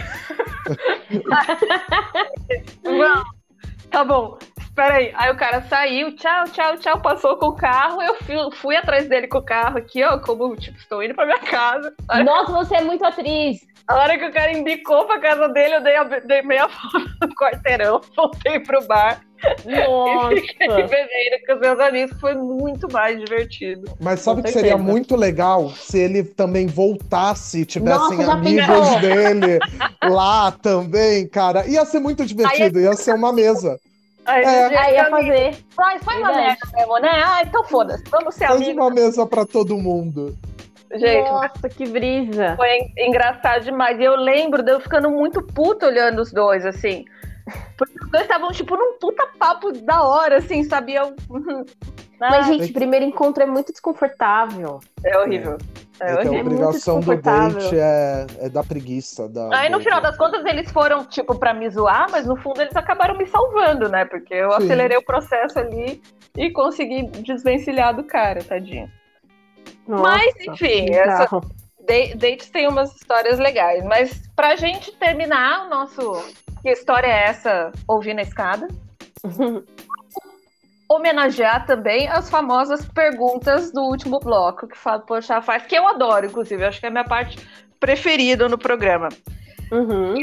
Não, 2.85 3.25
tá 3.91 4.05
bom, 4.05 4.39
peraí. 4.75 5.13
Aí 5.17 5.33
o 5.33 5.37
cara 5.37 5.63
saiu, 5.63 6.15
tchau, 6.15 6.45
tchau, 6.53 6.79
tchau, 6.79 7.01
passou 7.01 7.37
com 7.37 7.47
o 7.47 7.57
carro. 7.57 8.01
Eu 8.01 8.15
fui, 8.17 8.37
fui 8.53 8.77
atrás 8.77 9.09
dele 9.09 9.27
com 9.27 9.39
o 9.39 9.45
carro 9.45 9.79
aqui, 9.79 10.05
ó, 10.05 10.19
como, 10.21 10.55
tipo, 10.57 10.79
estou 10.79 11.03
indo 11.03 11.15
pra 11.15 11.27
minha 11.27 11.41
casa. 11.41 11.93
Nossa, 12.25 12.53
você 12.53 12.77
é 12.77 12.83
muito 12.83 13.05
atriz. 13.05 13.67
A 13.89 13.95
hora 13.97 14.19
que 14.19 14.27
o 14.27 14.33
cara 14.33 14.53
indicou 14.53 15.07
pra 15.07 15.19
casa 15.19 15.49
dele, 15.49 15.77
eu 15.77 15.83
dei, 15.83 15.97
a, 15.97 16.05
dei 16.05 16.43
meia 16.43 16.67
volta 16.69 17.11
no 17.27 17.35
quarteirão, 17.35 18.01
voltei 18.15 18.61
pro 18.61 18.87
bar. 18.87 19.21
Nossa. 19.65 20.35
E 20.35 20.41
fiquei 20.43 21.47
com 21.47 21.55
os 21.55 21.61
meus 21.61 21.81
amigos, 21.81 22.21
foi 22.21 22.35
muito 22.35 22.93
mais 22.93 23.19
divertido. 23.19 23.91
Mas 24.01 24.21
sabe 24.21 24.43
Com 24.43 24.47
que 24.49 24.53
seria 24.53 24.77
muito 24.77 25.17
legal 25.17 25.71
se 25.71 25.99
ele 25.99 26.23
também 26.23 26.67
voltasse, 26.67 27.65
tivessem 27.65 28.19
Nossa, 28.19 28.33
amigos 28.33 28.67
pensou? 28.67 29.01
dele 29.01 29.59
lá 30.05 30.53
também, 30.53 31.27
cara. 31.29 31.67
Ia 31.67 31.85
ser 31.87 32.01
muito 32.01 32.27
divertido, 32.27 32.81
ia 32.81 32.93
ser 32.95 33.15
uma 33.15 33.33
mesa. 33.33 33.79
Aí, 34.27 34.45
É. 34.45 34.79
Aí 34.79 34.95
ia 34.97 35.09
fazer. 35.09 35.57
Ai, 35.81 35.99
foi 36.01 36.19
uma 36.19 36.33
merda 36.35 36.67
mesmo, 36.77 36.99
né? 36.99 37.11
Ah, 37.25 37.43
então 37.43 37.65
foda-se, 37.65 38.05
vamos 38.11 38.35
ser 38.35 38.49
Faz 38.49 38.61
amigos. 38.61 38.75
uma 38.77 38.91
mesa 38.91 39.25
pra 39.27 39.47
todo 39.47 39.79
mundo. 39.79 40.37
Gente, 40.95 41.31
Nossa, 41.31 41.69
que 41.69 41.87
brisa. 41.89 42.57
Foi 42.57 42.69
en- 42.71 42.93
engraçado 42.99 43.63
demais. 43.65 43.99
E 44.01 44.05
eu 44.05 44.17
lembro 44.17 44.63
de 44.63 44.73
eu 44.73 44.81
ficando 44.81 45.11
muito 45.11 45.43
puta 45.43 45.87
olhando 45.87 46.21
os 46.23 46.33
dois, 46.33 46.65
assim. 46.65 47.05
Porque 47.77 47.95
os 48.05 48.11
dois 48.11 48.23
estavam, 48.25 48.51
tipo, 48.51 48.77
num 48.77 48.99
puta 48.99 49.27
papo 49.39 49.73
da 49.73 50.03
hora, 50.03 50.39
assim, 50.39 50.63
sabiam? 50.65 51.15
Mas, 52.21 52.35
Ah, 52.35 52.43
gente, 52.43 52.73
primeiro 52.73 53.05
encontro 53.05 53.43
é 53.43 53.47
muito 53.47 53.71
desconfortável. 53.73 54.81
é 55.05 55.19
horrível. 55.19 55.57
É 56.01 56.07
É 56.07 56.11
a 56.11 56.15
horrível. 56.17 56.33
muito 56.33 56.47
obrigação 56.47 57.01
do 57.01 57.07
desconfortável. 57.15 57.59
date 57.61 57.77
é, 57.79 58.27
é 58.41 58.49
da 58.49 58.63
preguiça. 58.65 59.29
Da, 59.29 59.49
Aí 59.57 59.69
no 59.71 59.79
do- 59.79 59.85
final 59.85 60.01
das 60.01 60.17
contas 60.17 60.45
eles 60.47 60.71
foram, 60.73 61.05
tipo, 61.05 61.39
pra 61.39 61.53
me 61.55 61.69
zoar, 61.71 62.07
mas 62.11 62.27
no 62.27 62.37
fundo 62.37 62.61
eles 62.61 62.75
acabaram 62.77 63.17
me 63.17 63.27
salvando, 63.27 63.89
né? 63.89 64.05
Porque 64.05 64.35
eu 64.35 64.51
Sim. 64.53 64.57
acelerei 64.65 64.97
o 64.97 65.03
processo 65.05 65.59
ali 65.59 66.01
e 66.37 66.51
consegui 66.51 67.05
desvencilhar 67.23 67.95
do 67.95 68.05
cara, 68.05 68.43
tadinho. 68.43 68.89
Mas, 69.87 70.35
Nossa, 70.47 70.53
enfim, 70.53 70.87
bizarro. 70.87 71.41
Da- 71.81 72.15
Dates 72.17 72.51
tem 72.51 72.69
umas 72.69 72.95
histórias 72.95 73.39
legais, 73.39 73.83
mas 73.85 74.29
pra 74.37 74.57
gente 74.57 74.93
terminar 74.93 75.67
o 75.67 75.71
nosso. 75.71 76.13
Que 76.63 76.71
história 76.71 77.07
é 77.07 77.29
essa? 77.29 77.73
Ouvir 77.87 78.15
na 78.15 78.23
escada. 78.23 78.69
Homenagear 80.91 81.67
também 81.67 82.09
as 82.09 82.31
famosas 82.31 82.85
perguntas 82.87 83.71
do 83.73 83.83
último 83.83 84.19
bloco 84.21 84.67
que 84.67 84.77
Fábio 84.77 85.07
Pochá 85.07 85.43
faz, 85.43 85.65
que 85.67 85.75
eu 85.77 85.87
adoro, 85.87 86.27
inclusive, 86.27 86.65
acho 86.65 86.81
que 86.81 86.87
é 86.87 86.89
a 86.89 86.93
minha 86.93 87.05
parte 87.05 87.39
preferida 87.79 88.49
no 88.49 88.57
programa. 88.57 89.11
Uhum. 89.71 90.15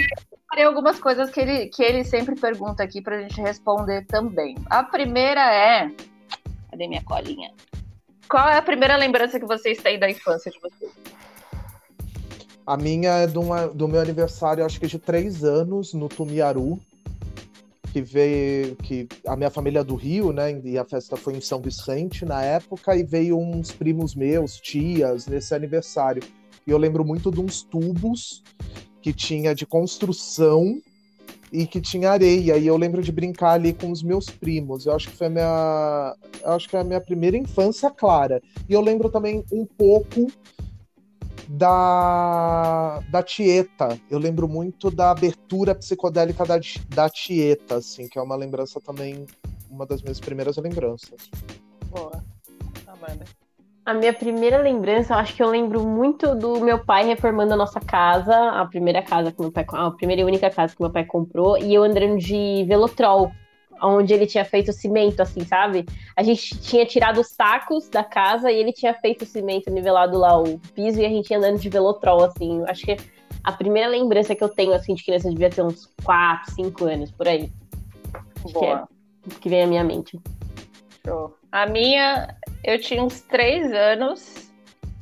Tem 0.56 0.64
algumas 0.64 1.00
coisas 1.00 1.30
que 1.30 1.40
ele, 1.40 1.68
que 1.68 1.84
ele 1.84 2.04
sempre 2.04 2.36
pergunta 2.36 2.82
aqui 2.84 3.00
pra 3.00 3.22
gente 3.22 3.40
responder 3.42 4.06
também. 4.08 4.56
A 4.70 4.84
primeira 4.84 5.54
é. 5.54 5.92
Cadê 6.72 6.88
minha 6.88 7.04
colinha? 7.04 7.52
Qual 8.30 8.48
é 8.50 8.58
a 8.58 8.62
primeira 8.62 8.96
lembrança 8.96 9.40
que 9.40 9.46
vocês 9.46 9.78
têm 9.82 10.00
da 10.00 10.10
infância 10.10 10.52
de 10.52 10.60
vocês? 10.60 10.92
A 12.66 12.76
minha 12.76 13.12
é 13.12 13.28
uma- 13.38 13.68
do 13.68 13.88
meu 13.88 14.02
aniversário, 14.02 14.66
acho 14.66 14.80
que 14.80 14.88
de 14.88 14.98
três 14.98 15.44
anos, 15.44 15.94
no 15.94 16.10
Tumiaru. 16.10 16.80
Que 17.94 18.02
veio. 18.02 18.76
Que 18.78 19.08
a 19.26 19.36
minha 19.38 19.50
família 19.50 19.80
é 19.80 19.84
do 19.84 19.96
Rio, 19.96 20.34
né? 20.34 20.60
E 20.64 20.78
a 20.78 20.84
festa 20.84 21.16
foi 21.16 21.36
em 21.36 21.42
São 21.42 21.62
Vicente 21.62 22.26
na 22.26 22.44
época, 22.44 22.96
e 22.96 23.04
veio 23.04 23.38
uns 23.38 23.72
primos 23.72 24.16
meus, 24.16 24.60
tias, 24.60 25.28
nesse 25.28 25.54
aniversário. 25.56 26.22
E 26.68 26.72
eu 26.72 26.78
lembro 26.78 27.06
muito 27.06 27.32
de 27.32 27.40
uns 27.40 27.62
tubos 27.62 28.44
que 29.02 29.14
tinha 29.14 29.54
de 29.54 29.66
construção 29.66 30.82
e 31.52 31.66
que 31.66 31.80
tinha 31.80 32.12
areia. 32.12 32.58
E 32.58 32.68
eu 32.68 32.78
lembro 32.78 33.02
de 33.02 33.12
brincar 33.12 33.52
ali 33.52 33.74
com 33.74 33.92
os 33.92 34.04
meus 34.04 34.30
primos. 34.30 34.86
Eu 34.86 34.96
acho 34.96 35.10
que 35.10 35.16
foi 35.16 35.28
a 35.28 35.30
minha. 35.30 36.16
Eu 36.42 36.52
acho 36.52 36.70
que 36.70 36.76
é 36.76 36.80
a 36.80 36.84
minha 36.84 37.02
primeira 37.02 37.38
infância 37.38 37.90
clara. 37.90 38.42
E 38.68 38.74
eu 38.74 38.82
lembro 38.82 39.10
também 39.10 39.44
um 39.52 39.66
pouco 39.66 40.28
da, 41.48 43.00
da 43.10 43.24
Tieta. 43.24 44.00
Eu 44.10 44.20
lembro 44.20 44.48
muito 44.48 44.90
da 44.90 45.12
abertura 45.12 45.76
psicodélica 45.76 46.46
da, 46.46 46.60
da 46.90 47.10
Tieta, 47.10 47.76
assim, 47.76 48.08
que 48.08 48.18
é 48.18 48.22
uma 48.22 48.36
lembrança 48.36 48.80
também, 48.82 49.26
uma 49.70 49.86
das 49.86 50.02
minhas 50.02 50.20
primeiras 50.20 50.58
lembranças. 50.58 51.30
Boa. 51.90 52.24
Amanda. 52.88 53.45
A 53.86 53.94
minha 53.94 54.12
primeira 54.12 54.58
lembrança, 54.58 55.14
eu 55.14 55.18
acho 55.20 55.36
que 55.36 55.44
eu 55.44 55.48
lembro 55.48 55.86
muito 55.86 56.34
do 56.34 56.60
meu 56.60 56.84
pai 56.84 57.06
reformando 57.06 57.54
a 57.54 57.56
nossa 57.56 57.80
casa, 57.80 58.36
a 58.36 58.66
primeira 58.66 59.04
casa 59.04 59.32
que 59.32 59.40
meu 59.40 59.52
pai, 59.52 59.64
a 59.70 59.92
primeira 59.92 60.24
e 60.24 60.26
única 60.26 60.50
casa 60.50 60.76
que 60.76 60.82
meu 60.82 60.92
pai 60.92 61.06
comprou, 61.06 61.56
e 61.56 61.72
eu 61.72 61.84
andando 61.84 62.18
de 62.18 62.66
velotrol, 62.68 63.32
onde 63.80 64.12
ele 64.12 64.26
tinha 64.26 64.44
feito 64.44 64.74
cimento, 64.74 65.22
assim, 65.22 65.46
sabe? 65.46 65.86
A 66.16 66.24
gente 66.24 66.60
tinha 66.62 66.84
tirado 66.84 67.22
os 67.22 67.28
sacos 67.28 67.88
da 67.88 68.04
casa 68.04 68.52
e 68.52 68.58
ele 68.58 68.74
tinha 68.74 68.94
feito 68.96 69.22
o 69.22 69.26
cimento, 69.28 69.70
nivelado 69.70 70.18
lá 70.18 70.36
o 70.36 70.58
piso, 70.74 71.00
e 71.00 71.06
a 71.06 71.10
gente 71.10 71.30
ia 71.30 71.38
andando 71.38 71.60
de 71.60 71.70
velotrol, 71.70 72.24
assim. 72.24 72.62
Eu 72.62 72.68
Acho 72.68 72.86
que 72.88 72.98
a 73.44 73.52
primeira 73.52 73.88
lembrança 73.88 74.34
que 74.34 74.44
eu 74.44 74.50
tenho, 74.50 74.74
assim, 74.74 74.96
de 74.96 75.04
criança 75.04 75.30
devia 75.30 75.52
ter 75.52 75.62
uns 75.62 75.94
4, 76.04 76.54
5 76.54 76.86
anos, 76.86 77.12
por 77.12 77.28
aí, 77.28 77.52
Boa. 78.52 78.90
que 79.40 79.48
vem 79.48 79.62
à 79.62 79.68
minha 79.68 79.84
mente. 79.84 80.20
Show. 81.06 81.36
A 81.56 81.66
minha, 81.66 82.36
eu 82.66 82.78
tinha 82.78 83.02
uns 83.02 83.22
três 83.22 83.72
anos 83.72 84.52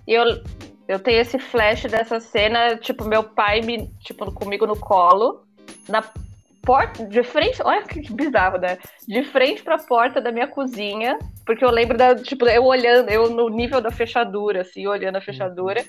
e 0.08 0.14
eu, 0.14 0.24
eu 0.88 1.00
tenho 1.00 1.20
esse 1.20 1.40
flash 1.40 1.86
dessa 1.86 2.20
cena, 2.20 2.78
tipo, 2.78 3.06
meu 3.06 3.24
pai 3.24 3.62
me, 3.62 3.88
tipo, 4.02 4.32
comigo 4.32 4.68
no 4.68 4.78
colo, 4.80 5.42
na 5.90 6.04
porta, 6.62 7.08
de 7.08 7.24
frente, 7.24 7.60
olha 7.64 7.82
que 7.82 8.02
bizarro, 8.14 8.60
né? 8.60 8.78
De 9.08 9.24
frente 9.24 9.64
pra 9.64 9.80
porta 9.80 10.22
da 10.22 10.32
minha 10.32 10.46
cozinha, 10.46 11.18
porque 11.44 11.66
eu 11.66 11.72
lembro 11.72 11.98
da, 11.98 12.14
tipo, 12.16 12.48
eu 12.48 12.66
olhando, 12.66 13.10
eu 13.10 13.32
no 13.32 13.50
nível 13.50 13.82
da 13.82 13.90
fechadura, 13.90 14.62
assim, 14.62 14.86
olhando 14.86 15.16
a 15.16 15.22
fechadura, 15.22 15.84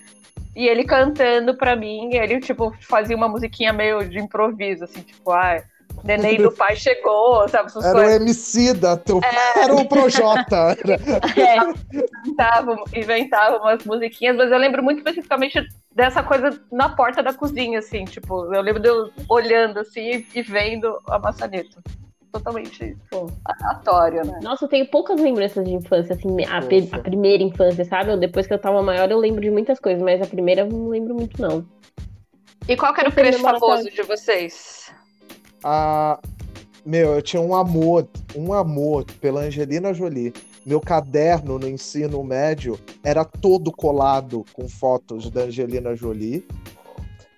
e 0.57 0.66
ele 0.66 0.85
cantando 0.85 1.55
pra 1.59 1.77
mim, 1.77 2.09
e 2.11 2.16
ele, 2.16 2.41
tipo, 2.41 2.74
fazia 2.81 3.15
uma 3.15 3.28
musiquinha 3.28 3.70
meio 3.70 4.09
de 4.09 4.19
improviso, 4.19 4.85
assim, 4.85 5.03
tipo, 5.03 5.31
ah, 5.31 5.62
neném 6.02 6.38
do 6.38 6.50
pai 6.52 6.76
chegou, 6.76 7.48
sabe? 7.48 7.66
essas 7.66 7.84
Era 7.84 7.96
o 7.96 8.00
coisas. 8.00 8.20
Emicida, 8.20 8.96
teu... 8.96 9.20
era 9.56 9.74
o 9.74 9.88
Projota. 9.88 10.76
É, 11.36 11.58
inventavam, 12.26 12.84
inventavam 12.94 13.60
umas 13.60 13.84
musiquinhas, 13.84 14.36
mas 14.36 14.50
eu 14.50 14.58
lembro 14.58 14.82
muito 14.82 14.98
especificamente 14.98 15.66
dessa 15.94 16.22
coisa 16.22 16.60
na 16.72 16.88
porta 16.88 17.22
da 17.22 17.32
cozinha, 17.32 17.78
assim, 17.78 18.04
tipo, 18.04 18.52
eu 18.54 18.62
lembro 18.62 18.82
de 18.82 18.88
eu 18.88 19.10
olhando 19.28 19.78
assim 19.78 20.24
e 20.34 20.42
vendo 20.42 20.98
a 21.06 21.18
maçaneta. 21.18 21.82
Totalmente 22.32 22.96
Pô. 23.10 23.30
aleatório, 23.44 24.24
né? 24.24 24.40
Nossa, 24.42 24.64
eu 24.64 24.68
tenho 24.68 24.86
poucas 24.86 25.20
lembranças 25.20 25.64
de 25.64 25.72
infância, 25.72 26.16
assim, 26.16 26.36
a, 26.44 26.58
a 26.96 26.98
primeira 26.98 27.44
infância, 27.44 27.84
sabe? 27.84 28.16
Depois 28.16 28.46
que 28.48 28.52
eu 28.52 28.58
tava 28.58 28.82
maior, 28.82 29.08
eu 29.08 29.18
lembro 29.18 29.40
de 29.40 29.50
muitas 29.50 29.78
coisas, 29.78 30.02
mas 30.02 30.20
a 30.20 30.26
primeira 30.26 30.62
eu 30.62 30.66
não 30.66 30.88
lembro 30.88 31.14
muito, 31.14 31.40
não. 31.40 31.64
E 32.68 32.76
qual 32.76 32.92
que 32.92 33.00
era 33.00 33.08
o 33.08 33.12
Eu 33.12 33.14
crush 33.14 33.36
memória 33.36 33.60
famoso 33.60 33.90
de 33.90 34.02
vocês? 34.02 34.84
Ah, 35.66 36.20
meu, 36.85 37.15
eu 37.15 37.23
tinha 37.23 37.41
um 37.41 37.55
amor, 37.55 38.07
um 38.36 38.53
amor 38.53 39.07
pela 39.19 39.41
Angelina 39.41 39.95
Jolie. 39.95 40.31
Meu 40.66 40.78
caderno 40.78 41.59
no 41.59 41.66
ensino 41.66 42.23
médio 42.23 42.78
era 43.03 43.24
todo 43.24 43.73
colado 43.73 44.45
com 44.53 44.69
fotos 44.69 45.31
da 45.31 45.45
Angelina 45.45 45.97
Jolie. 45.97 46.47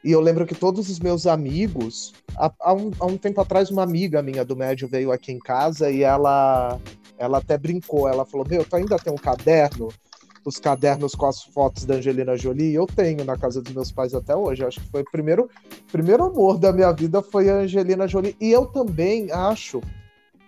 E 0.02 0.10
eu 0.10 0.20
lembro 0.20 0.44
que 0.44 0.56
todos 0.56 0.90
os 0.90 0.98
meus 0.98 1.24
amigos, 1.24 2.14
há, 2.36 2.52
há 2.60 2.74
um, 2.74 2.90
há 2.98 3.06
um 3.06 3.16
tempo 3.16 3.40
atrás, 3.40 3.70
uma 3.70 3.84
amiga 3.84 4.20
minha 4.22 4.44
do 4.44 4.56
médio 4.56 4.88
veio 4.88 5.12
aqui 5.12 5.30
em 5.30 5.38
casa 5.38 5.88
e 5.88 6.02
ela, 6.02 6.80
ela 7.18 7.38
até 7.38 7.56
brincou. 7.56 8.08
Ela 8.08 8.24
falou: 8.24 8.44
Meu, 8.48 8.64
tu 8.64 8.74
ainda 8.74 8.98
tem 8.98 9.12
um 9.12 9.16
caderno? 9.16 9.88
Os 10.46 10.60
cadernos 10.60 11.16
com 11.16 11.26
as 11.26 11.42
fotos 11.42 11.84
da 11.84 11.96
Angelina 11.96 12.36
Jolie? 12.36 12.72
Eu 12.72 12.86
tenho 12.86 13.24
na 13.24 13.36
casa 13.36 13.60
dos 13.60 13.72
meus 13.74 13.90
pais 13.90 14.14
até 14.14 14.34
hoje. 14.36 14.64
Acho 14.64 14.80
que 14.80 14.88
foi 14.88 15.02
o 15.02 15.10
primeiro 15.10 15.50
primeiro 15.90 16.22
amor 16.22 16.56
da 16.56 16.72
minha 16.72 16.92
vida 16.92 17.20
foi 17.20 17.50
a 17.50 17.56
Angelina 17.56 18.06
Jolie. 18.06 18.36
E 18.40 18.52
eu 18.52 18.64
também 18.64 19.32
acho 19.32 19.82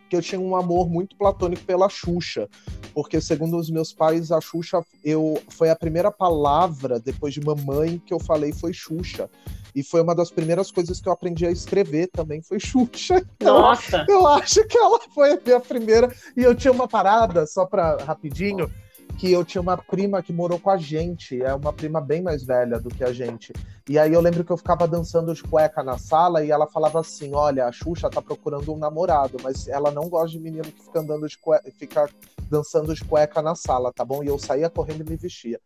que 0.09 0.15
eu 0.15 0.23
tinha 0.23 0.41
um 0.41 0.55
amor 0.55 0.89
muito 0.89 1.17
platônico 1.17 1.65
pela 1.65 1.89
Xuxa. 1.89 2.49
Porque, 2.95 3.21
segundo 3.21 3.57
os 3.57 3.69
meus 3.71 3.93
pais, 3.93 4.31
a 4.31 4.41
Xuxa 4.41 4.85
eu, 5.05 5.43
foi 5.49 5.69
a 5.69 5.77
primeira 5.77 6.13
palavra, 6.13 7.01
depois 7.01 7.35
de 7.35 7.41
mamãe, 7.41 8.01
que 8.05 8.15
eu 8.15 8.21
falei 8.21 8.53
foi 8.53 8.73
Xuxa. 8.73 9.29
E 9.75 9.83
foi 9.83 10.01
uma 10.01 10.15
das 10.15 10.31
primeiras 10.31 10.71
coisas 10.71 11.01
que 11.01 11.09
eu 11.09 11.13
aprendi 11.13 11.45
a 11.45 11.51
escrever 11.51 12.09
também, 12.09 12.41
foi 12.41 12.61
Xuxa. 12.61 13.21
Então, 13.41 13.61
Nossa! 13.61 14.07
eu 14.09 14.27
acho 14.29 14.65
que 14.67 14.79
ela 14.79 15.01
foi 15.13 15.33
a 15.33 15.41
minha 15.45 15.61
primeira. 15.61 16.13
E 16.37 16.43
eu 16.43 16.55
tinha 16.55 16.73
uma 16.73 16.87
parada, 16.87 17.47
só 17.47 17.67
pra 17.67 17.97
rapidinho, 17.97 18.71
que 19.19 19.33
eu 19.33 19.45
tinha 19.45 19.61
uma 19.61 19.77
prima 19.77 20.23
que 20.23 20.33
morou 20.33 20.61
com 20.61 20.71
a 20.71 20.77
gente, 20.77 21.43
é 21.43 21.53
uma 21.53 21.73
prima 21.73 22.01
bem 22.01 22.23
mais 22.23 22.45
velha 22.45 22.79
do 22.79 22.89
que 22.89 23.03
a 23.03 23.13
gente. 23.13 23.53
E 23.89 23.99
aí 23.99 24.13
eu 24.13 24.21
lembro 24.21 24.45
que 24.45 24.53
eu 24.53 24.57
ficava 24.57 24.87
dançando 24.87 25.35
de 25.35 25.43
cueca 25.43 25.83
na 25.83 25.99
sala 25.99 26.45
e 26.45 26.53
ela 26.53 26.69
falava 26.69 27.01
assim: 27.01 27.35
olha, 27.35 27.67
a 27.67 27.73
Xuxa 27.73 28.09
tá 28.09 28.23
procurando 28.23 28.73
um 28.73 28.79
namorado, 28.79 29.37
mas 29.43 29.67
ela 29.67 29.91
não 29.91 30.09
gosta 30.09 30.29
de 30.29 30.39
menino 30.39 30.65
que 30.65 30.85
fica 30.85 31.01
andando 31.01 31.27
de 31.27 31.37
cueca, 31.37 31.69
fica 31.77 32.09
dançando 32.49 32.95
de 32.95 33.05
cueca 33.05 33.43
na 33.43 33.57
sala, 33.57 33.93
tá 33.93 34.05
bom? 34.05 34.23
E 34.23 34.29
eu 34.29 34.39
saía 34.39 34.71
correndo 34.71 35.05
e 35.05 35.11
me 35.11 35.17
vestia. 35.17 35.61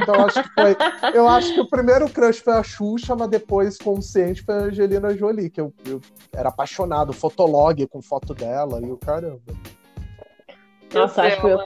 Então 0.00 0.14
eu 0.14 0.26
acho 0.26 0.42
que 0.44 0.54
foi. 0.54 0.76
Eu 1.12 1.28
acho 1.28 1.54
que 1.54 1.60
o 1.60 1.68
primeiro 1.68 2.08
crush 2.08 2.38
foi 2.38 2.54
a 2.54 2.62
Xuxa, 2.62 3.16
mas 3.16 3.28
depois, 3.28 3.78
consciente, 3.78 4.44
foi 4.44 4.54
a 4.54 4.58
Angelina 4.58 5.16
Jolie, 5.16 5.50
que 5.50 5.60
eu, 5.60 5.74
eu 5.86 6.00
era 6.32 6.50
apaixonado, 6.50 7.12
fotolog 7.12 7.84
com 7.88 8.00
foto 8.00 8.32
dela 8.32 8.80
e 8.80 8.92
o 8.92 8.96
caramba. 8.96 9.40
Nossa, 10.94 11.22
acho 11.22 11.40
que 11.40 11.46
meu, 11.46 11.58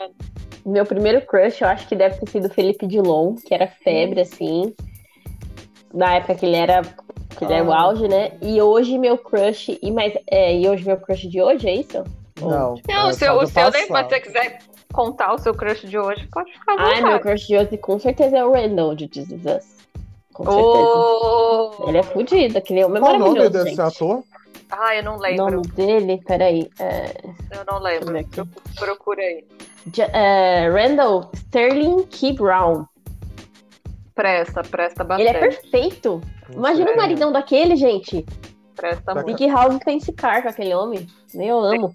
meu 0.66 0.84
primeiro 0.84 1.20
crush, 1.22 1.60
eu 1.62 1.68
acho 1.68 1.86
que 1.86 1.94
deve 1.94 2.18
ter 2.18 2.28
sido 2.30 2.48
Felipe 2.50 2.86
Dilon, 2.86 3.34
que 3.36 3.54
era 3.54 3.66
febre, 3.66 4.20
assim. 4.20 4.74
Na 5.94 6.14
época 6.16 6.34
que 6.34 6.46
ele 6.46 6.56
era. 6.56 6.82
Que 7.36 7.44
ele 7.44 7.52
era 7.54 7.64
o 7.64 7.72
Ah. 7.72 7.80
auge, 7.82 8.08
né? 8.08 8.32
E 8.42 8.60
hoje 8.60 8.98
meu 8.98 9.16
crush. 9.18 9.78
E, 9.82 9.90
mais, 9.90 10.12
é, 10.30 10.56
e 10.58 10.68
hoje 10.68 10.84
meu 10.86 10.96
crush 10.96 11.28
de 11.28 11.40
hoje, 11.42 11.68
é 11.68 11.74
isso? 11.76 12.02
Não, 12.40 12.74
Não, 12.88 12.94
é 12.94 13.04
o 13.08 13.12
seu, 13.12 13.34
o 13.34 13.46
seu 13.46 13.64
passado. 13.64 13.76
se 13.76 13.88
você 13.88 14.20
quiser 14.20 14.58
contar 14.92 15.34
o 15.34 15.38
seu 15.38 15.54
crush 15.54 15.86
de 15.88 15.98
hoje, 15.98 16.26
pode 16.32 16.50
ficar 16.52 16.74
Ah, 16.78 17.00
meu 17.02 17.20
crush 17.20 17.46
de 17.46 17.56
hoje 17.56 17.76
com 17.78 17.98
certeza 17.98 18.36
é 18.38 18.44
o 18.44 18.52
Randall 18.52 18.94
de 18.94 19.08
This 19.08 19.30
Is 19.30 19.44
Us. 19.44 19.76
Com 20.32 20.44
certeza. 20.44 20.66
Oh! 20.66 21.88
Ele 21.88 21.98
é 21.98 22.02
fudido, 22.02 22.58
aquele 22.58 22.84
homem 22.84 22.98
é 22.98 23.00
Qual 23.00 23.14
o 23.14 23.18
nome 23.18 23.48
desse 23.48 23.68
gente. 23.70 23.80
ator? 23.80 24.22
Ah, 24.70 24.94
eu 24.96 25.02
não 25.04 25.16
O 25.16 25.20
lembro. 25.20 25.50
nome 25.50 25.68
dele, 25.68 26.20
peraí. 26.26 26.68
É, 26.78 27.12
Eu 27.52 27.64
não 27.70 27.78
eu 27.78 27.82
lembro. 27.82 28.18
aqui. 28.18 28.42
Procura 28.78 29.20
aí. 29.22 29.44
Ja- 29.94 30.10
é, 30.12 30.68
Randall 30.68 31.30
Sterling 31.34 32.04
Key 32.06 32.32
Brown. 32.34 32.84
Presta, 34.14 34.62
presta 34.62 35.06
Ele 35.18 35.28
é 35.28 35.32
bastante. 35.34 35.60
perfeito. 35.70 36.20
Imagina 36.52 36.86
sei. 36.86 36.94
o 36.94 36.96
maridão 36.96 37.30
daquele, 37.32 37.76
gente. 37.76 38.24
Presta 38.74 39.02
Tá 39.02 39.14
muito. 39.14 39.26
Big 39.26 39.46
House 39.50 39.78
tem 39.84 39.98
esse 39.98 40.12
car 40.12 40.42
com 40.42 40.48
aquele 40.48 40.74
homem. 40.74 41.06
Nem 41.34 41.48
eu 41.48 41.60
amo. 41.60 41.94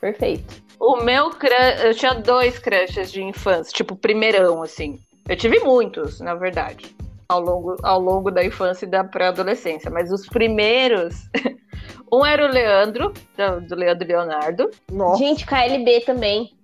Perfeito. 0.00 0.62
O 0.80 0.96
meu 1.02 1.30
crush, 1.30 1.84
eu 1.84 1.94
tinha 1.94 2.14
dois 2.14 2.58
crushes 2.58 3.10
de 3.10 3.20
infância, 3.22 3.72
tipo 3.72 3.96
primeirão, 3.96 4.62
assim. 4.62 4.98
Eu 5.28 5.36
tive 5.36 5.58
muitos, 5.60 6.20
na 6.20 6.34
verdade, 6.34 6.94
ao 7.30 7.40
longo, 7.40 7.76
ao 7.82 8.00
longo 8.00 8.30
da 8.30 8.42
infância 8.42 8.86
e 8.86 8.88
da 8.88 9.04
pré-adolescência. 9.04 9.90
Mas 9.90 10.10
os 10.10 10.26
primeiros, 10.26 11.28
um 12.10 12.24
era 12.24 12.46
o 12.46 12.50
Leandro, 12.50 13.12
do, 13.36 13.60
do 13.68 13.74
Leandro 13.74 14.08
Leonardo. 14.08 14.70
Nossa, 14.90 15.18
Gente, 15.18 15.46
KLB 15.46 16.00
também. 16.00 16.56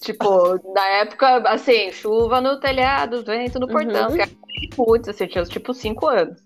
Tipo, 0.00 0.58
na 0.72 0.86
época, 1.00 1.36
assim, 1.50 1.92
chuva 1.92 2.40
no 2.40 2.58
telhado, 2.60 3.22
vento 3.22 3.60
no 3.60 3.68
portão. 3.68 4.08
Uhum. 4.08 4.14
Que 4.16 4.22
era 4.22 4.30
putz, 4.74 5.08
assim, 5.08 5.24
eu 5.24 5.30
tinha 5.30 5.44
tipo 5.44 5.74
cinco 5.74 6.06
anos. 6.08 6.40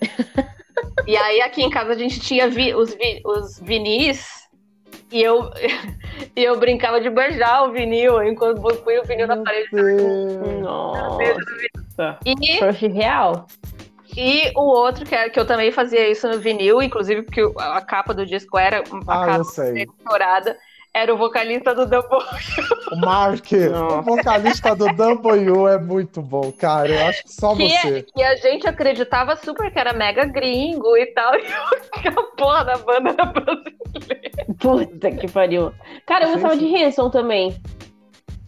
e 1.06 1.16
aí 1.16 1.40
aqui 1.42 1.62
em 1.62 1.70
casa 1.70 1.92
a 1.92 1.98
gente 1.98 2.20
tinha 2.20 2.48
vi- 2.48 2.74
os, 2.74 2.94
vi- 2.94 3.22
os 3.24 3.58
vinis 3.58 4.48
e 5.10 5.20
eu, 5.20 5.50
e 6.36 6.44
eu 6.44 6.56
brincava 6.58 7.00
de 7.00 7.10
beijar 7.10 7.68
o 7.68 7.72
vinil 7.72 8.22
enquanto 8.22 8.58
eu 8.70 8.76
fui 8.84 8.98
o 8.98 9.04
vinil 9.04 9.26
na 9.26 9.34
meu 9.36 9.44
parede. 9.44 9.68
Deus. 9.72 10.32
Nossa. 11.98 12.18
E, 12.24 12.58
Crush 12.58 12.86
real. 12.86 13.46
e 14.16 14.50
o 14.56 14.62
outro, 14.62 15.04
que, 15.04 15.14
é, 15.14 15.28
que 15.30 15.38
eu 15.38 15.46
também 15.46 15.70
fazia 15.72 16.08
isso 16.10 16.28
no 16.28 16.38
vinil, 16.38 16.82
inclusive 16.82 17.22
porque 17.22 17.42
o- 17.44 17.54
a 17.58 17.80
capa 17.80 18.12
do 18.14 18.26
disco 18.26 18.58
era 18.58 18.78
a 18.78 18.82
Ah, 19.08 19.26
capa 19.26 19.42
dourada, 20.08 20.56
era 20.94 21.14
o 21.14 21.16
vocalista 21.16 21.74
do 21.74 21.86
Double. 21.86 22.18
O 22.92 22.96
Mark, 22.96 23.46
o 23.52 23.70
Nossa. 23.70 24.02
vocalista 24.02 24.76
do 24.76 24.86
W 24.94 25.66
é 25.68 25.78
muito 25.78 26.20
bom, 26.20 26.52
cara. 26.52 26.90
Eu 26.90 27.06
acho 27.06 27.22
que 27.24 27.32
só 27.32 27.56
Que, 27.56 27.64
é- 27.72 27.80
você. 27.80 28.02
que 28.14 28.22
a 28.22 28.36
gente 28.36 28.66
acreditava 28.68 29.34
super 29.36 29.72
que 29.72 29.78
era 29.78 29.92
mega 29.94 30.26
gringo 30.26 30.94
e 30.96 31.06
tal, 31.06 31.32
e 32.04 32.08
a 32.08 32.12
porra 32.36 32.64
da 32.64 32.76
banda 32.78 33.10
era 33.10 33.24
brasileira. 33.24 34.46
Puta 34.58 35.10
que 35.10 35.28
pariu. 35.30 35.72
Cara, 36.06 36.26
eu 36.26 36.32
gostava 36.32 36.56
de 36.56 36.74
Hanson 36.76 37.08
também. 37.10 37.56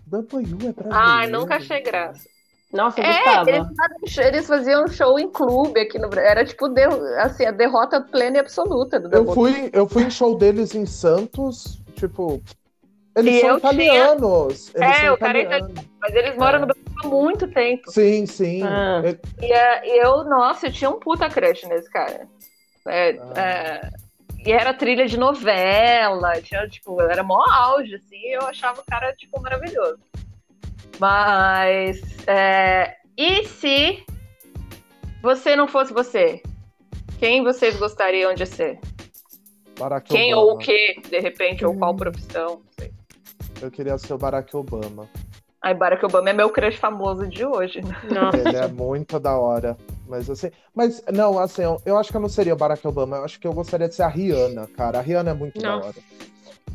W 0.06 0.42
é 0.42 0.72
brasileiro. 0.72 0.88
Ai, 0.92 1.26
nunca 1.28 1.56
achei 1.56 1.80
graça. 1.80 2.28
Nossa, 2.74 3.01
eu 3.01 3.05
É, 3.05 3.12
gostava. 3.24 3.51
eles, 3.51 3.66
faziam- 3.76 4.26
eles 4.28 4.46
faziam 4.48 4.88
show 4.88 5.18
em 5.18 5.30
clube 5.30 5.78
aqui 5.80 5.98
no 5.98 6.09
Brasil. 6.09 6.28
Era 6.30 6.44
tipo 6.44 6.68
de- 6.68 6.82
assim, 7.20 7.46
a 7.46 7.52
derrota 7.52 8.01
plena 8.01 8.36
e 8.38 8.40
absoluta 8.40 8.98
do 8.98 9.14
Eu 9.16 9.32
fui, 9.32 9.70
eu 9.72 9.88
fui 9.88 10.02
em 10.02 10.10
show 10.10 10.36
deles 10.36 10.74
em 10.74 10.84
Santos, 10.84 11.80
tipo. 11.94 12.42
Eles 13.16 13.36
E 13.36 13.40
são 13.42 13.51
eu 13.51 13.60
tinha- 13.60 13.72
italianos. 13.72 14.74
Eles 14.74 14.88
É, 14.88 14.94
são 15.05 15.14
o 15.14 15.18
cara 15.18 15.38
é 15.38 15.42
italianos. 15.42 15.84
Mas 16.01 16.14
eles 16.16 16.36
moram 16.36 16.56
É. 16.56 16.60
no 16.62 16.66
Brasil 16.66 16.84
há 17.05 17.06
muito 17.06 17.46
tempo. 17.46 17.90
Sim, 17.92 18.26
sim. 18.26 18.62
Ah. 18.64 19.02
Ele- 19.05 19.20
E 19.40 19.52
é, 19.52 19.86
e 19.86 19.98
eu, 20.05 20.24
nossa, 20.24 20.66
eu 20.66 20.72
tinha 20.72 20.90
um 20.90 20.98
puta 20.98 21.28
crush 21.30 21.64
nesse 21.68 21.88
cara. 21.88 22.26
É, 22.88 23.10
Ah. 23.36 23.40
é, 23.40 23.90
e 24.44 24.51
era 24.52 24.74
trilha 24.74 25.06
de 25.06 25.16
novela, 25.16 26.32
tinha, 26.42 26.68
tipo, 26.68 27.01
era 27.01 27.22
mó 27.22 27.40
auge, 27.48 27.94
assim, 27.94 28.16
e 28.16 28.36
eu 28.36 28.42
achava 28.48 28.80
o 28.80 28.84
cara, 28.84 29.12
tipo, 29.14 29.40
maravilhoso. 29.40 29.98
Mas, 30.98 32.00
é, 32.26 32.94
e 33.16 33.44
se 33.46 34.04
você 35.22 35.56
não 35.56 35.66
fosse 35.66 35.92
você? 35.92 36.42
Quem 37.18 37.42
vocês 37.42 37.76
gostariam 37.76 38.34
de 38.34 38.46
ser? 38.46 38.78
Barack 39.78 40.08
Quem 40.08 40.32
Obama. 40.34 40.46
ou 40.52 40.54
o 40.56 40.58
que, 40.58 41.00
de 41.08 41.18
repente, 41.20 41.64
ou 41.64 41.72
Hum. 41.72 41.78
qual 41.78 41.94
profissão? 41.96 42.46
Não 42.62 42.62
sei. 42.78 42.92
Eu 43.60 43.70
queria 43.70 43.96
ser 43.98 44.12
o 44.12 44.18
Barack 44.18 44.54
Obama. 44.56 45.08
Aí, 45.62 45.72
Barack 45.74 46.04
Obama 46.04 46.28
é 46.28 46.32
meu 46.34 46.50
crush 46.50 46.76
famoso 46.76 47.26
de 47.26 47.44
hoje. 47.44 47.80
Nossa. 48.12 48.36
Ele 48.36 48.56
é 48.56 48.68
muito 48.68 49.18
da 49.18 49.36
hora. 49.38 49.76
Mas 50.06 50.28
assim. 50.28 50.50
Mas 50.74 51.02
não, 51.12 51.38
assim, 51.38 51.62
eu, 51.62 51.80
eu 51.86 51.96
acho 51.96 52.10
que 52.10 52.16
eu 52.16 52.20
não 52.20 52.28
seria 52.28 52.52
o 52.52 52.56
Barack 52.56 52.86
Obama. 52.86 53.16
Eu 53.16 53.24
acho 53.24 53.40
que 53.40 53.46
eu 53.46 53.52
gostaria 53.54 53.88
de 53.88 53.94
ser 53.94 54.02
a 54.02 54.08
Rihanna, 54.08 54.66
cara. 54.76 54.98
A 54.98 55.02
Rihanna 55.02 55.30
é 55.30 55.34
muito 55.34 55.60
Não. 55.62 55.80
da 55.80 55.86
hora. 55.86 55.94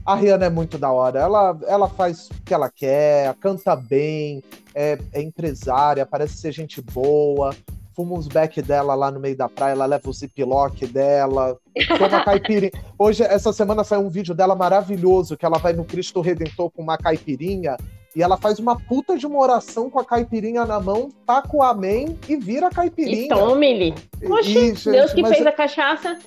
A 0.05 0.15
Rihanna 0.15 0.45
é 0.45 0.49
muito 0.49 0.77
da 0.77 0.91
hora. 0.91 1.19
Ela, 1.19 1.57
ela 1.67 1.88
faz 1.89 2.30
o 2.30 2.41
que 2.43 2.53
ela 2.53 2.69
quer, 2.69 3.34
canta 3.35 3.76
bem, 3.76 4.43
é, 4.73 4.97
é 5.13 5.21
empresária, 5.21 6.05
parece 6.05 6.38
ser 6.38 6.51
gente 6.51 6.81
boa. 6.81 7.55
Fuma 7.95 8.15
uns 8.15 8.27
back 8.27 8.61
dela 8.61 8.95
lá 8.95 9.11
no 9.11 9.19
meio 9.19 9.35
da 9.35 9.49
praia, 9.49 9.73
ela 9.73 9.85
leva 9.85 10.09
o 10.09 10.13
ziplock 10.13 10.88
dela, 10.88 11.57
toma 11.97 12.23
caipirinha. 12.23 12.71
Hoje, 12.97 13.23
essa 13.23 13.51
semana, 13.51 13.84
saiu 13.84 14.01
um 14.01 14.09
vídeo 14.09 14.34
dela 14.34 14.55
maravilhoso, 14.55 15.35
que 15.35 15.45
ela 15.45 15.57
vai 15.57 15.73
no 15.73 15.84
Cristo 15.84 16.21
Redentor 16.21 16.71
com 16.71 16.81
uma 16.81 16.97
caipirinha 16.97 17.76
e 18.15 18.23
ela 18.23 18.38
faz 18.38 18.57
uma 18.57 18.80
puta 18.80 19.17
de 19.17 19.27
uma 19.27 19.39
oração 19.39 19.89
com 19.89 19.99
a 19.99 20.05
caipirinha 20.05 20.65
na 20.65 20.80
mão, 20.80 21.09
taca 21.26 21.55
o 21.55 21.61
amém 21.61 22.17
e 22.27 22.35
vira 22.35 22.67
a 22.67 22.69
E 22.69 22.73
caipirinha. 22.73 23.35
tome-lhe. 23.35 23.93
Oxi, 24.30 24.49
E, 24.49 24.53
gente, 24.53 24.91
Deus 24.91 25.13
que 25.13 25.21
mas 25.21 25.35
fez 25.35 25.45
a 25.45 25.51
cachaça. 25.51 26.17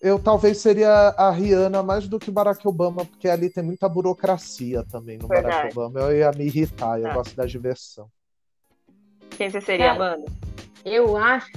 Eu 0.00 0.18
talvez 0.18 0.58
seria 0.58 0.90
a 1.16 1.30
Rihanna 1.30 1.82
mais 1.82 2.06
do 2.08 2.18
que 2.18 2.30
Barack 2.30 2.66
Obama, 2.66 3.04
porque 3.04 3.28
ali 3.28 3.50
tem 3.50 3.62
muita 3.64 3.88
burocracia 3.88 4.84
também 4.90 5.18
no 5.18 5.26
Barack 5.28 5.46
Verdade. 5.46 5.72
Obama. 5.78 6.00
Eu 6.00 6.16
ia 6.16 6.30
me 6.32 6.44
irritar, 6.46 7.00
eu 7.00 7.08
Ah. 7.08 7.14
gosto 7.14 7.34
da 7.36 7.44
diversão. 7.46 8.08
Quem 9.36 9.50
você 9.50 9.60
seria. 9.60 9.92
Amanda? 9.92 10.24
Eu 10.84 11.16
acho 11.16 11.50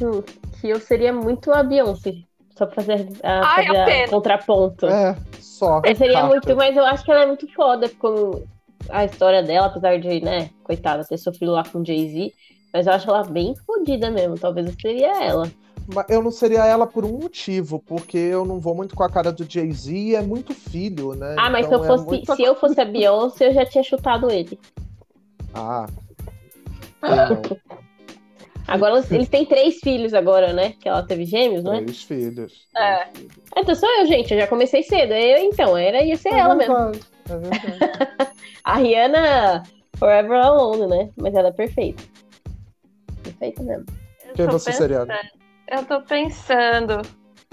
que 0.60 0.68
eu 0.70 0.80
seria 0.80 1.14
muito 1.14 1.52
a 1.52 1.64
Beyoncé. 1.64 2.14
Só 2.58 2.66
pra 2.66 2.76
fazer, 2.84 3.08
a, 3.24 3.42
Ai, 3.56 3.66
fazer 3.66 4.10
contraponto. 4.10 4.86
É, 4.86 5.16
só. 5.40 5.82
Eu 5.86 5.96
seria 5.96 6.14
Carter. 6.22 6.30
muito, 6.30 6.56
mas 6.56 6.76
eu 6.78 6.86
acho 6.86 7.04
que 7.04 7.12
ela 7.12 7.24
é 7.24 7.26
muito 7.26 7.52
foda 7.54 7.88
com 7.90 8.44
a 8.90 9.06
história 9.06 9.42
dela, 9.42 9.68
apesar 9.68 9.98
de, 10.00 10.20
né, 10.22 10.50
coitada, 10.64 11.04
ter 11.06 11.18
sofrido 11.18 11.52
lá 11.54 11.64
com 11.64 11.84
Jay-Z. 11.84 12.32
Mas 12.74 12.88
eu 12.88 12.94
acho 12.94 13.10
ela 13.10 13.24
bem 13.24 13.56
fodida 13.66 14.12
mesmo. 14.12 14.38
Talvez 14.38 14.68
eu 14.68 14.74
seria 14.80 15.24
ela. 15.24 15.50
Eu 16.08 16.22
não 16.22 16.32
seria 16.32 16.66
ela 16.66 16.88
por 16.88 17.04
um 17.06 17.18
motivo, 17.20 17.80
porque 17.80 18.18
eu 18.18 18.46
não 18.46 18.60
vou 18.60 18.74
muito 18.76 18.96
com 18.96 19.04
a 19.04 19.10
cara 19.10 19.32
do 19.32 19.44
Jay-Z 19.50 19.92
e 19.94 20.16
é 20.16 20.22
muito 20.22 20.54
filho, 20.54 21.14
né? 21.14 21.36
Ah, 21.38 21.50
mas 21.50 21.66
Então 21.66 21.80
se 21.84 21.86
eu 21.90 21.94
é 21.94 21.98
fosse, 21.98 22.06
muita 22.08 22.36
se 22.36 22.44
eu 22.44 22.56
fosse 22.56 22.80
a 22.82 22.86
Beyoncé, 22.86 23.48
eu 23.50 23.54
já 23.54 23.66
tinha 23.66 23.84
chutado 23.84 24.30
ele. 24.32 24.58
Ah. 25.54 25.86
Agora 28.68 29.04
eles- 29.12 29.28
têm 29.28 29.46
três 29.46 29.80
filhos 29.80 30.14
agora, 30.14 30.54
né? 30.54 30.74
Que 30.80 30.88
ela 30.88 31.04
teve 31.04 31.26
gêmeos, 31.26 31.64
não 31.64 31.74
é? 31.74 31.82
três 31.82 32.04
filhos. 32.04 32.68
É. 32.78 32.98
Três 33.06 33.18
filhos. 33.18 33.34
Então 33.58 33.76
sou 33.76 33.90
eu, 34.00 34.06
gente. 34.06 34.34
Eu 34.34 34.40
já 34.40 34.48
comecei 34.48 34.82
cedo. 34.84 35.12
Eu, 35.14 35.40
então, 35.40 35.76
era, 35.76 36.02
ia 36.04 36.16
ser 36.16 36.30
É 36.30 36.40
ela 36.40 36.56
mesmo. 36.56 36.74
verdade, 36.74 37.00
É 37.30 37.38
verdade. 37.38 38.32
A 38.64 38.78
Rihanna 38.78 39.64
Forever 39.98 40.40
Alone, 40.40 40.88
né? 40.88 41.10
Mas 41.18 41.34
ela 41.34 41.50
é 41.50 41.52
perfeita. 41.52 42.02
Perfeita 43.24 43.62
mesmo. 43.64 43.86
Eu 44.28 44.34
Quem 44.36 44.46
você 44.48 44.72
seria? 44.72 45.06
Eu 45.72 45.86
tô 45.86 46.02
pensando. 46.02 47.02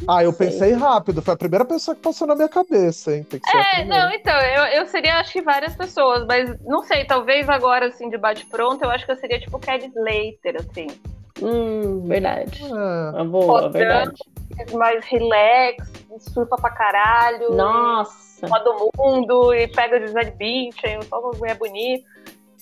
Ah, 0.07 0.23
eu 0.23 0.32
Sei. 0.32 0.47
pensei 0.49 0.73
rápido. 0.73 1.23
Foi 1.23 1.35
a 1.35 1.36
primeira 1.36 1.65
pessoa 1.65 1.95
que 1.95 2.03
passou 2.03 2.27
na 2.27 2.35
minha 2.35 2.49
cabeça, 2.49 3.15
hein? 3.15 3.24
Tem 3.24 3.40
que 3.40 3.51
ser 3.51 3.57
a 3.57 3.81
É, 3.81 3.85
não, 3.85 4.11
então, 4.11 4.36
eu, 4.39 4.65
eu 4.81 4.86
seria, 4.86 5.19
acho 5.19 5.32
que 5.32 5.43
várias 5.43 5.74
pessoas, 5.77 6.24
mas 6.27 6.57
não 6.65 6.82
sei, 6.82 7.05
talvez 7.05 7.49
agora, 7.49 7.86
assim, 7.86 8.09
de 8.11 8.19
bate-pronto, 8.19 8.85
eu 8.85 8.90
acho 8.90 9.07
que 9.07 9.12
eu 9.12 9.16
seria 9.16 9.40
tipo 9.40 9.59
Kelly 9.59 9.86
Slater, 9.86 10.57
assim. 10.61 10.86
Hum, 11.43 12.07
verdade. 12.07 12.62
É. 12.65 13.11
Uma 13.15 13.24
boa, 13.24 13.70
verdade. 13.70 14.20
Mais 14.73 15.05
relax, 15.05 15.89
surfa 16.19 16.57
pra 16.57 16.70
caralho. 16.70 17.53
Nossa. 17.53 18.47
Todo 18.49 18.93
mundo, 18.97 19.55
e 19.55 19.69
pega 19.69 19.97
o 19.97 20.01
Gisele 20.01 20.31
Bündchen, 20.32 21.03
só 21.09 21.20
uma 21.20 21.32
mulher 21.39 21.57
bonita. 21.57 22.05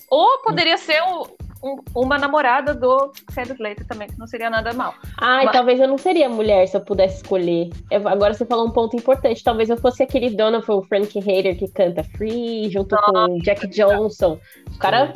Ou 0.09 0.39
poderia 0.39 0.77
ser 0.77 1.01
um, 1.03 1.23
um- 1.67 1.77
uma 1.95 2.17
namorada 2.17 2.73
do 2.73 3.11
Jared 3.33 3.61
Leto 3.61 3.85
também, 3.85 4.07
que 4.07 4.17
não 4.17 4.27
seria 4.27 4.49
nada 4.49 4.73
mal. 4.73 4.93
Ai, 5.19 5.45
Mas- 5.45 5.53
talvez 5.55 5.79
eu 5.79 5.87
não 5.87 5.97
seria 5.97 6.29
mulher 6.29 6.67
se 6.67 6.75
eu 6.77 6.81
pudesse 6.81 7.17
escolher. 7.17 7.69
Eu- 7.91 8.07
agora 8.07 8.33
você 8.33 8.45
falou 8.45 8.67
um 8.67 8.71
ponto 8.71 8.95
importante. 8.95 9.43
Talvez 9.43 9.69
eu 9.69 9.77
fosse 9.77 10.03
aquele 10.03 10.29
Donovan, 10.29 10.75
o 10.75 10.83
Frank 10.83 11.19
Hater 11.19 11.57
que 11.57 11.67
canta 11.67 12.03
Free, 12.03 12.69
junto 12.69 12.95
com 12.95 13.35
o 13.35 13.39
Jack 13.41 13.67
Johnson. 13.67 14.39
O 14.73 14.77
cara 14.79 15.13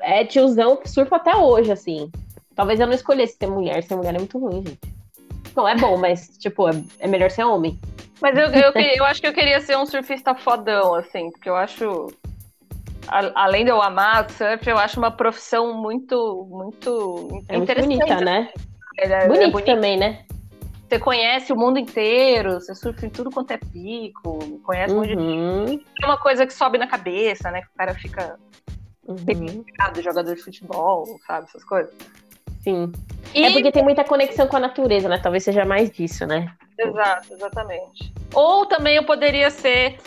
é 0.00 0.24
tiozão 0.24 0.76
que 0.76 0.88
surfa 0.88 1.16
até 1.16 1.34
hoje, 1.36 1.72
assim. 1.72 2.10
Talvez 2.54 2.80
eu 2.80 2.86
não 2.86 2.94
escolhesse 2.94 3.36
ser 3.38 3.46
mulher. 3.48 3.82
Ser 3.82 3.96
mulher 3.96 4.14
é 4.14 4.18
muito 4.18 4.38
ruim, 4.38 4.64
gente. 4.66 4.78
Não, 5.54 5.66
é 5.66 5.74
bom, 5.76 5.96
mas, 5.96 6.36
tipo, 6.38 6.68
é, 6.68 6.72
é 7.00 7.06
melhor 7.08 7.30
ser 7.30 7.44
homem. 7.44 7.78
Mas 8.20 8.36
eu, 8.36 8.46
eu, 8.46 8.72
eu 8.74 9.04
acho 9.04 9.20
que 9.20 9.26
eu 9.26 9.32
queria 9.32 9.60
ser 9.60 9.76
um 9.76 9.84
surfista 9.86 10.34
fodão, 10.34 10.94
assim, 10.94 11.30
porque 11.30 11.48
eu 11.48 11.56
acho. 11.56 12.06
A- 13.08 13.32
além 13.44 13.64
de 13.64 13.70
eu 13.70 13.80
amar 13.82 14.28
surf, 14.30 14.68
eu 14.68 14.78
acho 14.78 14.98
uma 14.98 15.10
profissão 15.10 15.74
muito, 15.74 16.46
muito 16.50 17.28
É 17.48 17.56
muito 17.56 17.70
interessante. 17.70 17.98
bonita, 17.98 18.20
né? 18.20 18.52
É, 18.98 19.06
é 19.06 19.28
Bonito 19.28 19.60
também, 19.64 19.96
né? 19.96 20.24
Você 20.88 20.98
conhece 21.00 21.52
o 21.52 21.56
mundo 21.56 21.78
inteiro, 21.78 22.54
você 22.60 22.74
surfa 22.74 23.06
em 23.06 23.10
tudo 23.10 23.30
quanto 23.30 23.50
é 23.50 23.58
pico, 23.58 24.60
conhece 24.64 24.94
um 24.94 24.98
monte 24.98 25.08
de 25.08 25.16
Uhum, 25.16 25.80
É 26.02 26.06
uma 26.06 26.16
coisa 26.16 26.46
que 26.46 26.52
sobe 26.52 26.78
na 26.78 26.86
cabeça, 26.86 27.50
né? 27.50 27.62
Que 27.62 27.68
o 27.68 27.76
cara 27.76 27.94
fica 27.94 28.38
uhum, 29.08 29.64
jogador 30.02 30.34
de 30.34 30.42
futebol, 30.42 31.18
sabe? 31.26 31.46
Essas 31.48 31.64
coisas. 31.64 31.92
sim. 32.62 32.92
E... 33.34 33.44
É 33.44 33.50
porque 33.50 33.72
tem 33.72 33.82
muita 33.82 34.04
conexão 34.04 34.46
com 34.46 34.56
a 34.56 34.60
natureza, 34.60 35.08
né? 35.08 35.18
Talvez 35.18 35.42
seja 35.42 35.64
mais 35.64 35.90
disso, 35.90 36.24
né? 36.24 36.52
Exato, 36.78 37.34
exatamente. 37.34 38.12
Ou 38.32 38.66
também 38.66 38.96
eu 38.96 39.04
poderia 39.04 39.50
ser 39.50 39.98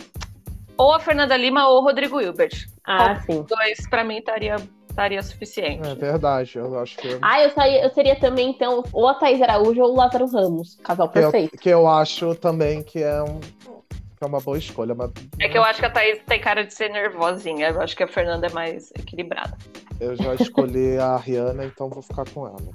ou 0.80 0.94
a 0.94 0.98
Fernanda 0.98 1.36
Lima 1.36 1.68
ou 1.68 1.80
o 1.80 1.84
Rodrigo 1.84 2.20
Hilbert. 2.20 2.66
Ah, 2.84 3.20
sim. 3.20 3.40
Os 3.40 3.46
dois, 3.46 3.88
pra 3.90 4.02
mim, 4.02 4.16
estaria, 4.16 4.56
estaria 4.88 5.22
suficiente. 5.22 5.86
É 5.86 5.94
verdade, 5.94 6.56
eu 6.56 6.78
acho 6.78 6.96
que, 6.96 7.18
Ah, 7.20 7.42
eu, 7.42 7.50
saí, 7.50 7.82
eu 7.82 7.90
seria 7.90 8.16
também, 8.16 8.48
então, 8.50 8.82
ou 8.92 9.06
a 9.06 9.14
Thaís 9.14 9.42
Araújo 9.42 9.82
ou 9.82 9.92
o 9.92 9.96
Lázaro 9.96 10.26
Ramos. 10.26 10.76
Casal 10.82 11.08
que, 11.10 11.18
eu, 11.18 11.30
perfeito. 11.30 11.58
que 11.58 11.68
eu 11.68 11.86
acho 11.86 12.34
também 12.34 12.82
que 12.82 13.02
é, 13.02 13.22
um, 13.22 13.38
que 13.40 14.22
é 14.22 14.26
uma 14.26 14.40
boa 14.40 14.56
escolha. 14.56 14.94
Mas 14.94 15.10
É 15.38 15.48
que 15.50 15.58
eu 15.58 15.62
acho 15.62 15.80
que 15.80 15.86
a 15.86 15.90
Thaís 15.90 16.18
tem 16.26 16.40
cara 16.40 16.64
de 16.64 16.72
ser 16.72 16.88
nervosinha. 16.88 17.68
Eu 17.68 17.82
acho 17.82 17.94
que 17.94 18.02
a 18.02 18.08
Fernanda 18.08 18.46
é 18.46 18.50
mais 18.50 18.90
equilibrada. 18.98 19.56
eu 20.00 20.16
já 20.16 20.34
escolhi 20.34 20.96
a 20.96 21.16
Rihanna, 21.16 21.66
então 21.66 21.90
vou 21.90 22.02
ficar 22.02 22.24
com 22.30 22.46
ela. 22.46 22.72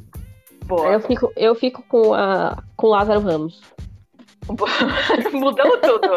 Boa. 0.65 0.89
Eu 0.93 0.99
fico, 0.99 1.31
eu 1.35 1.55
fico 1.55 1.83
com, 1.87 2.13
a, 2.13 2.61
com 2.77 2.87
o 2.87 2.89
Lázaro 2.91 3.19
Ramos. 3.19 3.61
Mudamos 5.33 5.79
tudo. 5.81 6.09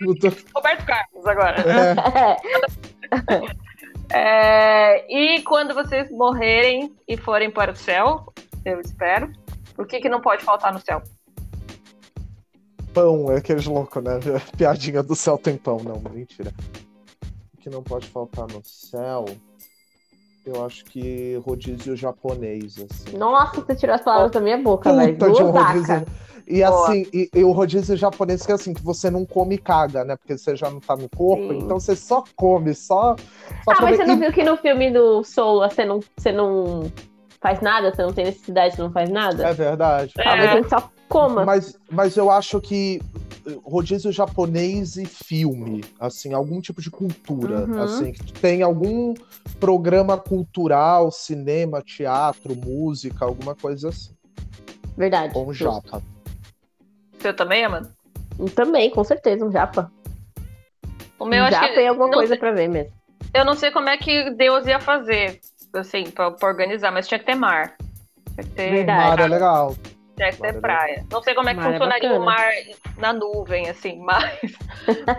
Muito- 0.00 0.28
Roberto 0.54 0.86
Carlos 0.86 1.26
agora. 1.26 1.56
É, 1.60 3.56
É, 4.14 5.04
e 5.12 5.42
quando 5.42 5.74
vocês 5.74 6.08
morrerem 6.12 6.94
e 7.08 7.16
forem 7.16 7.50
para 7.50 7.72
o 7.72 7.76
céu, 7.76 8.32
eu 8.64 8.80
espero, 8.80 9.32
o 9.76 9.84
que, 9.84 9.98
que 9.98 10.08
não 10.08 10.20
pode 10.20 10.44
faltar 10.44 10.72
no 10.72 10.80
céu? 10.80 11.02
pão, 12.96 13.30
é 13.30 13.36
aqueles 13.36 13.66
loucos, 13.66 14.02
né? 14.02 14.12
Piadinha 14.56 15.02
do 15.02 15.14
céu 15.14 15.36
tem 15.36 15.54
pão. 15.58 15.76
Não, 15.84 16.00
mentira. 16.10 16.50
O 17.52 17.58
que 17.58 17.68
não 17.68 17.82
pode 17.82 18.06
faltar 18.06 18.46
no 18.48 18.64
céu, 18.64 19.26
eu 20.46 20.64
acho 20.64 20.84
que 20.84 21.40
rodízio 21.44 21.96
japonês, 21.96 22.76
assim. 22.78 23.16
Nossa, 23.16 23.60
você 23.60 23.74
tirou 23.74 23.94
as 23.96 24.02
palavras 24.02 24.30
da 24.30 24.40
minha 24.40 24.56
boca, 24.56 24.94
velho. 24.94 25.14
Puta 25.18 25.30
de 25.32 25.42
um 25.42 25.50
rodízio. 25.50 26.06
E 26.46 26.62
Boa. 26.62 26.84
assim, 26.88 27.04
e, 27.12 27.28
e 27.34 27.42
o 27.42 27.50
rodízio 27.50 27.96
japonês 27.96 28.46
que 28.46 28.52
é 28.52 28.54
assim, 28.54 28.72
que 28.72 28.80
você 28.82 29.10
não 29.10 29.24
come 29.26 29.56
e 29.56 29.58
caga, 29.58 30.04
né? 30.04 30.14
Porque 30.16 30.38
você 30.38 30.54
já 30.54 30.70
não 30.70 30.78
tá 30.78 30.94
no 30.94 31.08
corpo, 31.08 31.48
Sim. 31.52 31.58
então 31.58 31.80
você 31.80 31.96
só 31.96 32.22
come, 32.36 32.72
só. 32.72 33.16
só 33.64 33.72
Ah, 33.72 33.82
mas 33.82 33.96
você 33.96 34.04
não 34.04 34.14
E- 34.14 34.18
viu 34.20 34.32
que 34.32 34.44
no 34.44 34.56
filme 34.56 34.92
do 34.92 35.24
Soul 35.24 35.68
você 35.68 35.84
não, 35.84 35.98
você 36.16 36.30
não 36.30 36.90
faz 37.40 37.60
nada? 37.60 37.92
Você 37.92 38.02
não 38.02 38.12
tem 38.12 38.26
necessidade, 38.26 38.76
você 38.76 38.82
não 38.82 38.92
faz 38.92 39.10
nada? 39.10 39.44
É 39.48 39.52
verdade. 39.52 40.12
Talvez 40.14 40.44
É. 40.44 40.48
a 40.50 40.54
gente 40.54 40.68
só 40.68 40.88
coma. 41.08 41.44
Mas, 41.44 41.76
mas 41.90 42.16
eu 42.16 42.30
acho 42.30 42.60
que 42.60 43.00
rodízio 43.64 44.10
japonês 44.12 44.96
e 44.96 45.06
filme, 45.06 45.84
assim, 46.00 46.32
algum 46.34 46.60
tipo 46.60 46.80
de 46.80 46.90
cultura, 46.90 47.64
Uhum. 47.66 47.82
assim, 47.82 48.12
tem 48.40 48.62
algum 48.62 49.14
programa 49.60 50.16
cultural, 50.18 51.10
cinema, 51.12 51.80
teatro, 51.82 52.56
música, 52.56 53.24
alguma 53.24 53.54
coisa 53.54 53.88
assim. 53.90 54.14
Verdade. 54.96 55.32
Ou 55.36 55.48
um 55.48 55.52
japa. 55.52 56.02
Seu 57.20 57.34
também, 57.34 57.64
Amanda? 57.64 57.94
Também, 58.54 58.90
com 58.90 59.02
certeza, 59.04 59.44
um 59.44 59.50
japa. 59.52 59.90
O 61.18 61.24
meu 61.24 61.42
um 61.42 61.46
acho 61.46 61.52
japa 61.54 61.68
que 61.74 61.80
e 61.80 61.86
alguma 61.86 62.06
não 62.08 62.14
coisa 62.14 62.34
sei- 62.34 62.38
pra 62.38 62.52
ver 62.52 62.68
mesmo. 62.68 62.92
eu 63.34 63.44
não 63.44 63.54
sei 63.54 63.70
como 63.70 63.88
é 63.88 63.96
que 63.96 64.30
Deus 64.30 64.66
ia 64.66 64.78
fazer, 64.80 65.40
assim, 65.72 66.10
pra, 66.10 66.30
pra 66.30 66.48
organizar, 66.48 66.90
mas 66.92 67.06
tinha 67.08 67.18
que 67.18 67.24
ter 67.26 67.34
mar. 67.34 67.74
Tinha 68.34 68.44
que 68.44 68.50
ter, 68.50 68.70
Verdade. 68.70 69.08
Mar 69.08 69.20
é 69.20 69.26
legal. 69.28 69.74
Tinha 70.16 70.32
que 70.32 70.46
é 70.46 70.52
praia. 70.52 71.06
Não 71.10 71.22
sei 71.22 71.34
como 71.34 71.48
é 71.48 71.54
que 71.54 71.60
Mar 71.60 71.68
é 71.68 71.70
funcionaria 71.72 72.08
o 72.14 72.24
bacana. 72.24 72.24
mar 72.24 72.50
na 72.98 73.12
nuvem, 73.12 73.68
assim, 73.68 73.98
mas. 74.02 74.40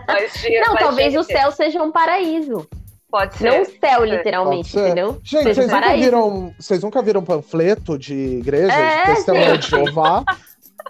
mas 0.08 0.34
tinha- 0.34 0.62
Não, 0.62 0.74
mas 0.74 0.84
talvez 0.84 1.16
o 1.16 1.24
céu 1.24 1.52
seja 1.52 1.82
um 1.82 1.92
paraíso. 1.92 2.68
Pode 3.10 3.38
ser. 3.38 3.50
Não 3.50 3.62
o 3.62 3.66
céu, 3.66 4.04
literalmente, 4.04 4.78
entendeu? 4.78 5.22
Gente, 5.24 5.44
vocês 5.54 5.58
um 5.60 5.76
nunca, 5.76 5.96
viram, 5.96 6.54
vocês 6.60 6.84
nunca 6.84 7.02
viram 7.02 7.24
panfleto 7.24 7.98
de 7.98 8.14
igreja, 8.14 8.74
É, 8.74 8.98
de 8.98 9.16
testemunho 9.16 9.58
de 9.58 9.68
Jeová? 9.70 10.24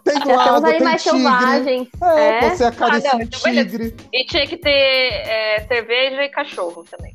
Tem 0.03 0.35
lado, 0.35 0.63
tem 0.65 0.77
tigre. 0.79 0.99
selvagens. 0.99 1.88
É, 2.01 2.45
É. 2.45 2.49
você 2.49 2.63
acaricia 2.63 3.09
Ah, 3.09 3.13
não, 3.13 3.19
um 3.19 3.23
então 3.23 3.39
tigre, 3.41 3.95
E 4.13 4.25
tinha 4.25 4.47
que 4.47 4.55
ter 4.55 4.69
é, 4.69 5.65
cerveja 5.67 6.23
e 6.23 6.29
cachorro 6.29 6.85
também. 6.89 7.13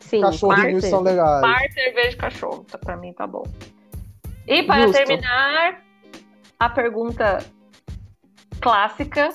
Sim, 0.00 0.20
cachorrinhos 0.20 0.84
são 0.84 1.00
legais. 1.00 1.40
Mar, 1.40 1.62
cerveja 1.72 2.10
e 2.10 2.16
cachorro. 2.16 2.66
Pra 2.84 2.96
mim 2.98 3.14
tá 3.14 3.26
bom. 3.26 3.44
E 4.46 4.62
para 4.64 4.82
Justo. 4.82 4.98
terminar, 4.98 5.80
a 6.64 6.70
pergunta 6.70 7.38
clássica: 8.60 9.30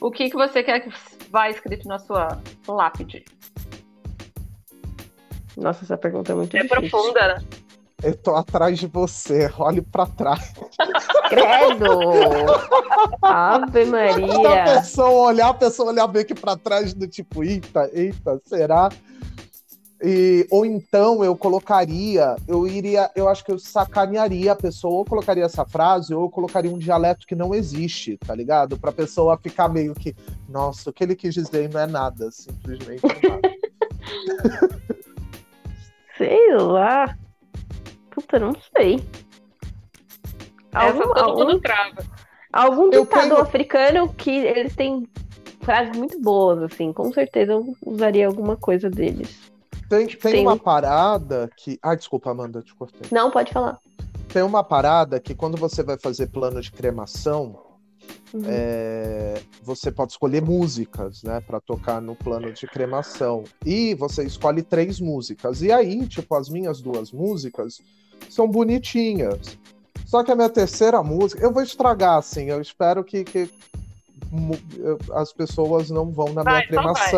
o 0.00 0.10
que, 0.10 0.30
que 0.30 0.36
você 0.36 0.62
quer 0.62 0.80
que 0.80 0.90
vá 1.30 1.48
escrito 1.50 1.86
na 1.88 1.98
sua 1.98 2.38
lápide? 2.68 3.24
Nossa, 5.56 5.84
essa 5.84 5.98
pergunta 5.98 6.32
é 6.32 6.34
muito 6.34 6.56
É 6.56 6.62
difícil. 6.62 6.88
profunda, 6.90 7.34
né? 7.34 7.44
Eu 8.02 8.16
tô 8.16 8.34
atrás 8.34 8.78
de 8.78 8.86
você, 8.88 9.48
olhe 9.58 9.80
pra 9.80 10.06
trás. 10.06 10.52
Credo! 11.28 12.00
Ave 13.22 13.84
Se 13.84 13.88
a 13.88 13.92
Maria! 13.92 14.64
pessoa 14.64 15.28
olhar, 15.28 15.48
a 15.50 15.54
pessoa 15.54 15.90
olhar 15.92 16.06
bem 16.08 16.22
aqui 16.22 16.34
pra 16.34 16.56
trás 16.56 16.92
do 16.94 17.06
tipo, 17.06 17.44
eita, 17.44 17.88
eita, 17.92 18.40
será? 18.44 18.88
E, 20.04 20.46
ou 20.50 20.66
então 20.66 21.22
eu 21.22 21.36
colocaria, 21.36 22.34
eu 22.48 22.66
iria, 22.66 23.08
eu 23.14 23.28
acho 23.28 23.44
que 23.44 23.52
eu 23.52 23.58
sacanearia 23.58 24.50
a 24.50 24.56
pessoa, 24.56 24.94
ou 24.94 25.04
colocaria 25.04 25.44
essa 25.44 25.64
frase, 25.64 26.12
ou 26.12 26.22
eu 26.22 26.28
colocaria 26.30 26.70
um 26.72 26.78
dialeto 26.78 27.24
que 27.26 27.36
não 27.36 27.54
existe, 27.54 28.16
tá 28.18 28.34
ligado? 28.34 28.76
Pra 28.76 28.90
pessoa 28.90 29.38
ficar 29.38 29.68
meio 29.68 29.94
que, 29.94 30.12
nossa, 30.48 30.90
o 30.90 30.92
que 30.92 31.04
ele 31.04 31.14
quis 31.14 31.32
dizer 31.34 31.70
não 31.72 31.80
é 31.80 31.86
nada, 31.86 32.30
simplesmente 32.32 33.02
nada. 33.02 33.52
Sei 36.18 36.54
lá. 36.56 37.16
Puta, 38.10 38.38
não 38.38 38.52
sei. 38.76 39.02
Essa 40.72 40.86
Algum, 40.86 41.14
todo 41.14 41.18
algum, 41.18 41.44
mundo 41.46 41.60
trava. 41.60 42.04
algum 42.52 42.90
tenho- 42.90 43.36
africano 43.40 44.12
que 44.14 44.30
eles 44.30 44.74
têm 44.74 45.08
frases 45.62 45.96
muito 45.96 46.20
boas, 46.20 46.62
assim. 46.62 46.92
Com 46.92 47.12
certeza 47.12 47.52
eu 47.52 47.74
usaria 47.84 48.26
alguma 48.26 48.56
coisa 48.56 48.90
deles. 48.90 49.51
Tem, 49.96 50.06
tem 50.06 50.42
uma 50.42 50.54
um- 50.54 50.58
parada 50.58 51.50
que. 51.56 51.78
Ah, 51.82 51.94
desculpa, 51.94 52.30
Amanda, 52.30 52.62
te 52.62 52.74
cortei. 52.74 53.02
Não, 53.10 53.30
pode 53.30 53.52
falar. 53.52 53.78
Tem 54.32 54.42
uma 54.42 54.64
parada 54.64 55.20
que 55.20 55.34
quando 55.34 55.58
você 55.58 55.82
vai 55.82 55.98
fazer 55.98 56.28
plano 56.28 56.60
de 56.62 56.72
cremação, 56.72 57.58
Uhum. 58.32 58.42
é, 58.46 59.42
você 59.62 59.92
pode 59.92 60.12
escolher 60.12 60.40
músicas, 60.42 61.22
né, 61.22 61.40
para 61.42 61.60
tocar 61.60 62.00
no 62.00 62.16
plano 62.16 62.50
de 62.52 62.66
cremação. 62.66 63.44
E 63.66 63.94
você 63.94 64.24
escolhe 64.24 64.62
três 64.62 64.98
músicas. 64.98 65.60
E 65.60 65.70
aí, 65.70 66.06
tipo, 66.08 66.34
as 66.34 66.48
minhas 66.48 66.80
duas 66.80 67.12
músicas 67.12 67.78
são 68.30 68.48
bonitinhas. 68.48 69.58
Só 70.06 70.24
que 70.24 70.32
a 70.32 70.34
minha 70.34 70.48
terceira 70.48 71.02
música, 71.02 71.42
eu 71.44 71.52
vou 71.52 71.62
estragar, 71.62 72.16
assim. 72.16 72.46
Eu 72.46 72.60
espero 72.62 73.04
que, 73.04 73.22
que 73.24 73.50
as 75.14 75.32
pessoas 75.32 75.90
não 75.90 76.10
vão 76.10 76.32
na 76.32 76.42
Vai, 76.42 76.54
minha 76.54 76.80
então 76.80 76.92
vai. 76.94 77.10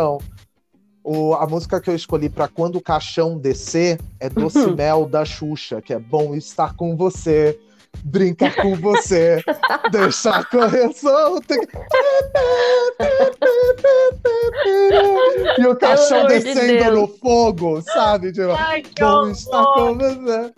O, 1.04 1.34
a 1.34 1.46
música 1.46 1.78
que 1.82 1.90
eu 1.90 1.94
escolhi 1.94 2.30
para 2.30 2.48
quando 2.48 2.76
o 2.76 2.80
caixão 2.80 3.36
descer 3.36 4.00
é 4.18 4.30
Doce 4.30 4.70
Mel 4.72 5.06
da 5.06 5.22
Xuxa, 5.22 5.82
que 5.82 5.92
é 5.92 5.98
bom 5.98 6.34
estar 6.34 6.74
com 6.74 6.96
você, 6.96 7.60
brincar 8.02 8.56
com 8.56 8.74
você, 8.74 9.44
deixar 9.92 10.46
correr 10.46 10.90
solto. 10.94 11.54
E 15.58 15.66
o 15.66 15.76
caixão 15.76 16.26
de 16.26 16.40
descendo 16.40 17.00
no 17.00 17.06
fogo, 17.06 17.82
sabe? 17.82 18.32
Tipo, 18.32 18.52
Ai, 18.52 18.82
bom 18.98 19.28
estar 19.28 19.64
com 19.74 19.98
você. 19.98 20.52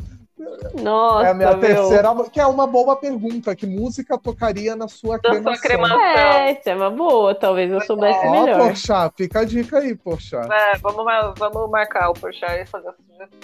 Nossa, 0.74 1.27
É 1.27 1.31
a 1.31 1.35
minha 1.35 1.51
meu. 1.56 1.60
terceira, 1.60 2.09
que 2.32 2.40
é 2.40 2.47
uma 2.47 2.66
boa 2.66 2.97
pergunta. 2.97 3.55
Que 3.56 3.66
música 3.66 4.18
tocaria 4.18 4.74
na 4.77 4.89
sua 4.89 5.16
Na 5.23 5.31
sua 5.35 5.43
cremação? 5.59 5.60
cremação. 5.60 6.01
É, 6.01 6.52
isso 6.52 6.68
é 6.68 6.74
uma 6.74 6.90
boa. 6.90 7.35
Talvez 7.35 7.70
eu 7.70 7.81
soubesse 7.81 8.18
Ó, 8.27 8.31
melhor. 8.31 8.59
Porchat, 8.68 9.14
fica 9.16 9.40
a 9.40 9.44
dica 9.44 9.78
aí, 9.78 9.94
Porchat. 9.94 10.51
É, 10.52 10.77
vamos, 10.78 11.05
vamos 11.39 11.70
marcar 11.70 12.10
o 12.10 12.14
Porchat 12.14 12.60
e 12.62 12.66
fazer 12.66 12.89
essa 12.89 12.97
sugestão. 13.02 13.39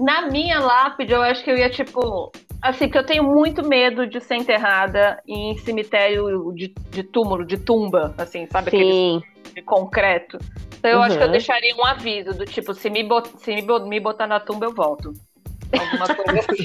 Na 0.00 0.28
minha 0.30 0.60
lápide, 0.60 1.12
eu 1.12 1.22
acho 1.22 1.42
que 1.42 1.50
eu 1.50 1.56
ia, 1.56 1.70
tipo... 1.70 2.30
Assim, 2.60 2.86
porque 2.86 2.98
eu 2.98 3.06
tenho 3.06 3.22
muito 3.22 3.64
medo 3.66 4.04
de 4.06 4.20
ser 4.20 4.34
enterrada 4.34 5.20
em 5.28 5.56
cemitério 5.58 6.52
de, 6.54 6.74
de 6.90 7.02
túmulo, 7.04 7.44
de 7.44 7.56
tumba, 7.56 8.12
assim, 8.18 8.48
sabe? 8.50 8.70
Sim. 8.70 9.22
de 9.54 9.62
concreto. 9.62 10.38
Então 10.76 10.90
eu 10.90 11.02
acho 11.02 11.16
que 11.16 11.22
eu 11.22 11.26
Uhum. 11.26 11.32
deixaria 11.32 11.74
um 11.76 11.84
aviso 11.84 12.32
do 12.36 12.44
tipo, 12.44 12.74
se 12.74 12.88
me, 12.90 13.02
bot- 13.04 13.30
se 13.38 13.54
me 13.62 14.00
botar 14.00 14.26
na 14.26 14.40
tumba, 14.40 14.66
eu 14.66 14.74
volto. 14.74 15.12
Alguma 15.72 16.14
coisa 16.14 16.40
assim. 16.40 16.64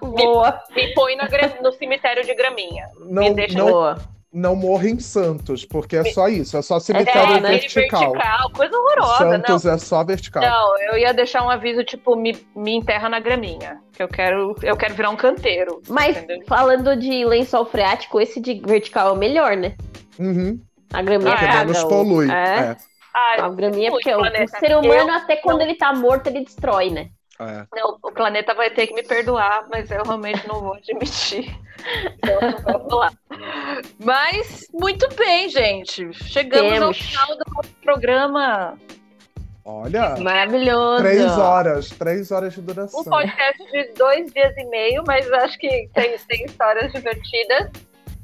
Boa. 0.00 0.62
me 0.74 0.94
põe 0.94 1.16
na 1.16 1.26
gra- 1.26 1.58
no 1.62 1.72
cemitério 1.72 2.24
de 2.24 2.34
graminha. 2.34 2.88
Não, 3.00 3.32
deixa 3.34 3.58
não, 3.58 3.66
Boa. 3.70 3.98
não 4.32 4.56
morra 4.56 4.88
em 4.88 4.98
Santos, 4.98 5.64
porque 5.64 5.96
é 5.96 6.04
só 6.12 6.28
isso. 6.28 6.56
É 6.56 6.62
só 6.62 6.78
cemitério 6.80 7.36
É, 7.36 7.40
né? 7.40 7.50
vertical. 7.58 8.12
coisa 8.52 8.76
horrorosa. 8.76 9.18
Santos 9.18 9.66
é 9.66 9.78
só 9.78 10.04
vertical. 10.04 10.42
Não, 10.42 10.72
não, 10.72 10.78
eu 10.92 10.98
ia 10.98 11.12
deixar 11.12 11.44
um 11.44 11.50
aviso, 11.50 11.84
tipo, 11.84 12.16
me, 12.16 12.36
me 12.56 12.72
enterra 12.74 13.08
na 13.08 13.20
graminha. 13.20 13.80
Que 13.92 14.02
eu 14.02 14.08
quero, 14.08 14.54
eu 14.62 14.76
quero 14.76 14.94
virar 14.94 15.10
um 15.10 15.16
canteiro. 15.16 15.80
Mas 15.88 16.16
entendeu? 16.16 16.44
falando 16.46 16.96
de 16.96 17.24
lençol 17.24 17.64
freático, 17.66 18.20
esse 18.20 18.40
de 18.40 18.60
vertical 18.64 19.08
é 19.08 19.12
o 19.12 19.16
melhor, 19.16 19.56
né? 19.56 19.74
Uhum, 20.18 20.60
A 20.92 21.02
graminha 21.02 21.30
porque 21.32 21.46
caga. 21.46 21.58
menos 21.64 21.84
polui. 21.84 22.30
É. 22.30 22.34
É, 22.70 22.76
Ai, 23.16 23.40
A 23.40 23.48
graminha, 23.48 23.90
muito 23.92 24.02
porque 24.02 24.12
o, 24.12 24.20
o 24.20 24.48
ser 24.58 24.76
humano, 24.76 24.92
Eu 25.08 25.10
até 25.14 25.36
quando 25.36 25.58
não- 25.58 25.64
ele 25.66 25.76
tá 25.76 25.92
morto, 25.92 26.26
ele 26.26 26.40
destrói, 26.44 26.90
né? 26.90 27.10
É. 27.40 27.66
Não, 27.74 27.98
o 28.02 28.12
planeta 28.12 28.54
vai 28.54 28.70
ter 28.70 28.86
que 28.86 28.94
me 28.94 29.02
perdoar, 29.02 29.66
mas 29.70 29.90
eu 29.90 30.02
realmente 30.02 30.46
não 30.48 30.60
vou 30.60 30.74
admitir. 30.74 31.54
Então, 32.14 32.38
vamos 32.64 32.94
lá. 32.94 33.12
Mas, 34.02 34.66
muito 34.72 35.06
bem, 35.16 35.48
gente. 35.50 36.12
Chegamos 36.14 36.72
ao 36.72 36.78
Temos. 36.92 36.98
final 36.98 37.26
do 37.36 37.44
nosso 37.54 37.70
programa. 37.82 38.78
Olha, 39.64 40.14
Maravilhoso. 40.16 41.02
três 41.02 41.38
horas. 41.38 41.88
Três 41.90 42.30
horas 42.30 42.54
de 42.54 42.60
duração. 42.62 43.00
Um 43.00 43.04
podcast 43.04 43.62
de 43.70 43.92
dois 43.94 44.32
dias 44.32 44.54
e 44.56 44.64
meio, 44.66 45.02
mas 45.06 45.30
acho 45.32 45.58
que 45.58 45.88
tem, 45.94 46.16
tem 46.28 46.44
histórias 46.44 46.92
divertidas. 46.92 47.70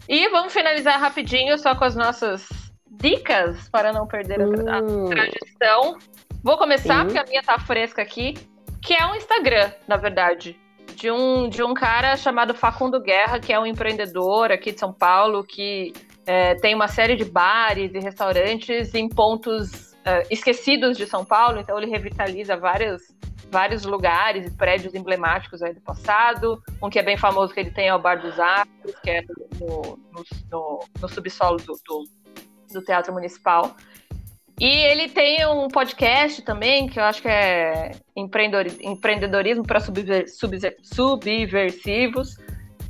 E 0.08 0.28
vamos 0.28 0.52
finalizar 0.52 0.98
rapidinho 1.00 1.56
só 1.58 1.74
com 1.74 1.84
as 1.84 1.94
nossas 1.96 2.46
dicas 2.90 3.68
para 3.70 3.92
não 3.92 4.06
perder 4.06 4.40
a 4.42 4.48
tra- 4.48 4.78
a 4.78 4.82
tradição. 5.08 5.98
Vou 6.42 6.56
começar, 6.58 7.00
Sim. 7.00 7.04
porque 7.06 7.18
a 7.18 7.24
minha 7.24 7.42
tá 7.42 7.58
fresca 7.58 8.00
aqui, 8.02 8.34
que 8.82 8.94
é 8.94 9.06
um 9.06 9.14
Instagram, 9.14 9.70
na 9.86 9.96
verdade. 9.96 10.58
De 10.96 11.10
um, 11.10 11.48
de 11.48 11.62
um 11.62 11.72
cara 11.72 12.16
chamado 12.16 12.52
Facundo 12.52 13.00
Guerra, 13.00 13.38
que 13.38 13.52
é 13.52 13.58
um 13.58 13.64
empreendedor 13.64 14.50
aqui 14.52 14.72
de 14.72 14.80
São 14.80 14.92
Paulo, 14.92 15.42
que 15.44 15.92
é, 16.26 16.54
tem 16.56 16.74
uma 16.74 16.88
série 16.88 17.16
de 17.16 17.24
bares 17.24 17.94
e 17.94 17.98
restaurantes 17.98 18.94
em 18.94 19.08
pontos 19.08 19.94
é, 20.04 20.26
esquecidos 20.30 20.98
de 20.98 21.06
São 21.06 21.24
Paulo, 21.24 21.58
então 21.60 21.78
ele 21.78 21.90
revitaliza 21.90 22.56
vários, 22.56 23.02
vários 23.50 23.84
lugares 23.84 24.46
e 24.46 24.50
prédios 24.50 24.94
emblemáticos 24.94 25.62
aí 25.62 25.72
do 25.72 25.80
passado. 25.80 26.60
Um 26.82 26.90
que 26.90 26.98
é 26.98 27.02
bem 27.02 27.16
famoso 27.16 27.54
que 27.54 27.60
ele 27.60 27.70
tem 27.70 27.88
é 27.88 27.94
o 27.94 27.98
Bar 27.98 28.20
dos 28.20 28.38
Arcos, 28.38 28.94
que 29.02 29.10
é 29.10 29.22
no, 29.60 29.98
no, 30.12 30.24
no- 30.50 30.84
no 31.00 31.08
subsolo 31.08 31.56
do- 31.58 31.78
do, 31.86 32.04
do 32.74 32.82
Teatro 32.84 33.12
Municipal. 33.14 33.74
E 34.60 34.68
ele 34.68 35.08
tem 35.08 35.46
um 35.46 35.68
podcast 35.68 36.42
também, 36.42 36.86
que 36.86 37.00
eu 37.00 37.04
acho 37.04 37.22
que 37.22 37.28
é 37.28 37.92
empreendedor- 38.14 38.76
empreendedorismo 38.82 39.64
para 39.66 39.80
subversivos. 40.82 42.36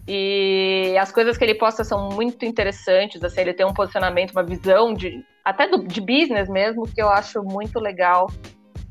E 0.08 0.96
as 0.98 1.12
coisas 1.12 1.38
que 1.38 1.44
ele 1.44 1.54
posta 1.54 1.84
são 1.84 2.08
muito 2.08 2.44
interessantes. 2.44 3.22
Assim, 3.22 3.42
ele 3.42 3.54
tem 3.54 3.64
um 3.64 3.72
posicionamento, 3.72 4.32
uma 4.32 4.42
visão 4.42 4.92
de 4.92 5.24
até 5.44 5.68
do- 5.68 5.86
de 5.86 6.00
business 6.00 6.48
mesmo, 6.48 6.88
que 6.92 7.00
eu 7.00 7.08
acho 7.08 7.40
muito 7.44 7.78
legal. 7.78 8.28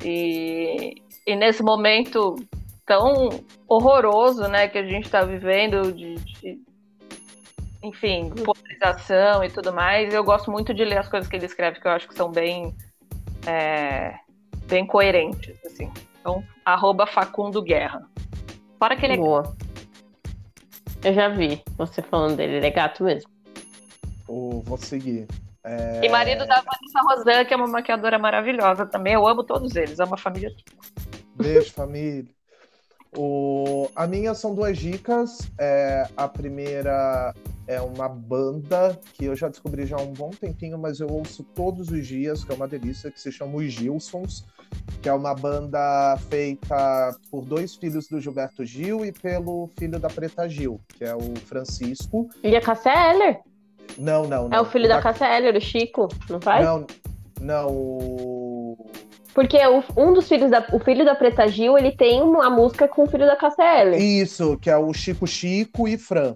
E, 0.03 0.95
e 1.27 1.35
nesse 1.35 1.61
momento 1.61 2.35
tão 2.85 3.27
horroroso 3.67 4.47
né, 4.47 4.69
que 4.69 4.77
a 4.77 4.83
gente 4.87 5.03
está 5.05 5.21
vivendo, 5.23 5.91
de, 5.91 6.15
de- 6.15 6.59
enfim, 7.81 8.29
polarização 8.29 9.43
e 9.43 9.49
tudo 9.49 9.73
mais, 9.73 10.13
eu 10.13 10.23
gosto 10.23 10.51
muito 10.51 10.73
de 10.73 10.83
ler 10.83 10.97
as 10.97 11.07
coisas 11.07 11.29
que 11.29 11.35
ele 11.35 11.45
escreve, 11.45 11.79
que 11.79 11.87
eu 11.87 11.91
acho 11.91 12.07
que 12.07 12.15
são 12.15 12.29
bem, 12.31 12.75
é, 13.47 14.15
bem 14.65 14.85
coerentes. 14.85 15.55
Assim. 15.65 15.91
Então, 16.19 16.43
arroba 16.65 17.07
Facundo 17.07 17.61
Guerra. 17.61 18.05
Fora 18.77 18.95
que 18.95 19.05
ele 19.05 19.13
é 19.13 19.17
Boa. 19.17 19.55
Eu 21.03 21.13
já 21.13 21.29
vi 21.29 21.63
você 21.77 22.01
falando 22.01 22.35
dele, 22.35 22.57
ele 22.57 22.67
é 22.67 22.71
gato 22.71 23.03
mesmo. 23.03 23.29
O- 24.27 24.61
vou 24.65 24.77
seguir. 24.77 25.27
É, 25.63 26.01
E 26.03 26.09
marido 26.09 26.45
da 26.45 26.55
Vanessa 26.55 27.01
Rosan, 27.01 27.45
que 27.45 27.53
é 27.53 27.57
uma 27.57 27.67
maquiadora 27.67 28.19
maravilhosa 28.19 28.85
também. 28.85 29.13
Eu 29.13 29.25
amo 29.27 29.43
todos 29.43 29.75
eles, 29.75 29.99
amo 29.99 30.15
a 30.15 30.17
família. 30.17 30.53
Beijo, 31.35 31.71
família. 31.71 32.29
O... 33.15 33.89
A 33.95 34.05
minha 34.05 34.33
são 34.33 34.53
duas 34.53 34.77
dicas. 34.77 35.49
É, 35.57 36.07
a 36.15 36.27
primeira 36.27 37.33
é 37.69 37.79
uma 37.79 38.09
banda 38.09 38.99
que 39.13 39.25
eu 39.25 39.35
já 39.35 39.47
descobri 39.47 39.85
já 39.85 39.95
há 39.95 40.01
um 40.01 40.11
bom 40.11 40.31
tempinho, 40.31 40.75
mas 40.77 40.99
eu 40.99 41.07
ouço 41.07 41.43
todos 41.53 41.89
os 41.89 42.07
dias, 42.07 42.43
que 42.43 42.51
é 42.51 42.55
uma 42.55 42.67
delícia, 42.67 43.11
que 43.11 43.21
se 43.21 43.31
chama 43.31 43.57
Os 43.57 43.71
Gilsons, 43.71 44.43
que 45.03 45.07
é 45.07 45.13
uma 45.13 45.35
banda 45.35 46.17
feita 46.31 47.15
por 47.29 47.45
dois 47.45 47.75
filhos 47.75 48.07
do 48.07 48.19
Gilberto 48.19 48.65
Gil 48.65 49.05
e 49.05 49.11
pelo 49.11 49.69
filho 49.77 49.99
da 49.99 50.09
Preta 50.09 50.49
Gil, 50.49 50.81
que 50.97 51.03
é 51.05 51.13
o 51.15 51.35
Francisco. 51.45 52.27
E 52.43 52.55
a 52.55 52.61
Cássia 52.61 53.11
Eller? 53.11 53.37
Não, 53.99 54.27
não, 54.27 54.49
não. 54.49 54.57
É 54.57 54.61
o 54.61 54.65
filho 54.65 54.87
da 54.87 54.99
Cássia 54.99 55.25
Eller, 55.37 55.55
o 55.55 55.61
Chico, 55.61 56.07
não 56.27 56.41
faz? 56.41 56.65
Não, 56.65 56.87
não. 57.39 57.67
o- 57.71 58.77
Porque 59.33 59.57
o- 59.67 59.83
um 59.95 60.11
dos 60.13 60.27
filhos 60.27 60.49
da. 60.49 60.65
O 60.73 60.79
filho 60.79 61.05
da 61.05 61.13
Preta 61.15 61.47
Gil, 61.47 61.77
ele 61.77 61.91
tem 61.91 62.21
uma 62.21 62.49
música 62.49 62.87
com 62.87 63.03
o 63.03 63.07
filho 63.07 63.27
da 63.27 63.35
Cássia 63.35 63.81
Eller. 63.81 64.01
Isso, 64.01 64.57
que 64.57 64.69
é 64.71 64.77
o 64.77 64.91
Chico 64.91 65.27
Chico 65.27 65.87
e 65.87 65.97
Fran. 65.97 66.35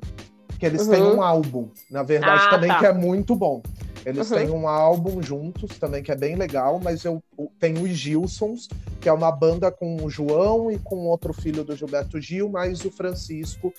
Que 0.64 0.68
eles 0.68 0.84
Uhum. 0.88 0.91
têm 0.91 1.03
um 1.03 1.22
álbum, 1.22 1.68
na 1.91 2.03
verdade, 2.03 2.41
Ah, 2.45 2.49
também 2.52 2.69
tá. 2.69 2.80
que 2.80 2.85
é 2.85 2.94
muito 2.94 3.35
bom. 3.35 3.61
Eles 4.06 4.31
Uhum. 4.31 4.38
têm 4.38 4.49
um 4.49 4.65
álbum 4.65 5.22
juntos 5.22 5.77
também 5.77 6.02
que 6.02 6.10
é 6.10 6.15
bem 6.15 6.38
legal, 6.38 6.80
mas 6.81 7.03
eu 7.03 7.22
tenho 7.60 7.81
os 7.84 7.90
Gilsons, 7.90 8.69
que 9.02 9.10
é 9.10 9.11
uma 9.11 9.30
banda 9.30 9.69
com 9.69 9.98
o 10.02 10.10
João 10.10 10.72
e 10.72 10.80
com 10.80 11.06
outro 11.06 11.34
filho 11.34 11.65
do 11.65 11.76
Gilberto 11.76 12.18
Gil, 12.22 12.48
mais 12.48 12.80
o 12.85 12.90
Francisco, 12.91 13.73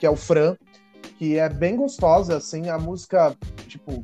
que 0.00 0.04
é 0.04 0.10
o 0.10 0.16
Fran, 0.16 0.56
que 1.20 1.38
é 1.38 1.48
bem 1.48 1.76
gostosa, 1.76 2.36
assim, 2.38 2.68
a 2.68 2.78
música, 2.78 3.36
tipo, 3.68 4.02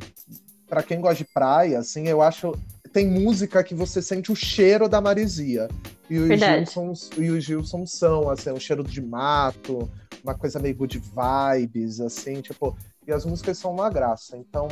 pra 0.69 0.85
quem 0.85 1.01
gosta 1.01 1.17
de 1.17 1.25
praia, 1.35 1.81
assim, 1.81 2.07
eu 2.07 2.23
acho 2.23 2.55
tem 2.93 3.09
música 3.09 3.65
que 3.65 3.75
você 3.75 4.01
sente 4.01 4.31
o 4.31 4.37
cheiro 4.37 4.89
da 4.89 5.01
marisia. 5.01 5.67
E 6.09 6.17
os. 6.17 6.39
Gilsons, 6.41 7.11
e 7.19 7.29
os 7.31 7.43
Gilsons 7.43 7.91
são, 7.93 8.31
assim, 8.31 8.51
o 8.51 8.61
cheiro 8.61 8.85
de 8.85 9.01
mato, 9.01 9.89
uma 10.23 10.35
coisa 10.35 10.59
meio 10.59 10.75
good 10.77 10.99
vibes, 10.99 12.01
assim, 12.01 12.41
tipo, 12.41 12.77
e 13.07 13.13
as 13.13 13.25
músicas 13.25 13.59
são 13.59 13.73
uma 13.73 13.91
graça, 13.91 14.37
então 14.37 14.69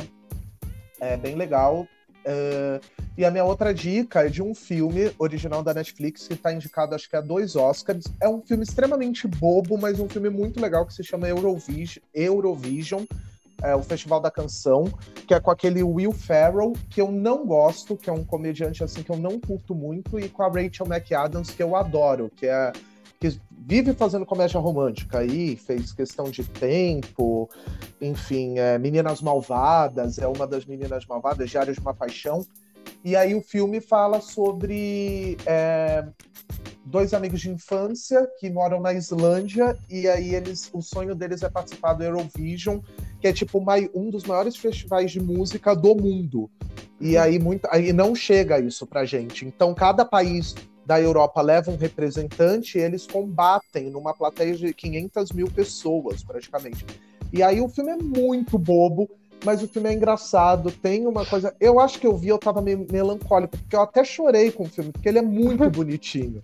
é 0.99 1.17
bem 1.17 1.35
legal. 1.35 1.87
É, 2.25 2.79
e 3.17 3.25
a 3.25 3.31
minha 3.31 3.45
outra 3.45 3.73
dica 3.73 4.25
é 4.25 4.29
de 4.29 4.41
um 4.41 4.53
filme 4.53 5.11
original 5.17 5.63
da 5.63 5.73
Netflix 5.73 6.27
que 6.27 6.33
está 6.33 6.53
indicado, 6.53 6.93
acho 6.93 7.09
que 7.09 7.15
a 7.15 7.21
dois 7.21 7.55
Oscars. 7.55 8.05
É 8.21 8.27
um 8.27 8.41
filme 8.41 8.63
extremamente 8.63 9.27
bobo, 9.27 9.77
mas 9.77 9.99
um 9.99 10.09
filme 10.09 10.29
muito 10.29 10.59
legal 10.59 10.85
que 10.85 10.93
se 10.93 11.03
chama 11.03 11.27
Eurovision, 11.27 12.03
Eurovision 12.13 13.05
é, 13.61 13.75
o 13.75 13.81
Festival 13.81 14.19
da 14.19 14.31
Canção, 14.31 14.85
que 15.27 15.33
é 15.33 15.39
com 15.39 15.51
aquele 15.51 15.83
Will 15.83 16.11
Ferrell, 16.11 16.73
que 16.89 17.01
eu 17.01 17.11
não 17.11 17.45
gosto, 17.45 17.97
que 17.97 18.09
é 18.09 18.13
um 18.13 18.23
comediante 18.23 18.83
assim 18.83 19.03
que 19.03 19.11
eu 19.11 19.17
não 19.17 19.39
curto 19.39 19.75
muito, 19.75 20.19
e 20.19 20.29
com 20.29 20.43
a 20.43 20.47
Rachel 20.47 20.87
McAdams, 20.87 21.51
que 21.51 21.61
eu 21.61 21.75
adoro, 21.75 22.31
que 22.35 22.47
é 22.47 22.71
que 23.19 23.39
vive 23.69 23.93
fazendo 23.93 24.25
comédia 24.25 24.59
romântica 24.59 25.19
aí, 25.19 25.55
fez 25.55 25.93
questão 25.93 26.31
de 26.31 26.43
tempo, 26.43 27.47
enfim, 28.01 28.57
é, 28.57 28.79
Meninas 28.79 29.21
Malvadas, 29.21 30.17
é 30.17 30.25
uma 30.27 30.47
das 30.47 30.65
Meninas 30.65 31.05
Malvadas, 31.05 31.51
Diários 31.51 31.75
de 31.75 31.81
uma 31.81 31.93
Paixão. 31.93 32.43
E 33.05 33.15
aí 33.15 33.35
o 33.35 33.43
filme 33.43 33.79
fala 33.79 34.21
sobre 34.21 35.37
é, 35.45 36.03
dois 36.83 37.13
amigos 37.13 37.41
de 37.41 37.51
infância 37.51 38.27
que 38.39 38.49
moram 38.49 38.79
na 38.79 38.91
Islândia 38.91 39.77
e 39.87 40.07
aí 40.07 40.33
eles, 40.33 40.71
o 40.73 40.81
sonho 40.81 41.13
deles 41.13 41.43
é 41.43 41.49
participar 41.49 41.93
do 41.93 42.03
Eurovision, 42.03 42.79
que 43.21 43.27
é 43.27 43.33
tipo 43.33 43.63
um 43.93 44.09
dos 44.09 44.23
maiores 44.23 44.55
festivais 44.55 45.11
de 45.11 45.21
música 45.21 45.75
do 45.75 45.95
mundo. 45.95 46.49
E 46.99 47.15
aí, 47.15 47.37
muito, 47.37 47.67
aí 47.71 47.93
não 47.93 48.15
chega 48.15 48.59
isso 48.59 48.87
pra 48.87 49.05
gente. 49.05 49.45
Então 49.45 49.75
cada 49.75 50.03
país 50.03 50.55
da 50.89 50.99
Europa 50.99 51.39
leva 51.39 51.69
um 51.69 51.75
representante 51.75 52.79
e 52.79 52.81
eles 52.81 53.05
combatem 53.05 53.91
numa 53.91 54.11
plateia 54.11 54.55
de 54.55 54.73
500 54.73 55.31
mil 55.33 55.47
pessoas, 55.51 56.23
praticamente. 56.23 56.83
E 57.31 57.43
aí 57.43 57.61
o 57.61 57.69
filme 57.69 57.91
é 57.91 57.95
muito 57.95 58.57
bobo, 58.57 59.07
mas 59.45 59.61
o 59.61 59.67
filme 59.67 59.87
é 59.87 59.93
engraçado, 59.93 60.71
tem 60.71 61.05
uma 61.05 61.23
coisa... 61.27 61.55
Eu 61.59 61.79
acho 61.79 61.99
que 61.99 62.07
eu 62.07 62.17
vi, 62.17 62.29
eu 62.29 62.39
tava 62.39 62.59
meio 62.59 62.87
melancólico, 62.91 63.55
porque 63.55 63.75
eu 63.75 63.81
até 63.81 64.03
chorei 64.03 64.51
com 64.51 64.63
o 64.63 64.67
filme, 64.67 64.91
porque 64.91 65.07
ele 65.07 65.19
é 65.19 65.21
muito 65.21 65.69
bonitinho. 65.69 66.41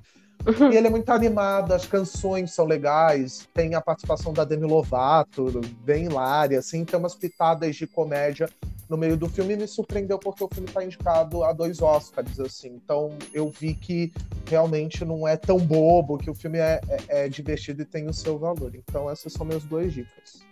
E 0.72 0.76
ele 0.76 0.88
é 0.88 0.90
muito 0.90 1.10
animado, 1.10 1.74
as 1.74 1.86
canções 1.86 2.54
são 2.54 2.66
legais, 2.66 3.48
tem 3.54 3.74
a 3.74 3.82
participação 3.82 4.32
da 4.32 4.44
Demi 4.44 4.68
Lovato, 4.68 5.62
bem 5.84 6.06
hilária, 6.06 6.60
assim, 6.60 6.86
tem 6.86 7.00
umas 7.00 7.16
pitadas 7.16 7.76
de 7.76 7.88
comédia 7.88 8.48
no 8.90 8.98
meio 8.98 9.18
do 9.18 9.28
filme 9.28 9.54
e 9.54 9.58
me 9.58 9.68
surpreendeu 9.68 10.20
porque 10.20 10.44
o 10.44 10.48
filme 10.48 10.68
está 10.68 10.84
indicado 10.84 11.44
a 11.44 11.52
dois 11.52 11.82
Oscars, 11.82 12.40
assim. 12.40 12.70
Então 12.70 13.18
eu 13.34 13.50
vi 13.50 13.74
que 13.74 14.12
realmente 14.48 15.04
não 15.04 15.28
é 15.28 15.36
tão 15.36 15.58
bobo, 15.58 16.18
que 16.18 16.30
o 16.30 16.36
filme 16.36 16.60
é, 16.60 16.80
é, 16.88 17.26
é 17.26 17.30
divertido 17.30 17.82
e 17.82 17.86
tem 17.86 18.08
o 18.08 18.14
seu 18.14 18.38
valor. 18.38 18.76
Então 18.76 19.10
essas 19.10 19.34
são 19.34 19.46
minhas 19.46 19.64
duas 19.64 19.92
dicas. 19.92 20.46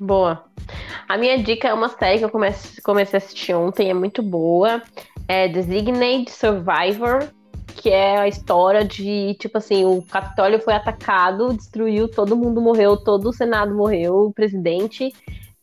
Boa. 0.00 0.44
A 1.08 1.18
minha 1.18 1.42
dica 1.42 1.68
é 1.68 1.74
uma 1.74 1.90
série 1.90 2.18
que 2.18 2.24
eu 2.24 2.30
comecei, 2.30 2.80
a 2.84 3.16
assistir 3.18 3.54
ontem, 3.54 3.90
é 3.90 3.94
muito 3.94 4.22
boa. 4.22 4.82
É 5.28 5.46
Designated 5.46 6.30
Survivor, 6.30 7.28
que 7.76 7.90
é 7.90 8.18
a 8.18 8.28
história 8.28 8.84
de, 8.84 9.34
tipo 9.38 9.58
assim, 9.58 9.84
o 9.84 10.02
Capitólio 10.02 10.60
foi 10.60 10.74
atacado, 10.74 11.52
destruiu, 11.52 12.08
todo 12.08 12.36
mundo 12.36 12.60
morreu, 12.60 12.96
todo 12.96 13.28
o 13.28 13.32
Senado 13.32 13.74
morreu, 13.74 14.26
o 14.26 14.32
presidente, 14.32 15.12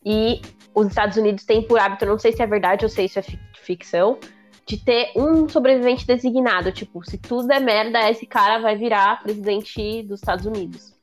e 0.05 0.41
os 0.73 0.87
Estados 0.87 1.17
Unidos 1.17 1.43
têm 1.43 1.61
por 1.61 1.79
hábito, 1.79 2.05
não 2.05 2.19
sei 2.19 2.31
se 2.31 2.41
é 2.41 2.47
verdade 2.47 2.85
ou 2.85 2.89
se 2.89 3.03
isso 3.03 3.19
é 3.19 3.23
ficção, 3.53 4.17
de 4.65 4.77
ter 4.77 5.11
um 5.15 5.47
sobrevivente 5.47 6.05
designado. 6.05 6.71
Tipo, 6.71 7.03
se 7.03 7.17
tudo 7.17 7.51
é 7.51 7.59
merda, 7.59 8.09
esse 8.09 8.25
cara 8.25 8.59
vai 8.59 8.75
virar 8.75 9.23
presidente 9.23 10.03
dos 10.03 10.19
Estados 10.19 10.45
Unidos. 10.45 10.93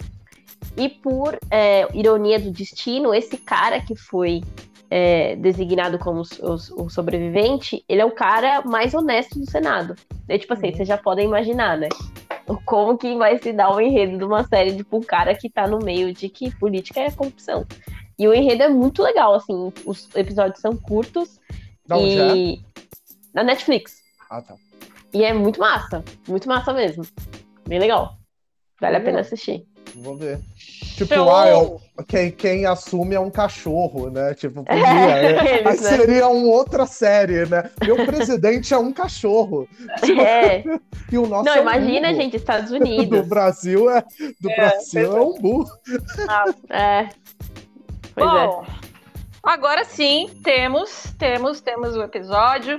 E 0.77 0.89
por 0.89 1.39
é, 1.51 1.87
ironia 1.97 2.39
do 2.39 2.51
destino, 2.51 3.15
esse 3.15 3.39
cara 3.39 3.81
que 3.81 3.97
foi 3.97 4.43
é, 4.91 5.37
designado 5.37 5.99
como 5.99 6.23
o, 6.23 6.89
sobrevivente, 6.89 7.85
ele 7.89 8.01
é 8.01 8.05
o 8.05 8.11
cara 8.11 8.63
mais 8.63 8.95
honesto 8.95 9.39
do 9.39 9.51
Senado. 9.51 9.95
E, 10.29 10.39
tipo 10.39 10.53
assim, 10.53 10.69
uhum. 10.69 10.77
vocês 10.77 10.89
já 10.89 10.99
podem 10.99 11.27
imaginar, 11.27 11.77
né? 11.77 11.89
Como 12.65 12.99
que 12.99 13.17
vai 13.17 13.39
se 13.39 13.53
dar 13.53 13.75
o 13.75 13.81
enredo 13.81 14.19
de 14.19 14.25
uma 14.25 14.45
série 14.45 14.73
de 14.73 14.79
tipo, 14.79 14.99
um 14.99 15.03
cara 15.03 15.35
que 15.35 15.49
tá 15.49 15.67
no 15.67 15.79
meio 15.79 16.13
de 16.13 16.29
que 16.29 16.55
política 16.57 17.01
é 17.01 17.11
corrupção. 17.11 17.67
E 18.19 18.29
o 18.29 18.35
enredo 18.35 18.63
é 18.63 18.69
muito 18.69 19.03
legal, 19.03 19.35
assim, 19.35 19.73
os 19.85 20.15
episódios 20.15 20.61
são 20.61 20.77
curtos. 20.77 21.41
Da 21.87 21.99
e... 21.99 22.55
É? 22.55 22.59
Na 23.33 23.43
Netflix. 23.43 24.01
Ah, 24.31 24.41
tá. 24.41 24.55
E 25.13 25.25
é 25.25 25.33
muito 25.33 25.61
massa, 25.61 26.05
muito 26.29 26.49
massa 26.49 26.73
mesmo. 26.73 27.05
Bem 27.67 27.79
legal. 27.79 28.17
Vale 28.81 28.97
a 28.97 29.01
pena 29.01 29.21
assistir. 29.21 29.67
Vou 29.97 30.17
ver. 30.17 30.41
Tipo, 30.97 31.31
ah, 31.31 31.49
eu, 31.49 31.81
quem, 32.09 32.31
quem 32.31 32.67
assume 32.67 33.15
é 33.15 33.21
um 33.21 33.31
cachorro, 33.31 34.11
né? 34.11 34.35
Tipo, 34.35 34.63
podia. 34.65 34.85
É, 34.85 35.59
aí 35.59 35.65
né? 35.65 35.77
seria 35.77 36.29
uma 36.29 36.49
outra 36.49 36.87
série, 36.87 37.47
né? 37.47 37.71
Meu 37.85 38.05
presidente 38.05 38.75
é 38.75 38.79
um 38.79 38.93
cachorro. 38.93 39.69
É. 40.25 40.65
e 41.11 41.19
o 41.19 41.27
nosso 41.27 41.45
Não, 41.45 41.55
é 41.55 41.59
um 41.59 41.63
imagina, 41.63 42.09
burro. 42.09 42.21
gente, 42.21 42.37
Estados 42.37 42.71
Unidos. 42.73 43.21
do 43.21 43.25
Brasil 43.25 43.91
é, 43.91 44.03
do 44.41 44.51
é, 44.51 44.57
Brasil 44.57 45.17
é 45.17 45.21
um 45.21 45.35
burro. 45.35 45.71
Ah, 46.29 46.45
é. 46.71 47.09
Pois 48.15 48.27
é. 48.27 48.47
Bom, 48.47 48.65
é. 48.65 48.67
agora 49.43 49.85
sim, 49.85 50.31
temos, 50.43 51.15
temos, 51.19 51.61
temos 51.61 51.97
o 51.97 52.03
episódio. 52.03 52.79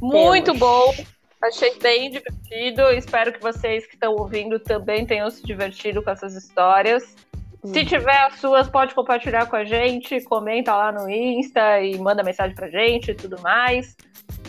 Muito 0.00 0.52
temos. 0.52 0.58
bom. 0.58 0.94
Achei 1.42 1.78
bem 1.78 2.10
divertido. 2.10 2.82
Espero 2.92 3.32
que 3.32 3.40
vocês 3.40 3.86
que 3.86 3.94
estão 3.94 4.12
ouvindo 4.12 4.58
também 4.58 5.06
tenham 5.06 5.30
se 5.30 5.42
divertido 5.42 6.02
com 6.02 6.10
essas 6.10 6.34
histórias. 6.34 7.16
Hum. 7.64 7.72
Se 7.72 7.84
tiver 7.84 8.26
as 8.26 8.38
suas, 8.38 8.68
pode 8.68 8.94
compartilhar 8.94 9.46
com 9.46 9.56
a 9.56 9.64
gente, 9.64 10.22
comenta 10.24 10.74
lá 10.74 10.92
no 10.92 11.08
Insta 11.08 11.80
e 11.80 11.98
manda 11.98 12.22
mensagem 12.22 12.54
pra 12.54 12.68
gente 12.68 13.10
e 13.10 13.14
tudo 13.14 13.40
mais. 13.40 13.96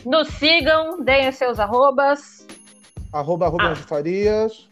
Nos 0.05 0.27
sigam, 0.29 1.01
deem 1.01 1.29
os 1.29 1.35
seus 1.35 1.59
arrobas. 1.59 2.45
Arroba 3.13 3.47
Rubens 3.47 3.79
ah. 3.79 3.87
Farias. 3.87 4.67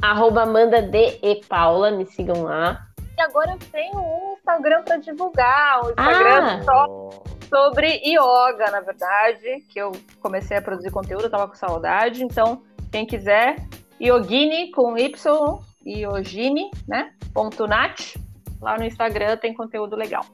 Arroba 0.00 0.42
Amanda 0.42 0.82
D. 0.82 1.18
E 1.22 1.36
Paula, 1.46 1.90
me 1.90 2.04
sigam 2.06 2.42
lá 2.42 2.86
agora 3.22 3.52
eu 3.52 3.58
tenho 3.70 3.98
um 3.98 4.34
Instagram 4.34 4.82
para 4.82 4.96
divulgar, 4.98 5.84
um 5.84 5.90
Instagram 5.90 6.44
ah. 6.44 6.62
só 6.64 7.22
sobre 7.52 8.00
yoga, 8.02 8.70
na 8.70 8.80
verdade, 8.80 9.60
que 9.68 9.78
eu 9.78 9.92
comecei 10.20 10.56
a 10.56 10.62
produzir 10.62 10.90
conteúdo, 10.90 11.24
eu 11.24 11.30
tava 11.30 11.46
com 11.46 11.54
saudade, 11.54 12.24
então 12.24 12.62
quem 12.90 13.04
quiser, 13.04 13.56
Yogini 14.00 14.70
com 14.70 14.96
Y, 14.96 15.12
Yogini, 15.84 16.70
né? 16.88 17.12
Ponto 17.34 17.66
nat, 17.66 18.16
lá 18.60 18.78
no 18.78 18.84
Instagram 18.84 19.36
tem 19.36 19.52
conteúdo 19.52 19.96
legal. 19.96 20.24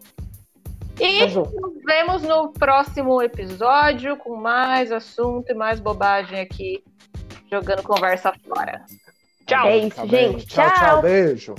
E 1.01 1.27
nos 1.27 1.85
vemos 1.85 2.23
no 2.23 2.53
próximo 2.53 3.21
episódio 3.21 4.17
com 4.17 4.37
mais 4.37 4.93
assunto 4.93 5.51
e 5.51 5.55
mais 5.55 5.81
bobagem 5.81 6.41
aqui, 6.41 6.85
jogando 7.51 7.83
conversa 7.83 8.33
fora. 8.49 8.85
Tchau. 9.45 9.67
É 9.67 9.79
isso, 9.79 10.07
gente. 10.07 10.47
Tchau, 10.47 10.71
tchau. 10.75 11.03
Beijo. 11.03 11.55